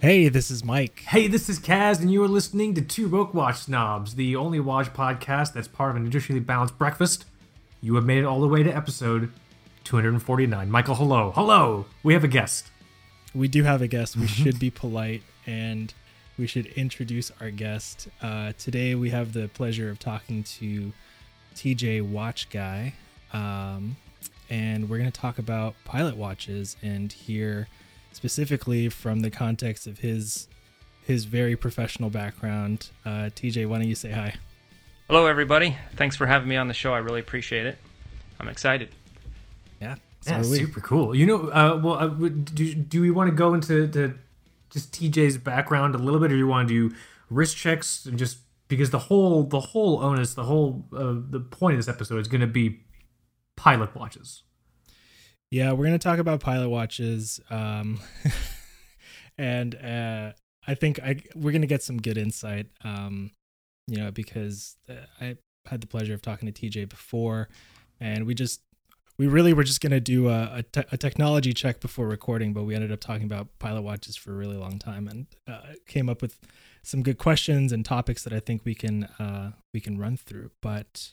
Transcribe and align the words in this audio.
Hey, 0.00 0.30
this 0.30 0.50
is 0.50 0.64
Mike. 0.64 1.04
Hey, 1.08 1.28
this 1.28 1.50
is 1.50 1.58
Kaz, 1.58 2.00
and 2.00 2.10
you 2.10 2.24
are 2.24 2.28
listening 2.28 2.72
to 2.72 2.80
Two 2.80 3.06
Broke 3.06 3.34
Watch 3.34 3.58
Snobs, 3.58 4.14
the 4.14 4.34
only 4.34 4.58
watch 4.58 4.94
podcast 4.94 5.52
that's 5.52 5.68
part 5.68 5.90
of 5.90 5.96
an 5.96 6.10
nutritionally 6.10 6.44
balanced 6.44 6.78
breakfast. 6.78 7.26
You 7.82 7.96
have 7.96 8.06
made 8.06 8.16
it 8.16 8.24
all 8.24 8.40
the 8.40 8.48
way 8.48 8.62
to 8.62 8.74
episode 8.74 9.30
249. 9.84 10.70
Michael, 10.70 10.94
hello. 10.94 11.32
Hello! 11.32 11.84
We 12.02 12.14
have 12.14 12.24
a 12.24 12.28
guest. 12.28 12.70
We 13.34 13.46
do 13.46 13.64
have 13.64 13.82
a 13.82 13.88
guest. 13.88 14.16
We 14.16 14.26
should 14.26 14.58
be 14.58 14.70
polite 14.70 15.22
and 15.46 15.92
we 16.38 16.46
should 16.46 16.64
introduce 16.68 17.30
our 17.38 17.50
guest. 17.50 18.08
Uh, 18.22 18.54
today, 18.56 18.94
we 18.94 19.10
have 19.10 19.34
the 19.34 19.48
pleasure 19.48 19.90
of 19.90 19.98
talking 19.98 20.44
to 20.44 20.94
TJ 21.54 22.08
Watch 22.08 22.48
Guy. 22.48 22.94
Um, 23.34 23.98
and 24.48 24.88
we're 24.88 24.96
going 24.96 25.12
to 25.12 25.20
talk 25.20 25.38
about 25.38 25.74
pilot 25.84 26.16
watches 26.16 26.78
and 26.82 27.12
hear 27.12 27.68
specifically 28.12 28.88
from 28.88 29.20
the 29.20 29.30
context 29.30 29.86
of 29.86 29.98
his 30.00 30.48
his 31.06 31.24
very 31.24 31.56
professional 31.56 32.10
background. 32.10 32.88
Uh, 33.04 33.30
TJ, 33.34 33.66
why 33.66 33.78
don't 33.78 33.88
you 33.88 33.94
say 33.94 34.10
hi? 34.12 34.34
Hello, 35.08 35.26
everybody. 35.26 35.76
Thanks 35.96 36.14
for 36.14 36.26
having 36.26 36.48
me 36.48 36.56
on 36.56 36.68
the 36.68 36.74
show. 36.74 36.92
I 36.94 36.98
really 36.98 37.20
appreciate 37.20 37.66
it. 37.66 37.78
I'm 38.38 38.48
excited. 38.48 38.90
Yeah, 39.80 39.96
so 40.20 40.36
Yeah, 40.36 40.42
super 40.42 40.80
cool. 40.80 41.14
You 41.14 41.26
know, 41.26 41.48
uh, 41.48 41.80
well, 41.82 41.94
uh, 41.94 42.08
would- 42.08 42.54
do, 42.54 42.74
do 42.74 43.00
we 43.00 43.10
want 43.10 43.28
to 43.28 43.34
go 43.34 43.54
into 43.54 43.88
to 43.88 44.14
just 44.70 44.92
TJ's 44.92 45.36
background 45.38 45.94
a 45.94 45.98
little 45.98 46.20
bit, 46.20 46.26
or 46.26 46.34
do 46.34 46.38
you 46.38 46.46
want 46.46 46.68
to 46.68 46.90
do 46.90 46.96
wrist 47.28 47.56
checks 47.56 48.06
and 48.06 48.18
just 48.18 48.38
because 48.68 48.90
the 48.90 48.98
whole 48.98 49.42
the 49.42 49.60
whole 49.60 50.00
onus, 50.02 50.34
the 50.34 50.44
whole 50.44 50.86
uh, 50.92 51.14
the 51.28 51.40
point 51.40 51.74
of 51.74 51.78
this 51.78 51.88
episode 51.88 52.20
is 52.20 52.28
going 52.28 52.40
to 52.40 52.46
be 52.46 52.80
pilot 53.56 53.94
watches. 53.96 54.42
Yeah, 55.50 55.72
we're 55.72 55.84
gonna 55.86 55.98
talk 55.98 56.18
about 56.20 56.40
pilot 56.40 56.68
watches, 56.68 57.40
um, 57.50 57.98
and 59.38 59.74
uh, 59.74 60.32
I 60.66 60.74
think 60.74 61.00
I 61.00 61.16
we're 61.34 61.50
gonna 61.50 61.66
get 61.66 61.82
some 61.82 61.98
good 61.98 62.16
insight. 62.16 62.66
Um, 62.84 63.32
you 63.88 63.96
know, 63.96 64.12
because 64.12 64.76
uh, 64.88 64.94
I 65.20 65.36
had 65.66 65.80
the 65.80 65.88
pleasure 65.88 66.14
of 66.14 66.22
talking 66.22 66.50
to 66.50 66.70
TJ 66.70 66.88
before, 66.88 67.48
and 67.98 68.26
we 68.26 68.34
just 68.34 68.60
we 69.18 69.26
really 69.26 69.52
were 69.52 69.64
just 69.64 69.80
gonna 69.80 69.98
do 69.98 70.28
a, 70.28 70.58
a, 70.58 70.62
te- 70.62 70.88
a 70.92 70.96
technology 70.96 71.52
check 71.52 71.80
before 71.80 72.06
recording, 72.06 72.52
but 72.52 72.62
we 72.62 72.76
ended 72.76 72.92
up 72.92 73.00
talking 73.00 73.24
about 73.24 73.48
pilot 73.58 73.82
watches 73.82 74.14
for 74.14 74.30
a 74.32 74.36
really 74.36 74.56
long 74.56 74.78
time, 74.78 75.08
and 75.08 75.26
uh, 75.48 75.72
came 75.88 76.08
up 76.08 76.22
with 76.22 76.38
some 76.84 77.02
good 77.02 77.18
questions 77.18 77.72
and 77.72 77.84
topics 77.84 78.22
that 78.22 78.32
I 78.32 78.38
think 78.38 78.64
we 78.64 78.76
can 78.76 79.04
uh, 79.18 79.50
we 79.74 79.80
can 79.80 79.98
run 79.98 80.16
through. 80.16 80.52
But 80.62 81.10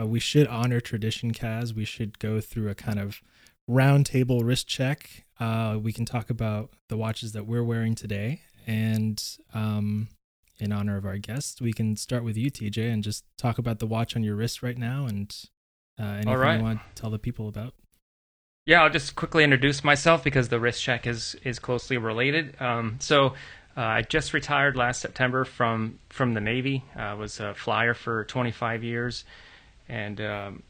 uh, 0.00 0.06
we 0.06 0.20
should 0.20 0.46
honor 0.46 0.80
tradition, 0.80 1.32
Kaz. 1.32 1.74
We 1.74 1.84
should 1.84 2.18
go 2.18 2.40
through 2.40 2.70
a 2.70 2.74
kind 2.74 2.98
of 2.98 3.20
round 3.68 4.06
table 4.06 4.40
wrist 4.40 4.66
check. 4.66 5.24
Uh, 5.38 5.78
we 5.80 5.92
can 5.92 6.04
talk 6.04 6.30
about 6.30 6.70
the 6.88 6.96
watches 6.96 7.32
that 7.32 7.46
we're 7.46 7.62
wearing 7.62 7.94
today. 7.94 8.40
And 8.66 9.22
um, 9.54 10.08
in 10.58 10.72
honor 10.72 10.96
of 10.96 11.06
our 11.06 11.18
guest, 11.18 11.60
we 11.60 11.72
can 11.72 11.96
start 11.96 12.24
with 12.24 12.36
you, 12.36 12.50
TJ, 12.50 12.92
and 12.92 13.04
just 13.04 13.24
talk 13.36 13.58
about 13.58 13.78
the 13.78 13.86
watch 13.86 14.16
on 14.16 14.24
your 14.24 14.34
wrist 14.34 14.62
right 14.62 14.76
now 14.76 15.06
and 15.06 15.34
uh, 16.00 16.04
anything 16.04 16.34
right. 16.34 16.56
you 16.56 16.62
want 16.62 16.80
to 16.94 17.00
tell 17.00 17.10
the 17.10 17.18
people 17.18 17.48
about. 17.48 17.74
Yeah, 18.66 18.82
I'll 18.82 18.90
just 18.90 19.14
quickly 19.16 19.44
introduce 19.44 19.82
myself 19.82 20.22
because 20.22 20.48
the 20.48 20.60
wrist 20.60 20.82
check 20.82 21.06
is 21.06 21.34
is 21.42 21.58
closely 21.58 21.96
related. 21.96 22.60
Um, 22.60 22.96
so, 23.00 23.28
uh, 23.74 23.80
I 23.80 24.02
just 24.02 24.34
retired 24.34 24.76
last 24.76 25.00
September 25.00 25.46
from 25.46 25.98
from 26.10 26.34
the 26.34 26.40
Navy. 26.42 26.84
I 26.94 27.14
was 27.14 27.40
a 27.40 27.54
flyer 27.54 27.94
for 27.94 28.24
25 28.24 28.84
years, 28.84 29.24
and 29.88 30.20
um, 30.20 30.62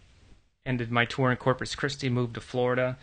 ended 0.68 0.92
my 0.92 1.06
tour 1.06 1.30
in 1.30 1.36
Corpus 1.36 1.74
Christi. 1.74 2.08
Moved 2.08 2.34
to 2.34 2.40
Florida. 2.40 2.96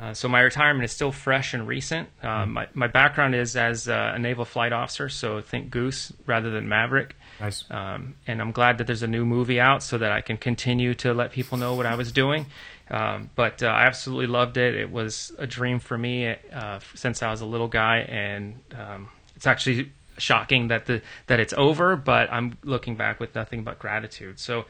Uh, 0.00 0.14
so 0.14 0.28
my 0.28 0.40
retirement 0.40 0.82
is 0.82 0.92
still 0.92 1.12
fresh 1.12 1.52
and 1.52 1.68
recent. 1.68 2.08
Uh, 2.22 2.46
my 2.46 2.66
my 2.72 2.86
background 2.86 3.34
is 3.34 3.54
as 3.54 3.86
a 3.86 4.18
naval 4.18 4.46
flight 4.46 4.72
officer, 4.72 5.10
so 5.10 5.42
think 5.42 5.70
Goose 5.70 6.10
rather 6.24 6.50
than 6.50 6.68
Maverick. 6.70 7.16
Nice. 7.38 7.64
Um, 7.70 8.14
and 8.26 8.40
I'm 8.40 8.52
glad 8.52 8.78
that 8.78 8.86
there's 8.86 9.02
a 9.02 9.06
new 9.06 9.26
movie 9.26 9.60
out 9.60 9.82
so 9.82 9.98
that 9.98 10.10
I 10.10 10.22
can 10.22 10.38
continue 10.38 10.94
to 10.94 11.12
let 11.12 11.32
people 11.32 11.58
know 11.58 11.74
what 11.74 11.84
I 11.84 11.96
was 11.96 12.12
doing. 12.12 12.46
Um, 12.90 13.28
but 13.34 13.62
uh, 13.62 13.66
I 13.66 13.84
absolutely 13.84 14.26
loved 14.26 14.56
it. 14.56 14.74
It 14.74 14.90
was 14.90 15.32
a 15.38 15.46
dream 15.46 15.80
for 15.80 15.98
me 15.98 16.34
uh, 16.52 16.80
since 16.94 17.22
I 17.22 17.30
was 17.30 17.42
a 17.42 17.46
little 17.46 17.68
guy, 17.68 17.98
and 17.98 18.58
um, 18.74 19.08
it's 19.36 19.46
actually 19.46 19.92
shocking 20.16 20.68
that 20.68 20.86
the 20.86 21.02
that 21.26 21.40
it's 21.40 21.52
over. 21.58 21.94
But 21.96 22.32
I'm 22.32 22.56
looking 22.64 22.96
back 22.96 23.20
with 23.20 23.34
nothing 23.34 23.64
but 23.64 23.78
gratitude. 23.78 24.40
So. 24.40 24.64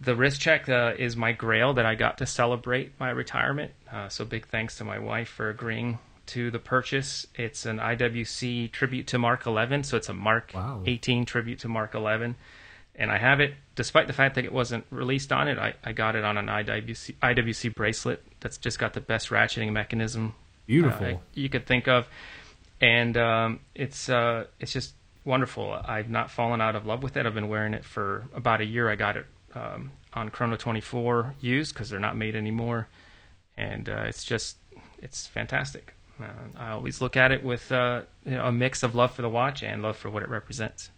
The 0.00 0.16
wrist 0.16 0.40
check 0.40 0.68
uh, 0.68 0.94
is 0.98 1.16
my 1.16 1.32
grail 1.32 1.74
that 1.74 1.84
I 1.84 1.94
got 1.94 2.18
to 2.18 2.26
celebrate 2.26 2.98
my 2.98 3.10
retirement. 3.10 3.72
Uh, 3.92 4.08
so 4.08 4.24
big 4.24 4.46
thanks 4.48 4.76
to 4.78 4.84
my 4.84 4.98
wife 4.98 5.28
for 5.28 5.50
agreeing 5.50 5.98
to 6.26 6.50
the 6.50 6.58
purchase. 6.58 7.26
It's 7.34 7.66
an 7.66 7.78
IWC 7.78 8.72
tribute 8.72 9.08
to 9.08 9.18
Mark 9.18 9.46
11, 9.46 9.84
so 9.84 9.96
it's 9.96 10.08
a 10.08 10.14
Mark 10.14 10.52
Wow. 10.54 10.82
18 10.86 11.26
tribute 11.26 11.58
to 11.60 11.68
Mark 11.68 11.94
11, 11.94 12.36
and 12.94 13.10
I 13.10 13.18
have 13.18 13.40
it 13.40 13.54
despite 13.74 14.06
the 14.06 14.12
fact 14.12 14.36
that 14.36 14.44
it 14.44 14.52
wasn't 14.52 14.84
released 14.90 15.32
on 15.32 15.48
it. 15.48 15.58
I, 15.58 15.74
I 15.84 15.92
got 15.92 16.16
it 16.16 16.24
on 16.24 16.38
an 16.38 16.46
IWC 16.46 17.16
IWC 17.16 17.74
bracelet 17.74 18.22
that's 18.40 18.58
just 18.58 18.78
got 18.78 18.94
the 18.94 19.00
best 19.00 19.28
ratcheting 19.30 19.72
mechanism 19.72 20.34
Beautiful. 20.66 21.06
uh, 21.06 21.18
you 21.34 21.48
could 21.48 21.66
think 21.66 21.88
of, 21.88 22.06
and 22.80 23.16
um, 23.16 23.60
it's 23.74 24.08
uh, 24.08 24.44
it's 24.60 24.72
just 24.72 24.94
wonderful. 25.24 25.72
I've 25.72 26.08
not 26.08 26.30
fallen 26.30 26.60
out 26.60 26.76
of 26.76 26.86
love 26.86 27.02
with 27.02 27.16
it. 27.16 27.26
I've 27.26 27.34
been 27.34 27.48
wearing 27.48 27.74
it 27.74 27.84
for 27.84 28.28
about 28.34 28.60
a 28.60 28.64
year. 28.66 28.88
I 28.88 28.94
got 28.94 29.16
it 29.16 29.26
um, 29.54 29.92
on 30.14 30.28
Chrono 30.30 30.56
24 30.56 31.34
used 31.40 31.74
because 31.74 31.90
they're 31.90 32.00
not 32.00 32.16
made 32.16 32.36
anymore, 32.36 32.88
and 33.56 33.88
uh, 33.88 34.04
it's 34.06 34.24
just 34.24 34.56
it's 34.98 35.26
fantastic. 35.26 35.94
Uh, 36.20 36.26
I 36.58 36.70
always 36.70 37.00
look 37.00 37.16
at 37.16 37.32
it 37.32 37.42
with 37.42 37.72
uh, 37.72 38.02
you 38.24 38.32
know, 38.32 38.46
a 38.46 38.52
mix 38.52 38.82
of 38.82 38.94
love 38.94 39.12
for 39.12 39.22
the 39.22 39.28
watch 39.28 39.62
and 39.62 39.82
love 39.82 39.96
for 39.96 40.10
what 40.10 40.22
it 40.22 40.28
represents. 40.28 40.90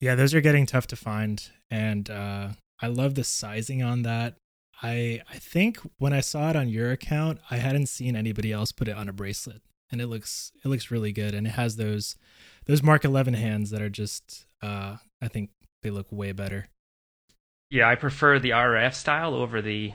Yeah, 0.00 0.14
those 0.14 0.34
are 0.34 0.40
getting 0.40 0.66
tough 0.66 0.86
to 0.88 0.96
find, 0.96 1.48
and 1.70 2.10
uh, 2.10 2.48
I 2.80 2.88
love 2.88 3.14
the 3.14 3.24
sizing 3.24 3.82
on 3.82 4.02
that. 4.02 4.34
I 4.82 5.22
I 5.30 5.36
think 5.38 5.78
when 5.98 6.12
I 6.12 6.20
saw 6.20 6.50
it 6.50 6.56
on 6.56 6.68
your 6.68 6.90
account, 6.90 7.38
I 7.50 7.58
hadn't 7.58 7.86
seen 7.86 8.16
anybody 8.16 8.52
else 8.52 8.72
put 8.72 8.88
it 8.88 8.96
on 8.96 9.08
a 9.08 9.12
bracelet, 9.12 9.62
and 9.90 10.00
it 10.00 10.08
looks 10.08 10.52
it 10.64 10.68
looks 10.68 10.90
really 10.90 11.12
good, 11.12 11.34
and 11.34 11.46
it 11.46 11.50
has 11.50 11.76
those 11.76 12.16
those 12.66 12.82
Mark 12.82 13.04
Eleven 13.04 13.34
hands 13.34 13.70
that 13.70 13.80
are 13.80 13.88
just 13.88 14.46
uh, 14.60 14.96
I 15.20 15.28
think 15.28 15.50
they 15.82 15.90
look 15.90 16.06
way 16.10 16.32
better. 16.32 16.66
Yeah, 17.72 17.88
I 17.88 17.94
prefer 17.94 18.38
the 18.38 18.52
RAF 18.52 18.94
style 18.94 19.32
over 19.34 19.62
the 19.62 19.94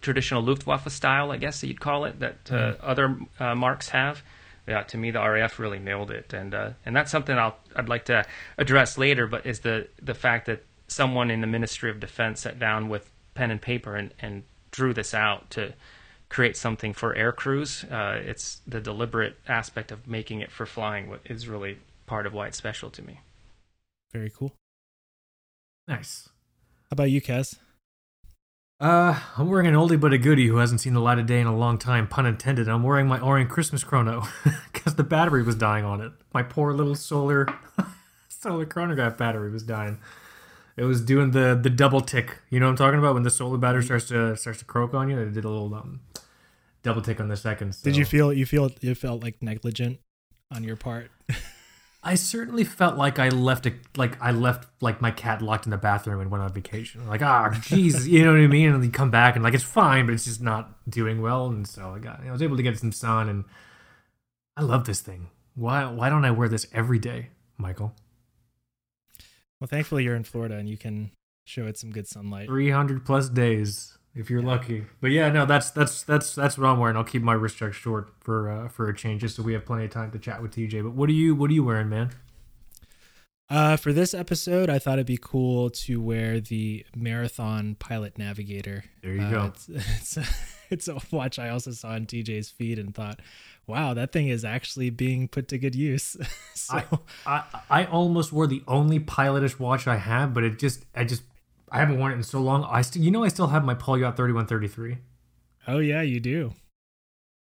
traditional 0.00 0.40
Luftwaffe 0.40 0.88
style, 0.92 1.32
I 1.32 1.36
guess 1.36 1.60
that 1.60 1.66
you'd 1.66 1.80
call 1.80 2.04
it, 2.04 2.20
that 2.20 2.36
uh, 2.48 2.74
other 2.80 3.18
uh, 3.40 3.56
marks 3.56 3.88
have. 3.88 4.22
Yeah, 4.68 4.84
to 4.84 4.96
me, 4.96 5.10
the 5.10 5.18
RAF 5.18 5.58
really 5.58 5.80
nailed 5.80 6.12
it, 6.12 6.32
and 6.32 6.54
uh, 6.54 6.70
and 6.86 6.94
that's 6.94 7.10
something 7.10 7.36
I'll 7.36 7.56
I'd 7.74 7.88
like 7.88 8.04
to 8.04 8.24
address 8.56 8.96
later. 8.96 9.26
But 9.26 9.46
is 9.46 9.60
the 9.60 9.88
the 10.00 10.14
fact 10.14 10.46
that 10.46 10.62
someone 10.86 11.32
in 11.32 11.40
the 11.40 11.48
Ministry 11.48 11.90
of 11.90 11.98
Defense 11.98 12.42
sat 12.42 12.60
down 12.60 12.88
with 12.88 13.10
pen 13.34 13.50
and 13.50 13.60
paper 13.60 13.96
and, 13.96 14.14
and 14.20 14.44
drew 14.70 14.94
this 14.94 15.12
out 15.12 15.50
to 15.50 15.74
create 16.28 16.56
something 16.56 16.92
for 16.92 17.16
air 17.16 17.32
crews. 17.32 17.82
Uh, 17.82 18.20
it's 18.22 18.60
the 18.64 18.80
deliberate 18.80 19.36
aspect 19.48 19.90
of 19.90 20.06
making 20.06 20.40
it 20.40 20.52
for 20.52 20.66
flying 20.66 21.08
what 21.08 21.22
is 21.24 21.48
really 21.48 21.78
part 22.06 22.26
of 22.26 22.32
why 22.32 22.46
it's 22.46 22.58
special 22.58 22.90
to 22.90 23.02
me. 23.02 23.18
Very 24.12 24.30
cool. 24.30 24.54
nice. 25.88 26.28
How 26.90 26.94
about 26.94 27.10
you, 27.10 27.20
Kaz? 27.20 27.56
Uh, 28.80 29.18
I'm 29.36 29.50
wearing 29.50 29.66
an 29.66 29.74
oldie 29.74 30.00
but 30.00 30.12
a 30.12 30.18
goodie 30.18 30.46
who 30.46 30.56
hasn't 30.56 30.80
seen 30.80 30.94
the 30.94 31.00
light 31.00 31.18
of 31.18 31.26
day 31.26 31.40
in 31.40 31.46
a 31.46 31.56
long 31.56 31.78
time, 31.78 32.06
pun 32.06 32.26
intended. 32.26 32.68
I'm 32.68 32.82
wearing 32.84 33.08
my 33.08 33.18
Orient 33.18 33.50
Christmas 33.50 33.82
chrono 33.82 34.22
because 34.72 34.94
the 34.94 35.02
battery 35.02 35.42
was 35.42 35.56
dying 35.56 35.84
on 35.84 36.00
it. 36.00 36.12
My 36.32 36.42
poor 36.44 36.72
little 36.72 36.94
solar 36.94 37.48
solar 38.28 38.64
chronograph 38.64 39.18
battery 39.18 39.50
was 39.50 39.64
dying. 39.64 39.98
It 40.76 40.84
was 40.84 41.00
doing 41.02 41.32
the 41.32 41.58
the 41.60 41.70
double 41.70 42.00
tick. 42.00 42.38
You 42.50 42.60
know 42.60 42.66
what 42.66 42.70
I'm 42.70 42.76
talking 42.76 43.00
about 43.00 43.14
when 43.14 43.24
the 43.24 43.30
solar 43.30 43.58
battery 43.58 43.82
starts 43.82 44.06
to 44.08 44.36
starts 44.36 44.60
to 44.60 44.64
croak 44.64 44.94
on 44.94 45.10
you. 45.10 45.18
It 45.18 45.32
did 45.34 45.44
a 45.44 45.48
little 45.50 45.74
um 45.74 46.00
double 46.84 47.02
tick 47.02 47.20
on 47.20 47.26
the 47.28 47.36
seconds. 47.36 47.82
Did 47.82 47.96
you 47.96 48.04
so- 48.04 48.10
feel 48.10 48.32
you 48.32 48.46
feel 48.46 48.70
you 48.80 48.94
felt 48.94 49.22
like 49.22 49.42
negligent 49.42 49.98
on 50.52 50.62
your 50.62 50.76
part? 50.76 51.10
I 52.02 52.14
certainly 52.14 52.62
felt 52.64 52.96
like 52.96 53.18
I 53.18 53.28
left 53.28 53.66
a 53.66 53.74
like 53.96 54.20
I 54.22 54.30
left 54.30 54.68
like 54.80 55.00
my 55.00 55.10
cat 55.10 55.42
locked 55.42 55.66
in 55.66 55.70
the 55.70 55.76
bathroom 55.76 56.20
and 56.20 56.30
went 56.30 56.42
on 56.42 56.52
vacation. 56.52 57.06
Like 57.06 57.22
ah, 57.22 57.50
jeez, 57.52 58.06
you 58.06 58.24
know 58.24 58.32
what 58.32 58.40
I 58.40 58.46
mean? 58.46 58.66
And 58.66 58.76
then 58.76 58.84
you 58.84 58.90
come 58.90 59.10
back 59.10 59.34
and 59.34 59.42
like 59.42 59.54
it's 59.54 59.64
fine, 59.64 60.06
but 60.06 60.14
it's 60.14 60.24
just 60.24 60.40
not 60.40 60.88
doing 60.88 61.20
well. 61.20 61.46
And 61.48 61.66
so 61.66 61.90
I 61.90 61.98
got 61.98 62.20
I 62.24 62.30
was 62.30 62.42
able 62.42 62.56
to 62.56 62.62
get 62.62 62.78
some 62.78 62.92
sun, 62.92 63.28
and 63.28 63.44
I 64.56 64.62
love 64.62 64.84
this 64.84 65.00
thing. 65.00 65.28
Why 65.54 65.86
why 65.86 66.08
don't 66.08 66.24
I 66.24 66.30
wear 66.30 66.48
this 66.48 66.68
every 66.72 66.98
day, 66.98 67.30
Michael? 67.56 67.94
well, 69.60 69.68
thankfully 69.68 70.04
you're 70.04 70.14
in 70.14 70.22
Florida 70.24 70.56
and 70.56 70.68
you 70.68 70.76
can 70.76 71.10
show 71.44 71.66
it 71.66 71.76
some 71.76 71.90
good 71.90 72.06
sunlight. 72.06 72.46
Three 72.46 72.70
hundred 72.70 73.04
plus 73.04 73.28
days 73.28 73.97
if 74.14 74.30
you're 74.30 74.42
lucky. 74.42 74.86
But 75.00 75.10
yeah, 75.10 75.30
no, 75.30 75.46
that's 75.46 75.70
that's 75.70 76.02
that's 76.02 76.34
that's 76.34 76.58
what 76.58 76.66
I'm 76.66 76.78
wearing. 76.78 76.96
I'll 76.96 77.04
keep 77.04 77.22
my 77.22 77.34
wrist 77.34 77.56
check 77.56 77.72
short 77.72 78.12
for 78.20 78.50
uh, 78.50 78.68
for 78.68 78.88
a 78.88 78.94
change, 78.96 79.20
just 79.22 79.36
so 79.36 79.42
we 79.42 79.52
have 79.52 79.64
plenty 79.64 79.84
of 79.84 79.90
time 79.90 80.10
to 80.12 80.18
chat 80.18 80.42
with 80.42 80.54
TJ. 80.54 80.82
But 80.82 80.92
what 80.92 81.08
are 81.08 81.12
you 81.12 81.34
what 81.34 81.50
are 81.50 81.54
you 81.54 81.64
wearing, 81.64 81.88
man? 81.88 82.10
Uh, 83.50 83.76
for 83.78 83.94
this 83.94 84.12
episode, 84.12 84.68
I 84.68 84.78
thought 84.78 84.94
it'd 84.94 85.06
be 85.06 85.18
cool 85.20 85.70
to 85.70 86.02
wear 86.02 86.38
the 86.38 86.84
Marathon 86.94 87.76
Pilot 87.76 88.18
Navigator. 88.18 88.84
There 89.02 89.14
you 89.14 89.22
Uh, 89.22 89.30
go. 89.30 89.44
It's, 89.46 89.68
it's 90.18 90.18
it's 90.70 90.88
a 90.88 90.98
watch 91.10 91.38
I 91.38 91.48
also 91.48 91.70
saw 91.70 91.90
on 91.92 92.04
TJ's 92.04 92.50
feed 92.50 92.78
and 92.78 92.94
thought, 92.94 93.20
wow, 93.66 93.94
that 93.94 94.12
thing 94.12 94.28
is 94.28 94.44
actually 94.44 94.90
being 94.90 95.28
put 95.28 95.48
to 95.48 95.58
good 95.58 95.74
use. 95.74 96.14
so 96.54 96.76
I, 96.76 96.84
I 97.26 97.42
I 97.70 97.84
almost 97.86 98.34
wore 98.34 98.46
the 98.46 98.62
only 98.68 99.00
pilotish 99.00 99.58
watch 99.58 99.86
I 99.86 99.96
have, 99.96 100.34
but 100.34 100.44
it 100.44 100.58
just 100.58 100.84
I 100.94 101.04
just 101.04 101.22
I 101.70 101.78
haven't 101.78 101.98
worn 101.98 102.12
it 102.12 102.16
in 102.16 102.22
so 102.22 102.40
long. 102.40 102.64
I 102.70 102.82
still 102.82 103.02
you 103.02 103.10
know 103.10 103.24
I 103.24 103.28
still 103.28 103.48
have 103.48 103.64
my 103.64 103.74
Poljot 103.74 104.16
3133. 104.16 104.98
oh 105.68 105.78
yeah, 105.78 106.02
you 106.02 106.20
do. 106.20 106.54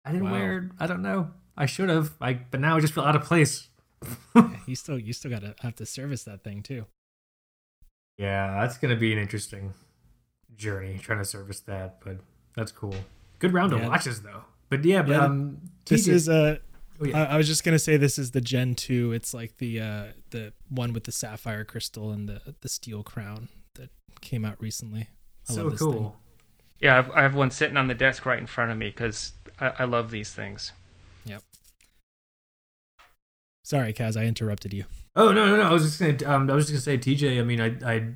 I 0.04 0.12
didn't 0.12 0.24
Wow. 0.24 0.32
wear 0.32 0.58
it. 0.58 0.64
I 0.78 0.86
don't 0.86 1.02
know. 1.02 1.30
I 1.56 1.66
should 1.66 1.88
have. 1.88 2.12
I 2.20 2.34
but 2.34 2.60
now 2.60 2.76
I 2.76 2.80
just 2.80 2.94
feel 2.94 3.04
out 3.04 3.16
of 3.16 3.22
place. 3.22 3.68
Yeah, 4.34 4.56
you 4.66 4.74
still 4.76 4.98
you 4.98 5.12
still 5.12 5.30
gotta 5.30 5.54
have 5.60 5.74
to 5.76 5.86
service 5.86 6.24
that 6.24 6.42
thing 6.42 6.62
too. 6.62 6.86
Yeah, 8.18 8.60
that's 8.60 8.78
gonna 8.78 8.96
be 8.96 9.12
an 9.12 9.18
interesting 9.18 9.74
journey 10.56 10.98
trying 10.98 11.18
to 11.18 11.24
service 11.24 11.60
that, 11.60 11.98
but 12.04 12.16
that's 12.54 12.72
cool. 12.72 12.94
Good 13.38 13.52
round 13.52 13.72
of 13.72 13.82
watches 13.82 14.22
though. 14.22 14.44
But 14.68 14.84
yeah, 14.84 15.02
but 15.02 15.10
Yeah, 15.12 15.24
um, 15.24 15.58
This 15.86 16.06
TJ 16.06 16.12
is 16.12 16.28
uh 16.28 16.58
Oh, 17.02 17.06
yeah. 17.06 17.22
I, 17.22 17.34
I 17.34 17.36
was 17.38 17.46
just 17.46 17.64
gonna 17.64 17.78
say 17.78 17.96
this 17.96 18.18
is 18.18 18.32
the 18.32 18.42
Gen 18.42 18.74
two. 18.74 19.12
It's 19.12 19.32
like 19.32 19.56
the 19.56 19.80
uh 19.80 20.04
the 20.30 20.52
one 20.68 20.92
with 20.92 21.04
the 21.04 21.12
sapphire 21.12 21.64
crystal 21.64 22.10
and 22.10 22.28
the 22.28 22.54
the 22.60 22.68
steel 22.68 23.02
crown 23.02 23.48
came 24.20 24.44
out 24.44 24.60
recently. 24.60 25.08
I 25.48 25.52
so 25.52 25.62
love 25.62 25.72
this 25.72 25.80
cool. 25.80 25.92
thing. 25.92 26.12
Yeah, 26.80 26.98
I've, 26.98 27.10
I 27.10 27.22
have 27.22 27.34
one 27.34 27.50
sitting 27.50 27.76
on 27.76 27.88
the 27.88 27.94
desk 27.94 28.24
right 28.24 28.38
in 28.38 28.46
front 28.46 28.70
of 28.70 28.78
me 28.78 28.88
because 28.88 29.32
I, 29.58 29.72
I 29.80 29.84
love 29.84 30.10
these 30.10 30.32
things. 30.32 30.72
Yep. 31.24 31.42
Sorry, 33.64 33.92
Kaz, 33.92 34.16
I 34.16 34.24
interrupted 34.24 34.72
you. 34.72 34.84
Oh 35.14 35.32
no, 35.32 35.46
no, 35.46 35.56
no! 35.56 35.62
I 35.62 35.72
was 35.72 35.82
just 35.82 36.00
gonna, 36.00 36.34
um, 36.34 36.50
I 36.50 36.54
was 36.54 36.68
just 36.68 36.86
gonna 36.86 36.98
say, 36.98 37.14
TJ. 37.14 37.38
I 37.38 37.42
mean, 37.42 37.60
I, 37.60 37.76
I, 37.84 38.06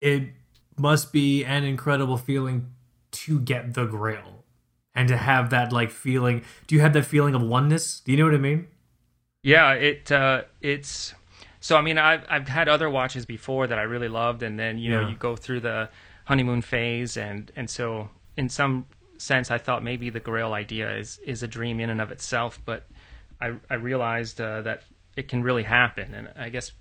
it 0.00 0.30
must 0.76 1.12
be 1.12 1.44
an 1.44 1.64
incredible 1.64 2.16
feeling 2.16 2.70
to 3.10 3.40
get 3.40 3.74
the 3.74 3.86
Grail 3.86 4.44
and 4.94 5.08
to 5.08 5.16
have 5.16 5.50
that 5.50 5.72
like 5.72 5.90
feeling. 5.90 6.44
Do 6.66 6.74
you 6.74 6.80
have 6.82 6.92
that 6.92 7.06
feeling 7.06 7.34
of 7.34 7.42
oneness? 7.42 8.00
Do 8.00 8.12
you 8.12 8.18
know 8.18 8.24
what 8.24 8.34
I 8.34 8.38
mean? 8.38 8.68
Yeah, 9.42 9.72
it 9.72 10.12
uh, 10.12 10.42
it's 10.60 11.14
so. 11.60 11.76
I 11.76 11.82
mean, 11.82 11.98
I've 11.98 12.24
I've 12.28 12.48
had 12.48 12.68
other 12.68 12.88
watches 12.90 13.26
before 13.26 13.66
that 13.66 13.78
I 13.78 13.82
really 13.82 14.08
loved, 14.08 14.42
and 14.42 14.58
then 14.58 14.78
you 14.78 14.90
know 14.90 15.00
Yeah. 15.00 15.08
you 15.10 15.16
go 15.16 15.36
through 15.36 15.60
the 15.60 15.88
honeymoon 16.24 16.62
phase, 16.62 17.16
and 17.16 17.50
and 17.56 17.68
so 17.70 18.10
in 18.36 18.48
some 18.48 18.86
sense, 19.18 19.50
I 19.50 19.58
thought 19.58 19.82
maybe 19.82 20.10
the 20.10 20.20
Grail 20.20 20.52
idea 20.52 20.96
is 20.96 21.18
is 21.24 21.42
a 21.42 21.48
dream 21.48 21.80
in 21.80 21.90
and 21.90 22.00
of 22.00 22.10
itself, 22.12 22.60
but 22.64 22.86
I 23.40 23.54
I 23.70 23.74
realized 23.74 24.40
uh, 24.40 24.62
that 24.62 24.82
it 25.16 25.28
can 25.28 25.42
really 25.42 25.64
happen, 25.64 26.14
and 26.14 26.28
I 26.36 26.48
guess 26.48 26.72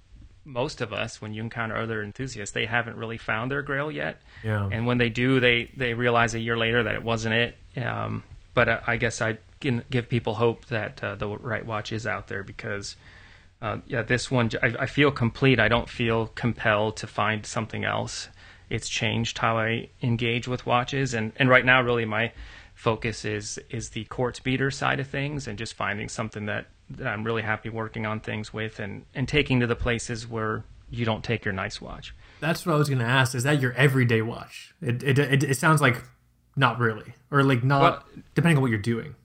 most 0.45 0.79
of 0.79 0.93
us, 0.93 1.21
when 1.21 1.33
you 1.33 1.41
encounter 1.41 1.75
other 1.75 2.01
enthusiasts, 2.01 2.53
they 2.53 2.65
haven't 2.65 2.95
really 2.95 3.17
found 3.17 3.51
their 3.51 3.61
Grail 3.61 3.91
yet, 3.91 4.21
Yeah. 4.43 4.69
and 4.71 4.85
when 4.87 4.97
they 4.97 5.09
do, 5.09 5.39
they 5.39 5.69
they 5.75 5.93
realize 5.93 6.35
a 6.35 6.39
year 6.39 6.57
later 6.57 6.83
that 6.83 6.95
it 6.95 7.03
wasn't 7.03 7.33
it. 7.35 7.57
Um, 7.83 8.23
but 8.53 8.69
uh, 8.69 8.79
I 8.87 8.97
guess 8.97 9.21
I 9.21 9.37
can 9.59 9.83
give 9.89 10.07
people 10.07 10.35
hope 10.35 10.65
that 10.67 11.03
uh, 11.03 11.15
the 11.15 11.27
right 11.27 11.65
watch 11.65 11.91
is 11.91 12.07
out 12.07 12.27
there 12.27 12.43
because, 12.43 12.95
uh, 13.61 13.77
yeah, 13.87 14.03
this 14.03 14.29
one 14.29 14.49
I, 14.61 14.73
I 14.81 14.85
feel 14.85 15.11
complete. 15.11 15.59
I 15.59 15.67
don't 15.67 15.89
feel 15.89 16.27
compelled 16.27 16.97
to 16.97 17.07
find 17.07 17.45
something 17.45 17.83
else. 17.83 18.29
It's 18.69 18.89
changed 18.89 19.37
how 19.37 19.57
I 19.57 19.89
engage 20.01 20.47
with 20.47 20.65
watches, 20.65 21.13
and 21.13 21.31
and 21.37 21.49
right 21.49 21.65
now, 21.65 21.81
really, 21.81 22.05
my 22.05 22.31
focus 22.75 23.25
is 23.25 23.57
is 23.69 23.89
the 23.89 24.03
quartz 24.05 24.39
beater 24.39 24.69
side 24.71 24.99
of 24.99 25.07
things, 25.07 25.47
and 25.47 25.57
just 25.57 25.73
finding 25.73 26.09
something 26.09 26.45
that, 26.45 26.67
that 26.91 27.07
I'm 27.07 27.23
really 27.23 27.41
happy 27.41 27.69
working 27.69 28.05
on 28.05 28.19
things 28.19 28.53
with, 28.53 28.79
and 28.79 29.05
and 29.15 29.27
taking 29.27 29.59
to 29.61 29.67
the 29.67 29.75
places 29.75 30.27
where 30.27 30.63
you 30.89 31.05
don't 31.05 31.23
take 31.23 31.43
your 31.45 31.53
nice 31.53 31.81
watch. 31.81 32.13
That's 32.39 32.65
what 32.65 32.75
I 32.75 32.77
was 32.77 32.89
gonna 32.89 33.03
ask. 33.05 33.33
Is 33.35 33.43
that 33.43 33.61
your 33.61 33.73
everyday 33.73 34.21
watch? 34.21 34.73
It 34.81 35.01
it 35.01 35.17
it, 35.17 35.43
it 35.43 35.57
sounds 35.57 35.81
like 35.81 36.03
not 36.55 36.77
really, 36.77 37.13
or 37.31 37.43
like 37.43 37.63
not 37.63 37.81
Well- 37.81 38.03
depending 38.35 38.57
on 38.57 38.61
what 38.61 38.69
you're 38.69 38.79
doing. 38.79 39.15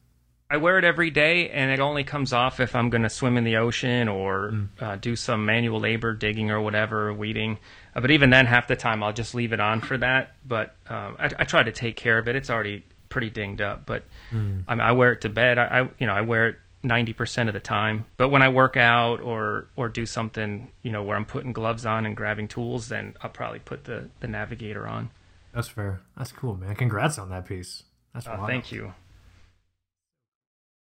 I 0.53 0.59
wear 0.59 0.77
it 0.77 0.85
every 0.85 1.09
day, 1.11 1.49
and 1.49 1.71
it 1.71 1.81
only 1.81 2.05
comes 2.05 2.35
off 2.35 2.61
if 2.61 2.77
I'm 2.77 2.91
going 2.91 3.05
to 3.05 3.09
swim 3.09 3.39
in 3.39 3.45
the 3.45 3.57
ocean 3.57 4.07
or 4.07 4.69
uh, 4.79 4.97
do 4.97 5.17
some 5.17 5.47
manual 5.47 5.81
labor, 5.81 6.13
digging 6.13 6.51
or 6.51 6.61
whatever, 6.61 7.11
weeding. 7.11 7.59
Uh, 7.97 8.03
but 8.03 8.11
even 8.11 8.29
then, 8.29 8.45
half 8.45 8.69
the 8.69 8.77
time 8.77 9.03
I'll 9.03 9.15
just 9.15 9.35
leave 9.35 9.55
it 9.55 9.61
on 9.61 9.81
for 9.81 9.97
that. 9.97 10.35
But 10.47 10.77
um, 10.91 11.17
I, 11.19 11.31
I 11.39 11.45
try 11.45 11.63
to 11.63 11.73
take 11.73 11.97
care 11.97 12.19
of 12.19 12.29
it. 12.29 12.37
It's 12.37 12.51
already 12.51 12.85
pretty 13.09 13.31
dinged 13.31 13.63
up, 13.63 13.87
but 13.87 14.05
I, 14.31 14.35
mean, 14.35 14.65
I 14.69 14.93
wear 14.93 15.13
it 15.13 15.23
to 15.23 15.31
bed. 15.31 15.57
I, 15.57 15.65
I 15.65 15.89
you 15.99 16.07
know 16.07 16.13
I 16.13 16.21
wear 16.21 16.49
it 16.49 16.57
ninety 16.83 17.15
percent 17.15 17.49
of 17.49 17.55
the 17.55 17.61
time. 17.61 18.05
But 18.19 18.29
when 18.29 18.43
I 18.43 18.51
work 18.51 18.77
out 18.77 19.23
or 19.23 19.69
or 19.75 19.89
do 19.89 20.05
something, 20.05 20.71
you 20.83 20.93
know, 20.93 21.03
where 21.03 21.17
I'm 21.17 21.25
putting 21.25 21.55
gloves 21.55 21.87
on 21.87 22.05
and 22.05 22.15
grabbing 22.15 22.49
tools, 22.49 22.89
then 22.89 23.17
I'll 23.23 23.31
probably 23.31 23.61
put 23.61 23.85
the 23.85 24.11
the 24.21 24.29
navigator 24.29 24.87
on. 24.87 25.09
That's 25.55 25.69
fair. 25.69 26.01
That's 26.15 26.33
cool, 26.33 26.57
man. 26.57 26.75
Congrats 26.75 27.19
on 27.19 27.31
that 27.31 27.47
piece. 27.47 27.85
That's 28.13 28.27
Uh, 28.27 28.47
thank 28.47 28.71
you. 28.71 28.93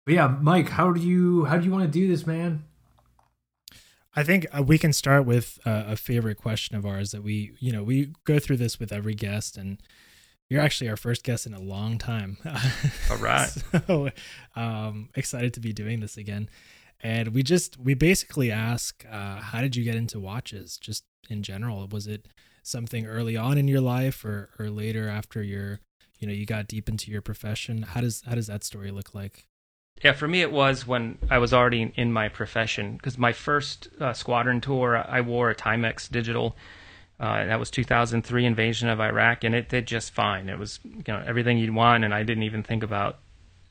But 0.05 0.15
yeah, 0.15 0.37
Mike, 0.41 0.71
how 0.71 0.93
do 0.93 1.01
you 1.01 1.45
how 1.45 1.59
do 1.59 1.65
you 1.65 1.71
want 1.71 1.85
to 1.85 1.91
do 1.91 2.09
this, 2.09 2.27
man? 2.27 2.65
I 4.15 4.25
think 4.25 4.47
uh, 4.53 4.63
we 4.63 4.77
can 4.77 4.93
start 4.93 5.25
with 5.25 5.59
uh, 5.65 5.85
a 5.87 5.97
favorite 5.97 6.37
question 6.37 6.77
of 6.77 6.85
ours 6.85 7.13
that 7.13 7.23
we, 7.23 7.53
you 7.61 7.71
know, 7.71 7.85
we 7.85 8.13
go 8.25 8.41
through 8.41 8.57
this 8.57 8.81
with 8.81 8.93
every 8.93 9.15
guest, 9.15 9.57
and 9.57 9.81
you're 10.49 10.61
actually 10.61 10.91
our 10.91 10.97
first 10.97 11.23
guest 11.23 11.47
in 11.47 11.55
a 11.55 11.61
long 11.61 11.97
time. 11.97 12.37
All 13.11 13.17
right. 13.19 13.49
so 13.87 14.11
um, 14.57 15.11
excited 15.15 15.55
to 15.55 15.61
be 15.61 15.73
doing 15.73 16.01
this 16.01 16.17
again. 16.17 16.51
And 17.03 17.29
we 17.29 17.43
just, 17.43 17.79
we 17.79 17.95
basically 17.95 18.51
ask, 18.51 19.07
uh, 19.11 19.37
how 19.37 19.63
did 19.63 19.77
you 19.77 19.85
get 19.85 19.95
into 19.95 20.19
watches 20.19 20.77
just 20.77 21.05
in 21.31 21.43
general? 21.43 21.87
Was 21.91 22.07
it 22.07 22.27
something 22.63 23.07
early 23.07 23.37
on 23.37 23.57
in 23.57 23.69
your 23.69 23.81
life 23.81 24.25
or, 24.25 24.51
or 24.59 24.69
later 24.69 25.09
after 25.09 25.43
your, 25.43 25.81
you 26.19 26.27
know, 26.27 26.35
you 26.35 26.45
got 26.45 26.67
deep 26.67 26.89
into 26.89 27.11
your 27.11 27.23
profession? 27.23 27.83
How 27.83 28.01
does, 28.01 28.23
how 28.27 28.35
does 28.35 28.49
that 28.49 28.65
story 28.65 28.91
look 28.91 29.15
like? 29.15 29.47
Yeah, 30.03 30.13
for 30.13 30.27
me 30.27 30.41
it 30.41 30.51
was 30.51 30.87
when 30.87 31.19
I 31.29 31.39
was 31.39 31.53
already 31.53 31.93
in, 31.95 32.13
my 32.13 32.29
profession 32.29 32.97
because 32.97 33.19
my 33.19 33.33
first 33.33 33.89
uh, 34.01 34.13
squadron 34.13 34.61
tour 34.61 34.97
I 34.97 35.21
wore 35.21 35.51
a 35.51 35.55
Timex 35.55 36.11
digital. 36.11 36.57
Uh, 37.19 37.45
that 37.45 37.59
was 37.59 37.71
2003 37.71 38.47
invasion 38.47 38.89
of 38.89 38.99
Iraq, 38.99 39.45
and 39.45 39.55
it 39.55 39.69
did 39.69 39.87
just 39.87 40.13
fine. 40.13 40.49
It 40.49 40.59
was 40.59 40.81
you 40.85 41.05
know 41.07 41.23
everything 41.27 41.59
you'd 41.59 41.75
want, 41.75 42.05
and 42.05 42.15
I 42.15 42.23
didn't 42.23 42.45
even 42.45 42.63
think 42.63 42.83
about 42.83 43.19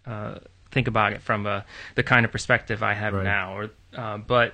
uh, 0.06 0.36
think 0.72 0.88
about 0.88 1.14
it 1.14 1.22
from 1.22 1.48
uh, 1.48 1.62
the 1.96 2.04
kind 2.04 2.26
of 2.26 2.32
perspective 2.32 2.84
I 2.84 2.94
have 2.94 3.14
Right. 3.14 3.24
now. 3.24 3.58
Or 3.58 3.70
uh, 3.96 4.18
but 4.20 4.54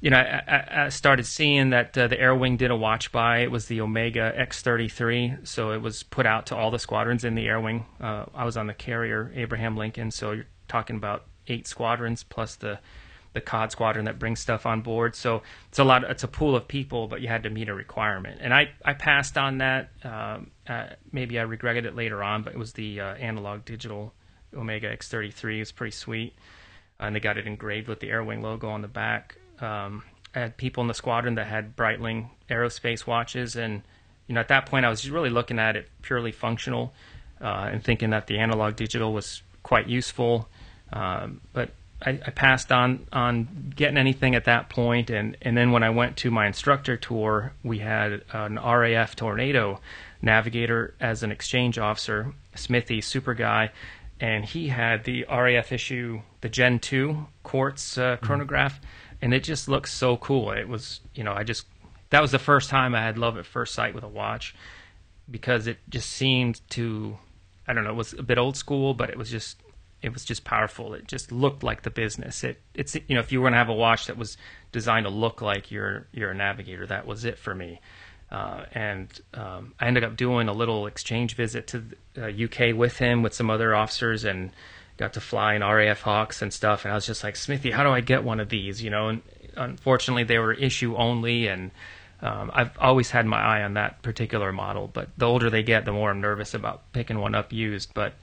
you 0.00 0.10
know 0.10 0.18
I, 0.18 0.84
I, 0.84 0.88
started 0.90 1.26
seeing 1.26 1.70
that 1.70 1.98
uh, 1.98 2.06
the 2.06 2.20
Air 2.20 2.36
Wing 2.36 2.56
did 2.56 2.70
a 2.70 2.76
watch 2.76 3.10
buy. 3.10 3.38
It 3.38 3.50
was 3.50 3.66
the 3.66 3.80
Omega 3.80 4.32
X33, 4.38 5.44
so 5.46 5.72
it 5.72 5.82
was 5.82 6.04
put 6.04 6.24
out 6.24 6.46
to 6.46 6.56
all 6.56 6.70
the 6.70 6.78
squadrons 6.78 7.24
in 7.24 7.34
the 7.34 7.48
Air 7.48 7.60
Wing. 7.60 7.84
Uh, 8.00 8.26
I 8.32 8.44
was 8.44 8.56
on 8.56 8.68
the 8.68 8.74
carrier 8.74 9.32
Abraham 9.34 9.76
Lincoln, 9.76 10.12
so 10.12 10.30
you're 10.30 10.46
talking 10.68 10.96
about 10.96 11.24
eight 11.48 11.66
squadrons 11.66 12.22
plus 12.22 12.56
the 12.56 12.78
the 13.36 13.40
COD 13.42 13.70
squadron 13.70 14.06
that 14.06 14.18
brings 14.18 14.40
stuff 14.40 14.64
on 14.64 14.80
board. 14.80 15.14
So 15.14 15.42
it's 15.68 15.78
a 15.78 15.84
lot. 15.84 16.04
It's 16.04 16.24
a 16.24 16.28
pool 16.28 16.56
of 16.56 16.66
people, 16.66 17.06
but 17.06 17.20
you 17.20 17.28
had 17.28 17.42
to 17.42 17.50
meet 17.50 17.68
a 17.68 17.74
requirement, 17.74 18.38
and 18.40 18.52
I 18.52 18.70
I 18.82 18.94
passed 18.94 19.36
on 19.36 19.58
that. 19.58 19.90
Um, 20.02 20.50
uh, 20.66 20.86
maybe 21.12 21.38
I 21.38 21.42
regretted 21.42 21.84
it 21.84 21.94
later 21.94 22.24
on, 22.24 22.42
but 22.42 22.54
it 22.54 22.58
was 22.58 22.72
the 22.72 23.00
uh, 23.00 23.14
analog 23.16 23.66
digital 23.66 24.14
Omega 24.56 24.88
X33. 24.96 25.56
It 25.56 25.58
was 25.58 25.72
pretty 25.72 25.90
sweet, 25.90 26.34
and 26.98 27.14
they 27.14 27.20
got 27.20 27.36
it 27.36 27.46
engraved 27.46 27.88
with 27.88 28.00
the 28.00 28.08
Air 28.08 28.24
Wing 28.24 28.40
logo 28.40 28.70
on 28.70 28.80
the 28.80 28.88
back. 28.88 29.36
Um, 29.60 30.02
I 30.34 30.40
had 30.40 30.56
people 30.56 30.80
in 30.80 30.88
the 30.88 30.94
squadron 30.94 31.34
that 31.34 31.46
had 31.46 31.76
Breitling 31.76 32.30
aerospace 32.48 33.06
watches, 33.06 33.54
and 33.54 33.82
you 34.28 34.34
know 34.34 34.40
at 34.40 34.48
that 34.48 34.64
point 34.64 34.86
I 34.86 34.88
was 34.88 35.10
really 35.10 35.30
looking 35.30 35.58
at 35.58 35.76
it 35.76 35.90
purely 36.00 36.32
functional, 36.32 36.94
uh, 37.42 37.68
and 37.70 37.84
thinking 37.84 38.10
that 38.10 38.28
the 38.28 38.38
analog 38.38 38.76
digital 38.76 39.12
was 39.12 39.42
quite 39.62 39.88
useful. 39.88 40.48
Um, 40.92 41.40
but 41.52 41.70
I, 42.02 42.10
I 42.10 42.30
passed 42.30 42.70
on 42.70 43.06
on 43.12 43.72
getting 43.74 43.96
anything 43.96 44.34
at 44.34 44.44
that 44.44 44.68
point, 44.68 45.10
and 45.10 45.36
and 45.42 45.56
then 45.56 45.72
when 45.72 45.82
I 45.82 45.90
went 45.90 46.16
to 46.18 46.30
my 46.30 46.46
instructor 46.46 46.96
tour, 46.96 47.52
we 47.62 47.78
had 47.78 48.22
an 48.32 48.58
RAF 48.58 49.16
Tornado 49.16 49.80
navigator 50.20 50.94
as 51.00 51.22
an 51.22 51.30
exchange 51.30 51.78
officer, 51.78 52.34
Smithy, 52.54 53.00
super 53.00 53.34
guy, 53.34 53.70
and 54.20 54.44
he 54.44 54.68
had 54.68 55.04
the 55.04 55.24
RAF 55.30 55.72
issue, 55.72 56.20
the 56.40 56.48
Gen 56.48 56.78
two 56.78 57.26
quartz 57.42 57.96
uh, 57.96 58.16
chronograph, 58.18 58.80
and 59.22 59.32
it 59.32 59.42
just 59.42 59.68
looks 59.68 59.92
so 59.92 60.16
cool. 60.16 60.50
It 60.50 60.68
was, 60.68 61.00
you 61.14 61.24
know, 61.24 61.32
I 61.32 61.44
just 61.44 61.66
that 62.10 62.20
was 62.20 62.30
the 62.30 62.38
first 62.38 62.68
time 62.70 62.94
I 62.94 63.00
had 63.00 63.18
love 63.18 63.38
at 63.38 63.46
first 63.46 63.74
sight 63.74 63.94
with 63.94 64.04
a 64.04 64.08
watch 64.08 64.54
because 65.30 65.66
it 65.66 65.78
just 65.88 66.10
seemed 66.10 66.60
to 66.70 67.18
I 67.66 67.72
don't 67.72 67.84
know, 67.84 67.90
it 67.90 67.96
was 67.96 68.12
a 68.12 68.22
bit 68.22 68.38
old 68.38 68.56
school, 68.56 68.94
but 68.94 69.10
it 69.10 69.16
was 69.16 69.30
just 69.30 69.60
it 70.02 70.12
was 70.12 70.24
just 70.24 70.44
powerful. 70.44 70.94
It 70.94 71.08
just 71.08 71.32
looked 71.32 71.62
like 71.62 71.82
the 71.82 71.90
business. 71.90 72.44
It 72.44 72.60
it's 72.74 72.94
you 72.94 73.14
know 73.14 73.20
if 73.20 73.32
you 73.32 73.40
were 73.40 73.46
gonna 73.46 73.56
have 73.56 73.68
a 73.68 73.74
watch 73.74 74.06
that 74.06 74.16
was 74.16 74.36
designed 74.72 75.04
to 75.06 75.10
look 75.10 75.40
like 75.40 75.70
you're 75.70 76.06
you're 76.12 76.30
a 76.30 76.34
navigator, 76.34 76.86
that 76.86 77.06
was 77.06 77.24
it 77.24 77.38
for 77.38 77.54
me. 77.54 77.80
Uh, 78.30 78.64
and 78.72 79.20
um, 79.34 79.74
I 79.78 79.86
ended 79.86 80.02
up 80.02 80.16
doing 80.16 80.48
a 80.48 80.52
little 80.52 80.86
exchange 80.86 81.36
visit 81.36 81.68
to 81.68 81.84
the 82.14 82.26
uh, 82.26 82.44
UK 82.44 82.74
with 82.74 82.98
him 82.98 83.22
with 83.22 83.34
some 83.34 83.50
other 83.50 83.74
officers 83.74 84.24
and 84.24 84.50
got 84.96 85.12
to 85.12 85.20
fly 85.20 85.54
in 85.54 85.62
RAF 85.62 86.00
Hawks 86.00 86.42
and 86.42 86.52
stuff. 86.52 86.84
And 86.84 86.90
I 86.90 86.96
was 86.96 87.06
just 87.06 87.22
like, 87.22 87.36
Smithy, 87.36 87.70
how 87.70 87.84
do 87.84 87.90
I 87.90 88.00
get 88.00 88.24
one 88.24 88.40
of 88.40 88.48
these? 88.48 88.82
You 88.82 88.90
know, 88.90 89.08
and 89.08 89.22
unfortunately 89.56 90.24
they 90.24 90.38
were 90.38 90.52
issue 90.52 90.96
only 90.96 91.46
and 91.46 91.70
um, 92.20 92.50
I've 92.54 92.76
always 92.78 93.10
had 93.10 93.26
my 93.26 93.38
eye 93.40 93.62
on 93.62 93.74
that 93.74 94.02
particular 94.02 94.50
model, 94.50 94.88
but 94.92 95.10
the 95.18 95.26
older 95.26 95.50
they 95.50 95.62
get, 95.62 95.84
the 95.84 95.92
more 95.92 96.10
I'm 96.10 96.20
nervous 96.20 96.54
about 96.54 96.90
picking 96.92 97.18
one 97.18 97.34
up 97.34 97.52
used. 97.52 97.92
But 97.92 98.14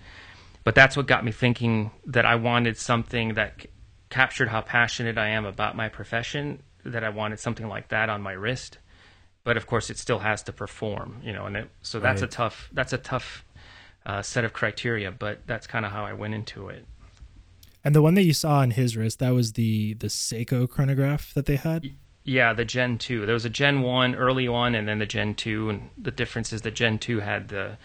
but 0.63 0.75
that's 0.75 0.95
what 0.97 1.07
got 1.07 1.23
me 1.25 1.31
thinking 1.31 1.91
that 2.05 2.25
I 2.25 2.35
wanted 2.35 2.77
something 2.77 3.33
that 3.35 3.61
c- 3.61 3.67
captured 4.09 4.49
how 4.49 4.61
passionate 4.61 5.17
I 5.17 5.29
am 5.29 5.45
about 5.45 5.75
my 5.75 5.89
profession. 5.89 6.63
That 6.85 7.03
I 7.03 7.09
wanted 7.09 7.39
something 7.39 7.67
like 7.67 7.87
that 7.89 8.09
on 8.09 8.21
my 8.21 8.33
wrist, 8.33 8.77
but 9.45 9.55
of 9.55 9.67
course 9.67 9.89
it 9.89 9.97
still 9.97 10.19
has 10.19 10.43
to 10.43 10.51
perform, 10.53 11.21
you 11.23 11.31
know. 11.31 11.45
And 11.45 11.55
it, 11.55 11.69
so 11.81 11.99
that's 11.99 12.21
Right. 12.21 12.29
a 12.29 12.31
tough 12.35 12.69
that's 12.73 12.91
a 12.93 12.97
tough 12.97 13.45
uh, 14.05 14.21
set 14.21 14.43
of 14.43 14.51
criteria, 14.51 15.11
but 15.11 15.47
that's 15.47 15.65
kind 15.65 15.85
of 15.85 15.91
how 15.93 16.03
I 16.05 16.11
went 16.11 16.33
into 16.33 16.67
it. 16.67 16.85
And 17.85 17.93
the 17.95 18.01
one 18.01 18.15
that 18.15 18.23
you 18.23 18.33
saw 18.33 18.59
on 18.59 18.71
his 18.71 18.95
wrist, 18.97 19.19
that 19.19 19.31
was 19.33 19.53
the 19.53 19.93
the 19.95 20.07
Seiko 20.07 20.69
chronograph 20.69 21.33
that 21.33 21.45
they 21.45 21.55
had. 21.55 21.89
Yeah, 22.25 22.53
the 22.53 22.63
Gen 22.65 22.97
2. 22.97 23.25
There 23.25 23.33
was 23.33 23.43
a 23.43 23.49
Gen 23.49 23.81
1, 23.81 24.15
early 24.15 24.47
one, 24.47 24.75
and 24.75 24.87
then 24.87 24.99
the 24.99 25.05
Gen 25.05 25.35
2. 25.35 25.69
And 25.69 25.89
the 25.97 26.11
difference 26.11 26.53
is 26.53 26.61
the 26.61 26.71
Gen 26.71 26.97
2 26.97 27.19
had 27.19 27.49
the 27.49 27.77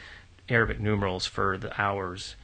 Arabic 0.48 0.78
numerals 0.78 1.26
for 1.26 1.58
the 1.58 1.80
hours. 1.80 2.36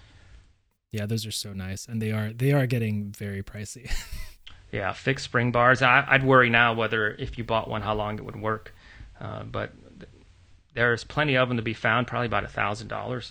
Yeah, 0.94 1.06
those 1.06 1.26
are 1.26 1.32
so 1.32 1.52
nice, 1.52 1.86
and 1.86 2.00
they 2.00 2.12
are 2.12 2.32
they 2.32 2.52
are 2.52 2.66
getting 2.66 3.10
very 3.10 3.42
pricey. 3.42 3.90
Yeah, 4.72 4.92
fixed 4.92 5.24
spring 5.26 5.52
bars. 5.52 5.82
I, 5.82 6.04
I'd 6.08 6.24
worry 6.24 6.50
now 6.50 6.72
whether 6.74 7.12
if 7.12 7.38
you 7.38 7.44
bought 7.44 7.70
one, 7.70 7.80
how 7.82 7.94
long 7.94 8.18
it 8.18 8.24
would 8.24 8.34
work. 8.34 8.74
Uh, 9.20 9.44
but 9.44 9.70
there's 10.74 11.04
plenty 11.04 11.36
of 11.36 11.46
them 11.48 11.58
to 11.58 11.62
be 11.62 11.74
found, 11.74 12.08
probably 12.08 12.26
about 12.26 12.42
a 12.42 12.48
$1,000. 12.48 13.30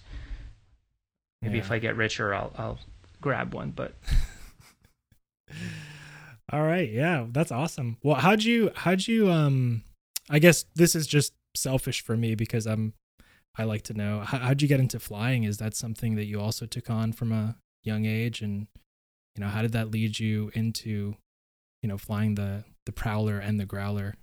Maybe 1.42 1.58
Yeah. 1.58 1.60
if 1.66 1.70
I 1.70 1.80
get 1.80 1.98
richer, 1.98 2.34
I'll, 2.34 2.54
I'll 2.58 2.80
grab 3.20 3.54
one. 3.54 3.72
But 3.72 3.94
All 6.52 6.64
right, 6.64 6.90
yeah, 6.90 7.26
that's 7.30 7.52
awesome. 7.52 7.98
Well, 8.04 8.16
how'd 8.16 8.44
you 8.44 8.72
how'd 8.76 9.06
you 9.08 9.30
um 9.30 9.84
I 10.30 10.40
guess 10.40 10.64
this 10.76 10.96
is 10.96 11.08
just 11.08 11.34
selfish 11.56 12.02
for 12.04 12.16
me 12.16 12.36
because 12.36 12.66
I'm 12.66 12.94
I 13.56 13.64
like 13.66 13.84
to 13.84 13.94
know 13.94 14.22
how, 14.22 14.40
how'd 14.40 14.62
you 14.62 14.68
get 14.68 14.80
into 14.80 15.00
flying? 15.00 15.44
Is 15.44 15.58
that 15.58 15.76
something 15.76 16.16
that 16.16 16.26
you 16.26 16.40
also 16.42 16.66
took 16.66 16.90
on 16.90 17.14
from 17.14 17.32
a 17.32 17.56
young 17.84 18.06
age, 18.06 18.42
and 18.42 18.68
you 19.36 19.42
know 19.44 19.48
how 19.48 19.62
did 19.62 19.74
that 19.74 19.92
lead 19.92 20.20
you 20.20 20.52
into 20.54 21.16
you 21.82 21.90
know 21.90 21.98
flying 21.98 22.36
the 22.36 22.64
the 22.86 22.92
Prowler 22.92 23.40
and 23.40 23.60
the 23.60 23.66
Growler? 23.66 24.16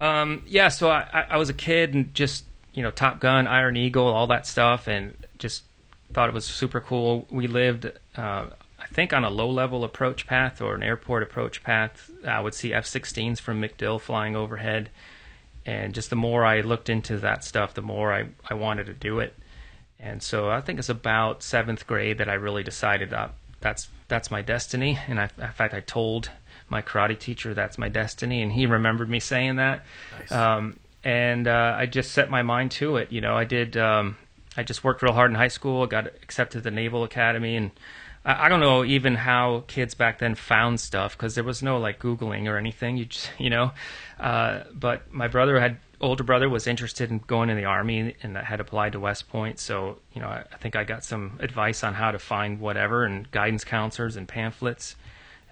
Um, 0.00 0.42
yeah, 0.46 0.68
so 0.68 0.90
I, 0.90 1.06
I- 1.12 1.26
I 1.30 1.36
was 1.36 1.48
a 1.48 1.54
kid 1.54 1.94
and 1.94 2.12
just, 2.14 2.44
you 2.74 2.82
know, 2.82 2.90
Top 2.90 3.20
Gun, 3.20 3.46
Iron 3.46 3.76
Eagle, 3.76 4.06
all 4.06 4.26
that 4.26 4.46
stuff, 4.46 4.86
and 4.88 5.14
just 5.38 5.62
thought 6.12 6.28
it 6.28 6.34
was 6.34 6.44
super 6.44 6.80
cool. 6.80 7.26
We 7.30 7.46
lived, 7.46 7.86
uh, 8.16 8.46
I 8.78 8.86
think, 8.92 9.12
on 9.12 9.24
a 9.24 9.30
low 9.30 9.48
level 9.48 9.84
approach 9.84 10.26
path 10.26 10.60
or 10.60 10.74
an 10.74 10.82
airport 10.82 11.22
approach 11.22 11.62
path. 11.62 12.10
I 12.26 12.40
would 12.40 12.54
see 12.54 12.72
F 12.74 12.84
16s 12.86 13.40
from 13.40 13.60
MacDill 13.62 14.00
flying 14.00 14.34
overhead. 14.36 14.90
And 15.66 15.94
just 15.94 16.10
the 16.10 16.16
more 16.16 16.44
I 16.44 16.60
looked 16.60 16.88
into 16.88 17.18
that 17.18 17.44
stuff, 17.44 17.74
the 17.74 17.82
more 17.82 18.12
I, 18.12 18.26
I 18.48 18.54
wanted 18.54 18.86
to 18.86 18.92
do 18.92 19.20
it. 19.20 19.34
And 19.98 20.22
so 20.22 20.50
I 20.50 20.60
think 20.60 20.78
it's 20.78 20.90
about 20.90 21.42
seventh 21.42 21.86
grade 21.86 22.18
that 22.18 22.28
I 22.28 22.34
really 22.34 22.62
decided 22.62 23.10
that 23.10 23.32
that's 23.60 23.88
that's 24.08 24.30
my 24.30 24.42
destiny. 24.42 24.98
And 25.08 25.18
I, 25.18 25.30
in 25.38 25.52
fact, 25.52 25.72
I 25.72 25.80
told 25.80 26.30
my 26.68 26.82
karate 26.82 27.18
teacher 27.18 27.54
that's 27.54 27.78
my 27.78 27.88
destiny, 27.88 28.42
and 28.42 28.52
he 28.52 28.66
remembered 28.66 29.08
me 29.08 29.20
saying 29.20 29.56
that. 29.56 29.84
Um, 30.30 30.78
and 31.02 31.48
uh, 31.48 31.74
I 31.76 31.86
just 31.86 32.12
set 32.12 32.30
my 32.30 32.42
mind 32.42 32.70
to 32.72 32.96
it. 32.96 33.12
You 33.12 33.20
know, 33.20 33.34
I 33.34 33.44
did. 33.44 33.76
Um, 33.76 34.16
I 34.56 34.62
just 34.62 34.84
worked 34.84 35.02
real 35.02 35.12
hard 35.12 35.30
in 35.30 35.34
high 35.34 35.48
school. 35.48 35.82
I 35.82 35.86
Got 35.86 36.06
accepted 36.06 36.58
to 36.58 36.62
the 36.62 36.70
Naval 36.70 37.04
Academy, 37.04 37.56
and 37.56 37.70
I, 38.24 38.48
don't 38.48 38.60
know 38.60 38.84
even 38.84 39.16
how 39.16 39.64
kids 39.66 39.94
back 39.94 40.18
then 40.18 40.34
found 40.34 40.80
stuff 40.80 41.16
because 41.16 41.34
there 41.34 41.44
was 41.44 41.62
no 41.62 41.78
like 41.78 41.98
googling 41.98 42.48
or 42.48 42.56
anything. 42.56 42.96
You 42.96 43.04
just, 43.04 43.30
you 43.38 43.50
know. 43.50 43.72
Uh, 44.18 44.64
but 44.72 45.12
my 45.12 45.28
brother 45.28 45.60
had 45.60 45.78
older 46.00 46.24
brother 46.24 46.48
was 46.48 46.66
interested 46.66 47.10
in 47.10 47.18
going 47.18 47.50
in 47.50 47.56
the 47.56 47.64
army 47.64 48.14
and 48.22 48.36
had 48.36 48.60
applied 48.60 48.92
to 48.92 49.00
West 49.00 49.28
Point. 49.28 49.58
So 49.58 49.98
you 50.12 50.20
know, 50.20 50.28
I, 50.28 50.44
I 50.52 50.56
think 50.56 50.76
I 50.76 50.84
got 50.84 51.04
some 51.04 51.38
advice 51.40 51.84
on 51.84 51.94
how 51.94 52.10
to 52.10 52.18
find 52.18 52.60
whatever 52.60 53.04
and 53.04 53.30
guidance 53.30 53.64
counselors 53.64 54.16
and 54.16 54.26
pamphlets. 54.26 54.96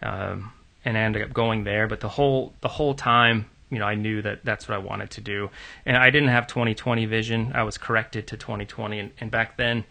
Um, 0.00 0.52
and 0.84 0.96
I 0.96 1.02
ended 1.02 1.22
up 1.22 1.32
going 1.32 1.64
there. 1.64 1.86
But 1.86 2.00
the 2.00 2.08
whole 2.08 2.54
the 2.60 2.68
whole 2.68 2.94
time, 2.94 3.46
you 3.70 3.78
know, 3.78 3.86
I 3.86 3.94
knew 3.94 4.22
that 4.22 4.44
that's 4.44 4.68
what 4.68 4.74
I 4.74 4.78
wanted 4.78 5.10
to 5.12 5.20
do. 5.20 5.50
And 5.84 5.96
I 5.96 6.10
didn't 6.10 6.28
have 6.28 6.46
20/20 6.46 7.06
vision. 7.08 7.52
I 7.54 7.62
was 7.64 7.78
corrected 7.78 8.26
to 8.28 8.36
20/20, 8.36 9.00
and, 9.00 9.10
and 9.20 9.30
back 9.30 9.56
then. 9.56 9.84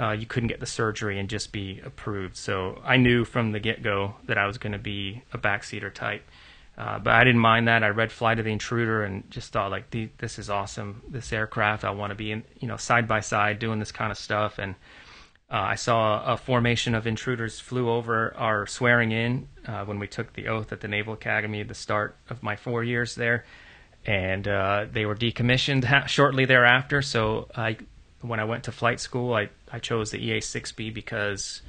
Uh, 0.00 0.12
you 0.12 0.24
couldn't 0.24 0.48
get 0.48 0.60
the 0.60 0.66
surgery 0.66 1.18
and 1.18 1.28
just 1.28 1.52
be 1.52 1.80
approved. 1.84 2.36
So 2.36 2.80
I 2.84 2.96
knew 2.96 3.24
from 3.24 3.52
the 3.52 3.60
get 3.60 3.82
go 3.82 4.14
that 4.24 4.38
I 4.38 4.46
was 4.46 4.56
going 4.56 4.72
to 4.72 4.78
be 4.78 5.22
a 5.32 5.38
backseater 5.38 5.92
type. 5.92 6.22
Uh, 6.78 6.98
but 6.98 7.12
I 7.12 7.24
didn't 7.24 7.40
mind 7.40 7.68
that. 7.68 7.84
I 7.84 7.88
read 7.88 8.10
Flight 8.10 8.38
of 8.38 8.46
the 8.46 8.52
Intruder 8.52 9.02
and 9.02 9.30
just 9.30 9.52
thought 9.52 9.70
like, 9.70 9.90
this 10.16 10.38
is 10.38 10.48
awesome. 10.48 11.02
This 11.08 11.30
aircraft, 11.30 11.84
I 11.84 11.90
want 11.90 12.10
to 12.12 12.14
be 12.14 12.32
in, 12.32 12.42
you 12.58 12.68
know, 12.68 12.78
side 12.78 13.06
by 13.06 13.20
side 13.20 13.58
doing 13.58 13.78
this 13.78 13.92
kind 13.92 14.10
of 14.10 14.16
stuff. 14.16 14.58
And 14.58 14.76
uh, 15.50 15.56
I 15.56 15.74
saw 15.74 16.24
a 16.24 16.36
formation 16.36 16.94
of 16.94 17.06
intruders 17.06 17.58
flew 17.58 17.90
over 17.90 18.34
our 18.36 18.66
swearing 18.68 19.10
in 19.10 19.48
uh, 19.66 19.84
when 19.84 19.98
we 19.98 20.06
took 20.06 20.32
the 20.34 20.46
oath 20.46 20.72
at 20.72 20.80
the 20.80 20.86
Naval 20.86 21.12
Academy 21.12 21.60
at 21.60 21.68
the 21.68 21.74
start 21.74 22.16
of 22.28 22.42
my 22.42 22.54
four 22.54 22.84
years 22.84 23.16
there, 23.16 23.44
and 24.06 24.46
uh, 24.46 24.86
they 24.90 25.06
were 25.06 25.16
decommissioned 25.16 25.84
ha- 25.84 26.06
shortly 26.06 26.44
thereafter. 26.44 27.02
So 27.02 27.48
I, 27.56 27.78
when 28.20 28.40
I 28.40 28.44
went 28.44 28.64
to 28.64 28.72
flight 28.72 29.00
school, 29.00 29.34
I 29.34 29.48
I 29.72 29.78
chose 29.78 30.10
the 30.10 30.18
EA6B 30.18 30.92
because 30.92 31.62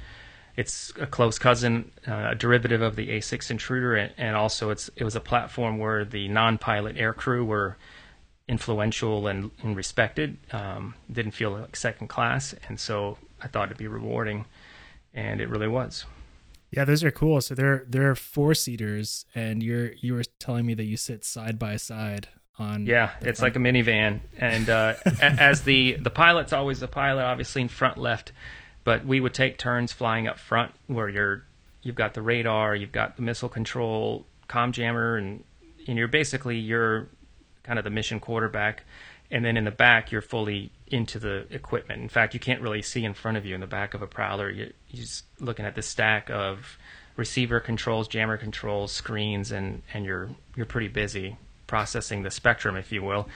it's 0.56 0.92
a 1.00 1.06
close 1.06 1.38
cousin, 1.38 1.90
uh, 2.06 2.28
a 2.30 2.34
derivative 2.34 2.82
of 2.82 2.96
the 2.96 3.08
A6 3.08 3.50
Intruder, 3.50 3.94
and, 3.94 4.12
and 4.18 4.36
also 4.36 4.70
it's 4.70 4.90
it 4.96 5.04
was 5.04 5.16
a 5.16 5.20
platform 5.20 5.78
where 5.78 6.04
the 6.04 6.28
non-pilot 6.28 6.96
aircrew 6.96 7.44
were 7.46 7.76
influential 8.48 9.26
and, 9.28 9.50
and 9.62 9.76
respected. 9.76 10.36
Um, 10.52 10.94
didn't 11.10 11.32
feel 11.32 11.52
like 11.52 11.76
second 11.76 12.08
class, 12.08 12.54
and 12.68 12.78
so 12.78 13.18
I 13.40 13.48
thought 13.48 13.68
it'd 13.68 13.78
be 13.78 13.88
rewarding, 13.88 14.44
and 15.14 15.40
it 15.40 15.48
really 15.48 15.68
was. 15.68 16.04
Yeah, 16.70 16.84
those 16.84 17.04
are 17.04 17.10
cool. 17.10 17.40
So 17.40 17.54
they're 17.54 17.84
they're 17.88 18.14
four 18.14 18.54
seaters, 18.54 19.24
and 19.34 19.62
you're 19.62 19.92
you 19.94 20.14
were 20.14 20.24
telling 20.38 20.66
me 20.66 20.74
that 20.74 20.84
you 20.84 20.96
sit 20.96 21.24
side 21.24 21.58
by 21.58 21.76
side 21.76 22.28
on. 22.58 22.86
Yeah, 22.86 23.10
it's 23.20 23.40
front. 23.40 23.54
like 23.54 23.56
a 23.56 23.58
minivan, 23.58 24.20
and 24.36 24.68
uh, 24.68 24.94
as 25.20 25.62
the 25.62 25.94
the 25.94 26.10
pilot's 26.10 26.52
always 26.52 26.80
the 26.80 26.88
pilot, 26.88 27.22
obviously 27.22 27.62
in 27.62 27.68
front 27.68 27.98
left, 27.98 28.32
but 28.84 29.04
we 29.04 29.20
would 29.20 29.34
take 29.34 29.58
turns 29.58 29.92
flying 29.92 30.26
up 30.26 30.38
front, 30.38 30.72
where 30.86 31.08
you're 31.08 31.44
you've 31.82 31.96
got 31.96 32.14
the 32.14 32.22
radar, 32.22 32.74
you've 32.74 32.92
got 32.92 33.16
the 33.16 33.22
missile 33.22 33.48
control, 33.48 34.26
com 34.48 34.72
jammer, 34.72 35.16
and 35.16 35.44
and 35.86 35.98
you're 35.98 36.08
basically 36.08 36.58
you're 36.58 37.08
kind 37.62 37.78
of 37.78 37.84
the 37.84 37.90
mission 37.90 38.20
quarterback, 38.20 38.84
and 39.30 39.44
then 39.44 39.56
in 39.56 39.64
the 39.64 39.70
back 39.70 40.12
you're 40.12 40.22
fully 40.22 40.70
into 40.88 41.18
the 41.18 41.46
equipment. 41.50 42.02
In 42.02 42.08
fact, 42.08 42.34
you 42.34 42.40
can't 42.40 42.60
really 42.60 42.82
see 42.82 43.04
in 43.04 43.14
front 43.14 43.36
of 43.36 43.46
you 43.46 43.54
in 43.54 43.60
the 43.60 43.66
back 43.66 43.94
of 43.94 44.02
a 44.02 44.06
Prowler. 44.06 44.50
You, 44.50 44.72
you're 44.90 45.02
just 45.02 45.24
looking 45.40 45.64
at 45.64 45.74
the 45.74 45.82
stack 45.82 46.28
of 46.30 46.76
receiver 47.16 47.60
controls, 47.60 48.08
jammer 48.08 48.36
controls, 48.36 48.92
screens, 48.92 49.50
and 49.50 49.82
and 49.94 50.04
you're 50.04 50.30
you're 50.54 50.66
pretty 50.66 50.88
busy 50.88 51.36
processing 51.72 52.22
the 52.22 52.30
spectrum, 52.30 52.76
if 52.76 52.92
you 52.92 53.02
will. 53.02 53.26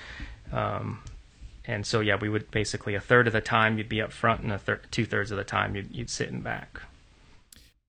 Um, 0.53 1.03
and 1.65 1.87
so, 1.87 2.01
yeah, 2.01 2.17
we 2.17 2.29
would 2.29 2.51
basically 2.51 2.95
a 2.95 3.01
third 3.01 3.27
of 3.27 3.33
the 3.33 3.41
time 3.41 3.79
you'd 3.79 3.89
be 3.89 4.03
up 4.03 4.13
front, 4.13 4.43
and 4.43 4.53
a 4.53 4.59
thir- 4.59 4.83
two 4.91 5.07
thirds 5.07 5.31
of 5.31 5.39
the 5.39 5.43
time 5.43 5.75
you'd, 5.75 5.91
you'd 5.91 6.11
sit 6.11 6.29
in 6.29 6.43
back. 6.43 6.83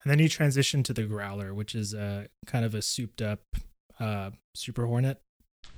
And 0.01 0.09
then 0.09 0.19
you 0.19 0.29
transition 0.29 0.83
to 0.83 0.93
the 0.93 1.03
Growler, 1.03 1.53
which 1.53 1.75
is 1.75 1.93
a 1.93 2.29
kind 2.45 2.63
of 2.63 2.73
a 2.73 2.81
souped 2.81 3.21
up 3.21 3.41
uh, 3.99 4.29
Super 4.55 4.85
Hornet. 4.85 5.19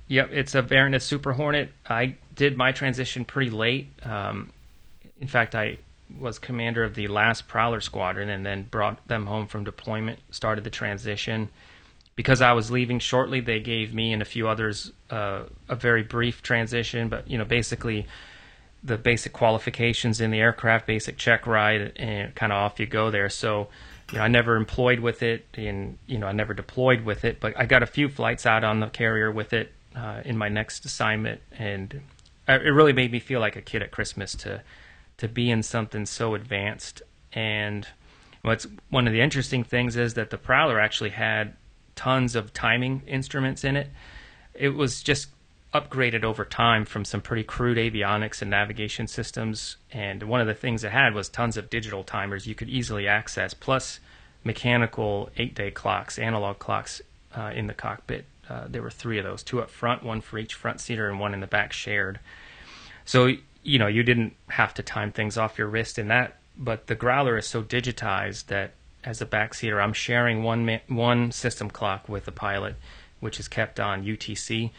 Yep, 0.06 0.30
it's 0.30 0.54
a 0.54 0.62
Varanus 0.62 1.02
Super 1.02 1.32
Hornet. 1.32 1.72
I 1.88 2.14
did 2.36 2.56
my 2.56 2.70
transition 2.70 3.24
pretty 3.24 3.50
late. 3.50 3.88
Um, 4.04 4.52
in 5.20 5.26
fact, 5.26 5.56
I 5.56 5.78
was 6.16 6.38
commander 6.38 6.84
of 6.84 6.94
the 6.94 7.08
last 7.08 7.48
Prowler 7.48 7.80
Squadron 7.80 8.28
and 8.28 8.46
then 8.46 8.68
brought 8.70 9.04
them 9.08 9.26
home 9.26 9.48
from 9.48 9.64
deployment, 9.64 10.20
started 10.30 10.62
the 10.62 10.70
transition. 10.70 11.48
Because 12.20 12.42
I 12.42 12.52
was 12.52 12.70
leaving 12.70 12.98
shortly, 12.98 13.40
they 13.40 13.60
gave 13.60 13.94
me 13.94 14.12
and 14.12 14.20
a 14.20 14.26
few 14.26 14.46
others 14.46 14.92
uh, 15.08 15.44
a 15.70 15.74
very 15.74 16.02
brief 16.02 16.42
transition, 16.42 17.08
but 17.08 17.26
you 17.30 17.38
know, 17.38 17.46
basically 17.46 18.06
the 18.84 18.98
basic 18.98 19.32
qualifications 19.32 20.20
in 20.20 20.30
the 20.30 20.38
aircraft, 20.38 20.86
basic 20.86 21.16
check 21.16 21.46
ride, 21.46 21.94
and 21.96 22.34
kind 22.34 22.52
of 22.52 22.58
off 22.58 22.78
you 22.78 22.84
go 22.84 23.10
there. 23.10 23.30
So, 23.30 23.68
you 24.12 24.18
know, 24.18 24.24
I 24.24 24.28
never 24.28 24.56
employed 24.56 25.00
with 25.00 25.22
it, 25.22 25.46
and 25.54 25.96
you 26.06 26.18
know, 26.18 26.26
I 26.26 26.32
never 26.32 26.52
deployed 26.52 27.06
with 27.06 27.24
it, 27.24 27.40
but 27.40 27.58
I 27.58 27.64
got 27.64 27.82
a 27.82 27.86
few 27.86 28.10
flights 28.10 28.44
out 28.44 28.64
on 28.64 28.80
the 28.80 28.88
carrier 28.88 29.32
with 29.32 29.54
it 29.54 29.72
uh, 29.96 30.20
in 30.22 30.36
my 30.36 30.50
next 30.50 30.84
assignment, 30.84 31.40
and 31.58 32.02
it 32.46 32.74
really 32.74 32.92
made 32.92 33.12
me 33.12 33.18
feel 33.18 33.40
like 33.40 33.56
a 33.56 33.62
kid 33.62 33.80
at 33.80 33.92
Christmas 33.92 34.34
to 34.34 34.60
to 35.16 35.26
be 35.26 35.50
in 35.50 35.62
something 35.62 36.04
so 36.04 36.34
advanced. 36.34 37.00
And 37.32 37.88
what's 38.42 38.66
one 38.90 39.06
of 39.06 39.14
the 39.14 39.22
interesting 39.22 39.64
things 39.64 39.96
is 39.96 40.12
that 40.14 40.28
the 40.28 40.36
Prowler 40.36 40.78
actually 40.78 41.10
had 41.10 41.56
tons 42.00 42.34
of 42.34 42.54
timing 42.54 43.02
instruments 43.06 43.64
in 43.64 43.76
it. 43.76 43.88
It 44.54 44.70
was 44.70 45.02
just 45.02 45.28
upgraded 45.74 46.24
over 46.24 46.44
time 46.44 46.84
from 46.84 47.04
some 47.04 47.20
pretty 47.20 47.44
crude 47.44 47.76
avionics 47.76 48.40
and 48.40 48.50
navigation 48.50 49.06
systems. 49.06 49.76
And 49.92 50.22
one 50.22 50.40
of 50.40 50.46
the 50.46 50.54
things 50.54 50.82
it 50.82 50.92
had 50.92 51.14
was 51.14 51.28
tons 51.28 51.56
of 51.56 51.68
digital 51.68 52.02
timers 52.02 52.46
you 52.46 52.54
could 52.54 52.68
easily 52.68 53.06
access, 53.06 53.52
plus 53.54 54.00
mechanical 54.42 55.30
eight 55.36 55.54
day 55.54 55.70
clocks, 55.70 56.18
analog 56.18 56.58
clocks 56.58 57.02
uh, 57.36 57.52
in 57.54 57.66
the 57.66 57.74
cockpit 57.74 58.24
uh, 58.50 58.64
there 58.68 58.82
were 58.82 58.90
three 58.90 59.18
of 59.18 59.24
those: 59.24 59.42
two 59.42 59.62
up 59.62 59.70
front, 59.70 60.02
one 60.02 60.20
for 60.20 60.36
each 60.36 60.54
front 60.54 60.80
seater, 60.80 61.08
and 61.08 61.20
one 61.20 61.32
in 61.32 61.40
the 61.40 61.46
back 61.46 61.72
shared. 61.72 62.18
So 63.04 63.32
you 63.62 63.78
know 63.78 63.86
you 63.86 64.02
didn't 64.02 64.34
have 64.48 64.74
to 64.74 64.82
time 64.82 65.12
things 65.12 65.38
off 65.38 65.56
your 65.56 65.68
wrist 65.68 65.98
in 65.98 66.08
that, 66.08 66.36
but 66.58 66.88
the 66.88 66.96
Growler 66.96 67.38
is 67.38 67.46
so 67.46 67.62
digitized 67.62 68.46
that 68.46 68.72
as 69.04 69.20
a 69.20 69.26
backseater, 69.26 69.82
I'm 69.82 69.92
sharing 69.92 70.42
one 70.42 70.66
ma- 70.66 70.78
one 70.88 71.32
system 71.32 71.70
clock 71.70 72.08
with 72.08 72.24
the 72.24 72.32
pilot, 72.32 72.76
which 73.20 73.40
is 73.40 73.48
kept 73.48 73.80
on 73.80 74.04
UTC. 74.04 74.70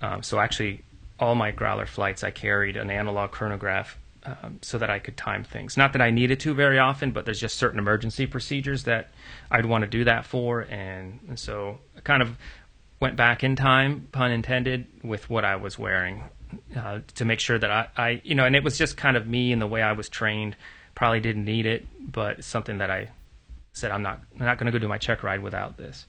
Um, 0.00 0.22
so 0.22 0.38
actually, 0.38 0.82
all 1.18 1.34
my 1.34 1.50
Growler 1.50 1.86
flights, 1.86 2.22
I 2.22 2.30
carried 2.30 2.76
an 2.76 2.90
analog 2.90 3.30
chronograph 3.30 3.98
um, 4.24 4.58
so 4.62 4.78
that 4.78 4.90
I 4.90 4.98
could 4.98 5.16
time 5.16 5.44
things. 5.44 5.76
Not 5.76 5.92
that 5.94 6.02
I 6.02 6.10
needed 6.10 6.40
to 6.40 6.54
very 6.54 6.78
often, 6.78 7.12
but 7.12 7.24
there's 7.24 7.40
just 7.40 7.56
certain 7.56 7.78
emergency 7.78 8.26
procedures 8.26 8.84
that 8.84 9.10
I'd 9.50 9.66
want 9.66 9.82
to 9.82 9.88
do 9.88 10.04
that 10.04 10.26
for, 10.26 10.60
and, 10.62 11.20
and 11.28 11.38
so 11.38 11.78
I 11.96 12.00
kind 12.00 12.22
of 12.22 12.36
went 13.00 13.16
back 13.16 13.44
in 13.44 13.56
time, 13.56 14.08
pun 14.12 14.32
intended, 14.32 14.86
with 15.02 15.28
what 15.30 15.44
I 15.44 15.56
was 15.56 15.78
wearing 15.78 16.24
uh, 16.76 17.00
to 17.14 17.24
make 17.24 17.40
sure 17.40 17.58
that 17.58 17.70
I, 17.70 17.88
I, 17.96 18.20
you 18.24 18.34
know, 18.34 18.44
and 18.44 18.56
it 18.56 18.64
was 18.64 18.78
just 18.78 18.96
kind 18.96 19.16
of 19.16 19.26
me 19.26 19.52
and 19.52 19.60
the 19.60 19.66
way 19.66 19.82
I 19.82 19.92
was 19.92 20.08
trained. 20.08 20.56
Probably 20.94 21.20
didn't 21.20 21.44
need 21.44 21.66
it, 21.66 21.86
but 22.00 22.42
something 22.42 22.78
that 22.78 22.90
I 22.90 23.10
said 23.76 23.90
I'm 23.90 24.02
not 24.02 24.22
I'm 24.38 24.46
not 24.46 24.58
going 24.58 24.66
to 24.66 24.72
go 24.72 24.78
do 24.78 24.88
my 24.88 24.98
check 24.98 25.22
ride 25.22 25.42
without 25.42 25.76
this. 25.76 26.06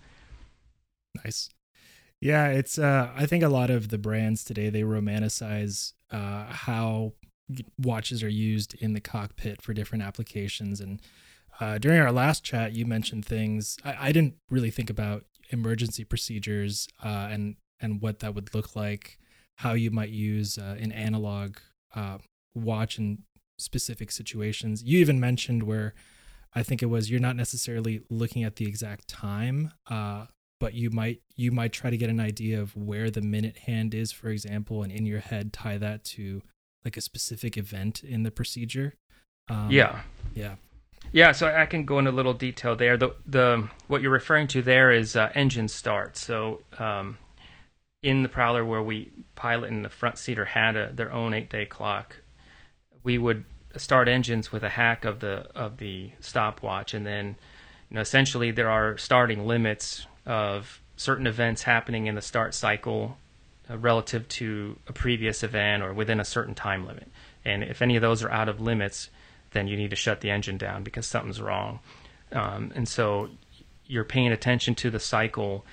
Nice. 1.23 1.49
Yeah, 2.21 2.47
it's 2.47 2.79
uh 2.79 3.11
I 3.15 3.25
think 3.25 3.43
a 3.43 3.49
lot 3.49 3.69
of 3.69 3.89
the 3.89 3.97
brands 3.97 4.43
today 4.43 4.69
they 4.69 4.81
romanticize 4.81 5.93
uh 6.11 6.45
how 6.45 7.13
watches 7.77 8.23
are 8.23 8.29
used 8.29 8.73
in 8.75 8.93
the 8.93 9.01
cockpit 9.01 9.61
for 9.61 9.73
different 9.73 10.03
applications 10.03 10.81
and 10.81 11.01
uh, 11.59 11.77
during 11.77 11.99
our 11.99 12.11
last 12.11 12.43
chat 12.43 12.73
you 12.73 12.85
mentioned 12.85 13.25
things 13.25 13.77
I, 13.85 14.09
I 14.09 14.11
didn't 14.11 14.35
really 14.49 14.69
think 14.69 14.89
about 14.89 15.23
emergency 15.49 16.03
procedures 16.03 16.87
uh, 17.03 17.29
and 17.31 17.55
and 17.79 18.01
what 18.01 18.19
that 18.19 18.35
would 18.35 18.53
look 18.53 18.75
like 18.75 19.17
how 19.55 19.73
you 19.73 19.89
might 19.91 20.09
use 20.09 20.57
uh, 20.57 20.75
an 20.77 20.91
analog 20.91 21.57
uh, 21.95 22.17
watch 22.53 22.97
in 22.97 23.19
specific 23.57 24.11
situations 24.11 24.83
you 24.83 24.99
even 24.99 25.19
mentioned 25.19 25.63
where 25.63 25.93
I 26.57 26.63
think 26.63 26.81
it 26.81 26.87
was 26.87 27.11
you're 27.11 27.19
not 27.19 27.35
necessarily 27.35 28.01
looking 28.09 28.43
at 28.43 28.55
the 28.55 28.65
exact 28.65 29.07
time, 29.07 29.73
uh, 29.91 30.25
but 30.59 30.73
you 30.73 30.89
might 30.89 31.21
you 31.35 31.51
might 31.51 31.71
try 31.71 31.91
to 31.91 31.97
get 31.97 32.09
an 32.09 32.19
idea 32.19 32.59
of 32.59 32.75
where 32.75 33.11
the 33.11 33.21
minute 33.21 33.57
hand 33.59 33.93
is, 33.93 34.11
for 34.11 34.29
example, 34.29 34.81
and 34.81 34.91
in 34.91 35.05
your 35.05 35.19
head 35.19 35.53
tie 35.53 35.77
that 35.77 36.03
to 36.03 36.41
like 36.83 36.97
a 36.97 37.01
specific 37.01 37.57
event 37.57 38.03
in 38.03 38.23
the 38.23 38.31
procedure. 38.31 38.95
Um, 39.51 39.69
yeah, 39.69 40.01
yeah, 40.33 40.55
yeah. 41.11 41.31
So 41.31 41.45
I 41.45 41.67
can 41.67 41.85
go 41.85 41.99
into 41.99 42.09
a 42.09 42.17
little 42.19 42.33
detail 42.33 42.75
there. 42.75 42.97
The 42.97 43.13
the 43.27 43.69
what 43.85 44.01
you're 44.01 44.09
referring 44.09 44.47
to 44.47 44.63
there 44.63 44.89
is 44.91 45.15
uh, 45.15 45.31
engine 45.35 45.67
start. 45.67 46.17
So 46.17 46.63
um, 46.79 47.19
in 48.01 48.23
the 48.23 48.29
Prowler 48.29 48.65
where 48.65 48.81
we 48.81 49.11
pilot 49.35 49.69
and 49.69 49.85
the 49.85 49.89
front 49.89 50.17
seater 50.17 50.45
had 50.45 50.75
a, 50.75 50.91
their 50.91 51.11
own 51.11 51.35
eight 51.35 51.51
day 51.51 51.67
clock, 51.67 52.15
we 53.03 53.19
would 53.19 53.45
start 53.79 54.07
engines 54.07 54.51
with 54.51 54.63
a 54.63 54.69
hack 54.69 55.05
of 55.05 55.19
the 55.19 55.47
of 55.55 55.77
the 55.77 56.11
stopwatch, 56.19 56.93
and 56.93 57.05
then 57.05 57.35
you 57.89 57.95
know 57.95 58.01
essentially 58.01 58.51
there 58.51 58.69
are 58.69 58.97
starting 58.97 59.47
limits 59.47 60.05
of 60.25 60.81
certain 60.95 61.27
events 61.27 61.63
happening 61.63 62.07
in 62.07 62.15
the 62.15 62.21
start 62.21 62.53
cycle 62.53 63.17
uh, 63.69 63.77
relative 63.77 64.27
to 64.27 64.77
a 64.87 64.93
previous 64.93 65.43
event 65.43 65.83
or 65.83 65.93
within 65.93 66.19
a 66.19 66.25
certain 66.25 66.55
time 66.55 66.85
limit. 66.85 67.07
And 67.45 67.63
if 67.63 67.81
any 67.81 67.95
of 67.95 68.01
those 68.01 68.23
are 68.23 68.31
out 68.31 68.49
of 68.49 68.59
limits, 68.59 69.09
then 69.51 69.67
you 69.67 69.77
need 69.77 69.91
to 69.91 69.95
shut 69.95 70.21
the 70.21 70.29
engine 70.29 70.57
down 70.57 70.83
because 70.83 71.05
something's 71.05 71.41
wrong. 71.41 71.79
Um, 72.31 72.71
and 72.75 72.87
so 72.87 73.29
you're 73.85 74.03
paying 74.03 74.31
attention 74.31 74.75
to 74.75 74.89
the 74.89 74.99
cycle, 74.99 75.65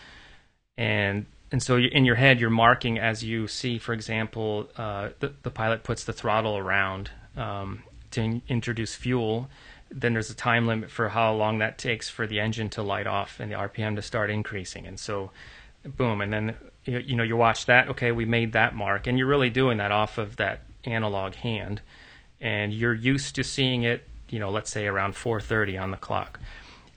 and 0.77 1.27
and 1.51 1.63
so 1.63 1.79
in 1.79 2.05
your 2.05 2.15
head 2.15 2.41
you're 2.41 2.51
marking 2.51 2.99
as 2.99 3.25
you 3.25 3.49
see, 3.49 3.79
for 3.79 3.93
example, 3.93 4.69
uh, 4.77 5.11
the 5.21 5.33
the 5.43 5.51
pilot 5.51 5.83
puts 5.83 6.05
the 6.05 6.13
throttle 6.13 6.57
around. 6.57 7.11
Um, 7.37 7.83
to 8.15 8.23
in- 8.23 8.43
introduce 8.49 8.95
fuel, 8.95 9.49
then 9.91 10.13
there's 10.15 10.31
a 10.31 10.35
time 10.35 10.67
limit 10.67 10.91
for 10.91 11.11
how 11.11 11.33
long 11.35 11.59
that 11.59 11.79
takes 11.79 12.09
for 12.09 12.27
the 12.27 12.41
engine 12.41 12.69
to 12.71 12.83
light 12.83 13.07
off 13.07 13.39
and 13.39 13.51
the 13.51 13.57
RPM 13.57 13.97
to 13.97 14.03
start 14.03 14.31
increasing. 14.31 14.87
And 14.87 14.99
so, 14.99 15.31
boom, 15.85 16.21
and 16.21 16.33
then 16.33 16.57
you, 16.85 17.17
know 17.17 17.23
you 17.23 17.37
watch 17.37 17.67
that. 17.67 17.89
Okay, 17.89 18.13
we 18.13 18.25
made 18.25 18.53
that 18.53 18.75
mark, 18.75 19.07
and 19.07 19.19
you're 19.19 19.27
really 19.27 19.51
doing 19.51 19.79
that 19.79 19.93
off 19.93 20.19
of 20.19 20.37
that 20.37 20.61
analog 20.85 21.35
hand, 21.35 21.81
and 22.41 22.73
you're 22.73 22.95
used 22.95 23.35
to 23.37 23.45
seeing 23.45 23.85
it. 23.85 24.07
You 24.29 24.39
know, 24.39 24.51
let's 24.51 24.71
say 24.71 24.87
around 24.87 25.15
4:30 25.15 25.81
on 25.81 25.91
the 25.91 25.97
clock. 25.97 26.41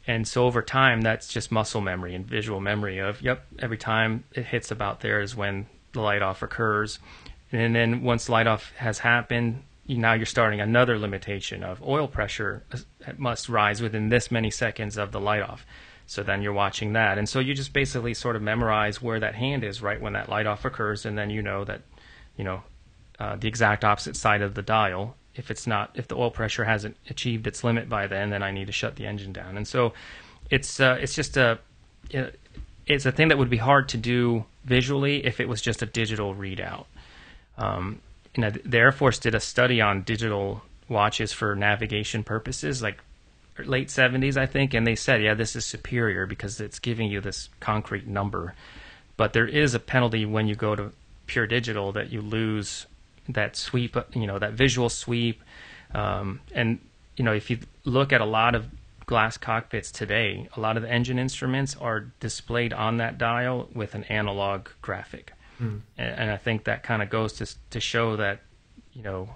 And 0.08 0.26
so 0.26 0.46
over 0.46 0.62
time, 0.62 1.02
that's 1.02 1.28
just 1.28 1.52
muscle 1.52 1.82
memory 1.82 2.16
and 2.16 2.26
visual 2.26 2.62
memory 2.62 3.00
of, 3.00 3.22
yep, 3.22 3.46
every 3.60 3.78
time 3.78 4.24
it 4.32 4.46
hits 4.46 4.72
about 4.72 5.02
there 5.02 5.20
is 5.20 5.36
when 5.36 5.68
the 5.92 6.00
light 6.00 6.22
off 6.22 6.42
occurs. 6.42 7.00
And 7.52 7.76
then 7.76 8.04
once 8.04 8.30
light 8.30 8.48
off 8.48 8.72
has 8.78 9.00
happened, 9.00 9.64
now 9.88 10.14
you're 10.14 10.26
starting 10.26 10.60
another 10.60 11.00
limitation 11.00 11.64
of 11.64 11.82
oil 11.82 12.08
pressure 12.08 12.64
must 13.18 13.48
rise 13.48 13.82
within 13.82 14.10
this 14.10 14.30
many 14.32 14.52
seconds 14.52 14.98
of 14.98 15.12
the 15.12 15.20
light 15.20 15.42
off. 15.42 15.66
So 16.06 16.24
then 16.24 16.42
you're 16.42 16.54
watching 16.54 16.94
that. 16.94 17.18
And 17.18 17.28
so 17.28 17.40
you 17.40 17.54
just 17.54 17.74
basically 17.74 18.14
sort 18.14 18.36
of 18.36 18.42
memorize 18.42 19.02
where 19.02 19.20
that 19.20 19.36
hand 19.36 19.64
is 19.64 19.82
right 19.82 20.02
when 20.02 20.14
that 20.14 20.30
light 20.30 20.46
off 20.46 20.66
occurs. 20.66 21.06
And 21.06 21.18
then 21.18 21.30
you 21.30 21.42
know 21.42 21.66
that, 21.66 21.82
you 22.38 22.44
know, 22.44 22.64
uh, 23.20 23.36
the 23.36 23.48
exact 23.48 23.84
opposite 23.84 24.16
side 24.16 24.42
of 24.42 24.54
the 24.56 24.62
dial. 24.62 25.16
If 25.36 25.52
it's 25.52 25.68
not, 25.68 25.92
if 25.96 26.08
the 26.08 26.16
oil 26.16 26.32
pressure 26.32 26.64
hasn't 26.64 26.96
achieved 27.10 27.46
its 27.46 27.64
limit 27.64 27.90
by 27.90 28.08
then, 28.08 28.30
then 28.30 28.42
I 28.42 28.52
need 28.52 28.68
to 28.68 28.74
shut 28.74 28.96
the 28.96 29.06
engine 29.06 29.34
down. 29.34 29.58
And 29.58 29.68
so 29.68 29.94
it's, 30.50 30.80
uh, 30.80 30.98
it's 31.00 31.14
just 31.14 31.36
a, 31.36 31.60
it's 32.86 33.06
a 33.06 33.12
thing 33.12 33.28
that 33.28 33.38
would 33.38 33.50
be 33.50 33.58
hard 33.58 33.90
to 33.90 33.98
do 33.98 34.46
visually 34.64 35.26
if 35.26 35.40
it 35.40 35.48
was 35.50 35.62
just 35.62 35.82
a 35.82 35.86
digital 35.86 36.34
readout. 36.34 36.86
Um, 37.58 38.02
you 38.38 38.42
know, 38.42 38.52
the 38.52 38.78
Air 38.78 38.92
Force 38.92 39.18
did 39.18 39.34
a 39.34 39.40
study 39.40 39.82
on 39.82 40.04
digital 40.04 40.62
watches 40.88 41.34
for 41.34 41.56
navigation 41.56 42.24
purposes, 42.24 42.82
like 42.82 43.00
late 43.58 43.88
70s, 43.88 44.38
I 44.38 44.46
think, 44.46 44.76
and 44.76 44.86
they 44.86 44.96
said, 44.96 45.24
yeah, 45.24 45.34
this 45.34 45.56
is 45.56 45.66
superior 45.66 46.28
because 46.28 46.62
it's 46.62 46.78
giving 46.78 47.10
you 47.10 47.20
this 47.20 47.50
concrete 47.60 48.08
number. 48.08 48.54
But 49.18 49.34
there 49.34 49.48
is 49.48 49.74
a 49.74 49.80
penalty 49.80 50.26
when 50.26 50.48
you 50.48 50.54
go 50.54 50.76
to 50.76 50.92
pure 51.26 51.48
digital 51.48 51.92
that 51.94 52.12
you 52.12 52.22
lose 52.22 52.86
that 53.28 53.56
sweep, 53.56 53.98
you 54.14 54.28
know, 54.28 54.38
that 54.38 54.54
visual 54.54 54.90
sweep. 54.90 55.42
Um, 55.96 56.40
and, 56.54 56.80
you 57.18 57.24
know, 57.24 57.34
if 57.34 57.50
you 57.50 57.58
look 57.84 58.14
at 58.14 58.22
a 58.22 58.26
lot 58.26 58.54
of 58.54 58.68
glass 59.08 59.38
cockpits 59.38 59.90
today, 59.90 60.48
a 60.56 60.60
lot 60.60 60.78
of 60.78 60.84
the 60.84 60.92
engine 60.92 61.18
instruments 61.18 61.76
are 61.82 62.02
displayed 62.20 62.72
on 62.72 62.98
that 62.98 63.18
dial 63.18 63.68
with 63.74 63.96
an 63.96 64.04
analog 64.06 64.68
graphic. 64.84 65.34
Mm. 65.62 65.82
And, 65.98 66.20
and, 66.20 66.32
I 66.32 66.38
think 66.38 66.66
that 66.66 66.84
kind 66.84 67.02
of 67.02 67.10
goes 67.10 67.34
to 67.34 67.56
to 67.72 67.80
show 67.80 68.16
that 68.18 68.42
you 68.94 69.02
know 69.02 69.36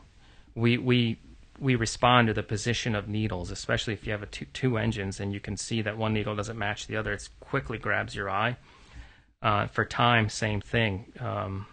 we 0.56 0.78
we 0.78 1.18
we 1.60 1.76
respond 1.76 2.28
to 2.28 2.34
the 2.34 2.44
position 2.44 2.96
of 2.96 3.08
needles, 3.08 3.52
especially 3.52 3.94
if 3.94 4.06
you 4.06 4.12
have 4.12 4.24
a 4.24 4.28
two, 4.28 4.46
two 4.54 4.78
engines 4.78 5.20
and 5.20 5.32
you 5.32 5.40
can 5.40 5.56
see 5.56 5.82
that 5.84 5.98
one 5.98 6.14
needle 6.14 6.36
doesn't 6.36 6.58
match 6.58 6.88
the 6.88 6.96
other. 6.96 7.14
It 7.14 7.30
quickly 7.40 7.78
grabs 7.78 8.16
your 8.16 8.30
eye. 8.30 8.58
Uh, 9.44 9.68
for 9.68 9.86
time, 9.86 10.30
same 10.30 10.62
thing. 10.62 11.12
Um, 11.20 11.66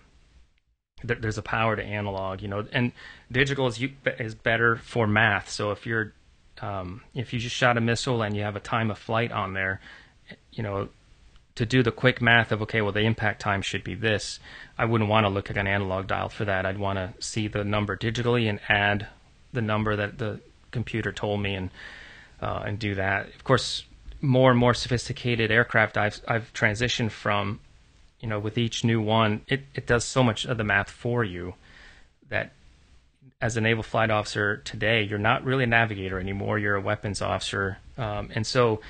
th- 1.07 1.21
there's 1.21 1.39
a 1.39 1.43
power 1.43 1.77
to 1.77 1.83
analog, 1.83 2.43
you 2.43 2.49
know, 2.49 2.67
and 2.73 2.93
digital 3.31 3.67
is 3.67 3.83
is 4.19 4.35
better 4.35 4.77
for 4.77 5.07
math. 5.07 5.51
So 5.51 5.71
if 5.71 5.87
you're 5.87 6.13
um, 6.61 7.03
if 7.15 7.33
you 7.33 7.39
just 7.39 7.55
shot 7.55 7.77
a 7.77 7.81
missile 7.81 8.23
and 8.23 8.37
you 8.37 8.43
have 8.43 8.57
a 8.57 8.61
time 8.61 8.91
of 8.91 8.99
flight 8.99 9.33
on 9.33 9.53
there, 9.53 9.81
you 10.53 10.63
know, 10.63 10.89
to 11.59 11.67
do 11.67 11.83
the 11.83 11.91
quick 11.91 12.23
math 12.23 12.53
of 12.53 12.63
okay, 12.63 12.81
well 12.81 12.93
the 12.93 13.01
impact 13.01 13.41
time 13.41 13.63
should 13.63 13.83
be 13.83 13.97
this. 13.97 14.39
I 14.79 14.85
wouldn't 14.85 15.11
want 15.11 15.25
to 15.25 15.29
look 15.29 15.51
at 15.51 15.57
an 15.57 15.67
analog 15.67 16.07
dial 16.07 16.29
for 16.29 16.45
that. 16.45 16.65
I'd 16.65 16.79
want 16.79 16.99
to 16.99 17.13
see 17.21 17.49
the 17.49 17.65
number 17.65 17.97
digitally 17.97 18.49
and 18.49 18.61
add 18.69 19.09
the 19.53 19.61
number 19.61 19.97
that 19.97 20.19
the 20.19 20.39
computer 20.71 21.11
told 21.11 21.41
me 21.41 21.57
and 21.57 21.71
uh, 22.41 22.63
and 22.65 22.79
do 22.79 22.95
that. 22.95 23.27
Of 23.35 23.43
course, 23.43 23.85
more 24.21 24.53
and 24.53 24.61
more 24.61 24.73
sophisticated 24.73 25.51
aircraft 25.51 25.97
I've 25.97 26.21
I've 26.29 26.53
transitioned 26.55 27.11
from. 27.11 27.59
You 28.21 28.29
know, 28.29 28.39
with 28.39 28.57
each 28.57 28.85
new 28.85 29.01
one, 29.01 29.43
it, 29.49 29.63
it 29.75 29.87
does 29.87 30.05
so 30.05 30.23
much 30.23 30.45
of 30.45 30.59
the 30.59 30.65
math 30.65 30.91
for 30.91 31.23
you 31.25 31.55
that 32.29 32.53
as 33.41 33.57
a 33.57 33.61
naval 33.61 33.83
flight 33.83 34.11
officer 34.11 34.59
today, 34.59 35.03
you're 35.03 35.19
not 35.21 35.45
really 35.45 35.65
a 35.65 35.69
navigator 35.69 36.21
anymore. 36.21 36.59
You're 36.59 36.77
a 36.77 36.81
weapons 36.81 37.21
officer, 37.21 37.79
um, 37.97 38.31
and 38.33 38.47
so 38.47 38.81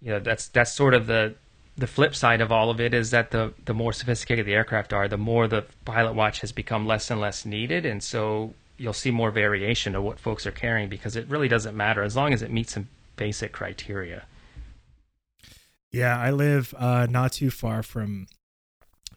you 0.00 0.10
know 0.10 0.20
that's 0.20 0.48
that's 0.48 0.72
sort 0.72 0.94
of 0.94 1.06
the 1.06 1.34
the 1.82 1.88
flip 1.88 2.14
side 2.14 2.40
of 2.40 2.52
all 2.52 2.70
of 2.70 2.80
it 2.80 2.94
is 2.94 3.10
that 3.10 3.32
the 3.32 3.52
the 3.64 3.74
more 3.74 3.92
sophisticated 3.92 4.46
the 4.46 4.54
aircraft 4.54 4.92
are, 4.92 5.08
the 5.08 5.18
more 5.18 5.48
the 5.48 5.64
pilot 5.84 6.14
watch 6.14 6.38
has 6.38 6.52
become 6.52 6.86
less 6.86 7.10
and 7.10 7.20
less 7.20 7.44
needed, 7.44 7.84
and 7.84 8.00
so 8.04 8.54
you'll 8.76 8.92
see 8.92 9.10
more 9.10 9.32
variation 9.32 9.96
of 9.96 10.04
what 10.04 10.20
folks 10.20 10.46
are 10.46 10.52
carrying 10.52 10.88
because 10.88 11.16
it 11.16 11.28
really 11.28 11.48
doesn't 11.48 11.76
matter 11.76 12.04
as 12.04 12.14
long 12.14 12.32
as 12.32 12.40
it 12.40 12.52
meets 12.52 12.74
some 12.74 12.86
basic 13.16 13.50
criteria. 13.50 14.26
Yeah, 15.90 16.16
I 16.16 16.30
live 16.30 16.72
uh, 16.78 17.08
not 17.10 17.32
too 17.32 17.50
far 17.50 17.82
from 17.82 18.28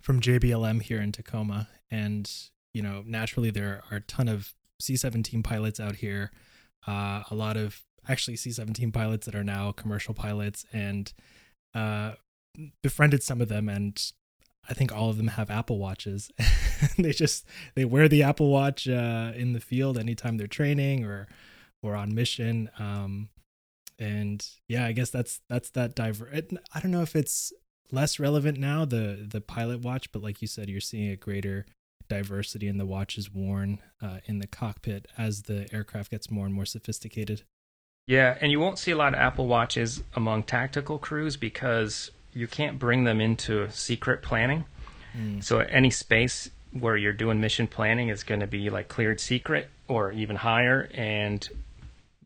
from 0.01 0.19
JBLM 0.19 0.81
here 0.81 0.99
in 0.99 1.11
Tacoma, 1.11 1.67
and 1.91 2.27
you 2.73 2.81
know 2.81 3.03
naturally 3.05 3.51
there 3.51 3.83
are 3.91 3.97
a 3.97 4.01
ton 4.01 4.27
of 4.27 4.55
C-17 4.81 5.43
pilots 5.43 5.79
out 5.79 5.97
here. 5.97 6.31
Uh, 6.87 7.21
a 7.29 7.35
lot 7.35 7.57
of 7.57 7.83
actually 8.09 8.37
C-17 8.37 8.91
pilots 8.91 9.27
that 9.27 9.35
are 9.35 9.43
now 9.43 9.71
commercial 9.71 10.15
pilots, 10.15 10.65
and 10.73 11.13
uh, 11.75 12.13
befriended 12.81 13.23
some 13.23 13.41
of 13.41 13.47
them 13.47 13.69
and 13.69 14.11
I 14.67 14.73
think 14.73 14.91
all 14.91 15.09
of 15.09 15.17
them 15.17 15.27
have 15.27 15.51
Apple 15.51 15.77
Watches. 15.77 16.31
they 16.97 17.11
just 17.11 17.45
they 17.75 17.85
wear 17.85 18.07
the 18.07 18.23
Apple 18.23 18.49
Watch 18.49 18.87
uh, 18.87 19.31
in 19.35 19.53
the 19.53 19.59
field 19.59 19.97
anytime 19.97 20.37
they're 20.37 20.47
training 20.47 21.03
or 21.03 21.27
or 21.83 21.95
on 21.95 22.15
mission. 22.15 22.69
Um, 22.79 23.29
and 23.99 24.45
yeah, 24.67 24.85
I 24.85 24.91
guess 24.91 25.09
that's 25.09 25.41
that's 25.49 25.69
that 25.71 25.95
diver. 25.95 26.29
I 26.33 26.79
don't 26.79 26.91
know 26.91 27.03
if 27.03 27.15
it's 27.15 27.53
less 27.91 28.19
relevant 28.19 28.59
now 28.59 28.85
the 28.85 29.25
the 29.29 29.41
pilot 29.41 29.81
watch, 29.81 30.11
but 30.11 30.23
like 30.23 30.41
you 30.41 30.47
said, 30.47 30.69
you're 30.69 30.81
seeing 30.81 31.11
a 31.11 31.15
greater 31.15 31.65
diversity 32.07 32.67
in 32.67 32.77
the 32.77 32.85
watches 32.85 33.31
worn 33.31 33.79
uh, 34.01 34.19
in 34.25 34.39
the 34.39 34.47
cockpit 34.47 35.07
as 35.17 35.43
the 35.43 35.67
aircraft 35.73 36.11
gets 36.11 36.29
more 36.29 36.45
and 36.45 36.53
more 36.53 36.65
sophisticated. 36.65 37.43
Yeah, 38.07 38.37
and 38.39 38.51
you 38.51 38.59
won't 38.59 38.77
see 38.77 38.91
a 38.91 38.95
lot 38.95 39.15
of 39.15 39.19
Apple 39.19 39.47
Watches 39.47 40.03
among 40.15 40.43
tactical 40.43 40.99
crews 40.99 41.37
because 41.37 42.11
you 42.35 42.47
can't 42.47 42.77
bring 42.77 43.05
them 43.05 43.19
into 43.19 43.67
secret 43.71 44.21
planning. 44.21 44.65
Mm. 45.17 45.43
So 45.43 45.59
any 45.59 45.89
space 45.89 46.51
where 46.71 46.97
you're 46.97 47.13
doing 47.13 47.39
mission 47.39 47.65
planning 47.65 48.09
is 48.09 48.23
going 48.23 48.41
to 48.41 48.47
be 48.47 48.69
like 48.69 48.89
cleared 48.89 49.19
secret 49.19 49.69
or 49.87 50.11
even 50.11 50.35
higher 50.35 50.89
and 50.93 51.47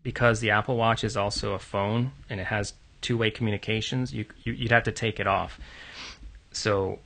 because 0.01 0.39
the 0.39 0.49
Apple 0.49 0.75
Watch 0.75 1.03
is 1.03 1.15
also 1.15 1.53
a 1.53 1.59
phone 1.59 2.11
and 2.29 2.39
it 2.39 2.47
has 2.47 2.73
two-way 3.01 3.29
communications, 3.29 4.13
you, 4.13 4.25
you 4.43 4.53
you'd 4.53 4.71
have 4.71 4.83
to 4.83 4.91
take 4.91 5.19
it 5.19 5.27
off. 5.27 5.59
So 6.51 6.99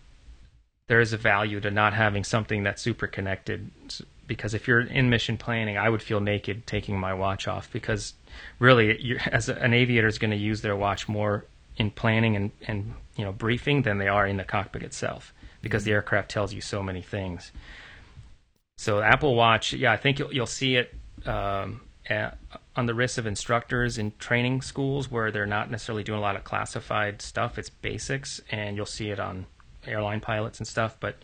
there 0.88 1.02
is 1.02 1.12
a 1.12 1.18
value 1.18 1.60
to 1.60 1.72
not 1.72 1.94
having 1.94 2.24
something 2.24 2.64
that's 2.64 2.82
super 2.82 3.08
connected 3.08 3.70
because 4.26 4.54
if 4.54 4.68
you're 4.68 4.80
in 4.80 5.10
mission 5.10 5.38
planning, 5.38 5.78
I 5.78 5.90
would 5.90 6.02
feel 6.02 6.22
naked 6.22 6.66
taking 6.66 6.98
my 6.98 7.14
watch 7.14 7.48
off 7.48 7.70
because 7.74 8.14
really, 8.60 9.20
as 9.26 9.50
an 9.50 9.74
aviator 9.74 10.08
is 10.08 10.18
going 10.18 10.32
to 10.32 10.38
use 10.38 10.62
their 10.62 10.76
watch 10.76 11.10
more 11.10 11.46
in 11.78 11.92
planning 11.92 12.36
and, 12.36 12.52
and 12.68 12.94
you 13.16 13.24
know 13.24 13.32
briefing 13.32 13.82
than 13.84 13.98
they 13.98 14.08
are 14.08 14.28
in 14.28 14.38
the 14.38 14.44
cockpit 14.44 14.84
itself 14.84 15.34
because 15.62 15.84
mm-hmm. 15.84 15.90
the 15.90 15.94
aircraft 15.94 16.30
tells 16.30 16.54
you 16.54 16.62
so 16.62 16.84
many 16.84 17.02
things. 17.02 17.52
So 18.78 19.02
Apple 19.02 19.36
Watch, 19.36 19.74
yeah, 19.74 19.92
I 19.92 19.98
think 19.98 20.20
you'll 20.20 20.34
you'll 20.34 20.46
see 20.46 20.76
it 20.76 20.94
um, 21.26 21.82
at, 22.08 22.38
on 22.76 22.86
the 22.86 22.94
wrists 22.94 23.18
of 23.18 23.26
instructors 23.26 23.98
in 23.98 24.12
training 24.20 24.62
schools 24.62 25.10
where 25.10 25.32
they're 25.32 25.46
not 25.46 25.70
necessarily 25.70 26.04
doing 26.04 26.20
a 26.20 26.22
lot 26.22 26.36
of 26.36 26.44
classified 26.44 27.22
stuff. 27.22 27.58
It's 27.58 27.70
basics, 27.70 28.42
and 28.52 28.76
you'll 28.76 28.86
see 28.86 29.10
it 29.10 29.20
on 29.20 29.46
airline 29.86 30.20
pilots 30.20 30.60
and 30.60 30.68
stuff. 30.68 30.98
But 31.00 31.18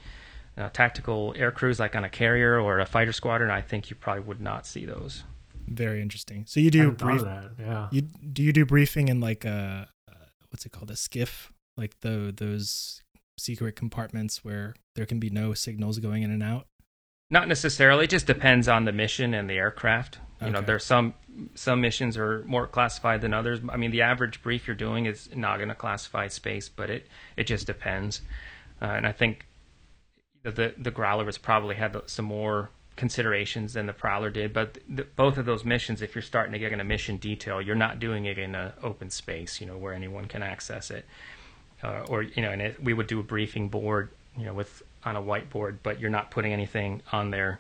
uh, 0.58 0.70
tactical 0.74 1.34
air 1.38 1.52
crews, 1.52 1.80
like 1.80 1.96
on 1.96 2.04
a 2.04 2.10
carrier 2.10 2.60
or 2.60 2.80
a 2.80 2.86
fighter 2.86 3.14
squadron, 3.14 3.50
I 3.52 3.62
think 3.62 3.90
you 3.90 3.96
probably 3.96 4.24
would 4.24 4.42
not 4.42 4.66
see 4.66 4.86
those. 4.86 5.24
Very 5.68 6.02
interesting. 6.02 6.46
So 6.48 6.60
you 6.60 6.72
do 6.72 6.92
brief, 6.92 7.22
that, 7.22 7.52
yeah. 7.60 7.88
You 7.92 8.02
do 8.02 8.44
you 8.44 8.54
do 8.54 8.66
briefing 8.66 9.08
in 9.08 9.20
like 9.20 9.46
a 9.46 9.88
what's 10.50 10.66
it 10.66 10.72
called 10.72 10.92
a 10.92 10.96
skiff 10.96 11.52
like 11.78 12.00
the 12.02 12.34
those 12.36 13.02
secret 13.38 13.76
compartments 13.76 14.44
where 14.44 14.76
there 14.96 15.06
can 15.06 15.20
be 15.20 15.30
no 15.30 15.54
signals 15.54 16.00
going 16.00 16.24
in 16.24 16.32
and 16.32 16.44
out? 16.44 16.68
Not 17.32 17.48
necessarily. 17.48 18.06
It 18.06 18.10
just 18.10 18.26
depends 18.26 18.68
on 18.68 18.86
the 18.86 18.92
mission 18.92 19.34
and 19.34 19.50
the 19.50 19.54
aircraft. 19.54 20.20
You 20.42 20.48
okay. 20.48 20.54
know, 20.54 20.62
there's 20.62 20.84
some 20.84 21.14
some 21.54 21.82
missions 21.82 22.18
are 22.18 22.44
more 22.46 22.68
classified 22.68 23.22
than 23.22 23.34
others. 23.34 23.60
I 23.70 23.78
mean, 23.78 23.92
the 23.92 24.02
average 24.02 24.42
brief 24.42 24.68
you're 24.68 24.76
doing 24.76 25.06
is 25.06 25.30
not 25.36 25.58
going 25.58 25.70
to 25.70 25.76
classify 25.76 26.28
space, 26.28 26.70
but 26.70 26.90
it 26.90 27.08
it 27.38 27.46
just 27.46 27.68
depends. 27.68 28.22
Uh, 28.82 28.86
and 28.86 29.06
I 29.06 29.12
think 29.12 29.46
the 30.44 30.74
the 30.78 30.92
Growler 30.92 31.26
has 31.26 31.38
probably 31.38 31.76
had 31.76 31.96
some 32.08 32.26
more 32.26 32.72
considerations 33.00 33.74
than 33.74 33.88
the 33.88 33.94
Prowler 33.94 34.30
did. 34.30 34.54
But 34.54 34.78
the, 34.88 35.04
both 35.04 35.38
of 35.38 35.46
those 35.46 35.66
missions, 35.66 36.02
if 36.02 36.14
you're 36.14 36.22
starting 36.22 36.54
to 36.54 36.60
get 36.60 36.72
in 36.72 36.80
a 36.80 36.84
mission 36.84 37.18
detail, 37.18 37.62
you're 37.62 37.76
not 37.76 38.00
doing 38.00 38.26
it 38.26 38.38
in 38.38 38.54
an 38.54 38.74
open 38.84 39.10
space, 39.10 39.60
you 39.60 39.66
know, 39.66 39.78
where 39.78 39.94
anyone 39.94 40.26
can 40.26 40.44
access 40.44 40.92
it. 40.92 41.06
Uh, 41.82 42.06
or 42.10 42.24
you 42.24 42.42
know, 42.42 42.52
and 42.52 42.62
it, 42.62 42.84
we 42.84 42.94
would 42.94 43.08
do 43.08 43.20
a 43.20 43.24
briefing 43.24 43.70
board, 43.70 44.10
you 44.38 44.46
know, 44.46 44.54
with 44.54 44.84
on 45.04 45.16
a 45.16 45.22
whiteboard, 45.22 45.78
but 45.82 46.00
you're 46.00 46.10
not 46.10 46.30
putting 46.30 46.54
anything 46.54 47.02
on 47.12 47.32
there 47.32 47.60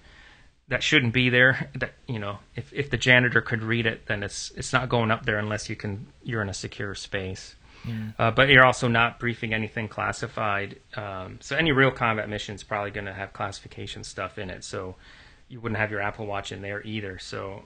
that 0.69 0.83
shouldn't 0.83 1.13
be 1.13 1.29
there. 1.29 1.69
That 1.75 1.93
you 2.07 2.19
know, 2.19 2.39
if 2.55 2.71
if 2.73 2.89
the 2.89 2.97
janitor 2.97 3.41
could 3.41 3.63
read 3.63 3.85
it, 3.85 4.05
then 4.05 4.23
it's 4.23 4.51
it's 4.55 4.71
not 4.71 4.87
going 4.87 5.11
up 5.11 5.25
there 5.25 5.39
unless 5.39 5.69
you 5.69 5.75
can 5.75 6.07
you're 6.23 6.41
in 6.41 6.49
a 6.49 6.53
secure 6.53 6.95
space. 6.95 7.55
Mm. 7.85 8.13
Uh, 8.19 8.31
but 8.31 8.49
you're 8.49 8.65
also 8.65 8.87
not 8.87 9.19
briefing 9.19 9.53
anything 9.53 9.87
classified. 9.87 10.79
Um, 10.95 11.37
so 11.41 11.55
any 11.55 11.71
real 11.71 11.91
combat 11.91 12.27
mission 12.29 12.55
is 12.55 12.63
probably 12.63 12.91
going 12.91 13.05
to 13.05 13.13
have 13.13 13.31
classification 13.31 14.03
stuff 14.03 14.37
in 14.37 14.49
it. 14.49 14.63
So 14.63 14.95
you 15.49 15.59
wouldn't 15.59 15.79
have 15.79 15.91
your 15.91 16.01
Apple 16.01 16.25
Watch 16.25 16.51
in 16.51 16.61
there 16.61 16.81
either. 16.83 17.19
So 17.19 17.63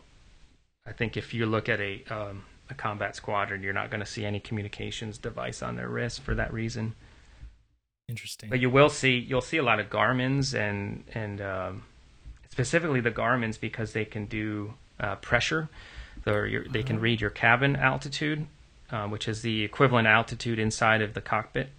I 0.87 0.91
think 0.93 1.17
if 1.17 1.33
you 1.33 1.45
look 1.45 1.69
at 1.69 1.79
a 1.79 2.03
um, 2.09 2.43
a 2.69 2.73
combat 2.73 3.15
squadron, 3.15 3.61
you're 3.61 3.73
not 3.73 3.89
going 3.89 3.99
to 3.99 4.05
see 4.05 4.25
any 4.25 4.39
communications 4.39 5.17
device 5.17 5.61
on 5.61 5.75
their 5.75 5.89
wrist 5.89 6.21
for 6.21 6.33
that 6.35 6.51
reason. 6.53 6.95
Interesting. 8.09 8.49
But 8.49 8.59
you 8.59 8.69
will 8.69 8.89
see 8.89 9.17
you'll 9.17 9.41
see 9.41 9.57
a 9.57 9.63
lot 9.63 9.79
of 9.79 9.89
Garmin's 9.89 10.53
and 10.53 11.03
and 11.13 11.41
um, 11.41 11.83
specifically 12.49 13.01
the 13.01 13.11
Garmin's 13.11 13.57
because 13.57 13.93
they 13.93 14.05
can 14.05 14.25
do 14.25 14.73
uh, 14.99 15.15
pressure. 15.15 15.69
Your, 16.25 16.65
they 16.69 16.83
can 16.83 16.97
uh-huh. 16.97 17.03
read 17.03 17.21
your 17.21 17.31
cabin 17.31 17.75
altitude, 17.75 18.45
uh, 18.91 19.07
which 19.07 19.27
is 19.27 19.41
the 19.41 19.63
equivalent 19.63 20.07
altitude 20.07 20.59
inside 20.59 21.01
of 21.01 21.15
the 21.15 21.21
cockpit. 21.21 21.69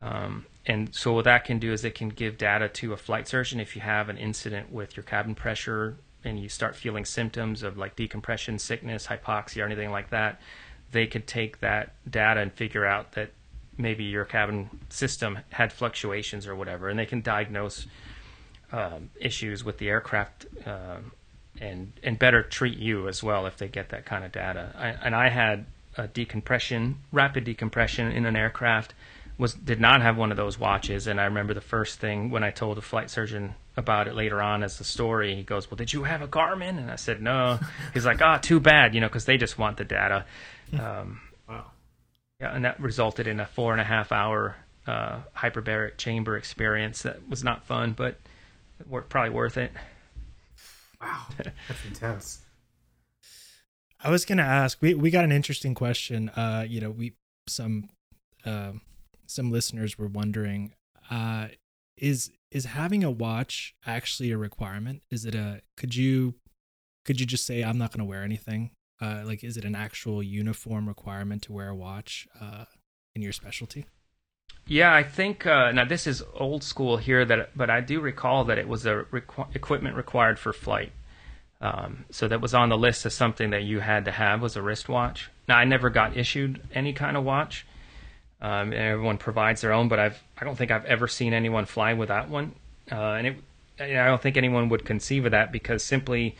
Um, 0.00 0.46
and 0.68 0.94
so 0.94 1.14
what 1.14 1.24
that 1.24 1.46
can 1.46 1.58
do 1.58 1.72
is 1.72 1.82
it 1.82 1.94
can 1.94 2.10
give 2.10 2.36
data 2.36 2.68
to 2.68 2.92
a 2.92 2.96
flight 2.98 3.26
surgeon 3.26 3.58
if 3.58 3.74
you 3.74 3.80
have 3.80 4.10
an 4.10 4.18
incident 4.18 4.70
with 4.70 4.96
your 4.96 5.02
cabin 5.02 5.34
pressure 5.34 5.96
and 6.24 6.38
you 6.38 6.50
start 6.50 6.76
feeling 6.76 7.06
symptoms 7.06 7.62
of 7.62 7.78
like 7.78 7.96
decompression, 7.96 8.58
sickness, 8.58 9.06
hypoxia, 9.06 9.62
or 9.62 9.64
anything 9.66 9.90
like 9.90 10.10
that. 10.10 10.40
They 10.92 11.06
could 11.06 11.26
take 11.26 11.60
that 11.60 11.94
data 12.08 12.40
and 12.40 12.52
figure 12.52 12.84
out 12.84 13.12
that 13.12 13.30
maybe 13.78 14.04
your 14.04 14.26
cabin 14.26 14.68
system 14.90 15.38
had 15.50 15.72
fluctuations 15.72 16.46
or 16.46 16.54
whatever, 16.54 16.90
and 16.90 16.98
they 16.98 17.06
can 17.06 17.22
diagnose 17.22 17.86
um, 18.70 19.08
issues 19.18 19.64
with 19.64 19.78
the 19.78 19.88
aircraft 19.88 20.44
uh, 20.66 20.98
and 21.60 21.92
and 22.02 22.18
better 22.18 22.42
treat 22.42 22.76
you 22.76 23.08
as 23.08 23.22
well 23.22 23.46
if 23.46 23.56
they 23.56 23.68
get 23.68 23.88
that 23.88 24.04
kind 24.04 24.22
of 24.22 24.32
data. 24.32 24.74
I, 24.76 24.88
and 24.88 25.14
I 25.14 25.30
had 25.30 25.64
a 25.96 26.08
decompression, 26.08 26.98
rapid 27.10 27.44
decompression 27.44 28.12
in 28.12 28.26
an 28.26 28.36
aircraft 28.36 28.92
was 29.38 29.54
did 29.54 29.80
not 29.80 30.02
have 30.02 30.18
one 30.18 30.32
of 30.32 30.36
those 30.36 30.58
watches. 30.58 31.06
And 31.06 31.20
I 31.20 31.24
remember 31.24 31.54
the 31.54 31.60
first 31.60 32.00
thing 32.00 32.30
when 32.30 32.42
I 32.42 32.50
told 32.50 32.76
the 32.76 32.82
flight 32.82 33.08
surgeon 33.08 33.54
about 33.76 34.08
it 34.08 34.14
later 34.14 34.42
on 34.42 34.64
as 34.64 34.78
the 34.78 34.84
story 34.84 35.36
he 35.36 35.44
goes 35.44 35.70
well 35.70 35.76
did 35.76 35.92
you 35.92 36.02
have 36.02 36.20
a 36.20 36.28
Garmin? 36.28 36.76
And 36.76 36.90
I 36.90 36.96
said 36.96 37.22
no. 37.22 37.60
He's 37.94 38.04
like 38.04 38.20
ah 38.20 38.36
oh, 38.36 38.40
too 38.40 38.58
bad 38.60 38.94
you 38.94 39.00
know 39.00 39.06
because 39.06 39.24
they 39.24 39.36
just 39.36 39.56
want 39.56 39.78
the 39.78 39.84
data. 39.84 40.26
Um, 40.70 41.22
wow. 41.48 41.64
yeah 42.42 42.54
and 42.54 42.66
that 42.66 42.78
resulted 42.78 43.26
in 43.26 43.40
a 43.40 43.46
four 43.46 43.72
and 43.72 43.80
a 43.80 43.84
half 43.84 44.12
hour 44.12 44.54
uh, 44.86 45.20
hyperbaric 45.34 45.96
chamber 45.96 46.36
experience 46.36 47.04
that 47.04 47.26
was 47.26 47.42
not 47.42 47.64
fun 47.64 47.94
but 47.96 48.18
probably 49.08 49.30
worth 49.30 49.56
it. 49.56 49.72
Wow. 51.00 51.24
That's 51.38 51.84
intense. 51.86 52.40
I 53.98 54.10
was 54.10 54.26
gonna 54.26 54.42
ask 54.42 54.76
we 54.82 54.92
we 54.92 55.10
got 55.10 55.24
an 55.24 55.32
interesting 55.32 55.74
question 55.74 56.28
uh 56.30 56.66
you 56.68 56.82
know 56.82 56.90
we 56.90 57.14
some 57.46 57.88
um 58.44 58.82
some 59.28 59.50
listeners 59.50 59.98
were 59.98 60.08
wondering 60.08 60.74
uh, 61.10 61.48
is 61.96 62.30
is 62.50 62.64
having 62.64 63.04
a 63.04 63.10
watch 63.10 63.74
actually 63.86 64.30
a 64.30 64.38
requirement? 64.38 65.02
Is 65.10 65.24
it 65.24 65.34
a 65.34 65.60
could 65.76 65.94
you 65.94 66.34
could 67.08 67.20
you 67.20 67.24
just 67.24 67.46
say 67.46 67.62
i'm 67.62 67.78
not 67.78 67.90
going 67.90 68.00
to 68.00 68.04
wear 68.04 68.22
anything 68.22 68.70
uh, 69.00 69.22
like 69.24 69.42
is 69.42 69.56
it 69.56 69.64
an 69.64 69.74
actual 69.74 70.22
uniform 70.22 70.86
requirement 70.86 71.40
to 71.40 71.52
wear 71.54 71.70
a 71.70 71.74
watch 71.74 72.28
uh, 72.38 72.66
in 73.14 73.22
your 73.22 73.32
specialty? 73.32 73.86
Yeah 74.66 74.92
i 74.94 75.02
think 75.02 75.46
uh, 75.46 75.72
now 75.72 75.86
this 75.86 76.06
is 76.06 76.22
old 76.34 76.62
school 76.62 76.98
here 76.98 77.24
that 77.24 77.56
but 77.56 77.70
i 77.70 77.80
do 77.80 78.00
recall 78.00 78.44
that 78.44 78.58
it 78.58 78.68
was 78.68 78.84
a 78.84 79.04
requ- 79.10 79.56
equipment 79.56 79.96
required 79.96 80.38
for 80.38 80.52
flight. 80.52 80.92
Um, 81.60 82.04
so 82.10 82.28
that 82.28 82.40
was 82.40 82.54
on 82.54 82.68
the 82.68 82.78
list 82.78 83.04
as 83.04 83.14
something 83.14 83.50
that 83.50 83.64
you 83.64 83.80
had 83.80 84.04
to 84.04 84.12
have 84.12 84.42
was 84.42 84.54
a 84.54 84.62
wristwatch. 84.62 85.30
Now 85.48 85.56
i 85.56 85.64
never 85.64 85.88
got 85.88 86.14
issued 86.14 86.60
any 86.74 86.92
kind 86.92 87.16
of 87.16 87.24
watch 87.24 87.66
um, 88.40 88.72
and 88.72 88.74
everyone 88.74 89.18
provides 89.18 89.60
their 89.60 89.72
own, 89.72 89.88
but 89.88 89.98
I've 89.98 90.22
I 90.38 90.44
don't 90.44 90.56
think 90.56 90.70
I've 90.70 90.84
ever 90.84 91.08
seen 91.08 91.32
anyone 91.32 91.64
fly 91.64 91.94
without 91.94 92.28
one, 92.28 92.52
uh, 92.90 93.12
and 93.12 93.26
it, 93.26 93.36
I 93.80 94.06
don't 94.06 94.20
think 94.20 94.36
anyone 94.36 94.68
would 94.68 94.84
conceive 94.84 95.24
of 95.24 95.32
that 95.32 95.52
because 95.52 95.82
simply 95.82 96.36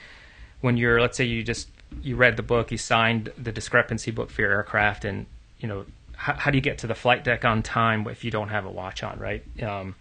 when 0.60 0.76
you're 0.76 1.00
let's 1.00 1.16
say 1.16 1.24
you 1.24 1.42
just 1.42 1.68
you 2.02 2.16
read 2.16 2.36
the 2.36 2.42
book, 2.42 2.70
you 2.70 2.78
signed 2.78 3.32
the 3.38 3.52
discrepancy 3.52 4.10
book 4.10 4.30
for 4.30 4.42
your 4.42 4.52
aircraft, 4.52 5.04
and 5.04 5.26
you 5.58 5.68
know 5.68 5.84
how, 6.14 6.34
how 6.34 6.50
do 6.50 6.58
you 6.58 6.62
get 6.62 6.78
to 6.78 6.86
the 6.86 6.94
flight 6.94 7.24
deck 7.24 7.44
on 7.44 7.62
time 7.62 8.06
if 8.08 8.24
you 8.24 8.30
don't 8.30 8.48
have 8.48 8.64
a 8.64 8.70
watch 8.70 9.02
on, 9.02 9.18
right? 9.18 9.42
Um, 9.62 9.94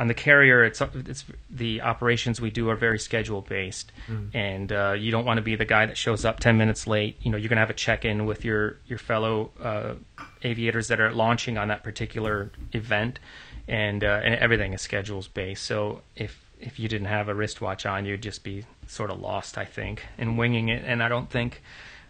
on 0.00 0.06
the 0.06 0.14
carrier, 0.14 0.64
it's 0.64 0.80
it's 0.80 1.26
the 1.50 1.82
operations 1.82 2.40
we 2.40 2.50
do 2.50 2.70
are 2.70 2.74
very 2.74 2.98
schedule 2.98 3.42
based, 3.42 3.92
mm. 4.08 4.34
and 4.34 4.72
uh, 4.72 4.94
you 4.98 5.10
don't 5.10 5.26
want 5.26 5.36
to 5.36 5.42
be 5.42 5.56
the 5.56 5.66
guy 5.66 5.84
that 5.84 5.98
shows 5.98 6.24
up 6.24 6.40
ten 6.40 6.56
minutes 6.56 6.86
late. 6.86 7.18
You 7.20 7.30
know, 7.30 7.36
you're 7.36 7.50
gonna 7.50 7.60
have 7.60 7.68
a 7.68 7.74
check 7.74 8.06
in 8.06 8.24
with 8.24 8.42
your 8.42 8.78
your 8.86 8.98
fellow 8.98 9.50
uh, 9.62 9.96
aviators 10.42 10.88
that 10.88 11.00
are 11.00 11.12
launching 11.12 11.58
on 11.58 11.68
that 11.68 11.84
particular 11.84 12.50
event, 12.72 13.20
and 13.68 14.02
uh, 14.02 14.22
and 14.24 14.36
everything 14.36 14.72
is 14.72 14.80
schedules 14.80 15.28
based. 15.28 15.66
So 15.66 16.00
if 16.16 16.42
if 16.58 16.78
you 16.78 16.88
didn't 16.88 17.08
have 17.08 17.28
a 17.28 17.34
wristwatch 17.34 17.84
on, 17.84 18.06
you'd 18.06 18.22
just 18.22 18.42
be 18.42 18.64
sort 18.86 19.10
of 19.10 19.20
lost, 19.20 19.58
I 19.58 19.66
think, 19.66 20.02
in 20.16 20.38
winging 20.38 20.70
it. 20.70 20.82
And 20.86 21.02
I 21.02 21.10
don't 21.10 21.28
think 21.28 21.62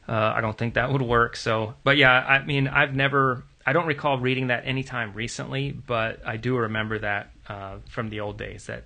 uh, 0.09 0.33
I 0.37 0.41
don't 0.41 0.57
think 0.57 0.75
that 0.75 0.93
would 0.93 1.03
work. 1.03 1.35
So, 1.35 1.75
but 1.83 1.97
yeah, 1.97 2.13
I 2.13 2.45
mean, 2.45 2.69
I've 2.69 2.95
never 2.95 3.43
I 3.67 3.73
don't 3.73 3.87
recall 3.87 4.19
reading 4.19 4.47
that 4.47 4.65
anytime 4.65 5.13
recently, 5.13 5.73
but 5.73 6.21
I 6.25 6.37
do 6.37 6.57
remember 6.57 7.01
that 7.01 7.31
uh, 7.51 7.79
from 7.89 8.09
the 8.11 8.21
old 8.21 8.39
days 8.39 8.67
that 8.67 8.85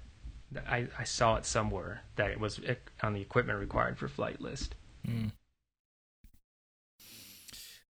I, 0.66 0.86
I 0.98 1.04
saw 1.04 1.36
it 1.36 1.44
somewhere 1.44 2.02
that 2.16 2.30
it 2.30 2.40
was 2.40 2.58
on 3.02 3.12
the 3.12 3.20
equipment 3.20 3.58
required 3.58 3.98
for 3.98 4.08
flight 4.08 4.40
list. 4.40 4.74
Mm. 5.06 5.32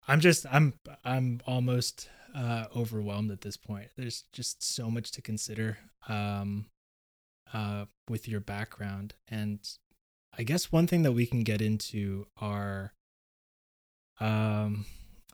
I'm 0.10 0.20
just 0.20 0.46
I'm 0.52 0.74
I'm 1.06 1.40
almost 1.48 2.10
uh, 2.36 2.66
overwhelmed 2.76 3.32
at 3.32 3.42
this 3.42 3.56
point. 3.56 3.90
There's 3.96 4.26
just 4.34 4.62
so 4.62 4.90
much 4.92 5.12
to 5.12 5.22
consider 5.22 5.78
um, 6.10 6.66
uh, 7.54 7.86
with 8.10 8.28
your 8.28 8.42
background, 8.42 9.14
and 9.30 9.60
I 10.38 10.44
guess 10.44 10.72
one 10.72 10.88
thing 10.88 11.04
that 11.04 11.14
we 11.14 11.26
can 11.26 11.44
get 11.44 11.62
into 11.62 12.28
are, 12.38 12.94
um, 14.20 14.86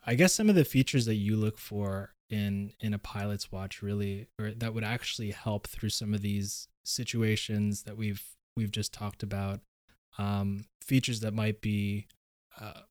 I 0.06 0.14
guess 0.14 0.34
some 0.34 0.50
of 0.50 0.56
the 0.56 0.66
features 0.66 1.06
that 1.06 1.16
you 1.16 1.36
look 1.36 1.58
for 1.58 2.14
in 2.30 2.74
in 2.80 2.94
a 2.94 3.00
pilot's 3.00 3.52
watch 3.52 3.82
really, 3.82 4.28
or 4.40 4.52
that 4.52 4.74
would 4.74 4.84
actually 4.84 5.32
help 5.32 5.68
through 5.68 5.90
some 5.90 6.14
of 6.14 6.22
these 6.22 6.68
situations 6.84 7.84
that 7.84 7.98
we've 7.98 8.24
we've 8.56 8.72
just 8.72 8.94
talked 8.94 9.24
about. 9.24 9.62
Um, 10.18 10.66
features 10.82 11.22
that 11.22 11.34
might 11.34 11.62
be 11.62 12.08
uh, 12.60 12.82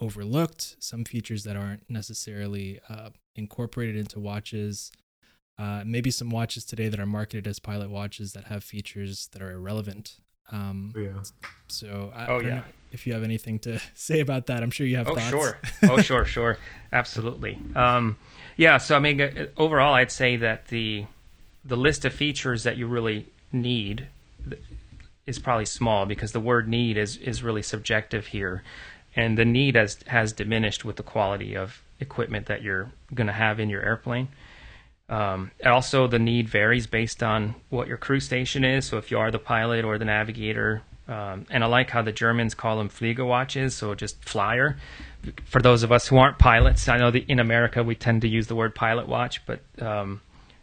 overlooked, 0.00 0.76
some 0.78 1.04
features 1.04 1.44
that 1.44 1.56
aren't 1.56 1.88
necessarily 1.88 2.80
uh, 2.88 3.10
incorporated 3.34 3.96
into 3.96 4.20
watches. 4.20 4.92
Uh, 5.58 5.82
maybe 5.84 6.10
some 6.10 6.30
watches 6.30 6.64
today 6.64 6.88
that 6.88 6.98
are 6.98 7.06
marketed 7.06 7.46
as 7.46 7.58
pilot 7.58 7.90
watches 7.90 8.32
that 8.32 8.44
have 8.44 8.64
features 8.64 9.28
that 9.32 9.42
are 9.42 9.50
irrelevant. 9.50 10.18
Um, 10.50 10.92
yeah. 10.96 11.22
So 11.68 12.12
I, 12.14 12.26
oh 12.26 12.38
I 12.38 12.42
yeah. 12.42 12.62
If 12.92 13.06
you 13.06 13.12
have 13.12 13.22
anything 13.22 13.58
to 13.60 13.80
say 13.94 14.20
about 14.20 14.46
that, 14.46 14.62
I'm 14.62 14.70
sure 14.70 14.86
you 14.86 14.96
have. 14.96 15.08
Oh 15.08 15.14
thoughts. 15.14 15.28
sure. 15.28 15.58
oh 15.84 16.00
sure, 16.00 16.24
sure, 16.24 16.58
absolutely. 16.92 17.58
Um, 17.74 18.16
yeah. 18.56 18.78
So 18.78 18.96
I 18.96 18.98
mean, 18.98 19.20
uh, 19.20 19.46
overall, 19.56 19.94
I'd 19.94 20.12
say 20.12 20.36
that 20.36 20.68
the 20.68 21.06
the 21.64 21.76
list 21.76 22.04
of 22.04 22.12
features 22.12 22.64
that 22.64 22.76
you 22.76 22.86
really 22.86 23.26
need 23.52 24.06
is 25.26 25.38
probably 25.38 25.66
small 25.66 26.06
because 26.06 26.32
the 26.32 26.40
word 26.40 26.68
need 26.68 26.96
is 26.96 27.16
is 27.16 27.42
really 27.42 27.62
subjective 27.62 28.28
here 28.28 28.62
and 29.16 29.36
the 29.36 29.44
need 29.44 29.76
has 29.76 29.98
has 30.06 30.32
diminished 30.32 30.84
with 30.84 30.96
the 30.96 31.02
quality 31.02 31.56
of 31.56 31.82
equipment 31.98 32.46
that 32.46 32.62
you're 32.62 32.90
going 33.12 33.26
to 33.26 33.32
have 33.32 33.60
in 33.60 33.68
your 33.68 33.82
airplane. 33.82 34.28
Um, 35.08 35.50
also, 35.66 36.06
the 36.06 36.20
need 36.20 36.48
varies 36.48 36.86
based 36.86 37.22
on 37.22 37.56
what 37.68 37.88
your 37.88 37.96
crew 37.96 38.20
station 38.20 38.64
is. 38.64 38.86
So, 38.86 38.96
if 38.96 39.10
you 39.10 39.18
are 39.18 39.30
the 39.30 39.40
pilot 39.40 39.84
or 39.84 39.98
the 39.98 40.04
navigator, 40.04 40.82
um, 41.10 41.44
and 41.50 41.64
I 41.64 41.66
like 41.66 41.90
how 41.90 42.02
the 42.02 42.12
Germans 42.12 42.54
call 42.54 42.78
them 42.78 42.88
Flieger 42.88 43.26
watches, 43.26 43.74
so 43.74 43.96
just 43.96 44.24
flyer. 44.24 44.78
For 45.44 45.60
those 45.60 45.82
of 45.82 45.90
us 45.90 46.06
who 46.06 46.16
aren't 46.16 46.38
pilots, 46.38 46.88
I 46.88 46.98
know 46.98 47.10
that 47.10 47.28
in 47.28 47.40
America 47.40 47.82
we 47.82 47.96
tend 47.96 48.22
to 48.22 48.28
use 48.28 48.46
the 48.46 48.54
word 48.54 48.76
pilot 48.76 49.08
watch, 49.08 49.44
but 49.44 49.60
um, 49.82 50.20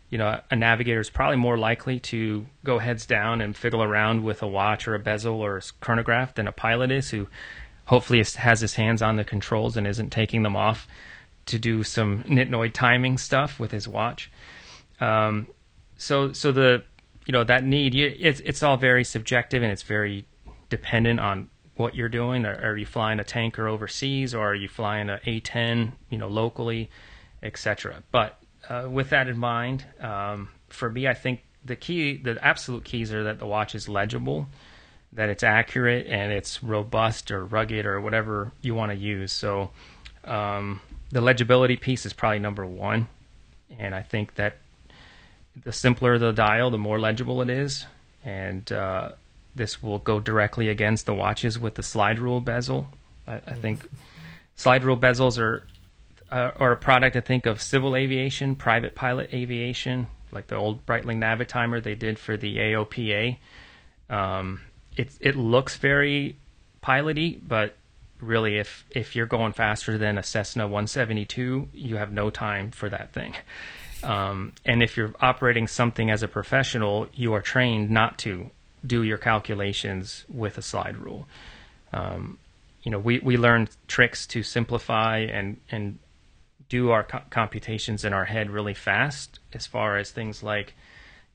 you 0.09 0.17
know, 0.17 0.39
a 0.49 0.55
navigator 0.55 1.01
is 1.01 1.09
probably 1.09 1.35
more 1.35 1.57
likely 1.57 1.99
to 1.99 2.45
go 2.63 2.79
heads 2.79 3.05
down 3.05 3.41
and 3.41 3.57
fiddle 3.57 3.83
around 3.83 4.23
with 4.23 4.41
a 4.41 4.47
watch 4.47 4.87
or 4.87 4.95
a 4.95 4.99
bezel 4.99 5.41
or 5.41 5.57
a 5.57 5.61
chronograph 5.81 6.35
than 6.35 6.47
a 6.47 6.53
pilot 6.53 6.91
is, 6.91 7.09
who 7.09 7.27
hopefully 7.83 8.23
has 8.37 8.61
his 8.61 8.75
hands 8.75 9.01
on 9.01 9.17
the 9.17 9.25
controls 9.25 9.75
and 9.75 9.85
isn't 9.85 10.11
taking 10.11 10.43
them 10.43 10.55
off 10.55 10.87
to 11.47 11.59
do 11.59 11.83
some 11.83 12.23
nitnoid 12.23 12.71
timing 12.71 13.17
stuff 13.17 13.59
with 13.59 13.71
his 13.71 13.85
watch. 13.85 14.31
Um, 15.01 15.47
so 15.97 16.31
so 16.31 16.53
the 16.53 16.83
you 17.25 17.33
know 17.33 17.43
that 17.43 17.65
need 17.65 17.95
it's 17.95 18.39
it's 18.39 18.63
all 18.63 18.77
very 18.77 19.03
subjective 19.03 19.61
and 19.61 19.71
it's 19.73 19.83
very 19.83 20.25
dependent 20.69 21.19
on 21.19 21.49
what 21.75 21.95
you're 21.95 22.09
doing. 22.09 22.45
Are, 22.45 22.71
are 22.71 22.77
you 22.77 22.85
flying 22.85 23.19
a 23.19 23.23
tanker 23.23 23.67
overseas 23.67 24.33
or 24.33 24.49
are 24.49 24.55
you 24.55 24.67
flying 24.67 25.09
a 25.09 25.19
A10 25.25 25.91
you 26.09 26.17
know 26.17 26.27
locally, 26.27 26.89
etc. 27.43 28.03
But 28.11 28.37
uh, 28.69 28.87
with 28.89 29.09
that 29.11 29.27
in 29.27 29.37
mind, 29.37 29.85
um, 29.99 30.49
for 30.69 30.89
me, 30.89 31.07
I 31.07 31.13
think 31.13 31.43
the 31.63 31.75
key, 31.75 32.17
the 32.17 32.37
absolute 32.43 32.83
keys 32.83 33.13
are 33.13 33.23
that 33.23 33.39
the 33.39 33.45
watch 33.45 33.75
is 33.75 33.87
legible 33.87 34.47
that 35.13 35.29
it's 35.29 35.43
accurate 35.43 36.07
and 36.07 36.31
it's 36.31 36.61
robust 36.63 37.31
or 37.31 37.45
rugged 37.45 37.85
or 37.85 38.01
whatever 38.01 38.51
you 38.61 38.75
want 38.75 38.91
to 38.91 38.97
use. 38.97 39.31
So 39.31 39.71
um, 40.23 40.81
the 41.11 41.21
legibility 41.21 41.77
piece 41.77 42.05
is 42.05 42.13
probably 42.13 42.39
number 42.39 42.65
one, 42.65 43.07
and 43.77 43.95
I 43.95 44.01
think 44.01 44.35
that 44.35 44.57
the 45.63 45.71
simpler 45.71 46.17
the 46.19 46.31
dial, 46.33 46.69
the 46.69 46.77
more 46.77 46.99
legible 46.99 47.41
it 47.41 47.49
is, 47.49 47.85
and 48.23 48.69
uh, 48.71 49.11
this 49.57 49.83
will 49.83 49.99
go 49.99 50.19
directly 50.19 50.69
against 50.69 51.05
the 51.05 51.13
watches 51.13 51.59
with 51.59 51.75
the 51.75 51.83
slide 51.83 52.19
rule 52.19 52.39
bezel. 52.39 52.87
I, 53.27 53.35
I 53.35 53.53
think 53.53 53.87
slide 54.55 54.83
rule 54.83 54.97
bezels 54.97 55.37
are 55.37 55.67
uh, 56.31 56.51
are 56.57 56.73
a 56.73 56.77
product 56.77 57.15
I 57.15 57.21
think 57.21 57.45
of 57.45 57.61
civil 57.61 57.95
aviation, 57.95 58.55
private 58.55 58.95
pilot 58.95 59.33
aviation, 59.33 60.07
like 60.31 60.47
the 60.47 60.55
old 60.55 60.85
Breitling 60.85 61.19
Navitimer 61.19 61.81
they 61.81 61.95
did 61.95 62.19
for 62.19 62.35
the 62.37 62.57
AOPA. 62.57 63.37
Um, 64.09 64.61
it 64.95 65.09
it 65.19 65.35
looks 65.35 65.77
very 65.77 66.37
piloty, 66.83 67.39
but 67.45 67.75
really, 68.19 68.57
if 68.57 68.85
if 68.91 69.15
you're 69.15 69.25
going 69.25 69.53
faster 69.53 69.97
than 69.97 70.17
a 70.17 70.23
Cessna 70.23 70.63
172, 70.63 71.69
you 71.73 71.95
have 71.97 72.11
no 72.11 72.29
time 72.29 72.71
for 72.71 72.89
that 72.89 73.13
thing. 73.13 73.35
Um, 74.03 74.53
and 74.65 74.83
if 74.83 74.95
you're 74.95 75.13
operating 75.21 75.67
something 75.67 76.11
as 76.11 76.23
a 76.23 76.27
professional, 76.27 77.07
you 77.13 77.33
are 77.33 77.41
trained 77.41 77.89
not 77.89 78.19
to 78.19 78.51
do 78.87 79.03
your 79.03 79.17
calculations 79.17 80.25
with 80.29 80.57
a 80.57 80.61
slide 80.61 80.97
rule. 80.97 81.27
Um, 81.93 82.37
you 82.83 82.91
know, 82.91 82.99
we, 82.99 83.19
we 83.19 83.37
learned 83.37 83.69
tricks 83.87 84.25
to 84.27 84.43
simplify 84.43 85.19
and, 85.19 85.57
and 85.69 85.99
do 86.69 86.91
our 86.91 87.03
co- 87.03 87.21
computations 87.29 88.05
in 88.05 88.13
our 88.13 88.25
head 88.25 88.49
really 88.49 88.73
fast 88.73 89.39
as 89.53 89.67
far 89.67 89.97
as 89.97 90.11
things 90.11 90.41
like 90.41 90.73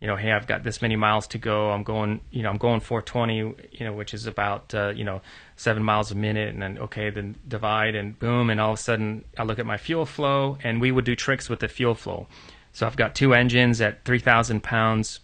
you 0.03 0.09
know, 0.09 0.17
hey, 0.17 0.33
I've 0.33 0.49
got 0.49 0.65
this 0.65 0.83
many 0.83 0.97
miles 0.97 1.29
to 1.29 1.39
go. 1.39 1.71
I'm 1.71 1.85
going, 1.85 2.23
you 2.33 2.43
know, 2.43 2.51
I'm 2.51 2.59
going 2.59 2.81
420, 2.81 3.37
you 3.71 3.87
know, 3.87 3.93
which 3.93 4.13
is 4.13 4.27
about, 4.27 4.75
uh, 4.75 4.89
you 4.89 5.05
know, 5.05 5.23
seven 5.55 5.85
miles 5.85 6.11
a 6.11 6.17
minute. 6.17 6.49
And 6.49 6.61
then, 6.61 6.77
okay, 6.79 7.09
then 7.09 7.37
divide 7.47 7.95
and 7.95 8.19
boom. 8.19 8.51
And 8.51 8.61
all 8.61 8.73
of 8.73 8.81
a 8.81 8.83
sudden 8.83 9.25
I 9.39 9.45
look 9.45 9.61
at 9.61 9.65
my 9.65 9.77
fuel 9.77 10.05
flow 10.05 10.59
and 10.65 10.81
we 10.81 10.91
would 10.91 11.05
do 11.05 11.15
tricks 11.15 11.49
with 11.49 11.61
the 11.61 11.69
fuel 11.69 11.95
flow. 11.95 12.27
So 12.73 12.85
I've 12.85 12.97
got 12.97 13.15
two 13.15 13.33
engines 13.33 13.81
at 13.81 14.05
3,000 14.05 14.61
pounds 14.65 15.21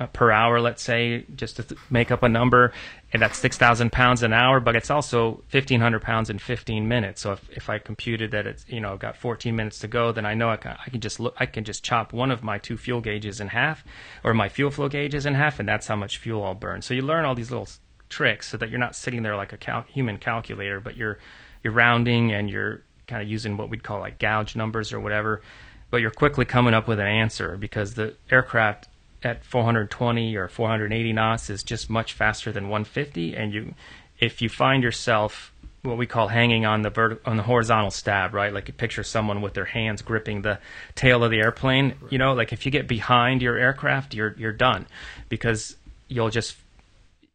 Uh, 0.00 0.06
per 0.06 0.30
hour, 0.32 0.58
let's 0.58 0.82
say, 0.82 1.24
just 1.36 1.56
to 1.56 1.62
th- 1.62 1.80
make 1.90 2.10
up 2.10 2.22
a 2.22 2.28
number, 2.28 2.72
and 3.12 3.20
that's 3.20 3.38
6,000 3.38 3.92
pounds 3.92 4.22
an 4.22 4.32
hour, 4.32 4.58
but 4.58 4.74
it's 4.74 4.90
also 4.90 5.42
1,500 5.50 6.00
pounds 6.00 6.30
in 6.30 6.38
15 6.38 6.88
minutes. 6.88 7.20
So 7.20 7.32
if, 7.32 7.50
if 7.50 7.70
I 7.70 7.78
computed 7.78 8.30
that 8.30 8.46
it's, 8.46 8.64
you 8.68 8.80
know, 8.80 8.94
I've 8.94 8.98
got 8.98 9.18
14 9.18 9.54
minutes 9.54 9.78
to 9.80 9.88
go, 9.88 10.10
then 10.10 10.24
I 10.24 10.32
know 10.32 10.48
I 10.48 10.56
can, 10.56 10.76
I 10.84 10.88
can 10.88 11.00
just 11.00 11.20
look, 11.20 11.36
I 11.38 11.44
can 11.44 11.64
just 11.64 11.84
chop 11.84 12.14
one 12.14 12.30
of 12.30 12.42
my 12.42 12.56
two 12.56 12.78
fuel 12.78 13.02
gauges 13.02 13.38
in 13.38 13.48
half, 13.48 13.84
or 14.24 14.32
my 14.32 14.48
fuel 14.48 14.70
flow 14.70 14.88
gauges 14.88 15.26
in 15.26 15.34
half, 15.34 15.60
and 15.60 15.68
that's 15.68 15.86
how 15.86 15.96
much 15.96 16.16
fuel 16.16 16.42
I'll 16.42 16.54
burn. 16.54 16.80
So 16.80 16.94
you 16.94 17.02
learn 17.02 17.26
all 17.26 17.34
these 17.34 17.50
little 17.50 17.68
tricks 18.08 18.48
so 18.48 18.56
that 18.56 18.70
you're 18.70 18.80
not 18.80 18.96
sitting 18.96 19.22
there 19.22 19.36
like 19.36 19.52
a 19.52 19.58
cal- 19.58 19.84
human 19.88 20.16
calculator, 20.16 20.80
but 20.80 20.96
you're, 20.96 21.18
you're 21.62 21.74
rounding 21.74 22.32
and 22.32 22.48
you're 22.48 22.82
kind 23.06 23.22
of 23.22 23.28
using 23.28 23.58
what 23.58 23.68
we'd 23.68 23.82
call 23.82 24.00
like 24.00 24.18
gauge 24.18 24.56
numbers 24.56 24.90
or 24.90 25.00
whatever, 25.00 25.42
but 25.90 26.00
you're 26.00 26.10
quickly 26.10 26.46
coming 26.46 26.72
up 26.72 26.88
with 26.88 26.98
an 26.98 27.06
answer 27.06 27.58
because 27.58 27.94
the 27.94 28.14
aircraft 28.30 28.88
at 29.24 29.44
420 29.44 30.36
or 30.36 30.48
480 30.48 31.12
knots 31.12 31.50
is 31.50 31.62
just 31.62 31.90
much 31.90 32.12
faster 32.12 32.52
than 32.52 32.64
150 32.64 33.34
and 33.34 33.52
you 33.52 33.74
if 34.18 34.40
you 34.42 34.48
find 34.48 34.82
yourself 34.82 35.52
what 35.82 35.98
we 35.98 36.06
call 36.06 36.28
hanging 36.28 36.64
on 36.64 36.82
the 36.82 36.90
vert- 36.90 37.22
on 37.26 37.36
the 37.36 37.42
horizontal 37.42 37.90
stab 37.90 38.34
right? 38.34 38.52
Like 38.52 38.68
you 38.68 38.74
picture 38.74 39.02
someone 39.02 39.42
with 39.42 39.54
their 39.54 39.64
hands 39.64 40.02
gripping 40.02 40.42
the 40.42 40.58
tail 40.94 41.24
of 41.24 41.30
the 41.30 41.38
airplane 41.38 41.94
you 42.10 42.18
know 42.18 42.32
like 42.34 42.52
if 42.52 42.64
you 42.64 42.72
get 42.72 42.86
behind 42.86 43.42
your 43.42 43.56
aircraft 43.56 44.14
you're 44.14 44.34
you're 44.38 44.52
done 44.52 44.86
because 45.28 45.76
you'll 46.08 46.30
just 46.30 46.56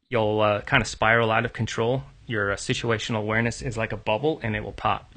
you'll 0.09 0.41
uh, 0.41 0.61
kind 0.61 0.81
of 0.81 0.87
spiral 0.87 1.31
out 1.31 1.45
of 1.45 1.53
control. 1.53 2.03
Your 2.25 2.53
uh, 2.53 2.55
situational 2.55 3.17
awareness 3.17 3.61
is 3.61 3.77
like 3.77 3.91
a 3.91 3.97
bubble 3.97 4.39
and 4.43 4.55
it 4.55 4.63
will 4.63 4.73
pop. 4.73 5.13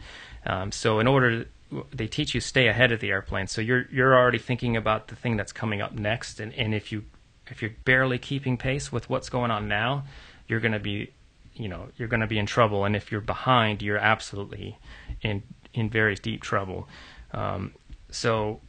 Um, 0.47 0.73
so 0.73 1.01
in 1.01 1.07
order 1.07 1.45
to 1.45 1.51
they 1.93 2.07
teach 2.07 2.35
you 2.35 2.41
stay 2.41 2.69
ahead 2.69 2.93
of 2.93 3.01
the 3.01 3.11
airplane. 3.11 3.47
So 3.47 3.61
you're 3.61 3.87
you're 3.91 4.17
already 4.17 4.39
thinking 4.39 4.77
about 4.77 5.09
the 5.09 5.17
thing 5.17 5.37
that's 5.37 5.53
coming 5.53 5.81
up 5.81 5.93
next, 5.93 6.41
and, 6.41 6.53
and 6.55 6.75
if 6.75 6.91
you 6.93 7.05
if 7.49 7.63
you're 7.63 7.73
barely 7.85 8.19
keeping 8.19 8.57
pace 8.57 8.93
with 8.93 9.09
what's 9.11 9.29
going 9.29 9.51
on 9.51 9.69
now, 9.69 10.05
you're 10.49 10.61
going 10.61 10.73
to 10.73 10.81
be 10.81 11.13
you 11.55 11.69
know 11.69 11.89
you're 11.97 12.09
going 12.09 12.21
to 12.21 12.27
be 12.27 12.39
in 12.39 12.47
trouble. 12.47 12.85
And 12.85 12.97
if 12.97 13.13
you're 13.13 13.21
behind, 13.21 13.83
you're 13.83 13.99
absolutely 13.99 14.79
in 15.23 15.43
in 15.73 15.91
very 15.91 16.15
deep 16.17 16.43
trouble. 16.43 16.89
Um, 17.33 17.73
so 18.11 18.61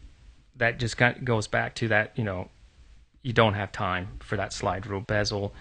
that 0.57 0.79
just 0.79 0.97
kind 0.97 1.17
of 1.17 1.25
goes 1.25 1.47
back 1.47 1.75
to 1.75 1.87
that 1.87 2.17
you 2.17 2.23
know 2.23 2.49
you 3.23 3.33
don't 3.33 3.53
have 3.53 3.71
time 3.71 4.19
for 4.19 4.37
that 4.37 4.53
slide 4.53 4.85
rule 4.85 5.01
bezel. 5.01 5.53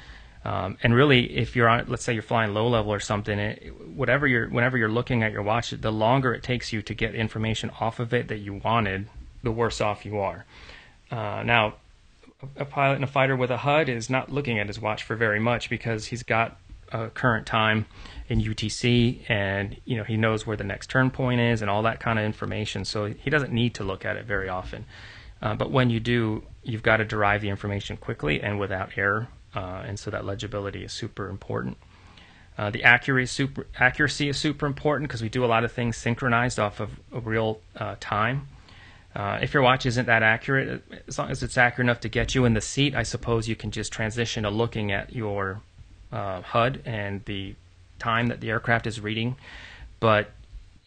Um, 0.44 0.78
and 0.82 0.94
really, 0.94 1.36
if 1.36 1.54
you're 1.54 1.68
on, 1.68 1.86
let's 1.88 2.02
say 2.02 2.14
you're 2.14 2.22
flying 2.22 2.54
low 2.54 2.68
level 2.68 2.92
or 2.92 3.00
something, 3.00 3.38
it, 3.38 3.72
whatever 3.94 4.26
you're, 4.26 4.48
whenever 4.48 4.78
you're 4.78 4.88
looking 4.88 5.22
at 5.22 5.32
your 5.32 5.42
watch, 5.42 5.70
the 5.70 5.92
longer 5.92 6.32
it 6.32 6.42
takes 6.42 6.72
you 6.72 6.80
to 6.82 6.94
get 6.94 7.14
information 7.14 7.70
off 7.78 8.00
of 8.00 8.14
it 8.14 8.28
that 8.28 8.38
you 8.38 8.54
wanted, 8.54 9.06
the 9.42 9.50
worse 9.50 9.80
off 9.80 10.06
you 10.06 10.18
are. 10.18 10.46
Uh, 11.10 11.42
now, 11.44 11.74
a 12.56 12.64
pilot 12.64 12.94
and 12.94 13.04
a 13.04 13.08
fighter 13.08 13.36
with 13.36 13.50
a 13.50 13.58
HUD 13.58 13.88
is 13.88 14.08
not 14.08 14.32
looking 14.32 14.58
at 14.58 14.66
his 14.66 14.80
watch 14.80 15.02
for 15.02 15.14
very 15.14 15.40
much 15.40 15.68
because 15.68 16.06
he's 16.06 16.22
got 16.22 16.56
uh, 16.92 17.08
current 17.08 17.46
time 17.46 17.86
in 18.28 18.40
UTC, 18.40 19.28
and 19.28 19.76
you 19.84 19.96
know 19.96 20.04
he 20.04 20.16
knows 20.16 20.46
where 20.46 20.56
the 20.56 20.64
next 20.64 20.88
turn 20.88 21.10
point 21.10 21.40
is 21.40 21.62
and 21.62 21.70
all 21.70 21.82
that 21.82 22.00
kind 22.00 22.18
of 22.18 22.24
information. 22.24 22.84
So 22.84 23.06
he 23.06 23.30
doesn't 23.30 23.52
need 23.52 23.74
to 23.74 23.84
look 23.84 24.04
at 24.04 24.16
it 24.16 24.24
very 24.24 24.48
often. 24.48 24.86
Uh, 25.42 25.54
but 25.54 25.70
when 25.70 25.90
you 25.90 26.00
do, 26.00 26.42
you've 26.62 26.82
got 26.82 26.98
to 26.98 27.04
derive 27.04 27.40
the 27.40 27.48
information 27.48 27.96
quickly 27.96 28.40
and 28.42 28.58
without 28.58 28.90
error, 28.96 29.28
uh, 29.54 29.82
and 29.86 29.98
so 29.98 30.10
that 30.10 30.24
legibility 30.24 30.84
is 30.84 30.92
super 30.92 31.28
important. 31.28 31.76
Uh, 32.58 32.70
the 32.70 32.84
accuracy, 32.84 33.26
super, 33.26 33.66
accuracy 33.78 34.28
is 34.28 34.36
super 34.36 34.66
important 34.66 35.08
because 35.08 35.22
we 35.22 35.28
do 35.28 35.44
a 35.44 35.46
lot 35.46 35.64
of 35.64 35.72
things 35.72 35.96
synchronized 35.96 36.58
off 36.58 36.80
of, 36.80 36.90
of 37.12 37.26
real 37.26 37.60
uh, 37.76 37.96
time. 38.00 38.48
Uh, 39.14 39.38
if 39.42 39.54
your 39.54 39.62
watch 39.62 39.86
isn't 39.86 40.06
that 40.06 40.22
accurate, 40.22 40.82
as 41.08 41.18
long 41.18 41.30
as 41.30 41.42
it's 41.42 41.58
accurate 41.58 41.86
enough 41.86 42.00
to 42.00 42.08
get 42.08 42.34
you 42.34 42.44
in 42.44 42.54
the 42.54 42.60
seat, 42.60 42.94
I 42.94 43.02
suppose 43.02 43.48
you 43.48 43.56
can 43.56 43.70
just 43.70 43.92
transition 43.92 44.44
to 44.44 44.50
looking 44.50 44.92
at 44.92 45.12
your 45.12 45.62
uh, 46.12 46.42
HUD 46.42 46.82
and 46.84 47.24
the 47.24 47.54
time 47.98 48.28
that 48.28 48.40
the 48.40 48.50
aircraft 48.50 48.86
is 48.86 49.00
reading. 49.00 49.36
But 49.98 50.30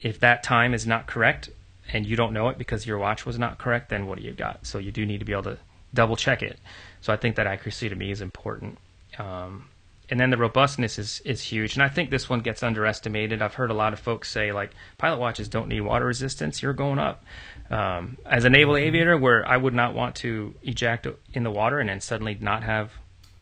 if 0.02 0.20
that 0.20 0.44
time 0.44 0.74
is 0.74 0.88
not 0.88 1.08
correct 1.08 1.50
and 1.92 2.06
you 2.06 2.16
don't 2.16 2.34
know 2.34 2.50
it 2.50 2.58
because 2.58 2.86
your 2.86 2.98
watch 2.98 3.26
was 3.26 3.38
not 3.38 3.58
correct, 3.58 3.90
then 3.90 4.08
what 4.08 4.18
do 4.18 4.24
you 4.24 4.32
got? 4.32 4.66
So 4.66 4.78
you 4.78 4.92
do 4.92 5.06
need 5.06 5.20
to 5.20 5.26
be 5.26 5.34
able 5.34 5.44
to 5.44 5.58
double 5.94 6.16
check 6.16 6.42
it. 6.42 6.60
So 7.04 7.12
I 7.12 7.18
think 7.18 7.36
that 7.36 7.48
accuracy 7.48 7.90
to 7.90 7.96
me 7.96 8.12
is 8.12 8.22
important. 8.22 8.78
Um, 9.20 9.66
and 10.10 10.18
then 10.18 10.30
the 10.30 10.38
robustness 10.38 10.98
is 10.98 11.22
is 11.26 11.42
huge. 11.42 11.74
And 11.74 11.84
I 11.84 11.90
think 11.90 12.10
this 12.10 12.30
one 12.30 12.40
gets 12.40 12.64
underestimated. 12.64 13.42
I've 13.42 13.56
heard 13.56 13.72
a 13.72 13.74
lot 13.74 13.92
of 13.92 14.00
folks 14.00 14.32
say 14.32 14.54
like 14.54 14.72
pilot 14.98 15.20
watches 15.20 15.50
don't 15.50 15.68
need 15.68 15.82
water 15.82 16.06
resistance. 16.06 16.62
You're 16.62 16.72
going 16.72 17.00
up. 17.00 17.26
Um, 17.70 18.18
as 18.26 18.46
a 18.46 18.50
naval 18.50 18.78
aviator, 18.78 19.18
where 19.18 19.46
I 19.46 19.58
would 19.58 19.74
not 19.74 19.94
want 19.94 20.16
to 20.18 20.56
eject 20.64 21.06
in 21.34 21.44
the 21.44 21.52
water 21.52 21.80
and 21.80 21.90
then 21.90 22.00
suddenly 22.00 22.38
not 22.40 22.64
have 22.64 22.94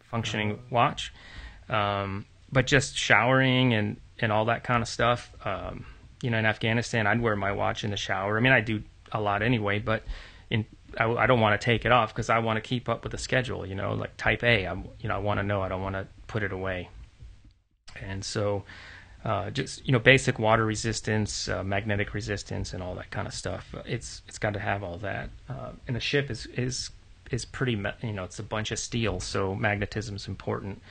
functioning 0.09 0.57
watch, 0.71 1.13
um, 1.69 2.25
but 2.51 2.65
just 2.65 2.97
showering 2.97 3.75
and 3.75 3.97
and 4.17 4.31
all 4.31 4.45
that 4.45 4.63
kind 4.63 4.81
of 4.81 4.89
stuff. 4.89 5.31
Um, 5.45 5.85
you 6.23 6.31
know, 6.31 6.39
in 6.39 6.47
Afghanistan, 6.47 7.05
I'd 7.05 7.21
wear 7.21 7.35
my 7.35 7.51
watch 7.51 7.83
in 7.83 7.91
the 7.91 7.97
shower. 7.97 8.37
I 8.37 8.39
mean, 8.39 8.53
I 8.53 8.61
do 8.61 8.81
a 9.11 9.21
lot 9.21 9.43
anyway, 9.43 9.77
but 9.77 10.01
in 10.49 10.65
I, 10.97 11.09
I 11.11 11.25
don't 11.25 11.39
want 11.39 11.59
to 11.59 11.63
take 11.63 11.85
it 11.85 11.91
off 11.91 12.13
because 12.13 12.29
I 12.29 12.39
want 12.39 12.57
to 12.57 12.61
keep 12.61 12.89
up 12.89 13.03
with 13.03 13.11
the 13.11 13.17
schedule. 13.17 13.65
You 13.65 13.75
know, 13.75 13.93
like 13.93 14.15
Type 14.17 14.43
A, 14.43 14.65
I'm 14.65 14.87
you 14.99 15.09
know 15.09 15.15
I 15.15 15.19
want 15.19 15.39
to 15.39 15.43
know. 15.43 15.61
I 15.61 15.69
don't 15.69 15.81
want 15.81 15.95
to 15.95 16.07
put 16.27 16.43
it 16.43 16.51
away. 16.51 16.89
And 18.01 18.23
so, 18.23 18.63
uh, 19.25 19.49
just 19.49 19.85
you 19.85 19.91
know, 19.91 19.99
basic 19.99 20.39
water 20.39 20.65
resistance, 20.65 21.47
uh, 21.47 21.63
magnetic 21.63 22.13
resistance, 22.13 22.73
and 22.73 22.81
all 22.81 22.95
that 22.95 23.11
kind 23.11 23.27
of 23.27 23.33
stuff. 23.33 23.73
It's 23.85 24.21
it's 24.27 24.37
got 24.37 24.53
to 24.53 24.59
have 24.59 24.83
all 24.83 24.97
that. 24.99 25.29
Uh, 25.49 25.71
and 25.87 25.95
the 25.95 26.01
ship 26.01 26.29
is 26.29 26.45
is 26.47 26.89
is 27.31 27.45
pretty 27.45 27.73
you 28.01 28.13
know 28.13 28.23
it's 28.23 28.39
a 28.39 28.43
bunch 28.43 28.71
of 28.71 28.79
steel, 28.79 29.19
so 29.19 29.55
magnetism 29.55 30.15
is 30.15 30.27
important 30.27 30.81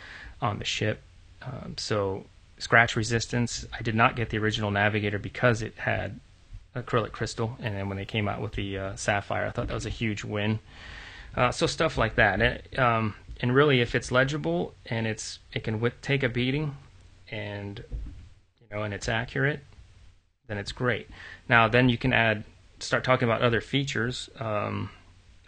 on 0.41 0.59
the 0.59 0.65
ship. 0.65 1.03
Um, 1.43 1.75
so 1.79 2.25
scratch 2.59 2.97
resistance. 2.97 3.67
I 3.73 3.83
did 3.83 3.95
not 3.95 4.17
get 4.17 4.31
the 4.31 4.39
original 4.39 4.71
Navigator 4.71 5.19
because 5.19 5.63
it 5.63 5.75
had 5.77 6.21
acrylic 6.75 7.13
crystal, 7.13 7.57
and 7.61 7.75
then 7.75 7.89
when 7.89 7.97
they 7.97 8.05
came 8.05 8.29
out 8.29 8.41
with 8.41 8.53
the 8.53 8.79
uh, 8.79 8.97
sapphire, 8.97 9.47
I 9.47 9.51
thought 9.51 9.69
that 9.69 9.75
was 9.75 9.87
a 9.87 9.91
huge 9.91 10.25
win. 10.25 10.61
Uh, 11.37 11.51
so 11.51 11.67
stuff 11.67 11.97
like 11.97 12.17
that. 12.17 12.41
And, 12.41 12.79
um, 12.79 13.15
and 13.41 13.55
really, 13.55 13.81
if 13.81 13.95
it's 13.95 14.13
legible 14.13 14.75
and 14.87 15.07
it's 15.07 15.39
it 15.53 15.65
can 15.65 15.81
whip, 15.81 16.01
take 16.03 16.23
a 16.23 16.29
beating, 16.29 16.77
and 17.31 17.83
you 18.61 18.67
know, 18.71 18.83
and 18.83 18.93
it's 18.93 19.09
accurate, 19.09 19.61
then 20.47 20.59
it's 20.59 20.73
great. 20.73 21.09
Now, 21.49 21.69
then 21.69 21.89
you 21.89 21.97
can 21.97 22.13
add, 22.13 22.45
start 22.81 23.05
talking 23.05 23.27
about 23.27 23.43
other 23.43 23.61
features. 23.61 24.29
Um, 24.39 24.91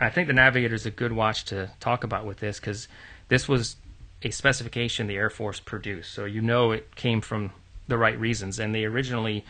I 0.00 0.10
think 0.10 0.26
the 0.26 0.32
Navigator 0.32 0.74
is 0.74 0.86
a 0.86 0.90
good 0.90 1.12
watch 1.12 1.44
to 1.46 1.70
talk 1.80 2.02
about 2.02 2.24
with 2.24 2.38
this 2.38 2.58
because 2.58 2.88
this 3.28 3.48
was 3.48 3.76
a 4.22 4.30
specification 4.30 5.06
the 5.06 5.16
Air 5.16 5.30
Force 5.30 5.60
produced, 5.60 6.12
so 6.12 6.24
you 6.24 6.40
know 6.40 6.72
it 6.72 6.94
came 6.96 7.20
from 7.20 7.50
the 7.88 7.98
right 7.98 8.18
reasons. 8.18 8.58
And 8.58 8.74
they 8.74 8.84
originally 8.84 9.44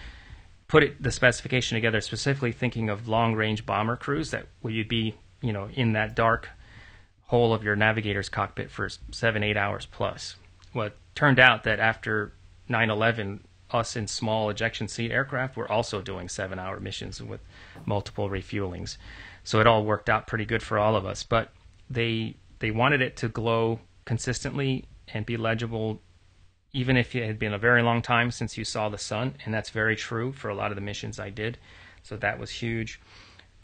put 0.72 0.82
it, 0.82 1.02
the 1.02 1.12
specification 1.12 1.76
together 1.76 2.00
specifically 2.00 2.50
thinking 2.50 2.88
of 2.88 3.06
long 3.06 3.34
range 3.34 3.66
bomber 3.66 3.94
crews 3.94 4.30
that 4.30 4.46
you'd 4.64 4.88
be, 4.88 5.14
you 5.42 5.52
know, 5.52 5.68
in 5.74 5.92
that 5.92 6.16
dark 6.16 6.48
hole 7.24 7.52
of 7.52 7.62
your 7.62 7.76
navigator's 7.76 8.30
cockpit 8.30 8.70
for 8.70 8.88
seven, 9.10 9.42
eight 9.42 9.58
hours 9.58 9.84
plus. 9.84 10.36
Well, 10.72 10.86
it 10.86 10.96
turned 11.14 11.38
out 11.38 11.64
that 11.64 11.78
after 11.78 12.32
9 12.70 12.88
11, 12.88 13.44
us 13.70 13.96
in 13.96 14.06
small 14.06 14.48
ejection 14.48 14.88
seat 14.88 15.10
aircraft 15.10 15.58
were 15.58 15.70
also 15.70 16.00
doing 16.00 16.30
seven 16.30 16.58
hour 16.58 16.80
missions 16.80 17.22
with 17.22 17.42
multiple 17.84 18.30
refuelings. 18.30 18.96
So 19.44 19.60
it 19.60 19.66
all 19.66 19.84
worked 19.84 20.08
out 20.08 20.26
pretty 20.26 20.46
good 20.46 20.62
for 20.62 20.78
all 20.78 20.96
of 20.96 21.04
us. 21.04 21.22
But 21.22 21.50
they 21.90 22.36
they 22.60 22.70
wanted 22.70 23.02
it 23.02 23.18
to 23.18 23.28
glow 23.28 23.80
consistently 24.06 24.86
and 25.08 25.26
be 25.26 25.36
legible 25.36 26.00
even 26.72 26.96
if 26.96 27.14
it 27.14 27.26
had 27.26 27.38
been 27.38 27.52
a 27.52 27.58
very 27.58 27.82
long 27.82 28.00
time 28.00 28.30
since 28.30 28.56
you 28.56 28.64
saw 28.64 28.88
the 28.88 28.98
sun, 28.98 29.34
and 29.44 29.52
that's 29.52 29.70
very 29.70 29.94
true 29.94 30.32
for 30.32 30.48
a 30.48 30.54
lot 30.54 30.70
of 30.70 30.76
the 30.76 30.80
missions 30.80 31.20
I 31.20 31.30
did. 31.30 31.58
So 32.02 32.16
that 32.16 32.38
was 32.38 32.50
huge. 32.50 33.00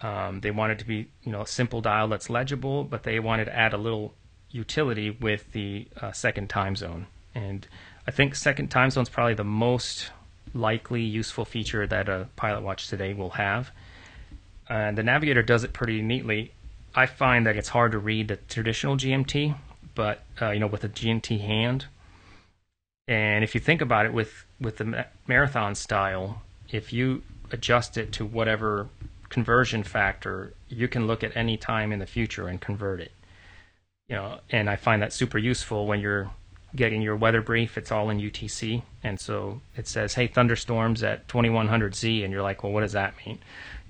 Um, 0.03 0.41
they 0.41 0.51
wanted 0.51 0.79
to 0.81 0.85
be, 0.85 1.09
you 1.25 1.33
know, 1.33 1.43
a 1.43 1.47
simple 1.47 1.81
dial 1.81 2.09
that's 2.09 2.31
legible, 2.31 2.85
but 2.85 3.03
they 3.03 3.19
wanted 3.19 3.47
to 3.47 3.57
add 3.57 3.73
a 3.73 3.79
little 3.79 4.15
utility 4.51 5.11
with 5.11 5.51
the 5.53 5.89
uh, 6.01 6.13
second 6.13 6.49
time 6.49 6.77
zone. 6.77 7.07
And 7.35 7.67
I 8.07 8.11
think 8.11 8.35
second 8.35 8.69
time 8.69 8.91
zone 8.91 9.03
is 9.03 9.09
probably 9.09 9.35
the 9.35 9.45
most 9.45 10.11
likely 10.55 11.03
useful 11.03 11.45
feature 11.45 11.87
that 11.87 12.09
a 12.09 12.29
pilot 12.37 12.63
watch 12.63 12.89
today 12.89 13.15
will 13.15 13.31
have. 13.31 13.71
And 14.69 14.99
the 14.99 15.03
navigator 15.03 15.43
does 15.43 15.65
it 15.65 15.73
pretty 15.73 16.03
neatly. 16.03 16.53
I 16.95 17.07
find 17.07 17.47
that 17.47 17.57
it's 17.57 17.69
hard 17.69 17.93
to 17.93 17.99
read 17.99 18.29
the 18.29 18.37
traditional 18.37 18.97
GMT, 18.97 19.55
but 19.95 20.23
uh, 20.41 20.51
you 20.51 20.61
know, 20.61 20.67
with 20.67 20.85
a 20.85 20.89
GMT 20.89 21.41
hand. 21.41 21.87
And 23.09 23.43
if 23.43 23.55
you 23.55 23.61
think 23.61 23.81
about 23.81 24.05
it, 24.05 24.13
with 24.13 24.45
with 24.61 24.77
the 24.77 25.07
marathon 25.27 25.75
style, 25.75 26.43
if 26.71 26.93
you 26.93 27.23
adjust 27.51 27.97
it 27.97 28.13
to 28.13 28.27
whatever 28.27 28.89
conversion 29.31 29.83
factor, 29.83 30.53
you 30.69 30.89
can 30.89 31.07
look 31.07 31.25
at 31.25 31.35
any 31.35 31.57
time 31.57 31.91
in 31.91 31.99
the 31.99 32.07
future 32.07 32.49
and 32.49 32.61
convert 32.61 33.01
it. 33.01 33.13
You 34.09 34.17
know, 34.17 34.41
and 34.51 34.69
I 34.69 34.77
find 34.77 35.03
that 35.03 35.13
super 35.13 35.39
useful 35.39 35.87
when 35.87 36.01
you're 36.01 36.31
getting 36.77 37.01
your 37.01 37.17
weather 37.17 37.41
brief. 37.41 37.79
It's 37.79 37.91
all 37.91 38.11
in 38.11 38.21
UTC, 38.21 38.83
and 39.03 39.19
so 39.19 39.63
it 39.75 39.87
says, 39.89 40.15
"Hey, 40.15 40.27
thunderstorms 40.27 41.03
at 41.03 41.29
2100 41.29 41.95
Z," 41.95 42.23
and 42.23 42.33
you're 42.33 42.43
like, 42.43 42.63
"Well, 42.63 42.73
what 42.73 42.83
does 42.83 42.93
that 42.93 43.15
mean?" 43.27 43.39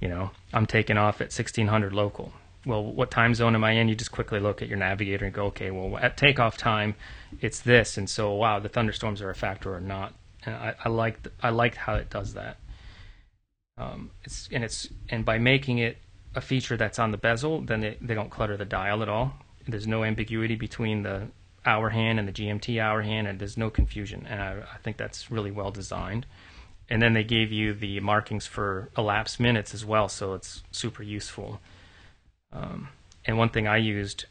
You 0.00 0.08
know, 0.08 0.30
I'm 0.52 0.66
taking 0.66 0.96
off 0.96 1.20
at 1.20 1.32
1600 1.32 1.92
local. 1.92 2.32
Well, 2.64 2.84
what 2.84 3.10
time 3.10 3.34
zone 3.34 3.56
am 3.56 3.64
I 3.64 3.72
in? 3.72 3.88
You 3.88 3.96
just 3.96 4.12
quickly 4.12 4.38
look 4.38 4.62
at 4.62 4.68
your 4.68 4.78
navigator 4.78 5.24
and 5.24 5.34
go, 5.34 5.46
"Okay, 5.46 5.72
well, 5.72 5.98
at 5.98 6.16
takeoff 6.16 6.56
time, 6.56 6.94
it's 7.40 7.60
this," 7.60 7.96
and 7.98 8.08
so, 8.08 8.32
wow, 8.32 8.58
the 8.58 8.68
thunderstorms 8.68 9.22
are 9.22 9.30
a 9.30 9.34
factor 9.34 9.74
or 9.74 9.80
not. 9.80 10.14
And 10.44 10.54
I, 10.54 10.88
like 10.88 11.26
I 11.42 11.50
like 11.50 11.74
how 11.74 11.94
it 11.94 12.10
does 12.10 12.34
that. 12.34 12.58
Um, 13.76 14.10
it's 14.24 14.48
and 14.52 14.64
it's 14.64 14.88
and 15.08 15.24
by 15.24 15.38
making 15.38 15.78
it 15.78 15.98
a 16.34 16.40
feature 16.40 16.76
that's 16.76 16.98
on 16.98 17.10
the 17.10 17.16
bezel, 17.16 17.60
then 17.60 17.80
they, 17.80 17.96
they 18.00 18.14
don't 18.14 18.30
clutter 18.30 18.56
the 18.56 18.64
dial 18.64 19.02
at 19.02 19.08
all. 19.08 19.34
There's 19.66 19.86
no 19.86 20.04
ambiguity 20.04 20.56
between 20.56 21.02
the 21.02 21.28
hour 21.64 21.90
hand 21.90 22.18
and 22.18 22.28
the 22.28 22.32
GMT 22.32 22.80
hour 22.80 23.02
hand, 23.02 23.26
and 23.26 23.38
there's 23.38 23.56
no 23.56 23.70
confusion. 23.70 24.26
And 24.28 24.40
I, 24.40 24.62
I 24.74 24.78
think 24.82 24.96
that's 24.96 25.30
really 25.30 25.50
well 25.50 25.70
designed. 25.70 26.26
And 26.90 27.02
then 27.02 27.12
they 27.12 27.24
gave 27.24 27.52
you 27.52 27.74
the 27.74 28.00
markings 28.00 28.46
for 28.46 28.88
elapsed 28.96 29.38
minutes 29.38 29.74
as 29.74 29.84
well, 29.84 30.08
so 30.08 30.32
it's 30.34 30.62
super 30.72 31.02
useful. 31.02 31.60
Um, 32.52 32.88
and 33.26 33.36
one 33.36 33.50
thing 33.50 33.66
I 33.66 33.76
used 33.76 34.24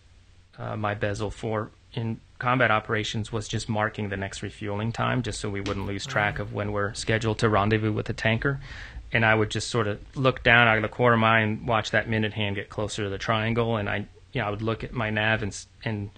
uh, 0.57 0.75
my 0.75 0.93
bezel 0.93 1.31
for 1.31 1.71
in 1.93 2.19
combat 2.39 2.69
operations 2.69 3.31
was 3.31 3.47
just 3.47 3.67
marking 3.67 4.09
the 4.09 4.17
next 4.17 4.43
refueling 4.43 4.91
time, 4.91 5.23
just 5.23 5.39
so 5.39 5.49
we 5.49 5.61
wouldn't 5.61 5.87
lose 5.87 6.05
track 6.05 6.39
of 6.39 6.53
when 6.53 6.71
we're 6.71 6.93
scheduled 6.93 7.39
to 7.39 7.49
rendezvous 7.49 7.91
with 7.91 8.05
the 8.05 8.13
tanker. 8.13 8.59
And 9.11 9.25
I 9.25 9.33
would 9.33 9.49
just 9.49 9.69
sort 9.69 9.87
of 9.87 9.99
look 10.15 10.43
down 10.43 10.67
out 10.67 10.75
of 10.75 10.81
the 10.81 10.89
corner 10.89 11.13
of 11.13 11.21
my 11.21 11.37
eye 11.37 11.39
and 11.39 11.67
watch 11.67 11.91
that 11.91 12.09
minute 12.09 12.33
hand 12.33 12.55
get 12.55 12.69
closer 12.69 13.03
to 13.03 13.09
the 13.09 13.17
triangle, 13.17 13.77
and 13.77 13.89
I, 13.89 14.05
you 14.33 14.41
know, 14.41 14.47
I 14.47 14.49
would 14.49 14.61
look 14.61 14.83
at 14.83 14.93
my 14.93 15.09
nav 15.09 15.41
and 15.43 15.65
and 15.83 16.09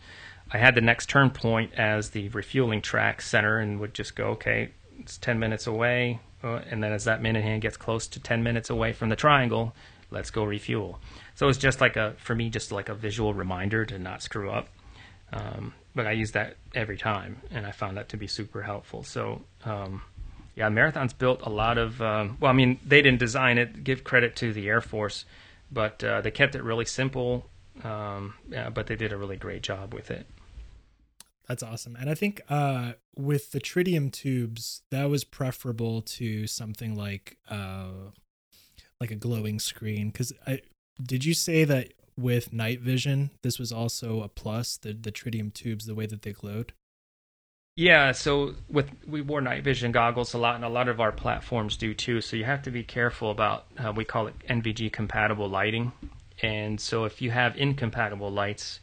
I 0.52 0.58
had 0.58 0.74
the 0.74 0.82
next 0.82 1.08
turn 1.08 1.30
point 1.30 1.74
as 1.76 2.10
the 2.10 2.30
refueling 2.30 2.82
track 2.82 3.22
center, 3.22 3.60
and 3.60 3.80
would 3.80 3.94
just 3.94 4.16
go, 4.16 4.30
okay, 4.30 4.72
it's 5.00 5.18
ten 5.20 5.38
minutes 5.38 5.68
away, 5.68 6.20
uh, 6.44 6.62
and 6.70 6.84
then 6.84 6.92
as 6.92 7.04
that 7.06 7.22
minute 7.22 7.44
hand 7.44 7.62
gets 7.62 7.78
close 7.78 8.08
to 8.08 8.20
ten 8.20 8.42
minutes 8.42 8.72
away 8.72 8.92
from 8.92 9.10
the 9.10 9.16
triangle, 9.16 9.76
let's 10.10 10.32
go 10.32 10.44
refuel. 10.44 11.00
So 11.40 11.48
it's 11.48 11.58
just 11.58 11.80
like 11.80 11.96
a 11.96 12.16
for 12.18 12.36
me, 12.36 12.50
just 12.50 12.70
like 12.70 12.90
a 12.90 12.94
visual 12.94 13.34
reminder 13.34 13.86
to 13.86 13.98
not 13.98 14.22
screw 14.22 14.52
up. 14.52 14.68
Um, 15.32 15.74
but 15.96 16.06
I 16.06 16.12
use 16.12 16.34
that 16.34 16.58
every 16.76 16.98
time, 16.98 17.38
and 17.50 17.66
I 17.66 17.72
found 17.72 17.96
that 17.96 18.10
to 18.10 18.18
be 18.18 18.28
super 18.28 18.62
helpful. 18.62 19.04
So. 19.04 19.42
Um, 19.64 20.02
yeah, 20.56 20.68
Marathon's 20.68 21.14
built 21.14 21.40
a 21.44 21.50
lot 21.50 21.78
of. 21.78 22.02
Um, 22.02 22.36
well, 22.42 22.52
I 22.52 22.54
mean, 22.54 22.82
they 22.86 23.02
didn't 23.02 23.20
design 23.20 23.58
it. 23.58 23.86
Give 23.86 24.04
credit 24.04 24.36
to 24.38 24.52
the 24.52 24.68
Air 24.68 24.82
Force, 24.82 25.24
but 25.72 26.04
uh, 26.04 26.20
they 26.20 26.32
kept 26.32 26.56
it 26.56 26.64
really 26.64 26.84
simple. 26.84 27.46
Um, 27.86 28.34
yeah, 28.50 28.70
but 28.70 28.88
they 28.88 28.98
did 28.98 29.14
a 29.14 29.18
really 29.18 29.38
great 29.38 29.64
job 29.64 29.94
with 29.94 30.12
it. 30.12 30.28
That's 31.48 31.64
awesome, 31.64 31.96
and 31.96 32.10
I 32.10 32.16
think 32.16 32.42
uh, 32.50 32.94
with 33.16 33.54
the 33.54 33.62
tritium 33.62 34.12
tubes, 34.12 34.82
that 34.92 35.06
was 35.06 35.24
preferable 35.24 36.02
to 36.02 36.46
something 36.48 36.98
like 36.98 37.38
uh, 37.50 38.12
like 39.00 39.12
a 39.12 39.16
glowing 39.16 39.60
screen. 39.60 40.10
Because 40.10 40.34
I 40.46 40.60
did 41.02 41.26
you 41.26 41.34
say 41.34 41.64
that 41.64 41.94
with 42.18 42.52
night 42.52 42.82
vision, 42.82 43.32
this 43.42 43.58
was 43.58 43.72
also 43.72 44.22
a 44.22 44.28
plus 44.28 44.78
the 44.78 44.94
the 44.94 45.12
tritium 45.12 45.54
tubes, 45.54 45.86
the 45.86 45.96
way 45.96 46.06
that 46.06 46.22
they 46.22 46.34
glowed. 46.34 46.74
Yeah, 47.76 48.12
so 48.12 48.56
with 48.70 48.90
we 49.08 49.22
wore 49.22 49.42
night 49.42 49.64
vision 49.64 49.92
goggles 49.92 50.34
a 50.34 50.38
lot, 50.38 50.56
and 50.56 50.66
a 50.66 50.70
lot 50.70 50.90
of 50.90 51.00
our 51.00 51.12
platforms 51.12 51.78
do 51.78 51.94
too. 51.94 52.20
So 52.20 52.36
you 52.36 52.44
have 52.44 52.62
to 52.64 52.72
be 52.72 52.84
careful 52.84 53.32
about 53.32 53.66
uh, 53.78 53.94
we 53.96 54.04
call 54.04 54.28
it 54.28 54.34
NVG 54.50 54.92
compatible 54.92 55.48
lighting, 55.48 55.94
and 56.42 56.80
so 56.80 57.06
if 57.06 57.22
you 57.22 57.32
have 57.32 57.56
incompatible 57.56 58.32
lights, 58.32 58.82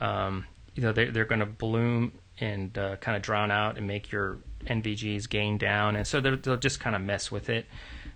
um, 0.00 0.46
you 0.74 0.82
know 0.82 0.92
they're 0.92 1.10
they're 1.10 1.24
going 1.24 1.40
to 1.40 1.46
bloom 1.46 2.12
and 2.40 2.78
uh, 2.78 2.96
kind 2.96 3.16
of 3.16 3.22
drown 3.22 3.50
out 3.50 3.76
and 3.76 3.88
make 3.88 4.12
your 4.12 4.38
NVGs 4.66 5.28
gain 5.28 5.58
down, 5.58 5.96
and 5.96 6.06
so 6.06 6.20
they'll 6.20 6.56
just 6.56 6.78
kind 6.78 6.94
of 6.94 7.02
mess 7.02 7.32
with 7.32 7.48
it. 7.48 7.66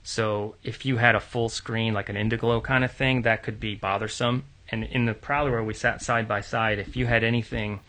So 0.03 0.57
if 0.63 0.85
you 0.85 0.97
had 0.97 1.15
a 1.15 1.21
full 1.21 1.49
screen 1.49 1.95
like 1.95 2.09
an 2.09 2.17
Indiglo 2.17 2.63
kind 2.63 2.85
of 2.85 2.93
thing, 2.93 3.23
that 3.23 3.43
could 3.43 3.61
be 3.61 3.75
bothersome. 3.75 4.45
And 4.69 4.85
in 4.85 5.05
the 5.05 5.15
Prowler 5.15 5.51
where 5.51 5.63
we 5.63 5.75
sat 5.75 6.03
side 6.03 6.27
by 6.27 6.41
side, 6.41 6.79
if 6.79 6.97
you 6.97 7.07
had 7.07 7.23
anything 7.25 7.81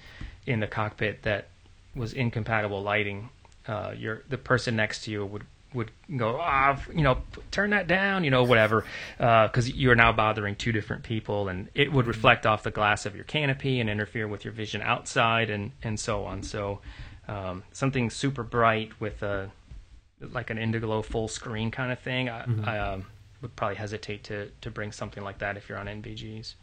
in 0.45 0.59
the 0.59 0.67
cockpit 0.67 1.23
that 1.23 1.47
was 1.95 2.13
incompatible 2.13 2.81
lighting, 2.81 3.29
uh, 3.67 3.93
your 3.97 4.23
the 4.29 4.37
person 4.37 4.75
next 4.75 5.05
to 5.05 5.11
you 5.11 5.25
would 5.25 5.45
would 5.73 5.91
go, 6.17 6.37
ah, 6.39 6.79
you 6.93 7.01
know, 7.01 7.17
turn 7.49 7.71
that 7.71 7.87
down, 7.87 8.23
you 8.23 8.29
know, 8.29 8.43
whatever, 8.43 8.85
because 9.17 9.69
uh, 9.69 9.73
you're 9.73 9.95
now 9.95 10.11
bothering 10.11 10.55
two 10.55 10.71
different 10.71 11.03
people, 11.03 11.47
and 11.47 11.69
it 11.73 11.91
would 11.91 12.05
reflect 12.05 12.45
off 12.45 12.61
the 12.61 12.71
glass 12.71 13.05
of 13.07 13.15
your 13.15 13.23
canopy 13.23 13.79
and 13.79 13.89
interfere 13.89 14.27
with 14.27 14.45
your 14.45 14.53
vision 14.53 14.81
outside, 14.81 15.49
and 15.49 15.71
and 15.81 15.99
so 15.99 16.25
on. 16.25 16.43
So, 16.43 16.79
um, 17.27 17.63
something 17.71 18.09
super 18.09 18.43
bright 18.43 18.91
with 18.99 19.23
a 19.23 19.49
like 20.31 20.49
an 20.49 20.57
Indiglo 20.57 21.03
full 21.03 21.27
screen 21.27 21.71
kind 21.71 21.91
of 21.91 21.99
thing, 21.99 22.29
I, 22.29 22.41
mm-hmm. 22.43 22.67
I 22.67 22.79
um, 22.79 23.05
would 23.41 23.55
probably 23.55 23.75
hesitate 23.75 24.23
to 24.25 24.49
to 24.61 24.71
bring 24.71 24.91
something 24.91 25.23
like 25.23 25.39
that 25.39 25.57
if 25.57 25.69
you're 25.69 25.77
on 25.77 25.87
NVGs. 25.87 26.55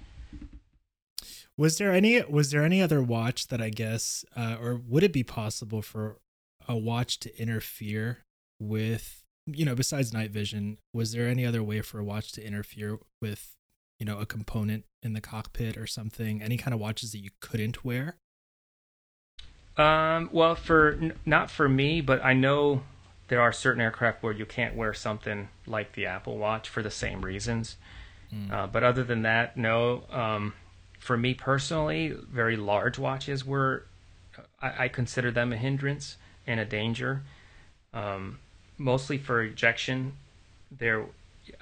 Was 1.56 1.78
there 1.78 1.92
any 1.92 2.22
was 2.22 2.50
there 2.50 2.64
any 2.64 2.82
other 2.82 3.02
watch 3.02 3.48
that 3.48 3.60
I 3.60 3.70
guess 3.70 4.24
uh, 4.34 4.56
or 4.60 4.80
would 4.88 5.02
it 5.02 5.12
be 5.12 5.22
possible 5.22 5.82
for 5.82 6.18
a 6.66 6.76
watch 6.76 7.20
to 7.20 7.40
interfere 7.40 8.24
with 8.58 9.22
you 9.46 9.64
know 9.64 9.74
besides 9.74 10.12
night 10.12 10.30
vision 10.30 10.78
was 10.92 11.12
there 11.12 11.26
any 11.26 11.44
other 11.44 11.62
way 11.62 11.80
for 11.80 11.98
a 11.98 12.04
watch 12.04 12.32
to 12.32 12.46
interfere 12.46 12.98
with 13.20 13.56
you 13.98 14.06
know 14.06 14.18
a 14.18 14.26
component 14.26 14.84
in 15.02 15.12
the 15.12 15.20
cockpit 15.20 15.76
or 15.76 15.86
something 15.86 16.42
any 16.42 16.56
kind 16.56 16.74
of 16.74 16.80
watches 16.80 17.12
that 17.12 17.18
you 17.18 17.30
couldn't 17.40 17.84
wear 17.84 18.16
um 19.76 20.28
well 20.32 20.54
for 20.54 20.98
not 21.24 21.50
for 21.50 21.68
me 21.68 22.00
but 22.00 22.24
I 22.24 22.34
know 22.34 22.82
there 23.30 23.40
are 23.40 23.52
certain 23.52 23.80
aircraft 23.80 24.22
where 24.22 24.32
you 24.32 24.44
can't 24.44 24.76
wear 24.76 24.92
something 24.92 25.48
like 25.66 25.92
the 25.94 26.04
Apple 26.04 26.36
Watch 26.36 26.68
for 26.68 26.82
the 26.82 26.90
same 26.90 27.24
reasons 27.24 27.76
mm. 28.32 28.52
uh, 28.52 28.66
but 28.66 28.84
other 28.84 29.02
than 29.02 29.22
that 29.22 29.56
no 29.56 30.02
um 30.10 30.52
for 31.00 31.16
me 31.16 31.34
personally, 31.34 32.10
very 32.10 32.56
large 32.56 32.98
watches 32.98 33.44
were, 33.44 33.86
I, 34.62 34.84
I 34.84 34.88
consider 34.88 35.30
them 35.30 35.52
a 35.52 35.56
hindrance 35.56 36.18
and 36.46 36.60
a 36.60 36.64
danger. 36.64 37.22
Um, 37.92 38.38
mostly 38.78 39.18
for 39.18 39.42
ejection. 39.42 40.12
There, 40.70 41.06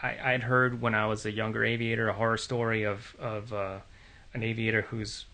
I, 0.02 0.34
I'd 0.34 0.42
heard 0.42 0.82
when 0.82 0.94
I 0.94 1.06
was 1.06 1.24
a 1.24 1.30
younger 1.30 1.64
aviator 1.64 2.08
a 2.08 2.12
horror 2.12 2.36
story 2.36 2.82
of 2.82 3.16
of 3.18 3.52
uh, 3.52 3.78
an 4.34 4.42
aviator 4.42 4.82
whose 4.82 5.24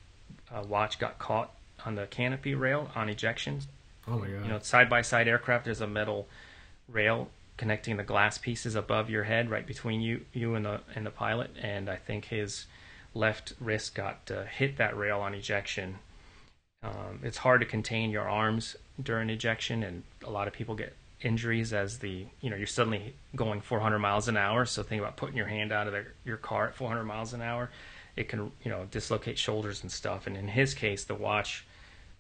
uh, 0.55 0.63
watch 0.63 0.99
got 0.99 1.19
caught 1.19 1.53
on 1.85 1.97
the 1.97 2.07
canopy 2.07 2.55
rail 2.55 2.91
on 2.95 3.09
ejection. 3.09 3.63
Oh 4.07 4.19
my 4.19 4.29
god! 4.29 4.45
You 4.45 4.51
know, 4.51 4.59
side 4.61 4.91
by 4.91 5.03
side 5.03 5.29
aircraft, 5.29 5.65
there's 5.65 5.81
a 5.81 5.87
metal 5.87 6.29
rail 6.89 7.31
connecting 7.57 7.97
the 7.97 8.03
glass 8.03 8.39
pieces 8.39 8.75
above 8.75 9.09
your 9.09 9.25
head, 9.25 9.51
right 9.51 9.67
between 9.67 10.01
you 10.01 10.25
you 10.33 10.55
and 10.55 10.65
the 10.65 10.81
and 10.95 11.07
the 11.07 11.11
pilot. 11.11 11.51
And 11.61 11.89
I 11.89 11.97
think 11.97 12.27
his 12.27 12.67
left 13.15 13.55
wrist 13.61 13.95
got 13.95 14.31
uh, 14.31 14.45
hit 14.45 14.77
that 14.77 14.97
rail 14.97 15.21
on 15.21 15.35
ejection. 15.35 15.99
Um, 16.83 17.21
it's 17.23 17.39
hard 17.39 17.61
to 17.61 17.67
contain 17.67 18.11
your 18.11 18.29
arms 18.29 18.77
during 19.03 19.31
ejection, 19.31 19.83
and 19.83 20.03
a 20.25 20.31
lot 20.31 20.49
of 20.49 20.53
people 20.53 20.75
get 20.75 20.95
injuries 21.23 21.73
as 21.73 21.99
the 21.99 22.27
you 22.43 22.51
know 22.51 22.57
you're 22.57 22.67
suddenly 22.67 23.15
going 23.35 23.61
400 23.61 23.99
miles 23.99 24.29
an 24.29 24.37
hour. 24.37 24.67
So 24.67 24.83
think 24.83 25.01
about 25.01 25.17
putting 25.17 25.37
your 25.37 25.47
hand 25.47 25.73
out 25.73 25.87
of 25.87 25.93
the, 25.93 26.05
your 26.25 26.37
car 26.37 26.69
at 26.69 26.75
400 26.75 27.05
miles 27.05 27.33
an 27.33 27.41
hour. 27.41 27.71
It 28.17 28.29
can 28.29 28.53
you 28.63 28.71
know 28.71 28.87
dislocate 28.91 29.39
shoulders 29.39 29.83
and 29.83 29.91
stuff. 29.91 30.27
And 30.27 30.37
in 30.37 30.49
his 30.49 30.75
case, 30.75 31.05
the 31.05 31.15
watch 31.15 31.65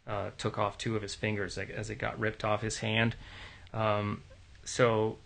uh, 0.06 0.30
took 0.38 0.58
off 0.58 0.78
two 0.78 0.96
of 0.96 1.02
his 1.02 1.14
fingers 1.14 1.58
as 1.58 1.90
it 1.90 1.96
got 1.96 2.18
ripped 2.18 2.44
off 2.44 2.62
his 2.62 2.78
hand. 2.78 3.16
Um, 3.72 4.22
so 4.64 5.18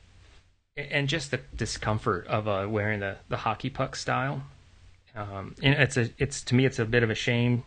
and 0.76 1.08
just 1.08 1.30
the 1.30 1.40
discomfort 1.56 2.26
of 2.28 2.46
uh, 2.46 2.66
wearing 2.68 3.00
the 3.00 3.16
the 3.28 3.38
hockey 3.38 3.70
puck 3.70 3.96
style 3.96 4.42
um, 5.18 5.54
and 5.62 5.74
it's 5.74 5.96
a 5.96 6.10
it's 6.18 6.42
to 6.42 6.54
me 6.54 6.64
it's 6.64 6.78
a 6.78 6.84
bit 6.84 7.02
of 7.02 7.10
a 7.10 7.14
shame 7.14 7.64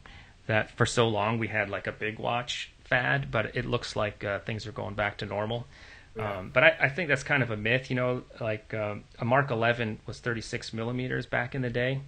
that 0.48 0.72
for 0.72 0.86
so 0.86 1.08
long 1.08 1.38
we 1.38 1.48
had 1.48 1.70
like 1.70 1.88
a 1.88 1.92
big 1.92 2.18
watch 2.18 2.72
fad, 2.84 3.30
but 3.32 3.56
it 3.56 3.66
looks 3.66 3.96
like 3.96 4.24
uh, 4.24 4.40
things 4.40 4.66
are 4.66 4.72
going 4.72 4.96
back 4.96 5.18
to 5.18 5.26
normal. 5.26 5.68
Yeah. 6.16 6.40
Um, 6.40 6.52
but 6.54 6.64
I, 6.64 6.78
I, 6.82 6.90
think 6.90 7.08
that's 7.08 7.24
kind 7.24 7.42
of 7.42 7.52
a 7.52 7.58
myth, 7.58 7.90
you 7.90 7.96
know. 7.96 8.24
Like 8.42 8.74
um, 8.74 9.06
a 9.20 9.24
Mark 9.24 9.50
11 9.50 10.00
was 10.06 10.20
36 10.20 10.74
millimeters 10.74 11.26
back 11.26 11.56
in 11.56 11.62
the 11.62 11.70
day, 11.70 12.02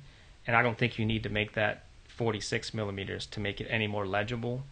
and 0.46 0.58
I 0.58 0.62
don't 0.62 0.78
think 0.78 1.00
you 1.00 1.06
need 1.06 1.24
to 1.24 1.30
make 1.30 1.54
that 1.54 1.86
46 2.10 2.74
millimeters 2.74 3.26
to 3.28 3.40
make 3.40 3.62
it 3.62 3.68
any 3.70 3.88
more 3.88 4.06
legible. 4.06 4.64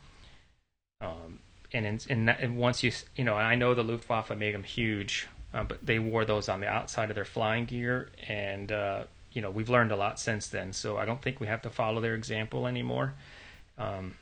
Um, 1.01 1.39
and, 1.73 1.85
in, 1.85 1.99
in, 2.09 2.29
and 2.29 2.57
once 2.57 2.83
you 2.83 2.91
you 3.15 3.23
know, 3.23 3.35
I 3.35 3.55
know 3.55 3.73
the 3.73 3.83
Luftwaffe 3.83 4.35
made 4.35 4.53
them 4.53 4.63
huge, 4.63 5.27
uh, 5.53 5.63
but 5.63 5.85
they 5.85 5.99
wore 5.99 6.25
those 6.25 6.49
on 6.49 6.59
the 6.59 6.67
outside 6.67 7.09
of 7.09 7.15
their 7.15 7.25
flying 7.25 7.65
gear, 7.65 8.09
and 8.27 8.71
uh, 8.71 9.03
you 9.31 9.41
know 9.41 9.49
we've 9.49 9.69
learned 9.69 9.91
a 9.91 9.95
lot 9.95 10.19
since 10.19 10.47
then. 10.47 10.73
So 10.73 10.97
I 10.97 11.05
don't 11.05 11.21
think 11.21 11.39
we 11.39 11.47
have 11.47 11.61
to 11.63 11.69
follow 11.69 12.01
their 12.01 12.15
example 12.15 12.67
anymore. 12.67 13.13
Um, 13.77 14.15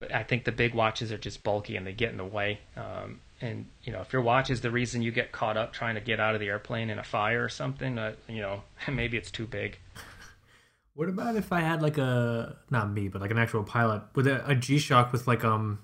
but 0.00 0.14
I 0.14 0.22
think 0.22 0.44
the 0.44 0.52
big 0.52 0.74
watches 0.74 1.10
are 1.10 1.18
just 1.18 1.42
bulky 1.42 1.76
and 1.76 1.86
they 1.86 1.92
get 1.92 2.10
in 2.10 2.18
the 2.18 2.24
way. 2.24 2.60
Um, 2.76 3.20
and 3.40 3.66
you 3.84 3.92
know 3.92 4.00
if 4.00 4.12
your 4.12 4.22
watch 4.22 4.50
is 4.50 4.60
the 4.60 4.70
reason 4.70 5.02
you 5.02 5.12
get 5.12 5.32
caught 5.32 5.56
up 5.56 5.72
trying 5.72 5.94
to 5.94 6.00
get 6.00 6.20
out 6.20 6.34
of 6.34 6.40
the 6.40 6.48
airplane 6.48 6.90
in 6.90 6.98
a 6.98 7.04
fire 7.04 7.44
or 7.44 7.48
something, 7.48 7.98
uh, 7.98 8.14
you 8.28 8.40
know 8.40 8.62
maybe 8.92 9.16
it's 9.16 9.30
too 9.30 9.46
big. 9.46 9.78
What 10.98 11.08
about 11.08 11.36
if 11.36 11.52
I 11.52 11.60
had 11.60 11.80
like 11.80 11.96
a 11.96 12.56
not 12.70 12.90
me, 12.90 13.06
but 13.06 13.20
like 13.20 13.30
an 13.30 13.38
actual 13.38 13.62
pilot 13.62 14.02
with 14.16 14.26
a, 14.26 14.44
a 14.50 14.56
G 14.56 14.78
Shock 14.78 15.12
with 15.12 15.28
like 15.28 15.44
um 15.44 15.78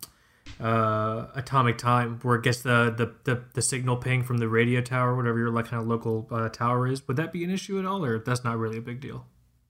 uh, 0.58 1.26
atomic 1.36 1.78
time 1.78 2.18
where 2.22 2.34
it 2.34 2.42
gets 2.42 2.62
the, 2.62 2.92
the, 2.96 3.14
the, 3.22 3.44
the, 3.54 3.62
signal 3.62 3.96
ping 3.96 4.24
from 4.24 4.38
the 4.38 4.48
radio 4.48 4.80
tower, 4.80 5.14
whatever 5.14 5.38
your 5.38 5.50
like 5.50 5.66
kind 5.66 5.80
of 5.80 5.86
local 5.86 6.26
uh, 6.32 6.48
tower 6.48 6.88
is. 6.88 7.06
Would 7.06 7.16
that 7.16 7.32
be 7.32 7.44
an 7.44 7.50
issue 7.50 7.78
at 7.78 7.86
all, 7.86 8.04
or 8.04 8.18
that's 8.18 8.42
not 8.42 8.58
really 8.58 8.76
a 8.76 8.80
big 8.80 9.00
deal? 9.00 9.24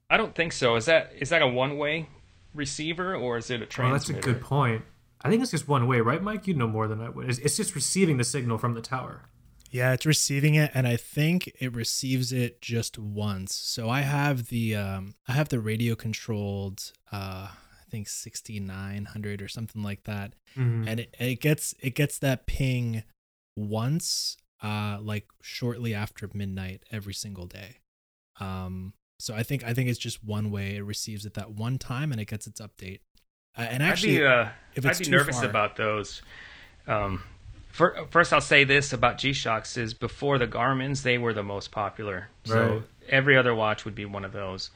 I 0.09 0.17
don't 0.17 0.33
think 0.33 0.51
so. 0.51 0.77
Is 0.77 0.85
that 0.85 1.11
is 1.15 1.29
that 1.29 1.43
a 1.43 1.47
one 1.47 1.77
way 1.77 2.09
receiver 2.55 3.15
or 3.15 3.37
is 3.37 3.51
it 3.51 3.61
a 3.61 3.67
transmitter? 3.67 4.13
Oh, 4.13 4.15
that's 4.15 4.27
a 4.27 4.33
good 4.33 4.41
point. 4.41 4.81
I 5.21 5.29
think 5.29 5.43
it's 5.43 5.51
just 5.51 5.67
one 5.67 5.85
way, 5.85 6.01
right, 6.01 6.23
Mike? 6.23 6.47
You 6.47 6.55
know 6.55 6.67
more 6.67 6.87
than 6.87 7.01
I 7.01 7.09
would. 7.09 7.29
It's, 7.29 7.37
it's 7.37 7.55
just 7.55 7.75
receiving 7.75 8.17
the 8.17 8.23
signal 8.23 8.57
from 8.57 8.73
the 8.73 8.81
tower. 8.81 9.29
Yeah, 9.71 9.93
it's 9.93 10.05
receiving 10.05 10.55
it, 10.55 10.71
and 10.73 10.87
I 10.87 10.95
think 10.95 11.51
it 11.59 11.73
receives 11.73 12.31
it 12.31 12.61
just 12.61 12.97
once. 12.97 13.53
So 13.55 13.89
I 13.89 14.01
have 14.01 14.47
the 14.47 14.75
um, 14.75 15.15
I 15.27 15.33
have 15.33 15.49
the 15.49 15.59
radio 15.59 15.95
controlled 15.95 16.91
uh, 17.11 17.49
I 17.85 17.91
think 17.91 18.07
6900 18.07 19.41
or 19.41 19.47
something 19.47 19.83
like 19.83 20.03
that 20.03 20.33
mm-hmm. 20.57 20.87
and 20.87 20.99
it, 21.01 21.15
it 21.19 21.39
gets 21.39 21.75
it 21.79 21.95
gets 21.95 22.19
that 22.19 22.45
ping 22.47 23.03
once 23.55 24.37
uh 24.63 24.97
like 25.01 25.27
shortly 25.41 25.93
after 25.93 26.29
midnight 26.33 26.83
every 26.91 27.13
single 27.13 27.45
day 27.45 27.77
um 28.39 28.93
so 29.19 29.33
i 29.35 29.43
think 29.43 29.63
i 29.63 29.73
think 29.73 29.89
it's 29.89 29.99
just 29.99 30.23
one 30.23 30.49
way 30.51 30.75
it 30.75 30.83
receives 30.83 31.25
it 31.25 31.35
that 31.35 31.51
one 31.51 31.77
time 31.77 32.11
and 32.11 32.19
it 32.19 32.25
gets 32.25 32.47
its 32.47 32.59
update 32.59 32.99
uh, 33.57 33.61
and 33.61 33.83
actually 33.83 34.17
I'd 34.17 34.19
be, 34.19 34.25
uh, 34.25 34.47
if 34.75 34.85
it's 34.85 34.99
I'd 34.99 35.05
be 35.05 35.11
nervous 35.11 35.37
far, 35.39 35.49
about 35.49 35.75
those 35.75 36.21
um 36.87 37.21
first 37.75 38.31
i'll 38.31 38.39
say 38.41 38.63
this 38.63 38.93
about 38.93 39.17
g-shocks 39.17 39.75
is 39.75 39.93
before 39.93 40.37
the 40.37 40.47
garmin's 40.47 41.03
they 41.03 41.17
were 41.17 41.33
the 41.33 41.43
most 41.43 41.71
popular. 41.71 42.29
So 42.45 42.67
right. 42.67 42.81
every 43.09 43.37
other 43.37 43.53
watch 43.53 43.85
would 43.85 43.95
be 43.95 44.05
one 44.05 44.23
of 44.23 44.31
those. 44.31 44.71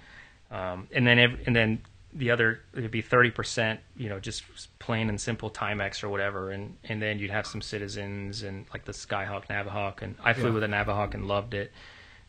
Um, 0.51 0.87
and 0.91 1.05
then 1.07 1.19
every, 1.19 1.43
and 1.45 1.55
then 1.55 1.81
the 2.11 2.31
other 2.31 2.61
it'd 2.73 2.89
be 2.89 3.03
30% 3.03 3.77
you 3.95 4.09
know 4.09 4.19
just 4.19 4.43
plain 4.79 5.09
and 5.09 5.21
simple 5.21 5.49
timex 5.49 6.03
or 6.03 6.09
whatever. 6.09 6.51
And 6.51 6.75
and 6.83 7.01
then 7.01 7.19
you'd 7.19 7.31
have 7.31 7.47
some 7.47 7.61
citizens 7.61 8.43
and 8.43 8.65
like 8.73 8.85
the 8.85 8.91
skyhawk 8.91 9.47
Navihawk 9.47 10.01
and 10.01 10.15
i 10.23 10.33
flew 10.33 10.47
yeah. 10.47 10.53
with 10.55 10.63
a 10.63 10.67
Navihawk 10.67 11.13
and 11.13 11.27
loved 11.27 11.53
it. 11.53 11.71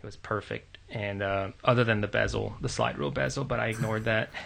It 0.02 0.06
was 0.06 0.16
perfect. 0.16 0.78
And 0.88 1.22
uh, 1.22 1.50
other 1.64 1.84
than 1.84 2.00
the 2.00 2.08
bezel 2.08 2.54
the 2.60 2.68
slide 2.68 2.96
rule 2.96 3.10
bezel 3.10 3.44
but 3.44 3.58
i 3.58 3.68
ignored 3.68 4.04
that. 4.04 4.30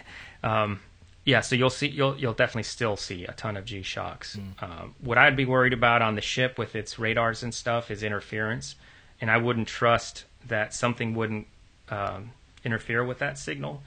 Um, 0.44 0.80
yeah 1.24 1.40
so 1.40 1.54
you'll 1.54 1.70
see 1.70 1.88
you'll 1.88 2.16
you'll 2.18 2.32
definitely 2.32 2.62
still 2.62 2.96
see 2.96 3.24
a 3.24 3.32
ton 3.32 3.56
of 3.56 3.64
g 3.64 3.82
shocks 3.82 4.36
mm. 4.36 4.62
um, 4.62 4.94
what 5.00 5.18
i'd 5.18 5.36
be 5.36 5.44
worried 5.44 5.72
about 5.72 6.02
on 6.02 6.14
the 6.14 6.20
ship 6.20 6.58
with 6.58 6.74
its 6.74 6.98
radars 6.98 7.42
and 7.42 7.54
stuff 7.54 7.90
is 7.90 8.02
interference 8.02 8.74
and 9.20 9.30
i 9.30 9.36
wouldn't 9.36 9.68
trust 9.68 10.24
that 10.46 10.74
something 10.74 11.14
wouldn't 11.14 11.46
um, 11.90 12.30
interfere 12.64 13.04
with 13.04 13.18
that 13.18 13.38
signal 13.38 13.82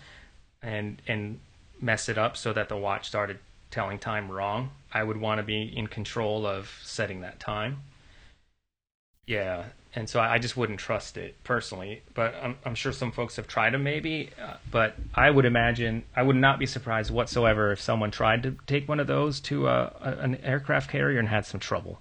and 0.61 1.01
and 1.07 1.39
mess 1.79 2.09
it 2.09 2.17
up 2.17 2.35
so 2.35 2.53
that 2.53 2.69
the 2.69 2.77
watch 2.77 3.07
started 3.07 3.39
telling 3.71 3.99
time 3.99 4.31
wrong. 4.31 4.71
I 4.93 5.03
would 5.03 5.17
want 5.17 5.39
to 5.39 5.43
be 5.43 5.61
in 5.63 5.87
control 5.87 6.45
of 6.45 6.79
setting 6.83 7.21
that 7.21 7.39
time. 7.39 7.81
Yeah, 9.25 9.65
and 9.97 10.07
so 10.07 10.19
I 10.19 10.37
just 10.37 10.55
wouldn't 10.55 10.79
trust 10.79 11.17
it 11.17 11.35
personally. 11.43 12.03
But 12.13 12.35
I'm, 12.41 12.55
I'm 12.63 12.75
sure 12.75 12.91
some 12.91 13.11
folks 13.11 13.35
have 13.37 13.47
tried 13.47 13.73
them, 13.73 13.83
maybe. 13.83 14.29
Uh, 14.39 14.53
but 14.69 14.95
I 15.15 15.29
would 15.31 15.45
imagine 15.45 16.03
I 16.15 16.21
would 16.21 16.35
not 16.35 16.59
be 16.59 16.67
surprised 16.67 17.09
whatsoever 17.09 17.71
if 17.71 17.81
someone 17.81 18.11
tried 18.11 18.43
to 18.43 18.55
take 18.67 18.87
one 18.87 18.99
of 18.99 19.07
those 19.07 19.39
to 19.41 19.67
uh, 19.67 19.89
a, 19.99 20.11
an 20.23 20.35
aircraft 20.43 20.91
carrier 20.91 21.17
and 21.19 21.27
had 21.27 21.45
some 21.47 21.59
trouble. 21.59 21.99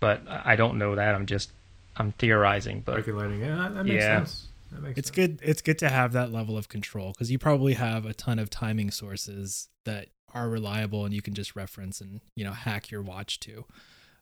But 0.00 0.22
I 0.28 0.56
don't 0.56 0.76
know 0.76 0.96
that. 0.96 1.14
I'm 1.14 1.26
just 1.26 1.52
I'm 1.96 2.10
theorizing. 2.12 2.82
But 2.84 2.94
Speculating. 2.94 3.40
Yeah, 3.40 3.56
that, 3.56 3.74
that 3.74 3.84
makes 3.84 4.02
Yeah. 4.04 4.18
sense. 4.18 4.46
That 4.72 4.82
makes 4.82 4.98
It's 4.98 5.08
sense. 5.08 5.16
good. 5.16 5.38
It's 5.42 5.62
good 5.62 5.78
to 5.78 5.88
have 5.88 6.12
that 6.14 6.32
level 6.32 6.58
of 6.58 6.68
control 6.68 7.12
because 7.12 7.30
you 7.30 7.38
probably 7.38 7.74
have 7.74 8.06
a 8.06 8.12
ton 8.12 8.40
of 8.40 8.50
timing 8.50 8.90
sources 8.90 9.68
that 9.84 10.08
are 10.34 10.48
reliable 10.48 11.04
and 11.04 11.14
you 11.14 11.22
can 11.22 11.32
just 11.32 11.54
reference 11.54 12.00
and 12.00 12.20
you 12.34 12.44
know 12.44 12.50
hack 12.52 12.90
your 12.90 13.02
watch 13.02 13.38
to. 13.40 13.64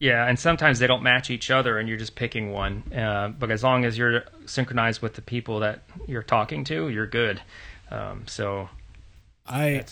Yeah, 0.02 0.26
and 0.26 0.36
sometimes 0.36 0.80
they 0.80 0.88
don't 0.88 1.04
match 1.04 1.30
each 1.30 1.48
other, 1.48 1.78
and 1.78 1.88
you're 1.88 1.96
just 1.96 2.16
picking 2.16 2.50
one. 2.50 2.82
Uh, 2.92 3.28
but 3.28 3.52
as 3.52 3.62
long 3.62 3.84
as 3.84 3.96
you're 3.96 4.24
synchronized 4.46 5.00
with 5.00 5.14
the 5.14 5.22
people 5.22 5.60
that 5.60 5.84
you're 6.08 6.24
talking 6.24 6.64
to, 6.64 6.88
you're 6.88 7.06
good. 7.06 7.40
Um, 7.88 8.24
so 8.26 8.68
I 9.46 9.84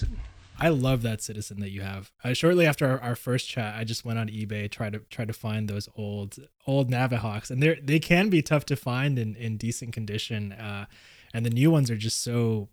I 0.59 0.71
love 0.71 1.03
that 1.03 1.23
citizen 1.23 1.61
that 1.61 1.71
you 1.71 1.83
have. 1.83 2.11
Uh, 2.25 2.35
shortly 2.35 2.67
after 2.67 2.89
our, 2.89 3.01
our 3.01 3.15
first 3.15 3.49
chat, 3.49 3.77
I 3.77 3.85
just 3.85 4.05
went 4.05 4.19
on 4.19 4.27
eBay 4.27 4.69
try 4.69 4.91
to 4.91 4.99
try 5.11 5.25
to 5.25 5.33
find 5.33 5.69
those 5.69 5.89
old 5.97 6.39
old 6.67 6.91
Navihawks, 6.91 7.49
and 7.49 7.63
they 7.63 7.79
they 7.81 8.01
can 8.01 8.31
be 8.31 8.43
tough 8.43 8.67
to 8.67 8.75
find 8.75 9.17
in 9.17 9.37
in 9.37 9.59
decent 9.59 9.93
condition. 9.93 10.51
Uh, 10.51 10.87
and 11.33 11.47
the 11.47 11.51
new 11.51 11.71
ones 11.71 11.89
are 11.89 11.97
just 11.97 12.21
so 12.21 12.69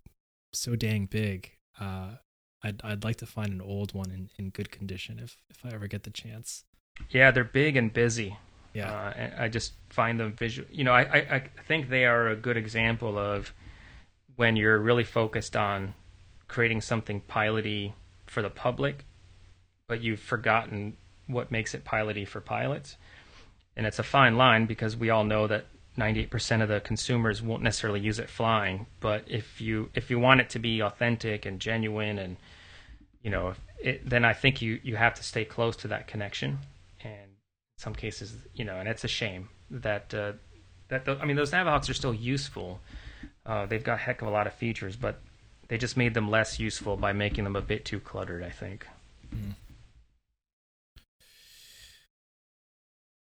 so 0.52 0.74
dang 0.74 1.06
big. 1.06 1.52
Uh, 1.78 2.16
I'd 2.64 2.80
I'd 2.82 3.04
like 3.04 3.18
to 3.18 3.26
find 3.26 3.52
an 3.52 3.60
old 3.60 3.94
one 3.94 4.10
in, 4.10 4.28
in 4.36 4.50
good 4.50 4.72
condition 4.72 5.20
if 5.20 5.36
if 5.48 5.64
I 5.64 5.72
ever 5.72 5.86
get 5.86 6.02
the 6.02 6.10
chance. 6.10 6.64
Yeah, 7.10 7.30
they're 7.30 7.44
big 7.44 7.76
and 7.76 7.92
busy. 7.92 8.36
Yeah. 8.74 8.92
Uh, 8.92 9.12
and 9.16 9.34
I 9.34 9.48
just 9.48 9.72
find 9.88 10.20
them 10.20 10.32
visual. 10.32 10.68
You 10.70 10.84
know, 10.84 10.92
I, 10.92 11.00
I, 11.00 11.18
I 11.34 11.62
think 11.66 11.88
they 11.88 12.04
are 12.04 12.28
a 12.28 12.36
good 12.36 12.56
example 12.56 13.18
of 13.18 13.52
when 14.36 14.56
you're 14.56 14.78
really 14.78 15.04
focused 15.04 15.56
on 15.56 15.94
creating 16.46 16.80
something 16.80 17.22
piloty 17.28 17.92
for 18.26 18.42
the 18.42 18.50
public, 18.50 19.04
but 19.88 20.00
you've 20.00 20.20
forgotten 20.20 20.96
what 21.26 21.50
makes 21.50 21.74
it 21.74 21.84
piloty 21.84 22.26
for 22.26 22.40
pilots. 22.40 22.96
And 23.76 23.86
it's 23.86 23.98
a 23.98 24.04
fine 24.04 24.36
line 24.36 24.66
because 24.66 24.96
we 24.96 25.10
all 25.10 25.24
know 25.24 25.46
that 25.46 25.66
98% 25.96 26.62
of 26.62 26.68
the 26.68 26.80
consumers 26.80 27.42
won't 27.42 27.62
necessarily 27.62 28.00
use 28.00 28.18
it 28.18 28.30
flying. 28.30 28.86
But 29.00 29.24
if 29.26 29.60
you 29.60 29.90
if 29.94 30.10
you 30.10 30.18
want 30.18 30.40
it 30.40 30.50
to 30.50 30.58
be 30.58 30.80
authentic 30.80 31.44
and 31.44 31.60
genuine, 31.60 32.18
and 32.18 32.36
you 33.22 33.30
know, 33.30 33.54
it, 33.80 34.08
then 34.08 34.24
I 34.24 34.32
think 34.32 34.62
you 34.62 34.80
you 34.82 34.96
have 34.96 35.14
to 35.14 35.24
stay 35.24 35.44
close 35.44 35.76
to 35.76 35.88
that 35.88 36.06
connection. 36.06 36.58
And 37.78 37.86
in 37.86 37.94
some 37.94 37.94
cases, 37.94 38.36
you 38.54 38.64
know, 38.64 38.76
and 38.76 38.88
it's 38.88 39.04
a 39.04 39.08
shame 39.08 39.48
that 39.70 40.12
uh, 40.14 40.32
that 40.88 41.04
tho- 41.04 41.18
I 41.20 41.26
mean 41.26 41.36
those 41.36 41.50
Navihawks 41.50 41.88
are 41.88 41.94
still 41.94 42.14
useful. 42.14 42.80
Uh, 43.46 43.66
they've 43.66 43.84
got 43.84 43.94
a 43.94 43.98
heck 44.02 44.22
of 44.22 44.28
a 44.28 44.30
lot 44.30 44.46
of 44.46 44.54
features, 44.54 44.96
but 44.96 45.20
they 45.68 45.78
just 45.78 45.96
made 45.96 46.14
them 46.14 46.30
less 46.30 46.58
useful 46.58 46.96
by 46.96 47.12
making 47.12 47.44
them 47.44 47.56
a 47.56 47.60
bit 47.60 47.84
too 47.84 48.00
cluttered. 48.00 48.42
I 48.42 48.50
think. 48.50 48.86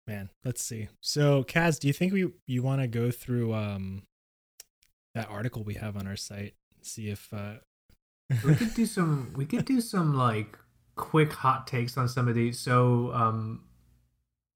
Man, 0.07 0.29
let's 0.43 0.63
see. 0.63 0.87
So, 1.01 1.43
Kaz, 1.43 1.79
do 1.79 1.87
you 1.87 1.93
think 1.93 2.13
we 2.13 2.31
you 2.47 2.63
want 2.63 2.81
to 2.81 2.87
go 2.87 3.11
through 3.11 3.53
um 3.53 4.03
that 5.13 5.29
article 5.29 5.63
we 5.63 5.75
have 5.75 5.95
on 5.95 6.07
our 6.07 6.15
site? 6.15 6.55
See 6.81 7.09
if 7.09 7.31
uh 7.31 7.55
we 8.45 8.55
could 8.55 8.73
do 8.73 8.85
some 8.85 9.33
we 9.35 9.45
could 9.45 9.65
do 9.65 9.81
some 9.81 10.15
like 10.15 10.57
quick 10.95 11.31
hot 11.31 11.67
takes 11.67 11.97
on 11.97 12.09
some 12.09 12.27
of 12.27 12.35
these 12.35 12.59
so 12.59 13.13
um 13.13 13.63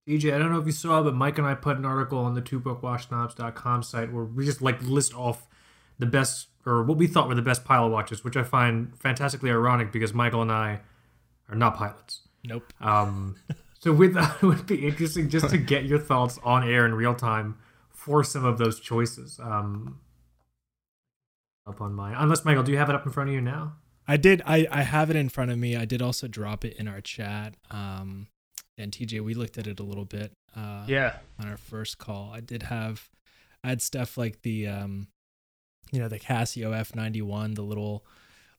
tj 0.07 0.33
i 0.33 0.37
don't 0.37 0.51
know 0.51 0.59
if 0.59 0.65
you 0.65 0.71
saw 0.71 1.01
but 1.01 1.13
mike 1.13 1.37
and 1.37 1.47
i 1.47 1.53
put 1.53 1.77
an 1.77 1.85
article 1.85 2.19
on 2.19 2.33
the 2.33 2.41
two-broke-watch-snobs.com 2.41 3.83
site 3.83 4.11
where 4.11 4.23
we 4.23 4.45
just 4.45 4.61
like 4.61 4.81
list 4.83 5.15
off 5.15 5.47
the 5.99 6.05
best 6.05 6.47
or 6.65 6.83
what 6.83 6.97
we 6.97 7.07
thought 7.07 7.27
were 7.27 7.35
the 7.35 7.41
best 7.41 7.63
pilot 7.63 7.89
watches 7.89 8.23
which 8.23 8.37
i 8.37 8.43
find 8.43 8.97
fantastically 8.97 9.49
ironic 9.49 9.91
because 9.91 10.13
michael 10.13 10.41
and 10.41 10.51
i 10.51 10.79
are 11.49 11.55
not 11.55 11.75
pilots 11.75 12.21
nope. 12.43 12.71
um 12.81 13.35
so 13.79 13.93
with 13.93 14.13
that 14.13 14.37
it 14.41 14.45
would 14.45 14.65
be 14.65 14.87
interesting 14.87 15.29
just 15.29 15.49
to 15.49 15.57
get 15.57 15.85
your 15.85 15.99
thoughts 15.99 16.39
on 16.43 16.67
air 16.67 16.85
in 16.85 16.93
real 16.93 17.15
time 17.15 17.57
for 17.89 18.23
some 18.23 18.43
of 18.45 18.57
those 18.57 18.79
choices 18.79 19.39
um 19.41 19.99
up 21.65 21.79
on 21.79 21.93
mine 21.93 22.15
unless 22.17 22.43
michael 22.43 22.63
do 22.63 22.71
you 22.71 22.77
have 22.77 22.89
it 22.89 22.95
up 22.95 23.05
in 23.05 23.11
front 23.11 23.29
of 23.29 23.33
you 23.33 23.41
now 23.41 23.73
I 24.07 24.17
did 24.17 24.41
I 24.45 24.67
I 24.69 24.81
have 24.81 25.09
it 25.09 25.15
in 25.15 25.29
front 25.29 25.51
of 25.51 25.57
me. 25.57 25.75
I 25.75 25.85
did 25.85 26.01
also 26.01 26.27
drop 26.27 26.65
it 26.65 26.75
in 26.77 26.87
our 26.87 27.01
chat. 27.01 27.55
Um 27.71 28.27
and 28.77 28.91
TJ, 28.91 29.21
we 29.21 29.33
looked 29.33 29.57
at 29.57 29.67
it 29.67 29.79
a 29.79 29.83
little 29.83 30.05
bit 30.05 30.31
uh 30.55 30.85
Yeah. 30.87 31.17
on 31.39 31.47
our 31.47 31.57
first 31.57 31.97
call. 31.97 32.31
I 32.33 32.39
did 32.39 32.63
have 32.63 33.09
I 33.63 33.69
had 33.69 33.81
stuff 33.81 34.17
like 34.17 34.41
the 34.41 34.67
um 34.67 35.07
you 35.91 35.99
know, 35.99 36.07
the 36.07 36.19
Casio 36.19 36.71
F91, 36.71 37.55
the 37.55 37.61
little 37.61 38.05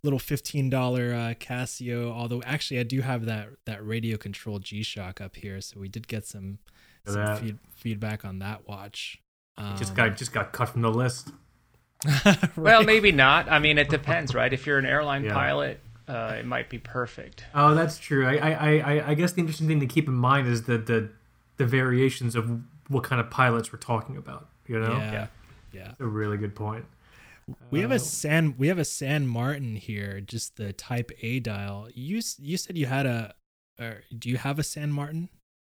little 0.02 0.18
$15 0.18 0.72
uh 0.72 1.34
Casio, 1.34 2.10
although 2.12 2.42
actually 2.44 2.78
I 2.80 2.84
do 2.84 3.00
have 3.00 3.24
that 3.26 3.48
that 3.66 3.84
radio 3.86 4.16
control 4.16 4.58
G-Shock 4.58 5.20
up 5.20 5.36
here, 5.36 5.60
so 5.60 5.80
we 5.80 5.88
did 5.88 6.06
get 6.08 6.26
some 6.26 6.58
some 7.06 7.36
feed, 7.36 7.58
feedback 7.74 8.24
on 8.24 8.38
that 8.38 8.66
watch. 8.68 9.20
Um, 9.58 9.76
just 9.76 9.94
got 9.94 10.16
just 10.16 10.32
got 10.32 10.52
cut 10.52 10.70
from 10.70 10.82
the 10.82 10.90
list. 10.90 11.32
Well, 12.56 12.82
maybe 12.84 13.12
not. 13.12 13.50
I 13.50 13.58
mean, 13.58 13.78
it 13.78 13.88
depends, 13.88 14.34
right? 14.34 14.52
If 14.52 14.66
you're 14.66 14.78
an 14.78 14.86
airline 14.86 15.24
Yeah. 15.24 15.32
pilot, 15.32 15.80
uh, 16.08 16.36
it 16.38 16.46
might 16.46 16.68
be 16.68 16.78
perfect. 16.78 17.44
Oh, 17.54 17.74
that's 17.74 17.98
true. 17.98 18.26
I, 18.26 18.36
I, 18.36 18.76
I, 18.78 19.08
I 19.10 19.14
guess 19.14 19.32
the 19.32 19.40
interesting 19.40 19.68
thing 19.68 19.80
to 19.80 19.86
keep 19.86 20.06
in 20.08 20.14
mind 20.14 20.46
is 20.48 20.64
the 20.64 20.78
the, 20.78 21.10
the 21.56 21.66
variations 21.66 22.34
of 22.34 22.60
what 22.88 23.04
kind 23.04 23.20
of 23.20 23.30
pilots 23.30 23.72
we're 23.72 23.78
talking 23.78 24.16
about. 24.16 24.48
You 24.66 24.80
know, 24.80 24.92
yeah, 24.96 25.12
Yeah. 25.12 25.26
yeah. 25.72 25.92
a 26.00 26.04
really 26.06 26.36
good 26.36 26.54
point. 26.54 26.84
We 27.70 27.80
have 27.80 27.90
Uh, 27.92 27.96
a 27.96 27.98
San 27.98 28.54
we 28.56 28.68
have 28.68 28.78
a 28.78 28.84
San 28.84 29.26
Martin 29.26 29.76
here, 29.76 30.20
just 30.20 30.56
the 30.56 30.72
Type 30.72 31.10
A 31.22 31.40
dial. 31.40 31.88
You 31.94 32.20
you 32.38 32.56
said 32.56 32.78
you 32.78 32.86
had 32.86 33.04
a, 33.06 33.34
or 33.78 34.02
do 34.18 34.28
you 34.30 34.36
have 34.38 34.58
a 34.58 34.62
San 34.62 34.90
Martin? 34.92 35.28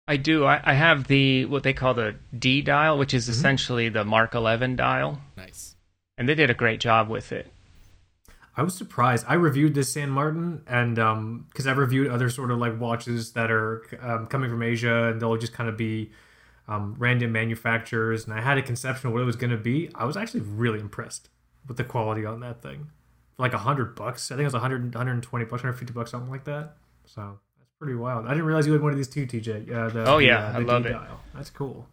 I 0.07 0.17
do. 0.17 0.45
I, 0.45 0.59
I 0.63 0.73
have 0.73 1.05
the 1.07 1.45
what 1.45 1.61
they 1.61 1.73
call 1.73 1.93
the 1.93 2.15
D 2.37 2.63
dial, 2.63 2.97
which 2.97 3.13
is 3.13 3.29
essentially 3.29 3.89
the 3.89 4.03
Mark 4.03 4.33
11 4.33 4.75
dial, 4.75 5.21
Nice. 5.37 5.75
and 6.17 6.27
they 6.27 6.33
did 6.33 6.49
a 6.49 6.55
great 6.55 6.79
job 6.79 7.07
with 7.09 7.31
it. 7.31 7.51
I 8.59 8.61
was 8.61 8.75
surprised. 8.75 9.25
I 9.25 9.35
reviewed 9.35 9.73
this 9.73 9.89
San 9.93 10.09
Martin, 10.09 10.63
and 10.67 10.99
um, 10.99 11.45
because 11.47 11.65
I've 11.65 11.77
reviewed 11.77 12.07
other 12.11 12.29
sort 12.29 12.51
of 12.51 12.57
like 12.57 12.77
watches 12.77 13.31
that 13.31 13.49
are 13.49 13.83
um, 14.01 14.27
coming 14.27 14.49
from 14.49 14.61
Asia, 14.61 15.05
and 15.05 15.21
they'll 15.21 15.37
just 15.37 15.53
kind 15.53 15.69
of 15.69 15.77
be 15.77 16.11
um, 16.67 16.93
random 16.99 17.31
manufacturers, 17.31 18.25
and 18.25 18.33
I 18.33 18.41
had 18.41 18.57
a 18.57 18.61
conception 18.61 19.07
of 19.07 19.13
what 19.13 19.21
it 19.21 19.25
was 19.25 19.37
going 19.37 19.51
to 19.51 19.57
be. 19.57 19.89
I 19.95 20.03
was 20.03 20.17
actually 20.17 20.41
really 20.41 20.81
impressed 20.81 21.29
with 21.69 21.77
the 21.77 21.85
quality 21.85 22.25
on 22.25 22.41
that 22.41 22.61
thing. 22.61 22.87
For 23.37 23.43
like 23.43 23.53
a 23.53 23.59
hundred 23.59 23.95
bucks, 23.95 24.29
I 24.29 24.35
think 24.35 24.41
it 24.41 24.47
was 24.47 24.53
100, 24.55 24.93
120 24.93 25.45
bucks, 25.45 25.63
150 25.63 25.93
bucks, 25.93 26.11
something 26.11 26.29
like 26.29 26.43
that. 26.43 26.75
So 27.05 27.39
that's 27.57 27.71
pretty 27.79 27.95
wild. 27.95 28.25
I 28.25 28.31
didn't 28.31 28.43
realize 28.43 28.67
you 28.67 28.73
had 28.73 28.81
one 28.81 28.91
of 28.91 28.97
these 28.97 29.07
too, 29.07 29.25
TJ. 29.25 29.71
Uh, 29.71 29.87
the, 29.87 30.05
Oh, 30.05 30.17
the, 30.17 30.25
yeah, 30.25 30.47
uh, 30.47 30.57
I 30.57 30.59
the 30.59 30.65
love 30.65 30.85
it. 30.85 30.89
D-dial. 30.89 31.19
That's 31.33 31.49
cool. 31.49 31.87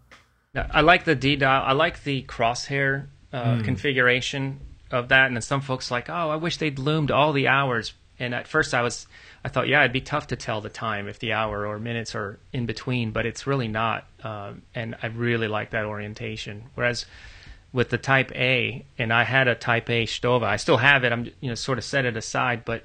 I 0.72 0.80
like 0.80 1.04
the 1.04 1.14
D 1.14 1.36
dial. 1.36 1.62
I 1.64 1.74
like 1.74 2.02
the 2.02 2.24
crosshair 2.24 3.06
uh, 3.32 3.60
configuration 3.62 4.58
of 4.90 5.08
that. 5.08 5.26
And 5.26 5.36
then 5.36 5.42
some 5.42 5.60
folks 5.60 5.90
like, 5.90 6.08
oh, 6.08 6.30
I 6.30 6.36
wish 6.36 6.56
they'd 6.58 6.78
loomed 6.78 7.10
all 7.10 7.32
the 7.32 7.48
hours. 7.48 7.92
And 8.18 8.34
at 8.34 8.48
first, 8.48 8.72
I 8.72 8.82
was, 8.82 9.06
I 9.44 9.48
thought, 9.48 9.68
yeah, 9.68 9.80
it'd 9.80 9.92
be 9.92 10.00
tough 10.00 10.28
to 10.28 10.36
tell 10.36 10.60
the 10.60 10.70
time 10.70 11.06
if 11.08 11.18
the 11.18 11.32
hour 11.34 11.66
or 11.66 11.78
minutes 11.78 12.14
are 12.14 12.38
in 12.52 12.64
between, 12.66 13.10
but 13.10 13.26
it's 13.26 13.46
really 13.46 13.68
not. 13.68 14.06
Um, 14.24 14.62
and 14.74 14.96
I 15.02 15.08
really 15.08 15.48
like 15.48 15.70
that 15.70 15.84
orientation. 15.84 16.64
Whereas 16.74 17.04
with 17.72 17.90
the 17.90 17.98
Type 17.98 18.32
A, 18.34 18.86
and 18.96 19.12
I 19.12 19.24
had 19.24 19.48
a 19.48 19.54
Type 19.54 19.90
A 19.90 20.04
Stowa, 20.06 20.44
I 20.44 20.56
still 20.56 20.78
have 20.78 21.04
it. 21.04 21.12
I'm, 21.12 21.24
you 21.40 21.50
know, 21.50 21.54
sort 21.54 21.76
of 21.76 21.84
set 21.84 22.06
it 22.06 22.16
aside, 22.16 22.64
but 22.64 22.84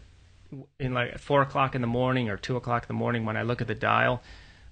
in 0.80 0.94
like 0.94 1.18
four 1.18 1.42
o'clock 1.42 1.76
in 1.76 1.82
the 1.82 1.88
morning 1.88 2.30
or 2.30 2.36
two 2.36 2.58
o'clock 2.58 2.84
in 2.84 2.88
the 2.90 2.94
morning, 3.00 3.24
when 3.24 3.38
I 3.38 3.44
look 3.44 3.62
at 3.62 3.68
the 3.68 3.76
dial, 3.76 4.22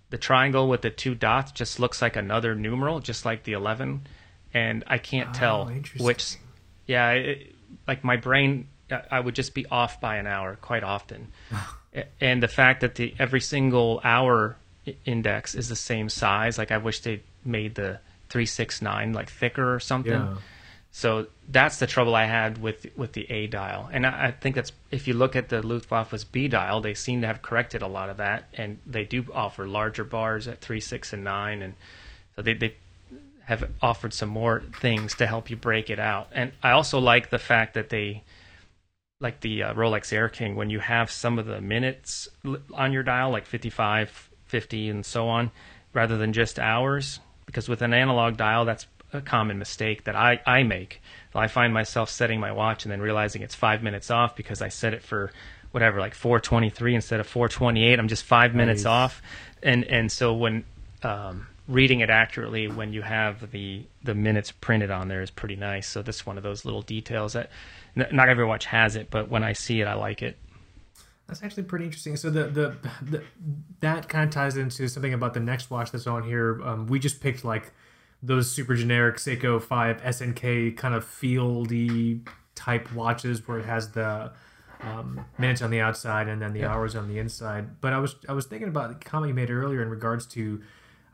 the 0.09 0.17
triangle 0.17 0.67
with 0.67 0.81
the 0.81 0.89
two 0.89 1.15
dots 1.15 1.53
just 1.53 1.79
looks 1.79 2.01
like 2.01 2.17
another 2.17 2.53
numeral, 2.53 2.99
just 2.99 3.23
like 3.23 3.43
the 3.43 3.53
11. 3.53 4.07
And 4.53 4.83
I 4.87 4.97
can't 4.97 5.33
tell 5.33 5.67
Oh, 5.69 5.71
interesting. 5.71 6.05
which, 6.05 6.35
yeah, 6.89 7.11
it, 7.11 7.55
like 7.87 8.03
my 8.03 8.17
brain, 8.17 8.67
I- 9.11 9.19
would 9.19 9.35
just 9.35 9.53
be 9.53 9.65
off 9.67 10.01
by 10.01 10.17
an 10.17 10.25
hour 10.27 10.55
quite 10.55 10.83
often. 10.83 11.27
And 12.21 12.43
the 12.43 12.47
fact 12.47 12.81
that 12.81 12.93
the 12.95 13.15
every 13.17 13.41
single 13.41 13.99
hour 14.03 14.55
index 15.05 15.55
is 15.55 15.69
the 15.69 15.75
same 15.75 16.07
size, 16.07 16.59
like 16.59 16.71
I 16.71 16.77
wish 16.77 16.99
they 16.99 17.23
made 17.43 17.73
the 17.73 17.99
369 18.29 19.13
like 19.13 19.31
thicker 19.31 19.73
or 19.73 19.79
something. 19.79 20.11
Yeah. 20.13 20.35
So 20.91 21.25
that's 21.47 21.77
the 21.77 21.87
trouble 21.87 22.13
I 22.13 22.25
had 22.25 22.61
with 22.61 22.85
with 22.95 23.13
the 23.13 23.25
A 23.31 23.47
dial, 23.47 23.89
and 23.91 24.05
I, 24.05 24.27
I 24.27 24.31
think 24.31 24.55
that's 24.55 24.71
if 24.91 25.07
you 25.07 25.15
look 25.15 25.35
at 25.35 25.49
the 25.49 25.63
Luftwaffe's 25.63 26.23
B 26.23 26.47
dial, 26.47 26.79
they 26.79 26.93
seem 26.93 27.21
to 27.21 27.27
have 27.27 27.41
corrected 27.41 27.81
a 27.81 27.87
lot 27.87 28.09
of 28.11 28.17
that, 28.17 28.49
and 28.53 28.77
they 28.85 29.03
do 29.03 29.25
offer 29.33 29.67
larger 29.67 30.03
bars 30.03 30.47
at 30.47 30.61
three, 30.61 30.79
six, 30.79 31.11
and 31.11 31.23
nine, 31.23 31.63
and 31.63 31.73
so 32.35 32.43
they 32.43 32.53
they 32.53 32.75
have 33.49 33.67
offered 33.81 34.13
some 34.13 34.29
more 34.29 34.61
things 34.79 35.15
to 35.15 35.25
help 35.25 35.49
you 35.49 35.55
break 35.55 35.89
it 35.89 35.99
out. 35.99 36.27
And 36.31 36.51
I 36.61 36.69
also 36.69 36.99
like 36.99 37.31
the 37.31 37.39
fact 37.39 37.73
that 37.73 37.89
they 37.89 38.21
like 39.19 39.41
the 39.41 39.63
uh, 39.63 39.73
Rolex 39.73 40.13
Air 40.13 40.29
King 40.29 40.55
when 40.55 40.69
you 40.69 40.77
have 40.77 41.09
some 41.09 41.39
of 41.39 41.47
the 41.47 41.59
minutes 41.59 42.27
on 42.75 42.93
your 42.93 43.01
dial, 43.01 43.31
like 43.31 43.47
55, 43.47 44.29
50, 44.45 44.89
and 44.89 45.03
so 45.03 45.27
on, 45.27 45.49
rather 45.93 46.15
than 46.15 46.31
just 46.31 46.59
hours. 46.59 47.19
because 47.47 47.67
with 47.67 47.81
an 47.81 47.91
analog 47.91 48.37
dial, 48.37 48.65
that's 48.65 48.85
a 49.13 49.21
common 49.21 49.57
mistake 49.57 50.03
that 50.03 50.15
I, 50.15 50.39
I 50.45 50.61
make. 50.61 51.01
I 51.33 51.47
find 51.47 51.73
myself 51.73 52.11
setting 52.11 52.39
my 52.39 52.51
watch 52.51 52.85
and 52.85 52.91
then 52.91 53.01
realizing 53.01 53.41
it's 53.41 53.55
five 53.55 53.81
minutes 53.81 54.11
off 54.11 54.35
because 54.35 54.61
I 54.61 54.67
set 54.67 54.93
it 54.93 55.01
for 55.01 55.31
whatever, 55.71 55.99
like 55.99 56.13
423 56.13 56.93
instead 56.93 57.19
of 57.19 57.25
428. 57.25 57.97
I'm 57.97 58.07
just 58.07 58.23
five 58.25 58.53
minutes 58.53 58.83
Nice. 58.83 58.91
off. 58.91 59.21
And, 59.63 59.85
and 59.85 60.11
so 60.11 60.35
when, 60.35 60.65
um, 61.01 61.47
reading 61.69 61.99
it 61.99 62.09
accurately 62.09 62.67
when 62.67 62.91
you 62.91 63.03
have 63.03 63.51
the, 63.51 63.85
the 64.03 64.15
minutes 64.15 64.51
printed 64.51 64.89
on 64.89 65.07
there 65.07 65.21
is 65.21 65.29
pretty 65.29 65.55
nice. 65.55 65.87
So 65.87 66.01
this 66.01 66.17
is 66.17 66.25
one 66.25 66.35
of 66.35 66.43
those 66.43 66.65
little 66.65 66.81
details 66.81 67.33
that 67.33 67.51
n- 67.95 68.07
not 68.11 68.27
every 68.27 68.43
watch 68.43 68.65
has 68.65 68.95
it, 68.95 69.09
but 69.11 69.29
when 69.29 69.43
I 69.43 69.53
see 69.53 69.79
it, 69.79 69.85
I 69.85 69.93
like 69.93 70.21
it. 70.23 70.37
That's 71.27 71.43
actually 71.43 71.63
pretty 71.63 71.85
interesting. 71.85 72.17
So 72.17 72.31
the, 72.31 72.45
the 72.45 72.75
the 73.03 73.23
that 73.81 74.09
kind 74.09 74.23
of 74.23 74.31
ties 74.31 74.57
into 74.57 74.87
something 74.87 75.13
about 75.13 75.35
the 75.35 75.39
next 75.39 75.69
watch 75.69 75.91
that's 75.91 76.07
on 76.07 76.23
here. 76.23 76.59
Um, 76.63 76.87
we 76.87 76.97
just 76.97 77.21
picked 77.21 77.45
like 77.45 77.71
those 78.23 78.51
super 78.51 78.73
generic 78.73 79.17
Seiko 79.17 79.61
Five 79.61 80.01
SNK 80.01 80.75
kind 80.75 80.95
of 80.95 81.05
fieldy 81.05 82.27
type 82.55 82.91
watches 82.93 83.47
where 83.47 83.59
it 83.59 83.65
has 83.65 83.91
the 83.91 84.31
um, 84.81 85.23
minutes 85.37 85.61
on 85.61 85.69
the 85.69 85.81
outside 85.81 86.27
and 86.27 86.41
then 86.41 86.53
the 86.53 86.65
hours 86.65 86.95
on 86.95 87.07
the 87.07 87.19
inside. 87.19 87.79
But 87.79 87.93
I 87.93 87.99
was 87.99 88.15
I 88.27 88.33
was 88.33 88.47
thinking 88.47 88.67
about 88.67 88.89
the 88.89 89.05
comment 89.05 89.29
you 89.29 89.35
made 89.35 89.51
earlier 89.51 89.83
in 89.83 89.89
regards 89.89 90.25
to 90.27 90.63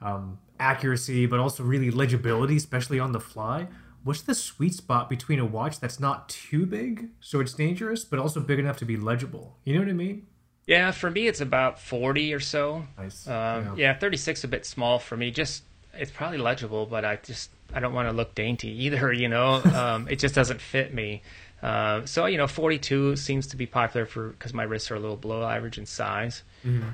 um, 0.01 0.39
accuracy, 0.60 1.26
but 1.26 1.39
also 1.39 1.64
really 1.64 1.91
legibility, 1.91 2.58
especially 2.58 2.99
on 2.99 3.12
the 3.12 3.20
fly. 3.20 3.68
What's 4.03 4.22
the 4.22 4.36
sweet 4.36 4.74
spot 4.74 5.10
between 5.10 5.39
a 5.39 5.45
watch 5.45 5.80
that's 5.80 5.99
not 5.99 6.30
too 6.30 6.66
big, 6.66 7.10
so 7.20 7.39
it's 7.39 7.53
dangerous, 7.53 8.03
but 8.03 8.20
also 8.20 8.39
big 8.39 8.60
enough 8.60 8.78
to 8.78 8.86
be 8.86 8.97
legible? 8.97 9.58
You 9.64 9.74
know 9.74 9.80
what 9.80 9.89
I 9.89 9.93
mean? 9.93 10.28
Yeah, 10.68 10.91
for 10.91 11.10
me, 11.10 11.28
it's 11.28 11.41
about 11.41 11.80
40 11.80 12.34
or 12.34 12.39
so. 12.39 12.86
Nice. 12.97 13.28
Um, 13.28 13.76
yeah. 13.78 13.97
36 13.97 14.43
a 14.43 14.47
bit 14.47 14.66
small 14.66 14.99
for 14.99 15.16
me. 15.18 15.32
Just 15.32 15.64
it's 15.93 16.12
probably 16.12 16.38
legible, 16.38 16.86
but 16.86 17.06
I 17.06 17.18
just 17.18 17.49
I 17.74 17.80
don't 17.80 17.93
want 17.93 18.08
to 18.10 18.14
look 18.14 18.36
dainty 18.36 18.70
either. 18.86 19.12
You 19.26 19.30
know, 19.30 19.62
um, 19.64 20.08
it 20.10 20.20
just 20.20 20.36
doesn't 20.36 20.62
fit 20.62 20.93
me. 20.93 21.22
Uh, 21.64 22.06
so 22.06 22.26
you 22.28 22.38
know, 22.38 22.47
42 22.47 23.16
seems 23.16 23.47
to 23.47 23.58
be 23.58 23.66
popular 23.66 24.06
for 24.06 24.30
because 24.30 24.53
my 24.53 24.64
wrists 24.64 24.91
are 24.91 24.95
a 24.95 24.99
little 24.99 25.18
below 25.18 25.43
average 25.43 25.78
in 25.78 25.86
size. 25.86 26.43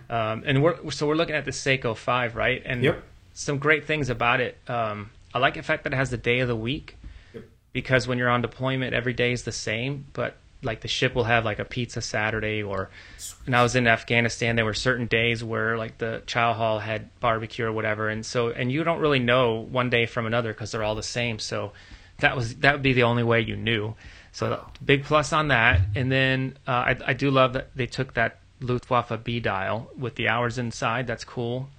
Um, 0.10 0.44
and 0.46 0.62
we're 0.64 0.92
so 0.92 1.08
we're 1.08 1.16
looking 1.16 1.36
at 1.36 1.46
the 1.46 1.52
Seiko 1.52 1.96
Five, 1.96 2.36
right? 2.36 2.62
And 2.66 2.84
Yep. 2.84 3.04
Some 3.34 3.58
great 3.58 3.86
things 3.86 4.10
about 4.10 4.42
it. 4.42 4.58
Um, 4.68 5.12
I 5.34 5.40
like 5.40 5.56
the 5.56 5.64
fact 5.64 5.84
that 5.84 5.94
it 5.94 5.96
has 5.96 6.10
the 6.10 6.18
day 6.18 6.40
of 6.40 6.48
the 6.48 6.56
week 6.56 6.98
because 7.74 8.08
when 8.08 8.18
you're 8.18 8.30
on 8.30 8.42
deployment, 8.42 8.94
every 8.94 9.14
day 9.14 9.32
is 9.32 9.44
the 9.44 9.52
same, 9.52 10.06
but 10.14 10.36
like 10.64 10.82
the 10.82 10.88
ship 10.88 11.16
will 11.16 11.24
have 11.24 11.44
like 11.44 11.60
a 11.60 11.66
pizza 11.66 12.02
Saturday 12.02 12.62
or 12.62 12.90
when 13.46 13.56
I 13.56 13.64
was 13.64 13.76
in 13.76 13.88
Afghanistan, 13.88 14.56
there 14.56 14.66
were 14.66 14.74
certain 14.74 15.08
days 15.08 15.44
where 15.44 15.78
like 15.78 15.98
the 15.98 16.22
chow 16.28 16.54
hall 16.54 16.80
had 16.80 17.10
barbecue 17.20 17.66
or 17.66 17.72
whatever. 17.72 18.10
And 18.10 18.26
so, 18.26 18.50
and 18.50 18.72
you 18.72 18.84
don't 18.84 19.00
really 19.00 19.20
know 19.20 19.56
one 19.56 19.90
day 19.90 20.06
from 20.06 20.26
another 20.26 20.54
because 20.54 20.72
they're 20.72 20.84
all 20.84 20.96
the 20.96 21.04
same. 21.04 21.40
So 21.40 21.72
that 22.20 22.36
was, 22.36 22.56
that 22.58 22.74
would 22.74 22.84
be 22.84 22.94
the 22.94 23.04
only 23.04 23.24
way 23.24 23.42
you 23.42 23.56
knew. 23.56 23.96
So 24.34 24.66
big 24.84 25.04
plus 25.06 25.34
on 25.34 25.48
that. 25.48 25.82
And 25.96 26.12
then 26.12 26.58
uh, 26.68 26.72
I, 26.72 26.98
I 27.08 27.14
do 27.14 27.32
love 27.32 27.54
that 27.54 27.76
they 27.76 27.88
took 27.88 28.14
that 28.14 28.40
Luftwaffe 28.60 29.24
B 29.24 29.40
dial 29.40 29.90
with 29.98 30.16
the 30.16 30.30
hours 30.30 30.58
inside. 30.58 31.08
That's 31.08 31.24
cool. 31.24 31.70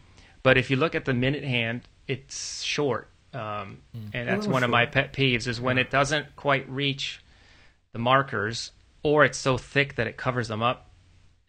But 0.42 0.58
if 0.58 0.70
you 0.70 0.76
look 0.76 0.94
at 0.94 1.04
the 1.04 1.14
minute 1.14 1.44
hand, 1.44 1.82
it's 2.08 2.62
short. 2.62 3.08
Um, 3.34 3.78
and 4.12 4.28
that's 4.28 4.40
little 4.40 4.52
one 4.52 4.64
of 4.64 4.70
my 4.70 4.84
pet 4.86 5.12
peeves 5.12 5.46
is 5.46 5.60
when 5.60 5.78
it 5.78 5.90
doesn't 5.90 6.36
quite 6.36 6.68
reach 6.68 7.22
the 7.92 7.98
markers 7.98 8.72
or 9.02 9.24
it's 9.24 9.38
so 9.38 9.56
thick 9.56 9.94
that 9.96 10.06
it 10.06 10.16
covers 10.16 10.48
them 10.48 10.62
up 10.62 10.90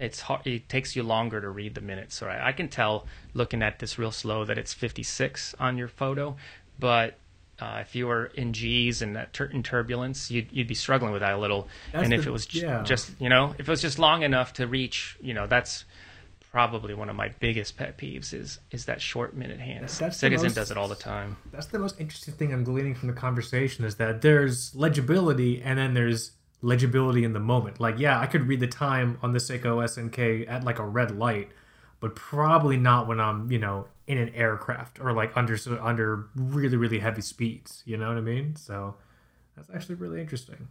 it's 0.04 0.20
hard, 0.22 0.46
it 0.46 0.68
takes 0.68 0.96
you 0.96 1.04
longer 1.04 1.40
to 1.40 1.50
read 1.50 1.76
the 1.76 1.82
minutes. 1.82 2.16
So 2.16 2.28
I, 2.28 2.50
I 2.50 2.52
can 2.52 2.68
tell 2.68 3.06
looking 3.34 3.62
at 3.62 3.80
this 3.80 3.98
real 3.98 4.12
slow 4.12 4.44
that 4.46 4.58
it's 4.58 4.74
56 4.74 5.56
on 5.60 5.78
your 5.78 5.88
photo. 5.88 6.36
But 6.78 7.18
uh, 7.60 7.80
if 7.82 7.96
you 7.96 8.08
were 8.08 8.26
in 8.26 8.52
G's 8.52 9.02
and 9.02 9.16
that 9.16 9.32
tur- 9.32 9.46
in 9.46 9.64
turbulence 9.64 10.30
you'd, 10.30 10.52
you'd 10.52 10.68
be 10.68 10.76
struggling 10.76 11.14
with 11.14 11.22
that 11.22 11.34
a 11.34 11.38
little. 11.38 11.68
That's 11.92 12.04
and 12.04 12.14
if 12.14 12.24
the- 12.24 12.30
it 12.30 12.34
was 12.34 12.46
j- 12.46 12.62
yeah. 12.62 12.84
just 12.84 13.12
you 13.22 13.30
know 13.30 13.56
if 13.58 13.68
it 13.68 13.72
was 13.72 13.82
just 13.82 14.00
long 14.00 14.24
enough 14.24 14.54
to 14.54 14.68
reach 14.68 15.18
you 15.22 15.34
know 15.34 15.48
that's 15.48 15.86
probably 16.54 16.94
one 16.94 17.10
of 17.10 17.16
my 17.16 17.30
biggest 17.40 17.76
pet 17.76 17.98
peeves 17.98 18.32
is 18.32 18.60
is 18.72 18.86
that 18.86 19.02
short 19.02 19.36
minute 19.36 19.60
hand 19.60 19.84
That's 19.84 20.22
most- 20.22 20.56
does 20.56 20.72
it 20.72 20.78
all 20.78 20.88
the 20.88 20.96
time 20.96 21.36
That's 21.52 21.66
the 21.66 21.80
most 21.80 22.00
interesting 22.00 22.36
thing 22.36 22.54
I'm 22.54 22.64
gleaning 22.64 22.94
from 22.96 23.08
the 23.08 23.16
conversation 23.16 23.84
is 23.84 23.96
that 23.96 24.22
there's 24.22 24.74
legibility 24.76 25.62
and 25.62 25.80
then 25.80 25.96
there's 25.96 26.32
legibility 26.64 27.24
in 27.24 27.34
the 27.34 27.40
moment. 27.40 27.80
Like, 27.80 28.00
yeah, 28.00 28.20
I 28.20 28.26
could 28.26 28.48
read 28.48 28.62
the 28.62 28.68
time 28.68 29.18
on 29.22 29.34
the 29.34 29.40
Seiko 29.40 29.84
SNK 29.84 30.48
at 30.50 30.64
like 30.64 30.80
a 30.80 30.86
red 30.86 31.12
light, 31.12 31.50
but 32.00 32.16
probably 32.16 32.78
not 32.78 33.08
when 33.08 33.20
I'm, 33.20 33.52
you 33.52 33.60
know, 33.60 33.88
in 34.08 34.18
an 34.18 34.30
aircraft 34.30 35.00
or 35.00 35.12
like 35.12 35.36
under 35.36 35.58
under 35.82 36.28
really 36.36 36.78
really 36.78 37.00
heavy 37.00 37.22
speeds. 37.22 37.84
You 37.86 37.98
know 37.98 38.08
what 38.08 38.18
I 38.18 38.22
mean? 38.22 38.56
So 38.56 38.96
that's 39.56 39.70
actually 39.70 39.96
really 39.96 40.22
interesting. 40.22 40.68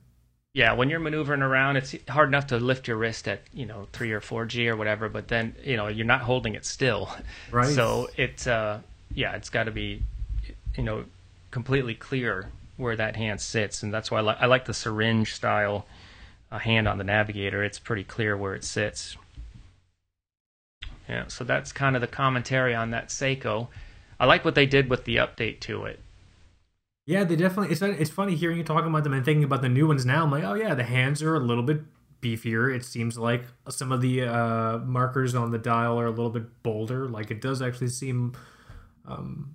Yeah, 0.54 0.74
when 0.74 0.90
you're 0.90 1.00
maneuvering 1.00 1.40
around, 1.40 1.76
it's 1.76 1.94
hard 2.08 2.28
enough 2.28 2.48
to 2.48 2.58
lift 2.58 2.86
your 2.86 2.98
wrist 2.98 3.26
at 3.26 3.40
you 3.54 3.64
know 3.64 3.88
three 3.92 4.12
or 4.12 4.20
four 4.20 4.44
G 4.44 4.68
or 4.68 4.76
whatever, 4.76 5.08
but 5.08 5.28
then 5.28 5.54
you 5.64 5.76
know 5.76 5.88
you're 5.88 6.06
not 6.06 6.20
holding 6.20 6.54
it 6.54 6.66
still. 6.66 7.10
Right. 7.50 7.74
So 7.74 8.08
it's 8.16 8.46
uh, 8.46 8.80
yeah, 9.14 9.34
it's 9.34 9.48
got 9.48 9.64
to 9.64 9.70
be 9.70 10.02
you 10.76 10.82
know 10.82 11.04
completely 11.50 11.94
clear 11.94 12.50
where 12.76 12.96
that 12.96 13.16
hand 13.16 13.40
sits, 13.40 13.82
and 13.82 13.94
that's 13.94 14.10
why 14.10 14.18
I, 14.18 14.22
li- 14.22 14.36
I 14.40 14.46
like 14.46 14.66
the 14.66 14.74
syringe 14.74 15.32
style 15.32 15.86
uh, 16.50 16.58
hand 16.58 16.86
on 16.86 16.98
the 16.98 17.04
navigator. 17.04 17.64
It's 17.64 17.78
pretty 17.78 18.04
clear 18.04 18.36
where 18.36 18.54
it 18.54 18.64
sits. 18.64 19.16
Yeah, 21.08 21.28
so 21.28 21.44
that's 21.44 21.72
kind 21.72 21.96
of 21.96 22.02
the 22.02 22.08
commentary 22.08 22.74
on 22.74 22.90
that 22.90 23.08
Seiko. 23.08 23.68
I 24.20 24.26
like 24.26 24.44
what 24.44 24.54
they 24.54 24.66
did 24.66 24.90
with 24.90 25.04
the 25.04 25.16
update 25.16 25.60
to 25.60 25.84
it. 25.84 25.98
Yeah, 27.06 27.24
they 27.24 27.36
definitely. 27.36 27.72
It's 27.72 27.82
it's 27.82 28.10
funny 28.10 28.36
hearing 28.36 28.58
you 28.58 28.64
talking 28.64 28.88
about 28.88 29.04
them 29.04 29.12
and 29.12 29.24
thinking 29.24 29.44
about 29.44 29.62
the 29.62 29.68
new 29.68 29.88
ones 29.88 30.06
now. 30.06 30.22
I'm 30.22 30.30
like, 30.30 30.44
oh 30.44 30.54
yeah, 30.54 30.74
the 30.74 30.84
hands 30.84 31.22
are 31.22 31.34
a 31.34 31.40
little 31.40 31.64
bit 31.64 31.82
beefier. 32.20 32.74
It 32.74 32.84
seems 32.84 33.18
like 33.18 33.44
some 33.68 33.90
of 33.90 34.00
the 34.00 34.22
uh, 34.22 34.78
markers 34.78 35.34
on 35.34 35.50
the 35.50 35.58
dial 35.58 35.98
are 35.98 36.06
a 36.06 36.10
little 36.10 36.30
bit 36.30 36.62
bolder. 36.62 37.08
Like 37.08 37.30
it 37.30 37.40
does 37.40 37.60
actually 37.60 37.88
seem 37.88 38.34
um, 39.06 39.54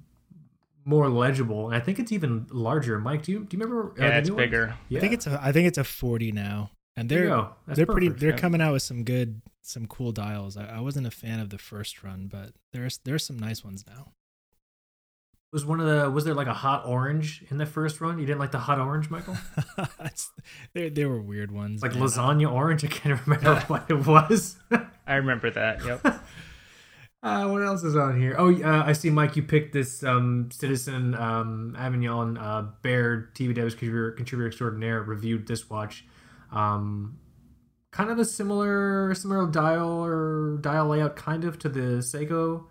more 0.83 1.09
legible. 1.09 1.67
And 1.67 1.75
I 1.75 1.79
think 1.79 1.99
it's 1.99 2.11
even 2.11 2.47
larger. 2.51 2.99
Mike, 2.99 3.23
do 3.23 3.31
you 3.31 3.39
do 3.45 3.57
you 3.57 3.63
remember? 3.63 3.91
uh, 3.91 4.03
Yeah, 4.03 4.09
the 4.11 4.17
it's 4.17 4.29
new 4.29 4.35
bigger. 4.35 4.75
Yeah. 4.89 4.97
I 4.97 5.01
think 5.01 5.13
it's 5.13 5.27
a 5.27 5.39
I 5.41 5.51
think 5.51 5.67
it's 5.67 5.77
a 5.77 5.83
40 5.83 6.33
now. 6.33 6.71
And 6.97 7.07
they're 7.09 7.47
they're 7.67 7.85
pretty 7.85 8.09
they're 8.09 8.31
yeah. 8.31 8.37
coming 8.37 8.59
out 8.59 8.73
with 8.73 8.81
some 8.81 9.03
good 9.03 9.41
some 9.61 9.85
cool 9.85 10.11
dials. 10.11 10.57
I, 10.57 10.77
I 10.77 10.79
wasn't 10.79 11.07
a 11.07 11.11
fan 11.11 11.39
of 11.39 11.49
the 11.49 11.57
first 11.57 12.03
run, 12.03 12.27
but 12.27 12.51
there's 12.73 12.99
there's 12.99 13.23
some 13.23 13.37
nice 13.37 13.63
ones 13.63 13.85
now. 13.87 14.13
Was 15.53 15.65
one 15.65 15.79
of 15.79 15.87
the 15.87 16.09
was 16.09 16.25
there 16.25 16.33
like 16.33 16.47
a 16.47 16.53
hot 16.53 16.85
orange 16.85 17.43
in 17.49 17.57
the 17.57 17.65
first 17.65 18.01
run? 18.01 18.19
You 18.19 18.25
didn't 18.25 18.39
like 18.39 18.51
the 18.51 18.59
hot 18.59 18.79
orange, 18.79 19.09
Michael? 19.09 19.37
They 20.73 20.89
they 20.89 21.05
were 21.05 21.21
weird 21.21 21.51
ones. 21.51 21.81
Like 21.81 21.93
man. 21.93 22.03
lasagna 22.03 22.51
orange. 22.51 22.83
I 22.83 22.87
can't 22.87 23.19
remember 23.25 23.59
what 23.67 23.89
it 23.89 24.05
was. 24.05 24.57
I 25.05 25.15
remember 25.15 25.49
that. 25.51 25.83
Yep. 25.83 26.21
Uh, 27.23 27.47
what 27.47 27.63
else 27.63 27.83
is 27.83 27.95
on 27.95 28.17
here? 28.17 28.35
Oh, 28.37 28.53
uh, 28.53 28.83
I 28.85 28.93
see, 28.93 29.09
Mike. 29.09 29.35
You 29.35 29.41
picked 29.41 29.73
this 29.73 30.03
um, 30.03 30.49
Citizen 30.51 31.15
um, 31.15 31.75
Avion 31.77 32.39
uh, 32.39 32.67
Baird 32.83 33.33
TV 33.35 33.55
Devs 33.57 33.71
contributor, 33.71 34.11
contributor 34.11 34.47
extraordinaire 34.47 35.01
reviewed 35.01 35.47
this 35.47 35.67
watch. 35.67 36.05
Um, 36.51 37.17
kind 37.91 38.11
of 38.11 38.19
a 38.19 38.23
similar 38.23 39.15
similar 39.15 39.47
dial 39.47 40.05
or 40.05 40.57
dial 40.61 40.87
layout, 40.87 41.15
kind 41.15 41.43
of 41.43 41.57
to 41.59 41.69
the 41.69 41.97
Seiko. 42.01 42.65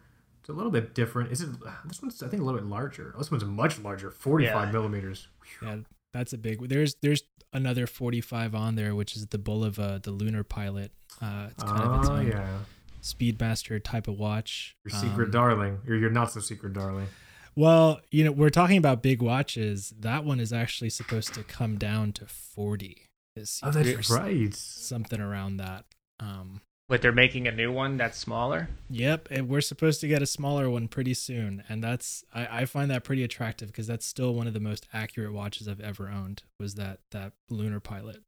It's 0.46 0.50
a 0.52 0.52
little 0.52 0.70
bit 0.70 0.94
different. 0.94 1.32
Is 1.32 1.40
it? 1.40 1.50
This 1.86 2.00
one's 2.00 2.22
I 2.22 2.28
think 2.28 2.40
a 2.40 2.44
little 2.44 2.60
bit 2.60 2.68
larger. 2.70 3.12
This 3.18 3.32
one's 3.32 3.44
much 3.44 3.80
larger, 3.80 4.12
forty 4.12 4.46
five 4.46 4.68
Yeah. 4.68 4.72
millimeters. 4.72 5.26
Yeah, 5.60 5.78
that's 6.12 6.32
a 6.32 6.38
big. 6.38 6.68
There's 6.68 6.94
there's 7.02 7.24
another 7.52 7.86
45 7.88 8.54
on 8.54 8.74
there, 8.76 8.94
which 8.94 9.16
is 9.16 9.26
the 9.28 9.38
Bulova, 9.38 10.00
the 10.02 10.10
lunar 10.12 10.44
pilot. 10.44 10.92
Uh, 11.20 11.48
it's 11.50 11.62
kind 11.64 11.82
of 11.82 12.00
its 12.00 12.08
Oh 12.08 12.12
own 12.14 12.26
yeah, 12.28 12.58
Speedmaster 13.02 13.82
type 13.82 14.06
of 14.06 14.18
watch. 14.18 14.76
your 14.84 15.00
secret 15.00 15.26
Um, 15.26 15.30
darling, 15.32 15.80
or 15.88 15.94
your 15.96 16.10
not 16.10 16.30
so 16.30 16.38
secret 16.40 16.74
darling. 16.74 17.08
Well, 17.56 18.00
you 18.12 18.22
know, 18.24 18.30
we're 18.32 18.50
talking 18.50 18.76
about 18.78 19.02
big 19.02 19.20
watches. 19.22 19.92
That 19.98 20.24
one 20.24 20.38
is 20.38 20.52
actually 20.52 20.90
supposed 20.90 21.34
to 21.34 21.42
come 21.42 21.76
down 21.76 22.12
to 22.12 22.26
40 22.26 23.08
this 23.34 23.60
Oh, 23.64 23.70
that's 23.72 24.10
right. 24.10 24.54
Something 24.54 25.20
around 25.20 25.56
that. 25.56 25.86
Um, 26.20 26.60
But 26.88 27.02
they're 27.02 27.10
making 27.10 27.48
a 27.48 27.52
new 27.52 27.72
one 27.72 27.96
that's 27.96 28.16
smaller. 28.16 28.68
Yep, 28.90 29.28
and 29.32 29.48
we're 29.48 29.60
supposed 29.60 30.00
to 30.02 30.08
get 30.08 30.22
a 30.22 30.26
smaller 30.26 30.70
one 30.70 30.86
pretty 30.86 31.14
soon, 31.14 31.64
and 31.68 31.82
that's 31.82 32.24
I, 32.32 32.60
I 32.60 32.64
find 32.64 32.90
that 32.92 33.02
pretty 33.02 33.24
attractive 33.24 33.68
because 33.68 33.88
that's 33.88 34.06
still 34.06 34.34
one 34.34 34.46
of 34.46 34.54
the 34.54 34.60
most 34.60 34.86
accurate 34.92 35.32
watches 35.32 35.66
I've 35.66 35.80
ever 35.80 36.08
owned. 36.08 36.44
Was 36.60 36.76
that 36.76 37.00
that 37.10 37.32
lunar 37.50 37.80
pilot? 37.80 38.22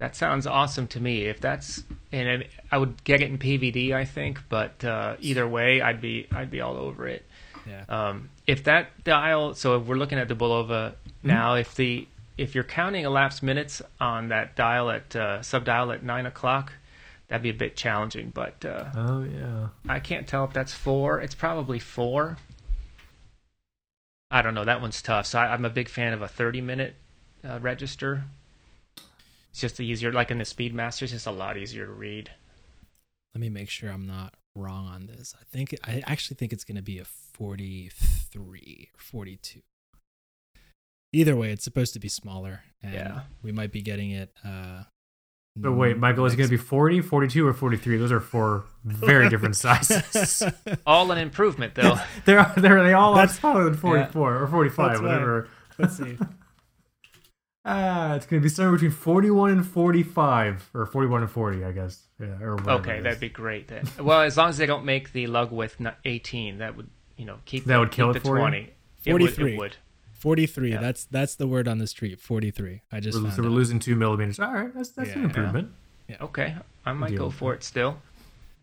That 0.00 0.14
sounds 0.14 0.46
awesome 0.46 0.86
to 0.88 1.00
me. 1.00 1.22
If 1.24 1.40
that's 1.40 1.82
and 2.12 2.44
I 2.70 2.76
would 2.78 3.02
get 3.04 3.22
it 3.22 3.30
in 3.30 3.38
PVD, 3.38 3.92
I 3.92 4.04
think. 4.04 4.40
But 4.50 4.84
uh, 4.84 5.16
either 5.20 5.48
way, 5.48 5.80
I'd 5.80 6.00
be 6.02 6.26
I'd 6.30 6.50
be 6.50 6.60
all 6.60 6.76
over 6.76 7.08
it. 7.08 7.24
Yeah, 7.66 7.84
Um, 7.88 8.30
if 8.46 8.64
that 8.64 9.02
dial, 9.04 9.54
so 9.54 9.80
if 9.80 9.86
we're 9.86 9.96
looking 9.96 10.18
at 10.18 10.28
the 10.28 10.36
Bulova 10.36 10.94
now, 11.22 11.54
if 11.54 11.74
the 11.74 12.06
if 12.36 12.54
you're 12.54 12.64
counting 12.64 13.04
elapsed 13.04 13.42
minutes 13.42 13.82
on 13.98 14.28
that 14.28 14.54
dial 14.56 14.90
at 14.90 15.16
uh, 15.16 15.42
sub 15.42 15.64
dial 15.64 15.90
at 15.90 16.02
nine 16.04 16.26
o'clock, 16.26 16.72
that'd 17.28 17.42
be 17.42 17.50
a 17.50 17.54
bit 17.54 17.76
challenging. 17.76 18.30
But 18.30 18.64
uh, 18.64 18.86
Oh 18.94 19.22
yeah. 19.24 19.68
I 19.88 20.00
can't 20.00 20.26
tell 20.26 20.44
if 20.44 20.52
that's 20.52 20.72
four. 20.72 21.20
It's 21.20 21.34
probably 21.34 21.78
four. 21.78 22.36
I 24.30 24.42
don't 24.42 24.54
know. 24.54 24.64
That 24.64 24.80
one's 24.82 25.00
tough. 25.00 25.26
So 25.26 25.38
I, 25.38 25.52
I'm 25.52 25.64
a 25.64 25.70
big 25.70 25.88
fan 25.88 26.12
of 26.12 26.20
a 26.22 26.28
30 26.28 26.60
minute 26.60 26.96
uh, 27.48 27.58
register. 27.60 28.24
It's 29.50 29.60
just 29.60 29.80
easier. 29.80 30.12
Like 30.12 30.30
in 30.30 30.38
the 30.38 30.44
Speedmaster, 30.44 31.02
it's 31.02 31.12
just 31.12 31.26
a 31.26 31.30
lot 31.30 31.56
easier 31.56 31.86
to 31.86 31.92
read. 31.92 32.30
Let 33.34 33.40
me 33.40 33.48
make 33.48 33.70
sure 33.70 33.90
I'm 33.90 34.06
not 34.06 34.34
wrong 34.54 34.86
on 34.86 35.06
this. 35.06 35.34
I 35.40 35.44
think 35.50 35.74
I 35.84 36.02
actually 36.06 36.36
think 36.36 36.52
it's 36.52 36.64
going 36.64 36.76
to 36.76 36.82
be 36.82 36.98
a 36.98 37.04
43 37.04 38.88
or 38.94 39.00
42. 39.00 39.60
Either 41.12 41.34
way, 41.36 41.50
it's 41.50 41.64
supposed 41.64 41.94
to 41.94 41.98
be 42.00 42.08
smaller, 42.08 42.60
and 42.82 42.92
Yeah. 42.92 43.20
we 43.42 43.50
might 43.50 43.72
be 43.72 43.80
getting 43.80 44.10
it. 44.10 44.30
Uh, 44.44 44.82
So 45.62 45.72
wait, 45.72 45.96
Michael, 45.98 46.24
is 46.26 46.34
it 46.34 46.36
going 46.36 46.48
to 46.48 46.56
be 46.56 46.62
40, 46.62 47.00
42, 47.00 47.46
or 47.46 47.52
43? 47.52 47.96
Those 47.96 48.12
are 48.12 48.20
four 48.20 48.64
very 48.84 49.28
different 49.28 49.56
sizes. 49.64 50.42
All 50.86 51.10
an 51.10 51.18
improvement, 51.18 51.74
though. 51.74 51.98
they're, 52.24 52.52
they're, 52.56 52.82
they 52.84 52.92
all 52.92 53.12
are 53.14 53.16
That's- 53.16 53.38
smaller 53.38 53.64
than 53.64 53.74
44 53.74 54.42
or 54.42 54.46
45, 54.46 54.76
That's 54.88 55.00
why. 55.00 55.06
whatever. 55.08 55.48
Let's 55.78 55.96
see. 55.96 56.16
Ah, 57.64 58.14
it's 58.14 58.24
going 58.24 58.40
to 58.40 58.42
be 58.44 58.48
somewhere 58.48 58.72
between 58.72 58.90
41 58.92 59.50
and 59.50 59.66
45, 59.66 60.70
or 60.72 60.86
41 60.86 61.22
and 61.22 61.30
40, 61.30 61.64
I 61.64 61.72
guess. 61.72 62.02
Yeah, 62.18 62.28
or 62.40 62.58
okay, 62.70 63.00
that'd 63.00 63.20
be 63.20 63.28
great 63.28 63.68
then. 63.68 63.84
Well, 64.00 64.22
as 64.22 64.38
long 64.38 64.48
as 64.48 64.56
they 64.56 64.64
don't 64.64 64.86
make 64.86 65.12
the 65.12 65.26
lug 65.26 65.52
width 65.52 65.76
18, 66.06 66.58
that 66.58 66.76
would 66.76 66.88
you 67.18 67.26
know 67.26 67.36
keep 67.44 67.66
That 67.66 67.76
would 67.78 67.90
keep 67.90 67.96
kill 67.96 68.12
the 68.12 68.20
it 68.20 68.22
for 68.22 68.36
you? 68.36 68.42
20. 68.42 68.70
It 69.04 69.12
would, 69.12 69.20
43. 69.20 69.52
it 69.52 69.58
would. 69.58 69.76
43. 70.18 70.72
Yeah. 70.72 70.80
That's 70.80 71.04
that's 71.04 71.34
the 71.36 71.46
word 71.46 71.66
on 71.68 71.78
the 71.78 71.86
street. 71.86 72.20
43. 72.20 72.82
I 72.92 73.00
just 73.00 73.16
We're, 73.16 73.24
found 73.24 73.34
so 73.34 73.42
we're 73.42 73.48
out. 73.48 73.54
losing 73.54 73.78
two 73.78 73.96
millimeters. 73.96 74.38
All 74.38 74.52
right, 74.52 74.74
that's, 74.74 74.90
that's 74.90 75.10
an 75.10 75.24
improvement. 75.24 75.72
Yeah. 76.08 76.14
improvement. 76.16 76.30
Okay, 76.30 76.56
I 76.84 76.92
might 76.92 77.16
go 77.16 77.26
with 77.26 77.34
for 77.34 77.54
it 77.54 77.62
still. 77.62 77.98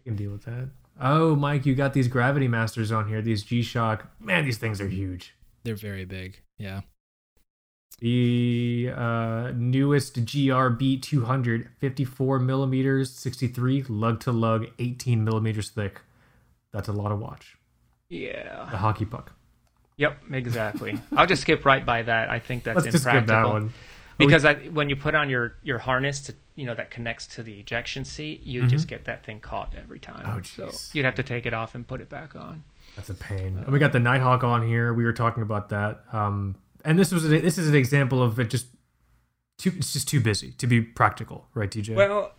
I 0.01 0.03
can 0.09 0.15
deal 0.15 0.31
with 0.31 0.43
that. 0.43 0.69
Oh, 0.99 1.35
Mike, 1.35 1.65
you 1.65 1.75
got 1.75 1.93
these 1.93 2.07
Gravity 2.07 2.47
Masters 2.47 2.91
on 2.91 3.07
here, 3.07 3.21
these 3.21 3.43
G 3.43 3.61
Shock. 3.61 4.07
Man, 4.19 4.45
these 4.45 4.57
things 4.57 4.79
are 4.79 4.87
huge. 4.87 5.33
They're 5.63 5.75
very 5.75 6.05
big. 6.05 6.41
Yeah. 6.57 6.81
The 7.99 8.91
uh, 8.93 9.51
newest 9.55 10.25
GRB 10.25 11.01
200, 11.01 11.69
54 11.79 12.39
millimeters, 12.39 13.11
63 13.11 13.85
lug 13.87 14.19
to 14.21 14.31
lug, 14.31 14.67
18 14.79 15.23
millimeters 15.23 15.69
thick. 15.69 16.01
That's 16.73 16.89
a 16.89 16.91
lot 16.91 17.11
of 17.11 17.19
watch. 17.19 17.55
Yeah. 18.09 18.67
The 18.69 18.77
hockey 18.77 19.05
puck. 19.05 19.33
Yep. 19.97 20.23
Exactly. 20.31 20.99
I'll 21.15 21.27
just 21.27 21.41
skip 21.43 21.65
right 21.65 21.85
by 21.85 22.01
that. 22.03 22.29
I 22.29 22.39
think 22.39 22.63
that's 22.63 22.75
Let's 22.75 22.87
just 22.91 23.03
skip 23.03 23.15
impractical. 23.15 23.53
that 23.53 23.53
one. 23.53 23.73
because 24.17 24.45
I, 24.45 24.55
when 24.55 24.89
you 24.89 24.95
put 24.95 25.15
on 25.15 25.29
your 25.29 25.55
your 25.63 25.77
harness 25.77 26.21
to 26.21 26.35
you 26.55 26.65
know 26.65 26.75
that 26.75 26.91
connects 26.91 27.27
to 27.27 27.43
the 27.43 27.59
ejection 27.59 28.05
seat, 28.05 28.43
you 28.43 28.67
just 28.67 28.87
get 28.87 29.05
that 29.05 29.25
thing 29.25 29.39
caught 29.39 29.73
every 29.77 29.99
time. 29.99 30.25
Oh, 30.25 30.41
so 30.41 30.69
you'd 30.93 31.05
have 31.05 31.15
to 31.15 31.23
take 31.23 31.45
it 31.45 31.53
off 31.53 31.75
and 31.75 31.87
put 31.87 32.01
it 32.01 32.09
back 32.09 32.35
on. 32.35 32.63
That's 32.95 33.09
a 33.09 33.13
pain. 33.13 33.57
And 33.57 33.67
we 33.67 33.79
got 33.79 33.91
the 33.91 33.99
Nighthawk 33.99 34.43
on 34.43 34.65
here. 34.65 34.93
We 34.93 35.03
were 35.03 35.13
talking 35.13 35.43
about 35.43 35.69
that. 35.69 36.03
Um, 36.13 36.55
and 36.85 36.97
this 36.97 37.11
was 37.11 37.25
a, 37.25 37.27
this 37.39 37.57
is 37.57 37.67
an 37.67 37.75
example 37.75 38.21
of 38.23 38.39
it 38.39 38.49
just 38.49 38.67
too. 39.57 39.73
It's 39.77 39.93
just 39.93 40.07
too 40.07 40.21
busy 40.21 40.51
to 40.53 40.67
be 40.67 40.81
practical, 40.81 41.47
right, 41.53 41.69
TJ? 41.69 41.95
Well, 41.95 42.31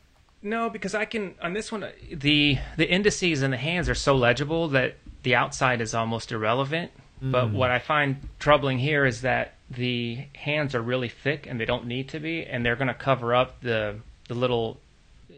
no, 0.42 0.70
because 0.70 0.94
I 0.94 1.04
can 1.04 1.34
on 1.42 1.52
this 1.52 1.72
one 1.72 1.86
the 2.10 2.58
the 2.76 2.88
indices 2.88 3.42
and 3.42 3.52
the 3.52 3.58
hands 3.58 3.88
are 3.88 3.94
so 3.94 4.14
legible 4.14 4.68
that 4.68 4.96
the 5.24 5.34
outside 5.34 5.80
is 5.80 5.94
almost 5.94 6.32
irrelevant. 6.32 6.92
But 7.20 7.50
what 7.50 7.70
I 7.70 7.78
find 7.78 8.16
troubling 8.38 8.78
here 8.78 9.06
is 9.06 9.22
that 9.22 9.54
the 9.70 10.26
hands 10.34 10.74
are 10.74 10.82
really 10.82 11.08
thick 11.08 11.46
and 11.48 11.58
they 11.58 11.64
don't 11.64 11.86
need 11.86 12.08
to 12.10 12.20
be, 12.20 12.44
and 12.44 12.64
they're 12.64 12.76
going 12.76 12.88
to 12.88 12.94
cover 12.94 13.34
up 13.34 13.60
the 13.62 13.96
the 14.28 14.34
little 14.34 14.78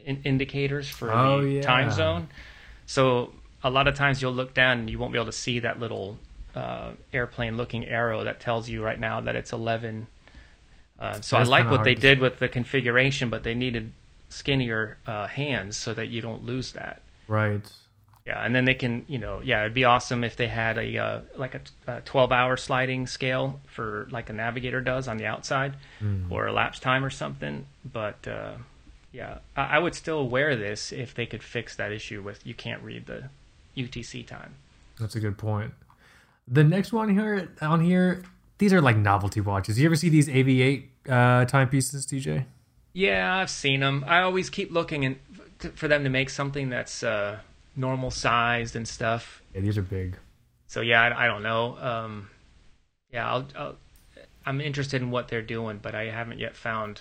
in- 0.05 0.23
indicators 0.25 0.89
for 0.89 1.13
Oh, 1.13 1.41
the 1.43 1.49
yeah. 1.51 1.63
time 1.63 1.91
zone. 1.91 2.29
So 2.87 3.33
a 3.63 3.71
lot 3.71 3.87
of 3.87 3.95
times 3.95 4.21
you'll 4.23 4.33
look 4.33 4.55
down 4.55 4.79
and 4.81 4.91
you 4.91 4.99
won't 4.99 5.13
be 5.13 5.19
able 5.19 5.27
to 5.27 5.33
see 5.33 5.59
that 5.61 5.79
little 5.79 6.19
uh, 6.55 6.93
airplane 7.13 7.57
looking 7.57 7.87
arrow 7.87 8.25
that 8.25 8.41
tells 8.41 8.69
you 8.69 8.83
right 8.83 8.99
now 8.99 9.21
that 9.21 9.37
it's 9.37 9.53
11. 9.53 10.07
Uh, 10.99 11.13
so 11.21 11.37
That's 11.37 11.49
I 11.49 11.53
like 11.53 11.71
what 11.71 11.85
they 11.85 11.95
did 11.95 12.19
with 12.19 12.39
the 12.39 12.49
configuration, 12.49 13.29
but 13.31 13.43
they 13.45 13.55
needed 13.55 13.93
skinnier 14.31 14.97
uh, 15.07 15.27
hands 15.27 15.77
so 15.77 15.95
that 15.95 16.09
you 16.09 16.21
don't 16.21 16.45
lose 16.45 16.73
that. 16.73 17.03
right. 17.29 17.63
Yeah, 18.29 18.45
and 18.45 18.55
then 18.55 18.67
they 18.67 18.75
can, 18.75 19.07
you 19.09 19.17
know, 19.17 19.41
yeah, 19.43 19.63
it'd 19.63 19.73
be 19.73 19.85
awesome 19.85 20.23
if 20.23 20.37
they 20.37 20.49
had 20.49 20.77
a 20.77 20.99
uh, 20.99 21.21
like 21.39 21.55
a, 21.55 21.61
a 21.91 22.01
12-hour 22.03 22.59
sliding 22.59 23.07
scale 23.07 23.59
for 23.67 24.07
like 24.11 24.29
a 24.29 24.35
navigator 24.35 24.83
does 24.83 25.09
on 25.09 25.17
the 25.17 25.25
outside, 25.25 25.73
or 26.29 26.47
a 26.47 26.53
lapse 26.53 26.79
time 26.79 27.03
or 27.03 27.09
something. 27.09 27.65
But 27.91 28.29
uh, 28.29 28.57
yeah, 29.13 29.39
I, 29.57 29.77
I 29.77 29.79
would 29.79 29.95
still 29.95 30.29
wear 30.29 30.57
this 30.57 30.93
if 30.93 31.15
they 31.15 31.25
could 31.25 31.43
fix 31.43 31.75
that 31.77 31.91
issue 31.91 32.21
with 32.21 32.47
you 32.47 32.53
can't 32.53 32.83
read 32.83 33.07
the 33.07 33.31
UTC 33.79 34.27
time. 34.27 34.57
That's 35.01 35.17
a 35.17 35.21
good 35.21 35.39
point. 35.39 35.73
The 36.47 36.65
next 36.65 36.93
one 36.93 37.09
here 37.09 37.51
on 37.63 37.81
here, 37.81 38.25
these 38.59 38.75
are 38.75 38.83
like 38.83 38.99
novelty 38.99 39.41
watches. 39.41 39.79
You 39.81 39.87
ever 39.87 39.97
see 39.97 40.11
these 40.11 40.29
AVI-8 40.29 40.85
uh, 41.09 41.45
timepieces, 41.47 42.05
TJ? 42.05 42.45
Yeah, 42.93 43.37
I've 43.37 43.49
seen 43.49 43.81
them. 43.81 44.05
I 44.07 44.21
always 44.21 44.51
keep 44.51 44.71
looking 44.71 45.07
and 45.07 45.17
for 45.77 45.89
them 45.89 46.05
to 46.05 46.11
make 46.11 46.29
something 46.29 46.69
that's 46.69 47.03
uh, 47.03 47.39
normal 47.79 48.11
sized 48.11 48.77
and 48.77 48.87
stuff. 48.87 49.43
Yeah, 49.55 49.61
these 49.63 49.79
are 49.79 49.83
big. 49.83 50.17
So 50.67 50.81
yeah, 50.83 51.03
I, 51.03 51.25
I 51.25 51.27
don't 51.27 51.43
know. 51.43 51.79
Um, 51.79 52.29
yeah, 53.11 53.31
I'll, 53.31 53.47
I'll, 53.57 53.77
I'm 54.45 54.61
interested 54.61 55.01
in 55.01 55.11
what 55.11 55.29
they're 55.29 55.43
doing, 55.43 55.79
but 55.81 55.95
I 55.95 56.07
haven't 56.11 56.39
yet 56.39 56.57
found 56.57 57.01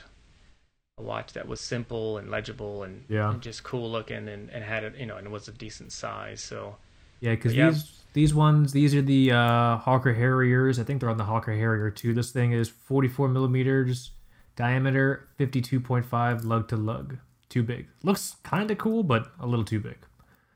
a 0.97 1.01
watch 1.03 1.34
that 1.34 1.47
was 1.47 1.59
simple 1.59 2.17
and 2.17 2.30
legible 2.30 2.84
and, 2.84 3.03
Yeah. 3.09 3.32
and 3.32 3.41
just 3.41 3.63
cool 3.63 3.91
looking 3.91 4.28
and, 4.30 4.49
and 4.49 4.63
had 4.63 4.84
it, 4.84 4.95
you 4.97 5.05
know, 5.05 5.17
and 5.17 5.32
was 5.32 5.47
a 5.47 5.51
decent 5.51 5.91
size. 5.91 6.41
So 6.41 6.75
Yeah, 7.19 7.32
because 7.32 7.55
Yeah. 7.55 7.71
these 7.71 7.93
these 8.13 8.34
ones, 8.34 8.71
these 8.73 8.95
are 8.95 9.01
the 9.01 9.32
uh, 9.32 9.78
Hawker 9.78 10.13
Harriers. 10.13 10.80
I 10.80 10.84
think 10.84 11.01
they're 11.01 11.09
on 11.09 11.17
the 11.17 11.25
Hawker 11.25 11.53
Harrier 11.53 11.91
too. 11.91 12.13
This 12.13 12.32
thing 12.32 12.51
is 12.51 12.69
44 12.69 13.28
millimeters 13.28 14.11
diameter, 14.55 15.28
52.5 15.39 16.43
lug 16.45 16.67
to 16.69 16.75
lug. 16.75 17.17
Too 17.49 17.61
big. 17.63 17.88
Looks 18.03 18.36
kind 18.43 18.71
of 18.71 18.78
cool, 18.80 19.03
but 19.03 19.32
a 19.39 19.45
little 19.45 19.63
too 19.65 19.80
big. 19.80 19.97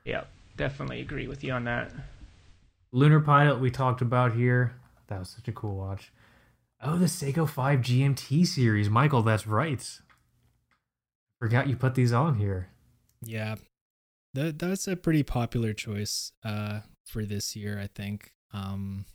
Yeah, 0.06 0.24
definitely 0.58 1.02
agree 1.02 1.28
with 1.28 1.43
you 1.43 1.54
on 1.54 1.64
that. 1.66 1.91
Lunar 2.91 3.20
Pilot 3.22 3.60
we 3.60 3.72
talked 3.72 4.02
about 4.02 4.34
here. 4.34 4.76
That 5.08 5.20
was 5.20 5.30
such 5.30 5.47
a 5.47 5.52
cool 5.52 5.76
watch. 5.76 6.12
Oh, 6.82 6.97
the 6.97 7.06
Seiko 7.06 7.47
5 7.47 7.80
GMT 7.80 8.45
series. 8.47 8.89
Michael, 8.89 9.22
that's 9.22 9.45
right. 9.45 9.86
Forgot 11.39 11.68
you 11.68 11.76
put 11.76 11.95
these 11.95 12.12
on 12.14 12.36
here. 12.36 12.70
Yeah. 13.24 13.56
That 14.34 14.60
that's 14.60 14.88
a 14.88 14.95
pretty 14.95 15.24
popular 15.24 15.74
choice 15.74 16.32
uh 16.43 16.82
for 17.06 17.26
this 17.26 17.56
year, 17.56 17.80
I 17.80 17.88
think. 17.88 18.32
Um 18.54 19.06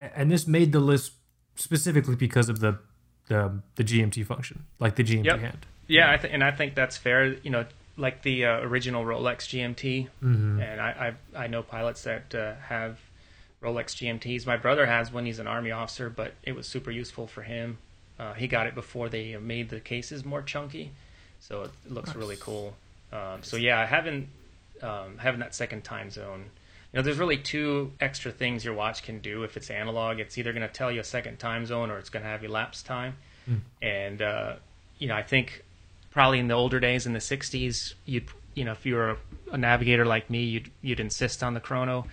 And 0.00 0.30
this 0.30 0.46
made 0.46 0.72
the 0.72 0.80
list 0.80 1.12
specifically 1.56 2.16
because 2.16 2.48
of 2.48 2.60
the 2.60 2.78
the, 3.28 3.62
the 3.76 3.84
GMT 3.84 4.26
function, 4.26 4.64
like 4.78 4.96
the 4.96 5.04
GMT 5.04 5.24
Yep. 5.24 5.40
hand. 5.40 5.66
Yeah, 5.86 6.10
I 6.10 6.16
th- 6.18 6.32
and 6.32 6.42
I 6.44 6.50
think 6.50 6.74
that's 6.74 6.96
fair. 6.96 7.34
You 7.42 7.50
know, 7.50 7.64
like 7.96 8.22
the 8.22 8.44
uh, 8.46 8.60
original 8.60 9.04
Rolex 9.04 9.48
GMT, 9.48 10.08
Mm-hmm. 10.22 10.60
and 10.60 10.80
I, 10.80 11.14
I 11.34 11.44
I 11.44 11.46
know 11.46 11.62
pilots 11.62 12.02
that 12.04 12.34
uh, 12.34 12.54
have 12.68 12.98
Rolex 13.62 13.94
GMTs. 13.96 14.46
My 14.46 14.56
brother 14.56 14.86
has 14.86 15.12
one; 15.12 15.26
he's 15.26 15.38
an 15.38 15.46
army 15.46 15.70
officer, 15.70 16.10
but 16.10 16.34
it 16.42 16.54
was 16.54 16.66
super 16.66 16.90
useful 16.90 17.26
for 17.26 17.42
him. 17.42 17.78
Uh, 18.18 18.32
he 18.34 18.46
got 18.46 18.66
it 18.66 18.74
before 18.74 19.08
they 19.08 19.36
made 19.36 19.68
the 19.70 19.80
cases 19.80 20.24
more 20.24 20.42
chunky, 20.42 20.92
so 21.40 21.62
it, 21.62 21.70
looks 21.88 22.14
really 22.14 22.36
cool. 22.36 22.74
Um, 23.12 23.42
so 23.42 23.56
yeah, 23.56 23.84
having 23.86 24.28
um, 24.82 25.18
having 25.18 25.40
that 25.40 25.54
second 25.54 25.84
time 25.84 26.10
zone. 26.10 26.44
You 26.92 26.98
know, 26.98 27.02
there's 27.02 27.18
really 27.18 27.38
two 27.38 27.90
extra 28.00 28.30
things 28.30 28.64
your 28.64 28.74
watch 28.74 29.02
can 29.02 29.18
do. 29.18 29.42
If 29.42 29.56
it's 29.56 29.68
analog, 29.68 30.20
it's 30.20 30.38
either 30.38 30.52
going 30.52 30.62
to 30.66 30.72
tell 30.72 30.92
you 30.92 31.00
a 31.00 31.04
second 31.04 31.38
time 31.40 31.66
zone 31.66 31.90
or 31.90 31.98
it's 31.98 32.08
going 32.08 32.22
to 32.22 32.28
have 32.28 32.44
elapsed 32.44 32.86
time. 32.86 33.16
And 33.82 34.22
uh, 34.22 34.54
you 35.00 35.08
know, 35.08 35.14
I 35.16 35.24
think 35.24 35.64
probably 36.14 36.38
in 36.38 36.48
the 36.48 36.54
older 36.54 36.80
days 36.80 37.06
in 37.06 37.12
the 37.12 37.18
60s 37.18 37.94
you'd 38.06 38.28
you 38.54 38.64
know 38.64 38.72
if 38.72 38.86
you 38.86 38.94
were 38.94 39.18
a, 39.50 39.58
navigator 39.58 40.06
like 40.06 40.30
me 40.30 40.44
you'd 40.44 40.70
you'd 40.80 41.00
insist 41.00 41.42
on 41.42 41.52
the 41.52 41.60
chrono. 41.60 42.06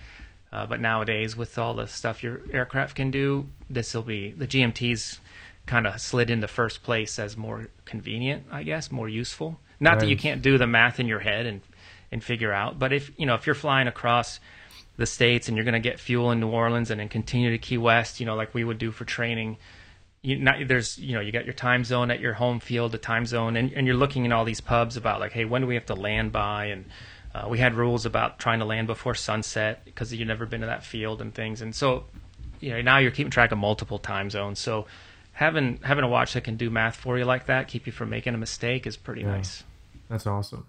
Uh, 0.52 0.66
but 0.66 0.82
nowadays 0.82 1.34
with 1.34 1.56
all 1.56 1.72
the 1.72 1.86
stuff 1.86 2.22
your 2.22 2.42
aircraft 2.52 2.94
can 2.94 3.10
do 3.10 3.46
this 3.70 3.94
will 3.94 4.02
be 4.02 4.32
the 4.32 4.46
gmt's 4.46 5.18
kind 5.64 5.86
of 5.86 5.98
slid 5.98 6.28
into 6.28 6.46
first 6.46 6.82
place 6.82 7.18
as 7.18 7.38
more 7.38 7.68
convenient 7.86 8.44
i 8.50 8.62
guess 8.62 8.92
more 8.92 9.08
useful. 9.08 9.58
Not 9.80 9.98
that 9.98 10.08
you 10.08 10.16
can't 10.16 10.42
do 10.42 10.58
the 10.58 10.66
math 10.66 11.00
in 11.00 11.08
your 11.08 11.20
head 11.20 11.46
and 11.46 11.60
and 12.10 12.22
figure 12.22 12.52
out 12.52 12.78
but 12.78 12.92
if 12.92 13.10
you 13.16 13.24
know 13.24 13.34
if 13.34 13.46
you're 13.46 13.54
flying 13.54 13.88
across 13.88 14.40
the 14.98 15.06
states 15.06 15.48
and 15.48 15.56
you're 15.56 15.64
going 15.64 15.80
to 15.82 15.88
get 15.88 15.98
fuel 15.98 16.30
in 16.32 16.40
new 16.40 16.50
orleans 16.50 16.90
and 16.90 17.00
then 17.00 17.08
continue 17.08 17.50
to 17.50 17.58
key 17.58 17.78
west 17.78 18.20
you 18.20 18.26
know 18.26 18.34
like 18.34 18.52
we 18.52 18.62
would 18.62 18.78
do 18.78 18.90
for 18.90 19.06
training 19.06 19.56
you 20.22 20.36
not 20.38 20.56
there's 20.68 20.98
you 20.98 21.14
know 21.14 21.20
you 21.20 21.32
got 21.32 21.44
your 21.44 21.54
time 21.54 21.84
zone 21.84 22.10
at 22.10 22.20
your 22.20 22.32
home 22.34 22.60
field 22.60 22.92
the 22.92 22.98
time 22.98 23.26
zone 23.26 23.56
and, 23.56 23.72
and 23.72 23.86
you're 23.86 23.96
looking 23.96 24.24
in 24.24 24.32
all 24.32 24.44
these 24.44 24.60
pubs 24.60 24.96
about 24.96 25.20
like 25.20 25.32
hey 25.32 25.44
when 25.44 25.62
do 25.62 25.66
we 25.68 25.74
have 25.74 25.86
to 25.86 25.94
land 25.94 26.30
by 26.32 26.66
and 26.66 26.84
uh, 27.34 27.46
we 27.48 27.58
had 27.58 27.74
rules 27.74 28.04
about 28.06 28.38
trying 28.38 28.58
to 28.58 28.64
land 28.64 28.86
before 28.86 29.14
sunset 29.14 29.84
because 29.84 30.12
you've 30.12 30.28
never 30.28 30.46
been 30.46 30.60
to 30.60 30.66
that 30.66 30.84
field 30.84 31.20
and 31.20 31.34
things 31.34 31.60
and 31.60 31.74
so 31.74 32.04
you 32.60 32.70
know 32.70 32.80
now 32.80 32.98
you're 32.98 33.10
keeping 33.10 33.30
track 33.30 33.50
of 33.52 33.58
multiple 33.58 33.98
time 33.98 34.30
zones 34.30 34.58
so 34.60 34.86
having 35.32 35.78
having 35.82 36.04
a 36.04 36.08
watch 36.08 36.34
that 36.34 36.44
can 36.44 36.56
do 36.56 36.70
math 36.70 36.94
for 36.94 37.18
you 37.18 37.24
like 37.24 37.46
that 37.46 37.66
keep 37.66 37.86
you 37.86 37.92
from 37.92 38.08
making 38.08 38.34
a 38.34 38.38
mistake 38.38 38.86
is 38.86 38.96
pretty 38.96 39.22
Yeah. 39.22 39.32
nice 39.36 39.64
That's 40.08 40.26
awesome. 40.26 40.66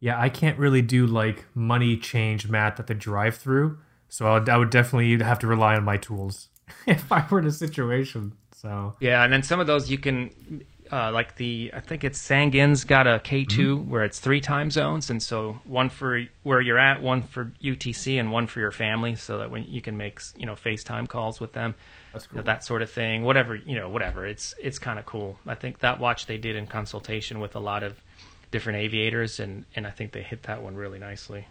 Yeah, 0.00 0.20
I 0.20 0.28
can't 0.28 0.56
really 0.56 0.80
do 0.82 1.04
like 1.08 1.44
money 1.52 1.96
change 1.96 2.48
math 2.48 2.78
at 2.78 2.86
the 2.86 2.94
drive 2.94 3.36
through, 3.36 3.78
so 4.08 4.28
I 4.28 4.34
would, 4.38 4.48
I 4.48 4.56
would 4.56 4.70
definitely 4.70 5.18
have 5.24 5.40
to 5.40 5.48
rely 5.48 5.74
on 5.74 5.82
my 5.82 5.96
tools 5.96 6.48
if 6.86 7.10
I 7.10 7.26
were 7.28 7.40
in 7.40 7.46
a 7.46 7.50
situation. 7.50 8.34
So 8.60 8.94
Yeah, 9.00 9.22
and 9.22 9.32
then 9.32 9.42
some 9.42 9.60
of 9.60 9.66
those 9.66 9.88
you 9.88 9.98
can, 9.98 10.64
uh, 10.90 11.12
like 11.12 11.36
the 11.36 11.70
I 11.72 11.80
think 11.80 12.02
it's 12.02 12.18
Sangin's 12.18 12.84
got 12.84 13.06
a 13.06 13.20
K 13.20 13.44
2 13.44 13.76
Mm-hmm. 13.78 13.90
where 13.90 14.04
it's 14.04 14.18
three 14.18 14.40
time 14.40 14.70
zones, 14.70 15.10
and 15.10 15.22
so 15.22 15.60
one 15.64 15.88
for 15.88 16.24
where 16.42 16.60
you're 16.60 16.78
at, 16.78 17.00
one 17.00 17.22
for 17.22 17.52
UTC, 17.62 18.18
and 18.18 18.32
one 18.32 18.46
for 18.48 18.58
your 18.60 18.72
family, 18.72 19.14
so 19.14 19.38
that 19.38 19.50
when 19.50 19.64
you 19.64 19.80
can 19.80 19.96
make 19.96 20.20
you 20.36 20.46
know 20.46 20.54
FaceTime 20.54 21.08
calls 21.08 21.40
with 21.40 21.52
them, 21.52 21.74
that's 22.12 22.26
you 22.32 22.38
know, 22.38 22.42
that 22.42 22.64
sort 22.64 22.82
of 22.82 22.90
thing. 22.90 23.22
Whatever 23.22 23.54
you 23.54 23.76
know, 23.76 23.88
whatever. 23.88 24.26
It's 24.26 24.54
it's 24.60 24.78
kind 24.78 24.98
of 24.98 25.06
cool. 25.06 25.38
I 25.46 25.54
think 25.54 25.78
that 25.80 26.00
watch 26.00 26.26
they 26.26 26.38
did 26.38 26.56
in 26.56 26.66
consultation 26.66 27.38
with 27.38 27.54
a 27.54 27.60
lot 27.60 27.82
of 27.84 28.02
different 28.50 28.78
aviators, 28.80 29.38
and 29.38 29.66
and 29.76 29.86
I 29.86 29.90
think 29.90 30.12
they 30.12 30.22
hit 30.22 30.44
that 30.44 30.62
one 30.62 30.74
really 30.74 30.98
nicely. 30.98 31.46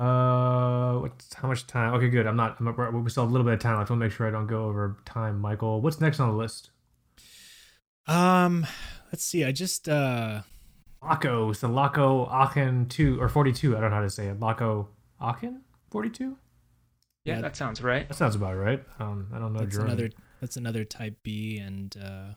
Uh, 0.00 0.98
what's 1.00 1.34
how 1.34 1.46
much 1.46 1.66
time? 1.66 1.92
Okay, 1.94 2.08
good. 2.08 2.26
I'm 2.26 2.36
not. 2.36 2.56
I'm, 2.58 3.04
we 3.04 3.10
still 3.10 3.24
have 3.24 3.30
a 3.30 3.32
little 3.32 3.44
bit 3.44 3.52
of 3.54 3.60
time 3.60 3.76
left. 3.76 3.90
I 3.90 3.92
want 3.92 4.00
to 4.00 4.06
make 4.06 4.12
sure 4.12 4.26
I 4.26 4.30
don't 4.30 4.46
go 4.46 4.64
over 4.64 4.96
time. 5.04 5.38
Michael, 5.38 5.82
what's 5.82 6.00
next 6.00 6.20
on 6.20 6.30
the 6.30 6.36
list? 6.36 6.70
Um, 8.06 8.66
let's 9.12 9.22
see. 9.22 9.44
I 9.44 9.52
just 9.52 9.88
uh, 9.90 10.40
Laco. 11.02 11.50
It's 11.50 11.60
the 11.60 11.68
Laco 11.68 12.24
Aachen 12.30 12.86
two 12.88 13.20
or 13.20 13.28
forty 13.28 13.52
two. 13.52 13.76
I 13.76 13.80
don't 13.80 13.90
know 13.90 13.96
how 13.96 14.02
to 14.02 14.08
say 14.10 14.28
it. 14.28 14.40
Laco 14.40 14.88
Aachen 15.20 15.60
forty 15.90 16.08
two. 16.08 16.38
Yeah, 17.24 17.34
Yeah. 17.34 17.40
that 17.42 17.56
sounds 17.56 17.82
right. 17.82 18.08
That 18.08 18.14
sounds 18.14 18.34
about 18.34 18.54
right. 18.56 18.82
Um, 18.98 19.28
I 19.34 19.38
don't 19.38 19.52
know 19.52 19.60
that's 19.60 19.72
German. 19.76 19.88
another 19.92 20.10
that's 20.40 20.56
another 20.56 20.84
Type 20.84 21.18
B, 21.22 21.58
and 21.58 21.94
uh, 22.02 22.32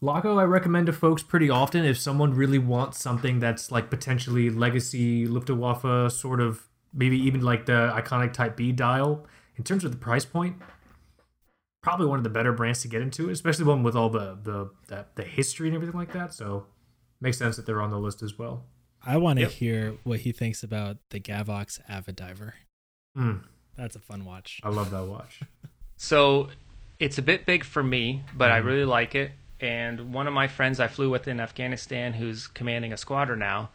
Laco, 0.00 0.38
I 0.38 0.44
recommend 0.44 0.86
to 0.86 0.92
folks 0.92 1.22
pretty 1.22 1.48
often 1.48 1.84
if 1.84 1.98
someone 1.98 2.34
really 2.34 2.58
wants 2.58 3.00
something 3.00 3.40
that's 3.40 3.70
like 3.72 3.88
potentially 3.90 4.50
legacy 4.50 5.26
Luftwaffe 5.26 6.12
sort 6.12 6.40
of 6.40 6.68
maybe 6.92 7.18
even 7.18 7.40
like 7.40 7.66
the 7.66 7.92
iconic 7.94 8.32
Type 8.32 8.56
B 8.56 8.72
dial. 8.72 9.26
In 9.56 9.64
terms 9.64 9.84
of 9.84 9.90
the 9.90 9.96
price 9.96 10.24
point, 10.26 10.56
probably 11.82 12.06
one 12.06 12.18
of 12.18 12.24
the 12.24 12.30
better 12.30 12.52
brands 12.52 12.82
to 12.82 12.88
get 12.88 13.00
into, 13.00 13.30
especially 13.30 13.64
one 13.64 13.82
with 13.82 13.96
all 13.96 14.10
the 14.10 14.38
the 14.42 14.70
the, 14.88 15.06
the 15.14 15.22
history 15.24 15.68
and 15.68 15.74
everything 15.74 15.98
like 15.98 16.12
that. 16.12 16.34
So 16.34 16.66
makes 17.20 17.38
sense 17.38 17.56
that 17.56 17.64
they're 17.64 17.80
on 17.80 17.90
the 17.90 17.98
list 17.98 18.22
as 18.22 18.38
well. 18.38 18.64
I 19.04 19.16
want 19.16 19.38
to 19.38 19.42
Yep. 19.42 19.50
hear 19.52 19.94
what 20.04 20.20
he 20.20 20.32
thinks 20.32 20.62
about 20.62 20.98
the 21.10 21.20
Gavox 21.20 21.80
Avadiver. 21.88 22.52
Mm, 23.16 23.44
That's 23.76 23.94
a 23.96 24.00
fun 24.00 24.24
watch. 24.24 24.60
I 24.62 24.68
love 24.68 24.90
that 24.90 25.06
watch. 25.06 25.40
So 25.98 26.50
it's 26.98 27.16
a 27.16 27.22
bit 27.22 27.46
big 27.46 27.64
for 27.64 27.82
me, 27.82 28.22
but 28.36 28.50
I 28.52 28.60
Mhm. 28.60 28.64
really 28.66 28.84
like 28.84 29.14
it. 29.14 29.32
And 29.60 30.12
one 30.12 30.26
of 30.26 30.34
my 30.34 30.48
friends 30.48 30.80
I 30.80 30.88
flew 30.88 31.10
with 31.10 31.28
in 31.28 31.40
Afghanistan, 31.40 32.12
who's 32.12 32.46
commanding 32.46 32.92
a 32.92 32.96
squadron 32.96 33.38
now, 33.38 33.70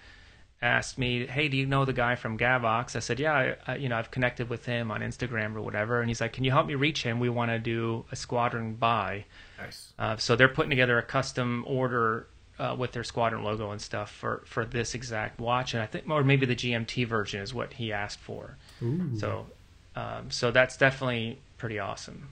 asked 0.61 0.99
me, 0.99 1.25
"Hey, 1.25 1.47
do 1.47 1.57
you 1.57 1.65
know 1.65 1.85
the 1.85 1.93
guy 1.93 2.15
from 2.15 2.37
Gavox?" 2.37 2.95
I 2.95 2.99
said, 2.99 3.19
"Yeah, 3.19 3.33
I, 3.33 3.55
I, 3.71 3.75
you 3.77 3.89
know, 3.89 3.97
I've 3.97 4.11
connected 4.11 4.47
with 4.47 4.65
him 4.65 4.91
on 4.91 5.01
Instagram 5.01 5.55
or 5.55 5.61
whatever." 5.61 5.99
And 5.99 6.09
he's 6.09 6.21
like, 6.21 6.33
"Can 6.33 6.43
you 6.43 6.51
help 6.51 6.67
me 6.67 6.75
reach 6.75 7.01
him? 7.03 7.19
We 7.19 7.29
want 7.29 7.49
to 7.49 7.57
do 7.57 8.05
a 8.11 8.15
squadron 8.15 8.75
buy." 8.75 9.25
Nice. 9.59 9.93
Uh, 9.97 10.17
so 10.17 10.35
they're 10.35 10.47
putting 10.47 10.69
together 10.69 10.99
a 10.99 11.03
custom 11.03 11.63
order 11.67 12.27
uh, 12.59 12.75
with 12.77 12.91
their 12.91 13.03
squadron 13.03 13.43
logo 13.43 13.71
and 13.71 13.81
stuff 13.81 14.11
for 14.11 14.43
for 14.45 14.65
this 14.65 14.93
exact 14.93 15.39
watch, 15.39 15.73
and 15.73 15.81
I 15.81 15.87
think, 15.87 16.07
or 16.07 16.23
maybe 16.23 16.45
the 16.45 16.55
GMT 16.55 17.07
version 17.07 17.41
is 17.41 17.55
what 17.55 17.73
he 17.73 17.91
asked 17.91 18.19
for. 18.19 18.55
Ooh, 18.83 19.17
So, 19.17 19.47
um, 19.95 20.29
so 20.29 20.51
that's 20.51 20.77
definitely 20.77 21.39
pretty 21.57 21.79
awesome. 21.79 22.29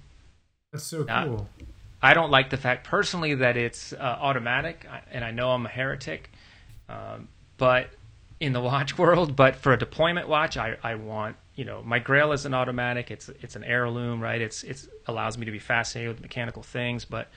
that's 0.72 0.84
so 0.84 1.08
uh, 1.08 1.26
cool. 1.26 1.50
I 2.02 2.14
don't 2.14 2.32
like 2.32 2.50
the 2.50 2.58
fact 2.58 2.88
personally 2.88 3.36
that 3.36 3.58
it's 3.58 3.93
uh, 3.93 3.97
automatic, 3.97 4.86
and 5.12 5.24
I 5.24 5.32
know 5.32 5.52
I'm 5.52 5.66
a 5.66 5.70
heretic, 5.70 6.32
um, 6.88 7.28
but 7.58 7.89
in 8.39 8.54
the 8.54 8.62
watch 8.72 8.97
world, 8.97 9.36
but 9.36 9.56
for 9.56 9.74
a 9.74 9.78
deployment 9.78 10.28
watch, 10.28 10.58
I, 10.58 10.78
I 10.84 10.95
want 10.95 11.36
you 11.56 11.66
know 11.66 11.82
my 11.84 12.00
Grail 12.00 12.32
is 12.32 12.45
an 12.45 12.54
automatic. 12.54 13.12
It's 13.12 13.30
it's 13.41 13.56
an 13.56 13.64
heirloom, 13.64 14.22
right? 14.22 14.39
It's 14.39 14.64
it's 14.64 14.88
allows 15.08 15.38
me 15.38 15.45
to 15.45 15.52
be 15.52 15.60
fascinated 15.60 16.16
with 16.16 16.22
mechanical 16.22 16.64
things, 16.64 17.04
but 17.04 17.28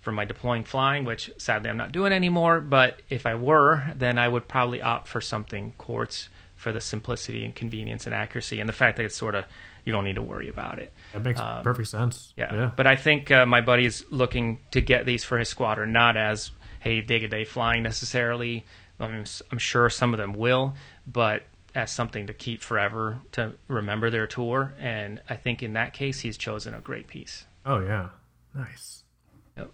for 0.00 0.12
my 0.12 0.24
deploying 0.24 0.64
flying, 0.64 1.04
which 1.04 1.30
sadly 1.36 1.68
I'm 1.68 1.76
not 1.76 1.92
doing 1.92 2.12
anymore, 2.12 2.60
but 2.60 3.02
if 3.10 3.26
I 3.26 3.34
were, 3.34 3.92
then 3.96 4.18
I 4.18 4.28
would 4.28 4.46
probably 4.48 4.80
opt 4.80 5.08
for 5.08 5.20
something 5.20 5.74
quartz 5.78 6.28
for 6.54 6.72
the 6.72 6.80
simplicity 6.80 7.44
and 7.44 7.54
convenience 7.54 8.06
and 8.06 8.14
accuracy, 8.14 8.60
and 8.60 8.68
the 8.68 8.72
fact 8.72 8.96
that 8.96 9.04
it's 9.04 9.16
sort 9.16 9.34
of 9.34 9.44
you 9.86 9.92
don't 9.92 10.04
need 10.04 10.16
to 10.16 10.22
worry 10.22 10.48
about 10.50 10.78
it. 10.78 10.92
That 11.14 11.22
makes 11.22 11.40
um, 11.40 11.62
perfect 11.62 11.88
sense. 11.88 12.34
Yeah. 12.36 12.54
yeah. 12.54 12.70
But 12.76 12.86
I 12.86 12.96
think 12.96 13.30
uh, 13.30 13.46
my 13.46 13.62
buddy's 13.62 14.04
looking 14.10 14.58
to 14.72 14.82
get 14.82 15.06
these 15.06 15.24
for 15.24 15.38
his 15.38 15.48
squadron, 15.48 15.92
not 15.92 16.18
as, 16.18 16.50
hey, 16.80 17.00
day 17.00 17.18
to 17.20 17.28
day 17.28 17.44
flying 17.44 17.82
necessarily. 17.82 18.66
I 19.00 19.08
mean, 19.08 19.20
s- 19.22 19.40
I'm 19.50 19.58
sure 19.58 19.88
some 19.88 20.12
of 20.12 20.18
them 20.18 20.34
will, 20.34 20.74
but 21.06 21.44
as 21.74 21.90
something 21.90 22.26
to 22.26 22.34
keep 22.34 22.62
forever 22.62 23.20
to 23.32 23.52
remember 23.68 24.10
their 24.10 24.26
tour. 24.26 24.74
And 24.78 25.22
I 25.30 25.36
think 25.36 25.62
in 25.62 25.72
that 25.74 25.92
case, 25.94 26.20
he's 26.20 26.36
chosen 26.36 26.74
a 26.74 26.80
great 26.80 27.06
piece. 27.06 27.44
Oh 27.64 27.80
yeah, 27.80 28.08
nice. 28.54 29.02
Yep. 29.56 29.70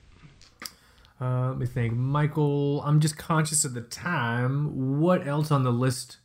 Uh, 1.21 1.49
let 1.49 1.59
me 1.59 1.67
think, 1.67 1.93
Michael. 1.95 2.83
I'm 2.85 3.01
just 3.01 3.17
conscious 3.17 3.65
of 3.65 3.75
the 3.75 3.81
time. 3.81 4.99
What 5.01 5.27
else 5.27 5.51
on 5.51 5.63
the 5.63 5.71
list 5.73 6.17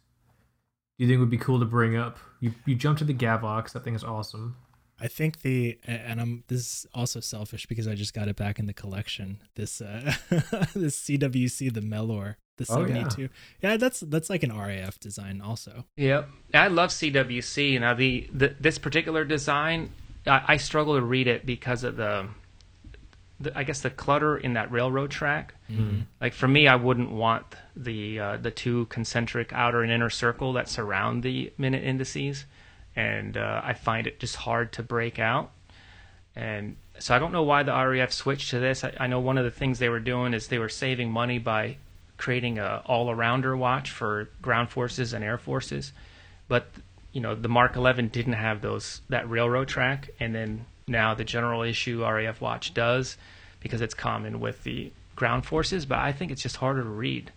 you 0.97 1.07
think 1.07 1.19
would 1.19 1.29
be 1.29 1.37
cool 1.37 1.59
to 1.59 1.65
bring 1.65 1.95
up? 1.95 2.17
You 2.39 2.53
you 2.65 2.75
jumped 2.75 2.99
to 2.99 3.05
the 3.05 3.13
Gavox. 3.13 3.73
That 3.73 3.83
thing 3.83 3.95
is 3.95 4.03
awesome. 4.03 4.55
I 4.99 5.07
think 5.07 5.41
the 5.41 5.77
and 5.85 6.19
I'm 6.19 6.43
this 6.47 6.59
is 6.59 6.87
also 6.93 7.19
selfish 7.19 7.65
because 7.67 7.87
I 7.87 7.95
just 7.95 8.13
got 8.13 8.27
it 8.27 8.35
back 8.35 8.57
in 8.59 8.65
the 8.65 8.73
collection. 8.73 9.39
This 9.55 9.81
uh 9.81 10.13
this 10.73 10.99
CWC 11.01 11.73
the 11.73 11.81
Melor 11.81 12.35
the 12.57 12.65
Oh, 12.69 12.81
yeah. 12.81 13.07
72. 13.07 13.29
yeah. 13.61 13.77
that's 13.77 14.01
that's 14.01 14.29
like 14.29 14.43
an 14.43 14.57
RAF 14.57 14.99
design 14.99 15.41
also. 15.41 15.85
Yep. 15.95 16.29
I 16.53 16.67
love 16.67 16.89
CWC. 16.89 17.79
Now, 17.79 17.93
the, 17.93 18.27
the 18.33 18.55
this 18.59 18.77
particular 18.77 19.23
design, 19.23 19.91
I, 20.25 20.43
I 20.47 20.57
struggle 20.57 20.95
to 20.95 21.01
read 21.01 21.27
it 21.27 21.45
because 21.45 21.83
of 21.83 21.97
the, 21.97 22.27
the, 23.39 23.57
I 23.57 23.63
guess, 23.63 23.81
the 23.81 23.89
clutter 23.89 24.37
in 24.37 24.53
that 24.53 24.71
railroad 24.71 25.11
track. 25.11 25.53
Like 26.19 26.33
for 26.33 26.47
me, 26.47 26.67
I 26.67 26.75
wouldn't 26.75 27.11
want 27.11 27.45
the 27.75 28.19
uh, 28.19 28.37
the 28.37 28.51
two 28.51 28.85
concentric 28.85 29.53
outer 29.53 29.83
and 29.83 29.91
inner 29.91 30.09
circle 30.09 30.53
that 30.53 30.69
surround 30.69 31.23
the 31.23 31.51
minute 31.57 31.83
indices, 31.83 32.45
and 32.95 33.37
uh, 33.37 33.61
I 33.63 33.73
find 33.73 34.07
it 34.07 34.19
just 34.19 34.37
hard 34.37 34.71
to 34.73 34.83
break 34.83 35.19
out. 35.19 35.51
And 36.35 36.77
so 36.99 37.15
I 37.15 37.19
don't 37.19 37.31
know 37.31 37.43
why 37.43 37.63
the 37.63 37.71
RAF 37.71 38.11
switched 38.11 38.49
to 38.51 38.59
this. 38.59 38.83
I, 38.83 38.93
I 38.99 39.07
know 39.07 39.19
one 39.19 39.37
of 39.37 39.45
the 39.45 39.51
things 39.51 39.79
they 39.79 39.89
were 39.89 39.99
doing 39.99 40.33
is 40.33 40.47
they 40.47 40.59
were 40.59 40.69
saving 40.69 41.11
money 41.11 41.39
by 41.39 41.77
creating 42.17 42.57
a 42.57 42.81
all-arounder 42.85 43.55
watch 43.55 43.91
for 43.91 44.29
ground 44.41 44.69
forces 44.69 45.13
and 45.13 45.23
air 45.23 45.37
forces, 45.37 45.93
but 46.47 46.67
you 47.11 47.21
know 47.21 47.35
the 47.35 47.47
Mark 47.47 47.75
11 47.75 48.07
didn't 48.07 48.33
have 48.33 48.61
those 48.61 49.01
that 49.09 49.29
railroad 49.29 49.67
track, 49.67 50.09
and 50.19 50.33
then 50.33 50.65
now 50.87 51.13
the 51.13 51.23
general 51.23 51.61
issue 51.63 52.03
RAF 52.03 52.39
watch 52.41 52.73
does 52.73 53.17
because 53.59 53.81
it's 53.81 53.93
common 53.93 54.39
with 54.39 54.63
the 54.63 54.91
ground 55.15 55.45
forces. 55.45 55.85
But 55.85 55.99
I 55.99 56.11
think 56.11 56.31
it's 56.31 56.41
just 56.41 56.57
harder 56.57 56.83
to 56.83 56.89
read, 56.89 57.31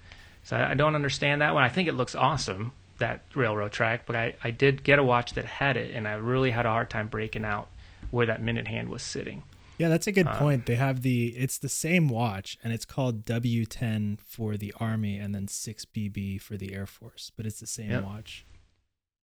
so 0.45 0.57
I, 0.57 0.71
I 0.71 0.75
don't 0.75 0.95
understand 0.95 1.41
that 1.43 1.55
one. 1.55 1.63
I 1.63 1.69
think 1.69 1.89
it 1.89 1.95
looks 1.95 2.15
awesome 2.15 2.73
that 2.99 3.23
railroad 3.35 3.73
track, 3.73 4.03
but 4.07 4.15
I, 4.15 4.35
I 4.45 4.51
did 4.51 4.85
get 4.85 4.99
a 4.99 5.03
watch 5.03 5.33
that 5.33 5.45
had 5.47 5.77
it, 5.77 5.95
and 5.95 6.07
I 6.07 6.13
really 6.15 6.51
had 6.51 6.67
a 6.67 6.71
hard 6.71 6.91
time 6.91 7.09
breaking 7.09 7.45
out 7.47 7.69
where 8.11 8.27
that 8.27 8.43
minute 8.43 8.69
hand 8.69 8.89
was 8.91 9.03
sitting. 9.03 9.43
Yeah, 9.79 9.89
that's 9.89 10.07
a 10.07 10.13
good 10.13 10.27
Uh, 10.27 10.37
point. 10.39 10.67
They 10.67 10.75
have 10.75 11.01
the 11.01 11.29
it's 11.29 11.57
the 11.57 11.71
same 11.71 12.11
watch 12.11 12.59
and 12.63 12.71
it's 12.75 12.85
called 12.85 13.25
W10 13.25 14.19
for 14.21 14.59
the 14.59 14.75
Army 14.79 15.17
and 15.19 15.35
then 15.35 15.47
6BB 15.47 16.39
for 16.43 16.59
the 16.59 16.75
Air 16.75 16.85
Force, 16.87 17.33
but 17.35 17.47
it's 17.47 17.61
the 17.61 17.67
same 17.67 17.91
Yep. 17.91 18.05
watch. 18.05 18.45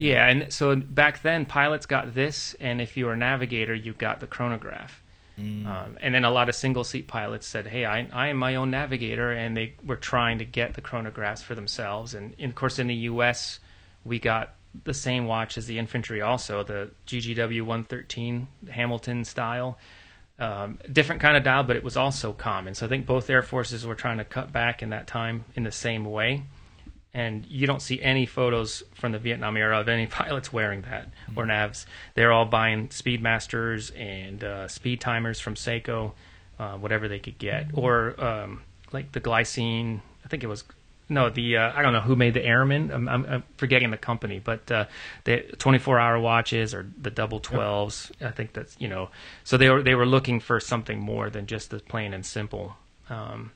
Yeah, 0.03 0.27
and 0.27 0.51
so 0.51 0.75
back 0.75 1.21
then 1.21 1.45
pilots 1.45 1.85
got 1.85 2.13
this, 2.13 2.57
and 2.59 2.81
if 2.81 2.97
you 2.97 3.05
were 3.05 3.13
a 3.13 3.17
navigator, 3.17 3.73
you 3.73 3.93
got 3.93 4.19
the 4.19 4.27
chronograph. 4.27 5.01
Mm. 5.39 5.65
Um, 5.65 5.97
and 6.01 6.13
then 6.13 6.25
a 6.25 6.29
lot 6.29 6.49
of 6.49 6.55
single 6.55 6.83
seat 6.83 7.07
pilots 7.07 7.47
said, 7.47 7.67
"Hey, 7.67 7.85
I, 7.85 8.05
I 8.11 8.27
am 8.27 8.35
my 8.35 8.55
own 8.55 8.69
navigator," 8.69 9.31
and 9.31 9.55
they 9.55 9.75
were 9.81 9.95
trying 9.95 10.39
to 10.39 10.45
get 10.45 10.73
the 10.73 10.81
chronographs 10.81 11.41
for 11.41 11.55
themselves. 11.55 12.13
And, 12.13 12.35
and 12.37 12.49
of 12.49 12.55
course, 12.55 12.79
in 12.79 12.87
the 12.87 12.95
U.S., 12.95 13.61
we 14.03 14.19
got 14.19 14.55
the 14.83 14.93
same 14.93 15.25
watch 15.25 15.57
as 15.57 15.67
the 15.67 15.79
infantry, 15.79 16.21
also 16.21 16.63
the 16.63 16.91
GGW 17.07 17.61
113 17.61 18.47
Hamilton 18.71 19.23
style, 19.23 19.77
um, 20.37 20.79
different 20.91 21.21
kind 21.21 21.37
of 21.37 21.43
dial, 21.43 21.63
but 21.63 21.77
it 21.77 21.83
was 21.83 21.95
also 21.95 22.33
common. 22.33 22.75
So 22.75 22.87
I 22.87 22.89
think 22.89 23.05
both 23.05 23.29
air 23.29 23.41
forces 23.41 23.85
were 23.85 23.95
trying 23.95 24.17
to 24.17 24.25
cut 24.25 24.51
back 24.51 24.83
in 24.83 24.89
that 24.89 25.07
time 25.07 25.45
in 25.55 25.63
the 25.63 25.71
same 25.71 26.03
way. 26.03 26.43
And 27.13 27.45
you 27.45 27.67
don't 27.67 27.81
see 27.81 28.01
any 28.01 28.25
photos 28.25 28.81
from 28.95 29.11
the 29.11 29.19
Vietnam 29.19 29.55
era 29.55 29.79
of 29.79 29.87
any 29.87 30.07
pilots 30.19 30.51
wearing 30.51 30.81
that 30.83 31.09
or 31.35 31.45
navs. 31.45 31.85
They're 32.15 32.31
all 32.31 32.45
buying 32.45 32.87
Speedmasters 32.89 33.91
and 33.99 34.43
uh, 34.43 34.67
speed 34.67 34.99
timers 34.99 35.39
from 35.39 35.55
Seiko, 35.55 36.13
uh, 36.59 36.73
whatever 36.77 37.07
they 37.07 37.19
could 37.19 37.37
get, 37.37 37.67
or 37.73 38.19
um, 38.23 38.63
like 38.91 39.11
the 39.11 39.21
Glycine. 39.21 40.01
I 40.25 40.27
think 40.27 40.43
it 40.43 40.47
was 40.47 40.63
no 41.09 41.29
the 41.29 41.57
uh, 41.57 41.71
I 41.75 41.81
don't 41.81 41.93
know 41.93 42.01
who 42.01 42.15
made 42.15 42.33
the 42.33 42.43
Airman. 42.43 42.91
I'm, 42.91 43.07
I'm, 43.07 43.25
I'm 43.25 43.43
forgetting 43.57 43.91
the 43.91 43.97
company, 43.97 44.39
but 44.43 44.71
uh, 44.71 44.85
the 45.25 45.41
24 45.57 45.99
hour 45.99 46.19
watches 46.19 46.73
or 46.73 46.87
the 46.99 47.11
double 47.11 47.39
12s. 47.39 48.11
I 48.25 48.31
think 48.31 48.53
that's 48.53 48.75
you 48.79 48.87
know. 48.87 49.09
So 49.43 49.57
they 49.57 49.69
were 49.69 49.83
they 49.83 49.95
were 49.95 50.05
looking 50.05 50.39
for 50.39 50.59
something 50.59 50.99
more 50.99 51.29
than 51.29 51.45
just 51.45 51.69
the 51.69 51.79
plain 51.79 52.13
and 52.13 52.25
simple. 52.25 52.75
Um, 53.09 53.51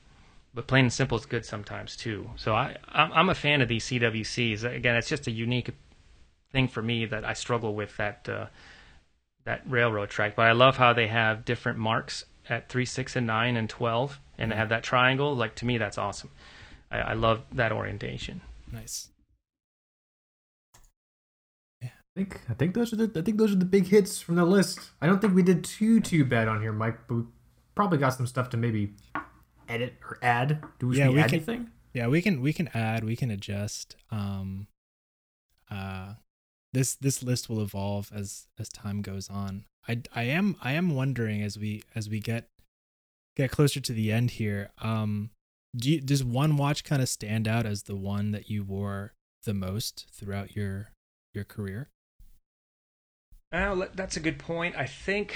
but 0.54 0.66
plain 0.66 0.86
and 0.86 0.92
simple 0.92 1.18
is 1.18 1.26
good 1.26 1.44
sometimes 1.44 1.96
too. 1.96 2.30
So 2.36 2.54
I 2.54 2.76
I'm 2.88 3.12
I'm 3.12 3.28
a 3.28 3.34
fan 3.34 3.60
of 3.60 3.68
these 3.68 3.84
CWCs. 3.86 4.64
Again, 4.64 4.96
it's 4.96 5.08
just 5.08 5.26
a 5.26 5.30
unique 5.30 5.70
thing 6.52 6.68
for 6.68 6.82
me 6.82 7.06
that 7.06 7.24
I 7.24 7.34
struggle 7.34 7.74
with 7.74 7.96
that 7.96 8.28
uh, 8.28 8.46
that 9.44 9.62
railroad 9.66 10.10
track. 10.10 10.36
But 10.36 10.46
I 10.46 10.52
love 10.52 10.76
how 10.76 10.92
they 10.92 11.08
have 11.08 11.44
different 11.44 11.78
marks 11.78 12.24
at 12.48 12.68
three, 12.68 12.84
six, 12.84 13.16
and 13.16 13.26
nine, 13.26 13.56
and 13.56 13.68
twelve, 13.68 14.20
and 14.38 14.50
they 14.50 14.56
have 14.56 14.70
that 14.70 14.82
triangle. 14.82 15.34
Like 15.36 15.54
to 15.56 15.66
me, 15.66 15.78
that's 15.78 15.98
awesome. 15.98 16.30
I, 16.90 16.98
I 16.98 17.12
love 17.12 17.42
that 17.52 17.72
orientation. 17.72 18.40
Nice. 18.72 19.08
I 21.82 21.90
think 22.16 22.40
I 22.50 22.54
think 22.54 22.74
those 22.74 22.92
are 22.92 22.96
the 22.96 23.20
I 23.20 23.22
think 23.22 23.38
those 23.38 23.52
are 23.52 23.56
the 23.56 23.64
big 23.64 23.86
hits 23.86 24.20
from 24.20 24.36
the 24.36 24.44
list. 24.44 24.90
I 25.00 25.06
don't 25.06 25.20
think 25.20 25.34
we 25.34 25.42
did 25.42 25.62
too 25.62 26.00
too 26.00 26.24
bad 26.24 26.48
on 26.48 26.60
here, 26.60 26.72
Mike. 26.72 27.06
But 27.06 27.14
we 27.14 27.22
probably 27.74 27.98
got 27.98 28.14
some 28.14 28.26
stuff 28.26 28.50
to 28.50 28.56
maybe 28.56 28.94
edit 29.68 29.94
or 30.02 30.18
add. 30.22 30.62
Do 30.78 30.88
we, 30.88 30.98
Yeah, 30.98 31.08
we 31.08 31.14
we 31.16 31.20
add 31.20 31.30
can- 31.30 31.36
anything? 31.36 31.70
Yeah, 31.94 32.06
we 32.08 32.22
can 32.22 32.40
we 32.40 32.52
can 32.52 32.68
add, 32.74 33.04
we 33.04 33.16
can 33.16 33.30
adjust. 33.30 33.96
Um 34.10 34.66
uh 35.70 36.14
this 36.72 36.94
this 36.94 37.22
list 37.22 37.48
will 37.48 37.60
evolve 37.60 38.10
as 38.14 38.46
as 38.58 38.68
time 38.68 39.02
goes 39.02 39.28
on. 39.30 39.64
I 39.88 40.02
I 40.14 40.22
am 40.24 40.56
I 40.62 40.72
am 40.72 40.94
wondering 40.94 41.42
as 41.42 41.58
we 41.58 41.82
as 41.94 42.08
we 42.08 42.20
get 42.20 42.48
get 43.36 43.50
closer 43.50 43.80
to 43.80 43.92
the 43.92 44.12
end 44.12 44.32
here. 44.32 44.70
Um 44.78 45.30
do 45.76 45.90
you, 45.90 46.00
does 46.00 46.24
one 46.24 46.56
watch 46.56 46.82
kind 46.84 47.02
of 47.02 47.08
stand 47.08 47.46
out 47.46 47.66
as 47.66 47.84
the 47.84 47.96
one 47.96 48.30
that 48.32 48.48
you 48.50 48.64
wore 48.64 49.12
the 49.44 49.54
most 49.54 50.06
throughout 50.10 50.56
your 50.56 50.90
your 51.34 51.44
career? 51.44 51.88
Well, 53.52 53.88
that's 53.94 54.16
a 54.16 54.20
good 54.20 54.38
point. 54.38 54.76
I 54.76 54.86
think, 54.86 55.34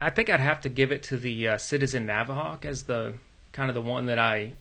I 0.00 0.10
think 0.10 0.30
I'd 0.30 0.40
have 0.40 0.60
to 0.62 0.68
give 0.68 0.92
it 0.92 1.02
to 1.04 1.16
the 1.16 1.48
uh, 1.48 1.58
Citizen 1.58 2.06
Navihawk 2.06 2.64
as 2.64 2.84
the 2.84 3.14
kind 3.52 3.68
of 3.68 3.74
the 3.74 3.82
one 3.82 4.06
that 4.06 4.18
I, 4.18 4.52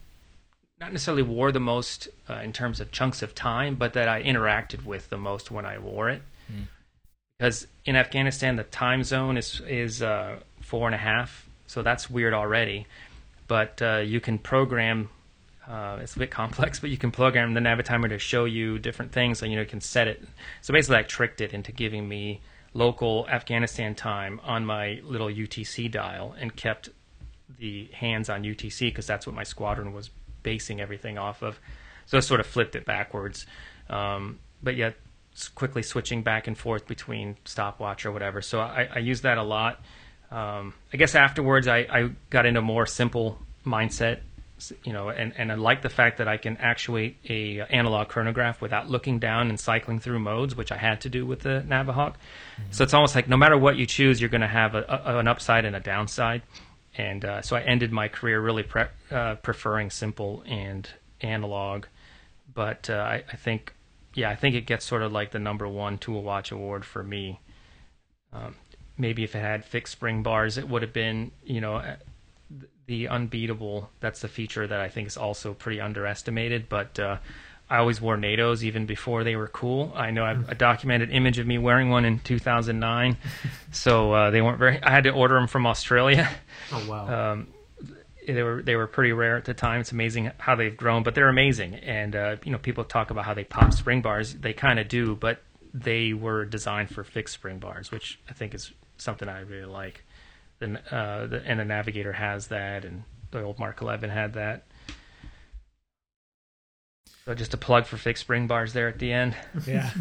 not 0.79 0.91
necessarily 0.91 1.23
wore 1.23 1.51
the 1.51 1.59
most 1.59 2.07
uh, 2.29 2.35
in 2.35 2.53
terms 2.53 2.79
of 2.79 2.91
chunks 2.91 3.21
of 3.21 3.35
time, 3.35 3.75
but 3.75 3.93
that 3.93 4.07
I 4.07 4.23
interacted 4.23 4.85
with 4.85 5.09
the 5.09 5.17
most 5.17 5.51
when 5.51 5.65
I 5.65 5.77
wore 5.77 6.09
it. 6.09 6.21
Hmm. 6.47 6.63
Because 7.37 7.67
in 7.85 7.95
Afghanistan, 7.95 8.55
the 8.55 8.63
time 8.63 9.03
zone 9.03 9.37
is 9.37 9.61
is 9.67 10.01
uh, 10.01 10.39
four 10.61 10.87
and 10.87 10.95
a 10.95 10.97
half, 10.97 11.47
so 11.67 11.83
that's 11.83 12.09
weird 12.09 12.33
already. 12.33 12.87
But 13.47 13.79
uh, 13.81 13.97
you 13.97 14.19
can 14.19 14.39
program. 14.39 15.09
Uh, 15.67 15.99
it's 16.01 16.15
a 16.15 16.19
bit 16.19 16.31
complex, 16.41 16.79
but 16.79 16.89
you 16.89 16.97
can 16.97 17.11
program 17.11 17.53
the 17.53 17.59
Navitimer 17.59 18.09
to 18.09 18.17
show 18.17 18.45
you 18.45 18.79
different 18.79 19.11
things, 19.11 19.43
and 19.43 19.51
you 19.51 19.57
know 19.57 19.61
you 19.61 19.69
can 19.69 19.81
set 19.81 20.07
it. 20.07 20.23
So 20.63 20.73
basically, 20.73 20.97
I 20.97 21.03
tricked 21.03 21.39
it 21.41 21.53
into 21.53 21.71
giving 21.71 22.09
me 22.09 22.41
local 22.77 23.27
Afghanistan 23.27 23.95
time 23.95 24.39
on 24.43 24.63
my 24.63 25.01
little 25.03 25.27
UTC 25.27 25.91
dial, 25.91 26.35
and 26.39 26.55
kept 26.55 26.89
the 27.57 27.89
hands 27.91 28.29
on 28.29 28.43
UTC 28.43 28.81
because 28.81 29.07
that's 29.07 29.25
what 29.25 29.35
my 29.35 29.43
squadron 29.43 29.93
was 29.93 30.11
basing 30.43 30.79
everything 30.79 31.17
off 31.17 31.41
of. 31.41 31.59
So 32.05 32.17
I 32.17 32.21
sort 32.21 32.39
of 32.39 32.45
flipped 32.45 32.75
it 32.75 32.85
backwards, 32.85 33.47
um, 33.89 34.37
but 34.61 34.75
yet 34.75 34.95
quickly 35.55 35.81
switching 35.81 36.21
back 36.21 36.47
and 36.47 36.57
forth 36.57 36.87
between 36.87 37.35
stopwatch 37.45 38.05
or 38.05 38.11
whatever. 38.11 38.41
So 38.41 38.59
I, 38.59 38.87
I 38.93 38.99
use 38.99 39.21
that 39.21 39.39
a 39.39 39.43
lot. 39.43 39.81
Um, 40.29 40.73
I 40.93 40.97
guess 40.97 41.15
afterwards 41.15 41.67
I, 41.67 41.79
I 41.79 42.09
got 42.29 42.45
into 42.45 42.59
a 42.59 42.63
more 42.63 42.85
simple 42.85 43.39
mindset, 43.65 44.19
you 44.83 44.91
know, 44.91 45.09
and, 45.09 45.33
and 45.37 45.51
I 45.51 45.55
like 45.55 45.81
the 45.81 45.89
fact 45.89 46.17
that 46.17 46.27
I 46.27 46.37
can 46.37 46.57
actuate 46.57 47.17
a 47.29 47.61
analog 47.61 48.07
chronograph 48.07 48.61
without 48.61 48.89
looking 48.89 49.19
down 49.19 49.49
and 49.49 49.59
cycling 49.59 49.99
through 49.99 50.19
modes, 50.19 50.55
which 50.55 50.71
I 50.71 50.77
had 50.77 51.01
to 51.01 51.09
do 51.09 51.25
with 51.25 51.41
the 51.41 51.63
Navihawk. 51.67 52.15
So 52.71 52.83
it's 52.83 52.93
almost 52.93 53.15
like 53.15 53.27
no 53.27 53.37
matter 53.37 53.57
what 53.57 53.77
you 53.77 53.85
choose, 53.85 54.19
you're 54.19 54.29
going 54.29 54.41
to 54.41 54.47
have 54.47 54.73
a, 54.75 54.83
a, 55.05 55.17
an 55.19 55.27
upside 55.27 55.65
and 55.65 55.75
a 55.75 55.79
downside. 55.79 56.41
And 56.97 57.23
uh, 57.23 57.41
so 57.43 57.55
I 57.55 57.61
ended 57.61 57.91
my 57.91 58.07
career 58.07 58.41
really 58.41 58.63
pre- 58.63 58.85
uh, 59.11 59.35
preferring 59.35 59.91
simple 59.91 60.43
and 60.47 60.89
analog. 61.21 61.85
But 62.53 62.89
uh, 62.89 62.93
I, 62.95 63.23
I 63.31 63.35
think, 63.35 63.73
yeah, 64.15 64.31
I 64.31 64.35
think 64.35 64.55
it 64.55 64.65
gets 64.65 64.85
sort 64.85 65.03
of 65.03 65.11
like 65.11 65.31
the 65.31 65.39
number 65.39 65.67
one 65.67 65.99
tool 65.99 66.23
watch 66.23 66.51
award 66.51 66.83
for 66.83 67.03
me. 67.03 67.39
Um, 68.33 68.55
maybe 68.97 69.23
if 69.23 69.35
it 69.35 69.39
had 69.39 69.63
fixed 69.63 69.93
spring 69.93 70.23
bars, 70.23 70.57
it 70.57 70.67
would 70.67 70.81
have 70.81 70.93
been, 70.93 71.31
you 71.43 71.61
know, 71.61 71.83
the 72.85 73.07
unbeatable. 73.07 73.89
That's 73.99 74.21
the 74.21 74.27
feature 74.27 74.65
that 74.65 74.79
I 74.79 74.89
think 74.89 75.07
is 75.07 75.17
also 75.17 75.53
pretty 75.53 75.81
underestimated. 75.81 76.69
But 76.69 76.99
uh, 76.99 77.17
I 77.69 77.77
always 77.77 77.99
wore 77.99 78.17
NATOs 78.17 78.63
even 78.63 78.85
before 78.85 79.23
they 79.23 79.35
were 79.35 79.47
cool. 79.47 79.91
I 79.95 80.11
know 80.11 80.23
I've 80.23 80.49
a 80.49 80.55
documented 80.55 81.11
image 81.11 81.37
of 81.37 81.47
me 81.47 81.57
wearing 81.57 81.89
one 81.89 82.05
in 82.05 82.19
2009. 82.19 83.17
so 83.71 84.13
uh, 84.13 84.31
they 84.31 84.41
weren't 84.41 84.59
very. 84.59 84.81
I 84.81 84.91
had 84.91 85.03
to 85.03 85.11
order 85.11 85.35
them 85.35 85.47
from 85.47 85.65
Australia. 85.65 86.29
Oh 86.69 86.85
wow. 86.89 87.31
Um, 87.31 87.47
they 88.27 88.43
were 88.43 88.61
they 88.61 88.75
were 88.75 88.87
pretty 88.87 89.13
rare 89.13 89.37
at 89.37 89.45
the 89.45 89.53
time. 89.53 89.79
It's 89.79 89.93
amazing 89.93 90.31
how 90.37 90.55
they've 90.55 90.75
grown, 90.75 91.03
but 91.03 91.15
they're 91.15 91.29
amazing. 91.29 91.75
And 91.75 92.13
uh, 92.13 92.35
you 92.43 92.51
know, 92.51 92.57
people 92.57 92.83
talk 92.83 93.09
about 93.09 93.23
how 93.23 93.33
they 93.33 93.45
pop 93.45 93.71
spring 93.73 94.01
bars. 94.01 94.33
They 94.33 94.51
kind 94.51 94.79
of 94.79 94.89
do, 94.89 95.15
but 95.15 95.39
they 95.73 96.11
were 96.11 96.43
designed 96.43 96.89
for 96.89 97.05
fixed 97.05 97.35
spring 97.35 97.59
bars, 97.59 97.89
which 97.89 98.19
I 98.29 98.33
think 98.33 98.53
is 98.53 98.73
something 98.97 99.29
I 99.29 99.41
really 99.41 99.65
like. 99.65 100.03
The, 100.59 100.95
uh, 100.95 101.27
the 101.27 101.43
and 101.45 101.59
the 101.59 101.65
Navigator 101.65 102.13
has 102.13 102.47
that, 102.47 102.83
and 102.83 103.03
the 103.31 103.43
old 103.43 103.59
Mark 103.59 103.81
11 103.81 104.09
had 104.09 104.33
that. 104.33 104.65
So 107.25 107.33
just 107.33 107.53
a 107.53 107.57
plug 107.57 107.85
for 107.85 107.97
fixed 107.97 108.21
spring 108.21 108.47
bars 108.47 108.73
there 108.73 108.87
at 108.87 108.99
the 108.99 109.11
end. 109.11 109.35
Yeah. 109.67 109.91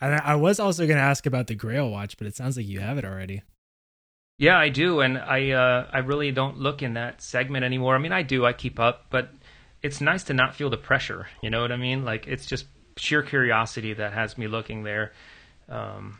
and 0.00 0.14
I 0.14 0.32
I 0.32 0.34
was 0.34 0.58
also 0.60 0.86
going 0.86 0.96
to 0.96 1.02
ask 1.02 1.24
about 1.26 1.46
the 1.46 1.54
Grail 1.54 1.88
watch, 1.88 2.18
but 2.18 2.26
it 2.26 2.34
sounds 2.36 2.56
like 2.56 2.66
you 2.66 2.80
have 2.80 2.98
it 2.98 3.04
already. 3.04 3.42
Yeah, 4.38 4.58
I 4.58 4.68
do, 4.68 5.00
and 5.00 5.18
I 5.18 5.50
uh, 5.50 5.88
I 5.92 5.98
really 5.98 6.30
don't 6.32 6.58
look 6.58 6.82
in 6.82 6.94
that 6.94 7.22
segment 7.22 7.64
anymore. 7.64 7.94
I 7.94 7.98
mean, 7.98 8.12
I 8.12 8.22
do, 8.22 8.44
I 8.44 8.52
keep 8.52 8.78
up, 8.78 9.06
but 9.10 9.30
it's 9.82 10.00
nice 10.00 10.24
to 10.24 10.34
not 10.34 10.54
feel 10.54 10.70
the 10.70 10.76
pressure. 10.76 11.28
You 11.42 11.50
know 11.50 11.60
what 11.60 11.72
I 11.72 11.76
mean? 11.76 12.04
Like 12.04 12.26
it's 12.26 12.46
just 12.46 12.66
sheer 12.96 13.22
curiosity 13.22 13.94
that 13.94 14.12
has 14.12 14.36
me 14.36 14.48
looking 14.48 14.82
there. 14.82 15.12
Um, 15.68 16.18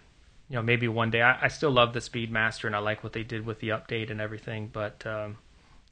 you 0.48 0.56
know, 0.56 0.62
maybe 0.62 0.88
one 0.88 1.10
day 1.10 1.22
I, 1.22 1.44
I 1.44 1.48
still 1.48 1.70
love 1.70 1.92
the 1.92 2.00
Speedmaster, 2.00 2.64
and 2.64 2.74
I 2.74 2.78
like 2.78 3.02
what 3.02 3.12
they 3.12 3.22
did 3.22 3.44
with 3.44 3.60
the 3.60 3.68
update 3.68 4.10
and 4.10 4.20
everything. 4.20 4.70
But 4.72 5.06
um, 5.06 5.38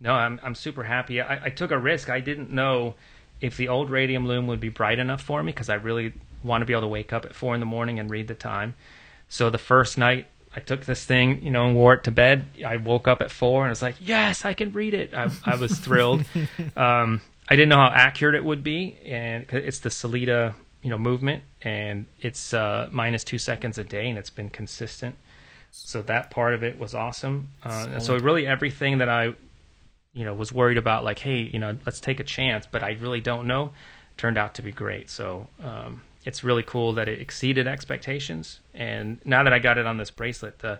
no, 0.01 0.13
I'm 0.13 0.41
I'm 0.43 0.55
super 0.55 0.85
happy. 0.85 1.21
I, 1.21 1.47
I 1.47 1.51
took 1.51 1.71
a 1.71 1.79
risk. 1.79 2.09
I 2.09 2.21
didn't 2.21 2.51
know 2.51 2.95
if 3.41 3.57
the 3.57 3.69
old 3.69 3.91
radium 3.91 4.27
loom 4.27 4.47
would 4.47 4.61
be 4.61 4.71
bright 4.71 4.99
enough 4.99 5.23
for 5.23 5.43
me 5.43 5.53
because 5.53 5.69
I 5.69 5.75
really 5.75 6.15
want 6.43 6.63
to 6.63 6.67
be 6.67 6.73
able 6.73 6.83
to 6.83 6.89
wake 6.89 7.13
up 7.13 7.25
at 7.25 7.35
four 7.35 7.55
in 7.55 7.61
the 7.61 7.67
morning 7.67 7.99
and 7.99 8.11
read 8.11 8.29
the 8.29 8.35
time. 8.35 8.75
So 9.29 9.51
the 9.51 9.59
first 9.59 9.99
night 9.99 10.27
I 10.55 10.61
took 10.61 10.87
this 10.87 11.05
thing, 11.05 11.43
you 11.43 11.51
know, 11.51 11.67
and 11.67 11.77
wore 11.77 11.95
it 11.95 12.05
to 12.05 12.11
bed. 12.11 12.47
I 12.65 12.79
woke 12.79 13.07
up 13.09 13.21
at 13.21 13.31
four 13.31 13.63
and 13.63 13.69
I 13.69 13.73
was 13.73 13.83
like, 13.83 13.97
yes, 14.01 14.47
I 14.47 14.55
can 14.55 14.73
read 14.73 14.95
it. 14.95 15.13
I, 15.13 15.31
I 15.45 15.57
was 15.57 15.79
thrilled. 15.79 16.25
um, 16.77 17.21
I 17.49 17.57
didn't 17.57 17.69
know 17.69 17.77
how 17.77 17.91
accurate 17.93 18.35
it 18.35 18.45
would 18.45 18.65
be, 18.65 18.97
and 19.05 19.47
it's 19.51 19.79
the 19.81 19.89
Sellita, 19.89 20.55
you 20.87 20.91
know, 20.91 20.99
movement, 20.99 21.43
and 21.62 22.07
it's 22.20 22.55
uh, 22.55 22.89
minus 22.93 23.24
two 23.24 23.39
seconds 23.39 23.76
a 23.76 23.82
day, 23.82 24.09
and 24.09 24.16
it's 24.16 24.30
been 24.30 24.49
consistent. 24.49 25.16
So 25.72 26.01
that 26.03 26.30
part 26.30 26.55
of 26.55 26.62
it 26.62 26.78
was 26.78 26.95
awesome. 26.95 27.49
Uh, 27.64 27.99
so 27.99 28.16
really 28.18 28.47
everything 28.47 28.99
that 28.99 29.09
I, 29.09 29.34
you 30.14 30.24
know, 30.24 30.32
was 30.32 30.53
worried 30.53 30.78
about, 30.78 31.03
like, 31.03 31.18
hey, 31.18 31.39
you 31.39 31.59
know, 31.59 31.76
let's 31.84 31.99
take 31.99 32.20
a 32.20 32.24
chance, 32.24 32.68
but 32.70 32.84
I 32.84 32.93
really 33.01 33.20
don't 33.20 33.49
know, 33.49 33.72
turned 34.16 34.39
out 34.39 34.55
to 34.55 34.62
be 34.62 34.70
great. 34.70 35.11
So 35.11 35.49
um, 35.61 36.03
it's 36.24 36.45
really 36.45 36.62
cool 36.62 36.93
that 36.93 37.09
it 37.09 37.20
exceeded 37.20 37.66
expectations. 37.66 38.61
And 38.72 39.18
now 39.24 39.43
that 39.43 39.53
I 39.53 39.59
got 39.59 39.78
it 39.78 39.87
on 39.87 39.97
this 39.97 40.12
bracelet, 40.12 40.61
the, 40.61 40.78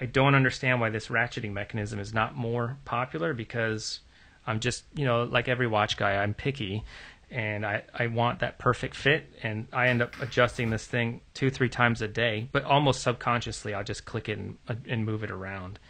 I 0.00 0.06
don't 0.06 0.34
understand 0.34 0.80
why 0.80 0.90
this 0.90 1.06
ratcheting 1.06 1.52
mechanism 1.52 2.00
is 2.00 2.12
not 2.12 2.34
more 2.34 2.76
popular 2.84 3.34
because 3.34 4.00
I'm 4.48 4.58
just, 4.58 4.82
you 4.96 5.04
know, 5.04 5.22
like 5.22 5.46
every 5.46 5.68
watch 5.68 5.96
guy, 5.96 6.16
I'm 6.16 6.34
picky 6.34 6.82
and 7.34 7.66
I, 7.66 7.82
I 7.92 8.06
want 8.06 8.38
that 8.40 8.58
perfect 8.58 8.94
fit. 8.94 9.26
And 9.42 9.66
I 9.72 9.88
end 9.88 10.00
up 10.00 10.14
adjusting 10.20 10.70
this 10.70 10.86
thing 10.86 11.20
two, 11.34 11.50
three 11.50 11.68
times 11.68 12.00
a 12.00 12.06
day, 12.06 12.48
but 12.52 12.62
almost 12.62 13.02
subconsciously, 13.02 13.74
I'll 13.74 13.82
just 13.82 14.04
click 14.04 14.28
it 14.28 14.38
and, 14.38 14.56
and 14.88 15.04
move 15.04 15.24
it 15.24 15.32
around. 15.32 15.80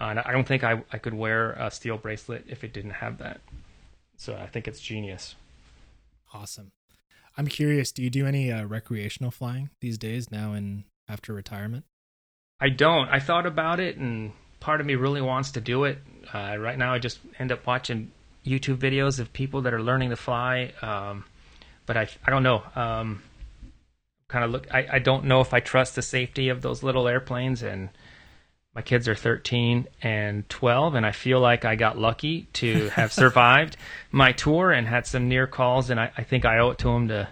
Uh, 0.00 0.04
and 0.04 0.18
I 0.20 0.32
don't 0.32 0.48
think 0.48 0.64
I, 0.64 0.82
I 0.90 0.98
could 0.98 1.12
wear 1.12 1.52
a 1.52 1.70
steel 1.70 1.98
bracelet 1.98 2.46
if 2.48 2.64
it 2.64 2.72
didn't 2.72 2.92
have 2.92 3.18
that. 3.18 3.40
So 4.16 4.34
I 4.34 4.46
think 4.46 4.66
it's 4.66 4.80
genius. 4.80 5.34
Awesome. 6.32 6.72
I'm 7.36 7.46
curious, 7.46 7.92
do 7.92 8.02
you 8.02 8.08
do 8.08 8.26
any 8.26 8.50
uh, 8.50 8.64
recreational 8.64 9.30
flying 9.30 9.68
these 9.82 9.98
days 9.98 10.30
now 10.30 10.54
and 10.54 10.84
after 11.08 11.34
retirement? 11.34 11.84
I 12.58 12.70
don't. 12.70 13.08
I 13.10 13.20
thought 13.20 13.44
about 13.44 13.80
it, 13.80 13.98
and 13.98 14.32
part 14.60 14.80
of 14.80 14.86
me 14.86 14.94
really 14.94 15.20
wants 15.20 15.50
to 15.52 15.60
do 15.60 15.84
it. 15.84 15.98
Uh, 16.32 16.56
right 16.58 16.78
now, 16.78 16.94
I 16.94 16.98
just 16.98 17.18
end 17.38 17.52
up 17.52 17.66
watching 17.66 18.10
YouTube 18.46 18.76
videos 18.78 19.18
of 19.20 19.32
people 19.32 19.62
that 19.62 19.74
are 19.74 19.82
learning 19.82 20.10
to 20.10 20.16
fly. 20.16 20.72
Um, 20.82 21.24
but 21.86 21.96
I, 21.96 22.08
I 22.26 22.30
don't 22.30 22.42
know. 22.42 22.62
Um, 22.74 23.22
kind 24.28 24.44
of 24.44 24.50
look. 24.50 24.66
I, 24.72 24.86
I 24.94 24.98
don't 24.98 25.24
know 25.24 25.40
if 25.40 25.52
I 25.54 25.60
trust 25.60 25.94
the 25.94 26.02
safety 26.02 26.48
of 26.48 26.62
those 26.62 26.82
little 26.82 27.06
airplanes. 27.08 27.62
And 27.62 27.88
my 28.74 28.82
kids 28.82 29.08
are 29.08 29.14
13 29.14 29.86
and 30.02 30.48
12, 30.48 30.94
and 30.94 31.06
I 31.06 31.12
feel 31.12 31.40
like 31.40 31.64
I 31.64 31.76
got 31.76 31.98
lucky 31.98 32.48
to 32.54 32.88
have 32.90 33.12
survived 33.22 33.76
my 34.10 34.32
tour 34.32 34.70
and 34.70 34.86
had 34.86 35.06
some 35.06 35.28
near 35.28 35.46
calls. 35.46 35.90
And 35.90 35.98
I, 36.00 36.10
I 36.16 36.22
think 36.24 36.44
I 36.44 36.58
owe 36.58 36.70
it 36.70 36.78
to 36.78 36.88
them 36.88 37.08
to 37.08 37.28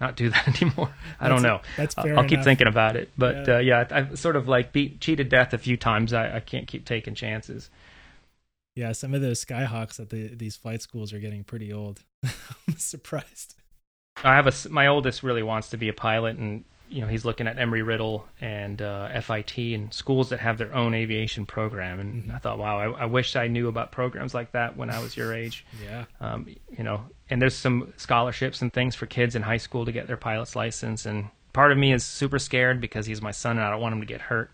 not 0.00 0.16
do 0.16 0.30
that 0.34 0.60
anymore. 0.60 0.92
I 1.20 1.28
don't 1.28 1.42
know. 1.42 1.60
That's 1.76 1.96
I'll- 1.96 2.04
fair 2.04 2.18
I'll 2.18 2.28
keep 2.28 2.42
thinking 2.42 2.66
about 2.66 2.96
it. 2.96 3.10
But 3.16 3.46
Yeah. 3.48 3.54
uh, 3.56 3.58
yeah, 3.60 3.86
I've 3.90 4.18
sort 4.18 4.36
of 4.36 4.48
like 4.48 4.72
beat 4.72 5.00
cheated 5.00 5.28
death 5.28 5.54
a 5.54 5.58
few 5.58 5.76
times. 5.76 6.12
I, 6.12 6.36
I 6.36 6.40
can't 6.40 6.66
keep 6.66 6.84
taking 6.84 7.14
chances. 7.14 7.70
Yeah, 8.74 8.92
some 8.92 9.12
of 9.14 9.20
those 9.20 9.44
Skyhawks 9.44 10.00
at 10.00 10.10
the, 10.10 10.28
these 10.34 10.56
flight 10.56 10.80
schools 10.82 11.12
are 11.12 11.18
getting 11.18 11.44
pretty 11.44 11.72
old. 11.72 12.02
I'm 12.24 12.76
surprised. 12.78 13.54
I 14.24 14.34
have 14.34 14.46
a 14.46 14.68
my 14.68 14.86
oldest 14.86 15.22
really 15.22 15.42
wants 15.42 15.70
to 15.70 15.76
be 15.76 15.88
a 15.88 15.92
pilot, 15.92 16.36
and 16.36 16.64
you 16.88 17.00
know 17.00 17.06
he's 17.06 17.24
looking 17.24 17.46
at 17.46 17.56
Embry 17.56 17.84
Riddle 17.84 18.26
and 18.40 18.80
uh, 18.80 19.20
FIT 19.20 19.56
and 19.74 19.92
schools 19.92 20.28
that 20.30 20.40
have 20.40 20.58
their 20.58 20.74
own 20.74 20.94
aviation 20.94 21.46
program. 21.46 21.98
And 22.00 22.22
Mm-hmm. 22.24 22.32
I 22.32 22.38
thought, 22.38 22.58
wow, 22.58 22.78
I, 22.78 23.02
I 23.02 23.04
wish 23.06 23.36
I 23.36 23.46
knew 23.48 23.68
about 23.68 23.90
programs 23.92 24.34
like 24.34 24.52
that 24.52 24.76
when 24.76 24.90
I 24.90 25.00
was 25.00 25.16
your 25.16 25.34
age. 25.34 25.64
Yeah. 25.82 26.04
Um, 26.20 26.46
you 26.76 26.84
know, 26.84 27.02
and 27.30 27.40
there's 27.40 27.56
some 27.56 27.92
scholarships 27.96 28.60
and 28.62 28.72
things 28.72 28.94
for 28.94 29.06
kids 29.06 29.34
in 29.34 29.42
high 29.42 29.56
school 29.56 29.84
to 29.86 29.92
get 29.92 30.06
their 30.06 30.18
pilot's 30.18 30.54
license. 30.54 31.06
And 31.06 31.28
part 31.54 31.72
of 31.72 31.78
me 31.78 31.92
is 31.92 32.04
super 32.04 32.38
scared 32.38 32.80
because 32.80 33.06
he's 33.06 33.22
my 33.22 33.30
son 33.32 33.56
and 33.56 33.66
I 33.66 33.70
don't 33.70 33.80
want 33.80 33.94
him 33.94 34.00
to 34.00 34.06
get 34.06 34.20
hurt. 34.20 34.50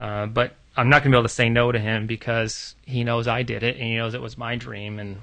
Uh, 0.00 0.26
but 0.26 0.56
I'm 0.76 0.88
not 0.88 1.02
going 1.02 1.12
to 1.12 1.16
be 1.16 1.18
able 1.18 1.28
to 1.28 1.34
say 1.34 1.48
no 1.48 1.70
to 1.70 1.78
him 1.78 2.06
because 2.06 2.74
he 2.86 3.04
knows 3.04 3.28
I 3.28 3.42
did 3.42 3.62
it 3.62 3.76
and 3.76 3.84
he 3.84 3.96
knows 3.96 4.14
it 4.14 4.22
was 4.22 4.38
my 4.38 4.56
dream. 4.56 4.98
And 4.98 5.18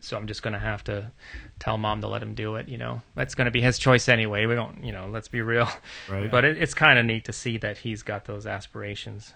so 0.00 0.16
I'm 0.16 0.26
just 0.26 0.42
going 0.42 0.54
to 0.54 0.58
have 0.58 0.82
to 0.84 1.10
tell 1.58 1.76
mom 1.76 2.00
to 2.00 2.08
let 2.08 2.22
him 2.22 2.34
do 2.34 2.56
it. 2.56 2.68
You 2.68 2.78
know, 2.78 3.02
that's 3.14 3.34
going 3.34 3.46
to 3.46 3.50
be 3.50 3.60
his 3.60 3.78
choice 3.78 4.08
anyway. 4.08 4.46
We 4.46 4.54
don't, 4.54 4.82
you 4.82 4.92
know, 4.92 5.08
let's 5.08 5.28
be 5.28 5.42
real. 5.42 5.68
Right. 6.08 6.30
But 6.30 6.44
it, 6.44 6.60
it's 6.60 6.74
kind 6.74 6.98
of 6.98 7.04
neat 7.04 7.24
to 7.26 7.32
see 7.32 7.58
that 7.58 7.78
he's 7.78 8.02
got 8.02 8.24
those 8.24 8.46
aspirations. 8.46 9.34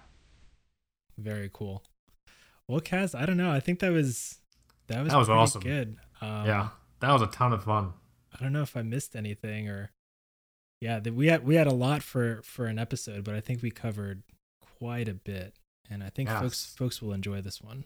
Very 1.18 1.50
cool. 1.52 1.82
Well, 2.66 2.80
Kaz, 2.80 3.18
I 3.18 3.26
don't 3.26 3.36
know. 3.36 3.50
I 3.50 3.60
think 3.60 3.80
that 3.80 3.92
was 3.92 4.38
that 4.88 5.02
was 5.02 5.12
That 5.12 5.18
was 5.18 5.28
pretty 5.28 5.40
awesome. 5.40 5.62
Good. 5.62 5.96
Um, 6.20 6.46
yeah, 6.46 6.68
that 7.00 7.12
was 7.12 7.22
a 7.22 7.26
ton 7.26 7.52
of 7.52 7.64
fun. 7.64 7.92
I 8.38 8.42
don't 8.42 8.52
know 8.52 8.62
if 8.62 8.76
I 8.76 8.82
missed 8.82 9.16
anything 9.16 9.68
or 9.68 9.90
yeah, 10.80 11.00
that 11.00 11.14
we 11.14 11.26
had 11.26 11.44
we 11.44 11.56
had 11.56 11.66
a 11.66 11.74
lot 11.74 12.02
for 12.02 12.40
for 12.42 12.66
an 12.66 12.78
episode, 12.78 13.24
but 13.24 13.34
I 13.34 13.40
think 13.40 13.62
we 13.62 13.70
covered 13.70 14.22
quite 14.78 15.08
a 15.08 15.14
bit, 15.14 15.54
and 15.90 16.02
I 16.02 16.10
think 16.10 16.28
Yes. 16.28 16.40
folks 16.40 16.74
folks 16.76 17.02
will 17.02 17.12
enjoy 17.12 17.40
this 17.40 17.60
one. 17.60 17.84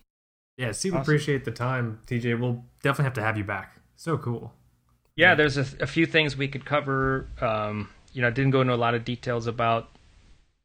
Yeah, 0.56 0.72
super 0.72 0.96
Awesome. 0.96 1.02
appreciate 1.02 1.44
the 1.44 1.50
time, 1.50 2.00
TJ. 2.06 2.38
We'll 2.38 2.64
definitely 2.82 3.04
have 3.04 3.14
to 3.14 3.22
have 3.22 3.38
you 3.38 3.44
back. 3.44 3.78
So 3.96 4.18
cool. 4.18 4.52
Yeah, 5.16 5.30
Yeah. 5.30 5.34
there's 5.36 5.56
a, 5.56 5.66
a 5.80 5.86
few 5.86 6.06
things 6.06 6.36
we 6.36 6.48
could 6.48 6.64
cover. 6.64 7.26
Um, 7.40 7.88
you 8.12 8.20
know, 8.22 8.28
I 8.28 8.30
didn't 8.30 8.50
go 8.50 8.60
into 8.60 8.74
a 8.74 8.76
lot 8.76 8.94
of 8.94 9.04
details 9.04 9.46
about 9.46 9.88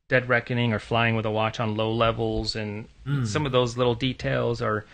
Dead 0.10 0.28
Reckoning 0.30 0.74
or 0.74 0.80
flying 0.80 1.16
with 1.16 1.26
a 1.26 1.32
watch 1.32 1.60
on 1.60 1.76
low 1.76 1.92
levels, 1.94 2.56
and 2.56 2.88
Mm. 3.06 3.26
some 3.28 3.46
of 3.46 3.52
those 3.54 3.78
little 3.78 3.96
details 3.96 4.62
are 4.62 4.86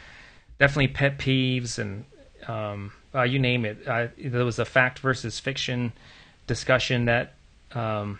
definitely 0.60 0.88
pet 0.90 1.18
peeves, 1.18 1.80
and 1.80 2.06
um, 2.48 2.92
uh, 3.16 3.24
you 3.24 3.40
name 3.40 3.66
it. 3.66 3.88
I, 3.88 4.10
there 4.18 4.46
was 4.46 4.60
a 4.60 4.66
fact 4.66 5.00
versus 5.00 5.40
fiction 5.40 5.94
discussion 6.46 7.06
that 7.06 7.34
um, 7.74 8.20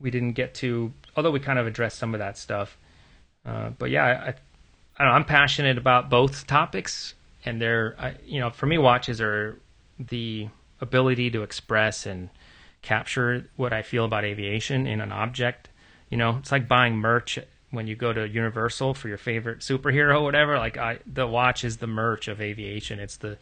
we 0.00 0.10
didn't 0.10 0.32
get 0.32 0.54
to, 0.56 0.92
although 1.16 1.30
we 1.30 1.40
kind 1.40 1.58
of 1.58 1.66
addressed 1.66 1.98
some 1.98 2.14
of 2.14 2.18
that 2.18 2.36
stuff. 2.36 2.76
Uh, 3.44 3.70
but 3.70 3.90
yeah, 3.90 4.04
I, 4.04 4.28
I 4.28 5.04
don't 5.04 5.08
know, 5.08 5.14
I'm 5.14 5.24
passionate 5.24 5.78
about 5.78 6.10
both 6.10 6.46
topics, 6.46 7.14
and 7.44 7.60
they're, 7.60 7.96
I, 7.98 8.14
you 8.24 8.40
know, 8.40 8.50
for 8.50 8.66
me, 8.66 8.78
watches 8.78 9.20
are 9.20 9.58
the 9.98 10.48
ability 10.80 11.30
to 11.30 11.42
express 11.42 12.06
and 12.06 12.28
capture 12.82 13.48
what 13.56 13.72
I 13.72 13.82
feel 13.82 14.04
about 14.04 14.24
aviation 14.24 14.86
in 14.86 15.00
an 15.00 15.12
object. 15.12 15.68
You 16.10 16.18
know, 16.18 16.36
it's 16.38 16.52
like 16.52 16.68
buying 16.68 16.96
merch 16.96 17.38
when 17.70 17.86
you 17.86 17.96
go 17.96 18.12
to 18.12 18.28
Universal 18.28 18.94
for 18.94 19.08
your 19.08 19.18
favorite 19.18 19.60
superhero 19.60 20.20
or 20.20 20.24
whatever. 20.24 20.58
Like 20.58 20.76
I, 20.76 20.98
the 21.06 21.26
watch 21.26 21.64
is 21.64 21.78
the 21.78 21.86
merch 21.86 22.28
of 22.28 22.40
aviation. 22.40 22.98
It's 22.98 23.16
the 23.16 23.38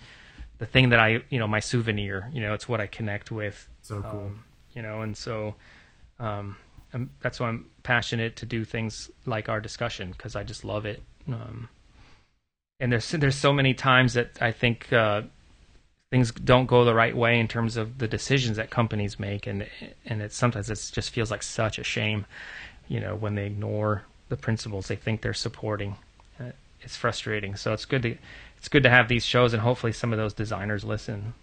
the 0.58 0.66
thing 0.66 0.90
that 0.90 1.00
I, 1.00 1.22
you 1.30 1.38
know, 1.38 1.48
my 1.48 1.60
souvenir. 1.60 2.30
You 2.32 2.42
know, 2.42 2.52
it's 2.52 2.68
what 2.68 2.80
I 2.80 2.86
connect 2.86 3.30
with. 3.30 3.66
So 3.82 4.02
cool. 4.02 4.20
Um, 4.20 4.44
you 4.74 4.82
know, 4.82 5.00
and 5.00 5.16
so 5.16 5.54
um, 6.18 6.56
I'm, 6.92 7.10
that's 7.20 7.38
why 7.40 7.48
I'm 7.48 7.66
passionate 7.82 8.36
to 8.36 8.46
do 8.46 8.64
things 8.64 9.10
like 9.26 9.48
our 9.48 9.60
discussion 9.60 10.10
because 10.12 10.34
I 10.36 10.42
just 10.42 10.64
love 10.64 10.86
it. 10.86 11.02
Um, 11.28 11.68
and 12.80 12.90
there's 12.92 13.10
there's 13.10 13.36
so 13.36 13.52
many 13.52 13.74
times 13.74 14.14
that 14.14 14.30
I 14.40 14.52
think 14.52 14.92
uh, 14.92 15.22
things 16.10 16.32
don't 16.32 16.66
go 16.66 16.84
the 16.84 16.94
right 16.94 17.16
way 17.16 17.38
in 17.38 17.46
terms 17.48 17.76
of 17.76 17.98
the 17.98 18.08
decisions 18.08 18.56
that 18.56 18.70
companies 18.70 19.18
make, 19.20 19.46
and 19.46 19.66
and 20.06 20.22
it 20.22 20.32
sometimes 20.32 20.70
it 20.70 20.90
just 20.92 21.10
feels 21.10 21.30
like 21.30 21.42
such 21.42 21.78
a 21.78 21.84
shame, 21.84 22.26
you 22.88 23.00
know, 23.00 23.14
when 23.14 23.34
they 23.34 23.46
ignore 23.46 24.02
the 24.28 24.36
principles 24.36 24.88
they 24.88 24.96
think 24.96 25.20
they're 25.22 25.34
supporting. 25.34 25.96
Uh, 26.38 26.52
It's 26.82 26.96
frustrating. 26.96 27.56
So 27.56 27.72
it's 27.72 27.84
good 27.84 28.02
to 28.02 28.16
it's 28.56 28.68
good 28.68 28.82
to 28.84 28.90
have 28.90 29.08
these 29.08 29.24
shows, 29.24 29.52
and 29.52 29.62
hopefully 29.62 29.92
some 29.92 30.12
of 30.12 30.18
those 30.18 30.32
designers 30.34 30.84
listen. 30.84 31.34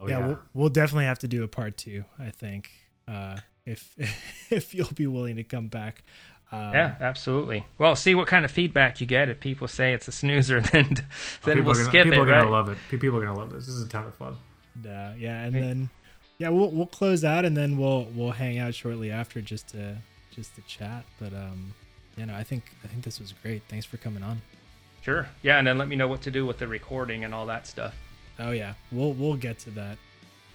Oh, 0.00 0.08
yeah, 0.08 0.26
We'll, 0.26 0.38
we'll 0.54 0.68
definitely 0.70 1.04
have 1.04 1.18
to 1.20 1.28
do 1.28 1.44
a 1.44 1.48
part 1.48 1.76
two. 1.76 2.04
I 2.18 2.30
think 2.30 2.70
uh, 3.06 3.38
if 3.66 3.94
if 4.50 4.74
you'll 4.74 4.92
be 4.92 5.06
willing 5.06 5.36
to 5.36 5.44
come 5.44 5.68
back. 5.68 6.02
Um, 6.52 6.72
Yeah, 6.74 6.96
absolutely. 7.00 7.64
Well, 7.78 7.94
see 7.94 8.14
what 8.16 8.26
kind 8.26 8.44
of 8.44 8.50
feedback 8.50 9.00
you 9.00 9.06
get. 9.06 9.28
If 9.28 9.38
people 9.38 9.68
say 9.68 9.92
it's 9.94 10.08
a 10.08 10.12
snoozer, 10.12 10.60
then 10.72 10.86
then 11.44 11.56
people 11.58 11.62
we'll 11.62 11.70
are 11.72 11.74
gonna, 11.74 11.84
skip 11.84 12.04
people 12.04 12.18
it. 12.20 12.22
are 12.22 12.26
gonna 12.26 12.42
right? 12.44 12.50
love 12.50 12.68
it. 12.70 12.78
People 12.90 13.18
are 13.18 13.24
gonna 13.24 13.38
love 13.38 13.52
this. 13.52 13.66
This 13.66 13.74
is 13.76 13.84
a 13.86 13.88
ton 13.88 14.04
of 14.06 14.14
fun. 14.14 14.36
uh, 14.84 15.12
yeah, 15.18 15.42
and 15.44 15.54
Hey. 15.54 15.60
then 15.60 15.90
yeah, 16.38 16.48
we'll 16.48 16.70
we'll 16.70 16.86
close 16.86 17.24
out 17.24 17.44
and 17.44 17.56
then 17.56 17.76
we'll 17.78 18.04
we'll 18.14 18.32
hang 18.32 18.58
out 18.58 18.74
shortly 18.74 19.10
after 19.10 19.40
just 19.40 19.68
to 19.68 19.98
just 20.34 20.54
to 20.56 20.62
chat. 20.62 21.04
But 21.20 21.32
um, 21.34 21.74
you 22.16 22.26
know, 22.26 22.34
I 22.34 22.42
think 22.42 22.64
I 22.82 22.88
think 22.88 23.04
this 23.04 23.20
was 23.20 23.32
great. 23.42 23.62
Thanks 23.68 23.86
for 23.86 23.96
coming 23.98 24.22
on. 24.22 24.40
Sure. 25.02 25.28
Yeah, 25.42 25.58
and 25.58 25.66
then 25.66 25.78
let 25.78 25.86
me 25.88 25.96
know 25.96 26.08
what 26.08 26.20
to 26.22 26.30
do 26.30 26.44
with 26.46 26.58
the 26.58 26.66
recording 26.66 27.24
and 27.24 27.32
all 27.34 27.46
that 27.46 27.66
stuff. 27.66 27.94
Oh 28.38 28.50
yeah, 28.50 28.74
we'll 28.90 29.12
we'll 29.12 29.36
get 29.36 29.58
to 29.60 29.70
that. 29.72 29.98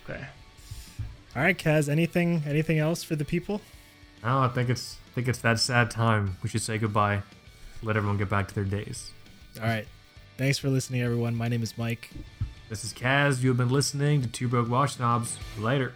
Okay. 0.10 0.26
All 1.36 1.42
right, 1.42 1.58
Kaz. 1.58 1.90
Anything 1.90 2.44
anything 2.48 2.80
else 2.80 3.04
for 3.04 3.16
the 3.16 3.26
people? 3.26 3.62
No, 4.24 4.40
I 4.40 4.48
think 4.48 4.70
it's 4.70 4.98
I 5.12 5.16
think 5.16 5.28
it's 5.28 5.40
that 5.40 5.60
sad 5.60 5.92
time. 5.92 6.38
We 6.42 6.50
should 6.50 6.62
say 6.62 6.78
goodbye. 6.78 7.24
Let 7.84 7.98
everyone 7.98 8.18
get 8.18 8.30
back 8.30 8.48
to 8.48 8.56
their 8.56 8.64
days. 8.64 9.12
All 9.60 9.68
right. 9.68 9.86
Thanks 10.38 10.58
for 10.58 10.70
listening, 10.70 11.02
everyone. 11.02 11.36
My 11.36 11.48
name 11.48 11.62
is 11.64 11.78
Mike. 11.78 12.10
This 12.70 12.84
is 12.84 12.94
Kaz. 12.94 13.42
You 13.42 13.50
have 13.50 13.58
been 13.58 13.70
listening 13.70 14.22
to 14.22 14.28
Two 14.28 14.48
Broke 14.48 14.70
Watch 14.70 14.94
Snobs. 14.94 15.38
Later. 15.60 15.94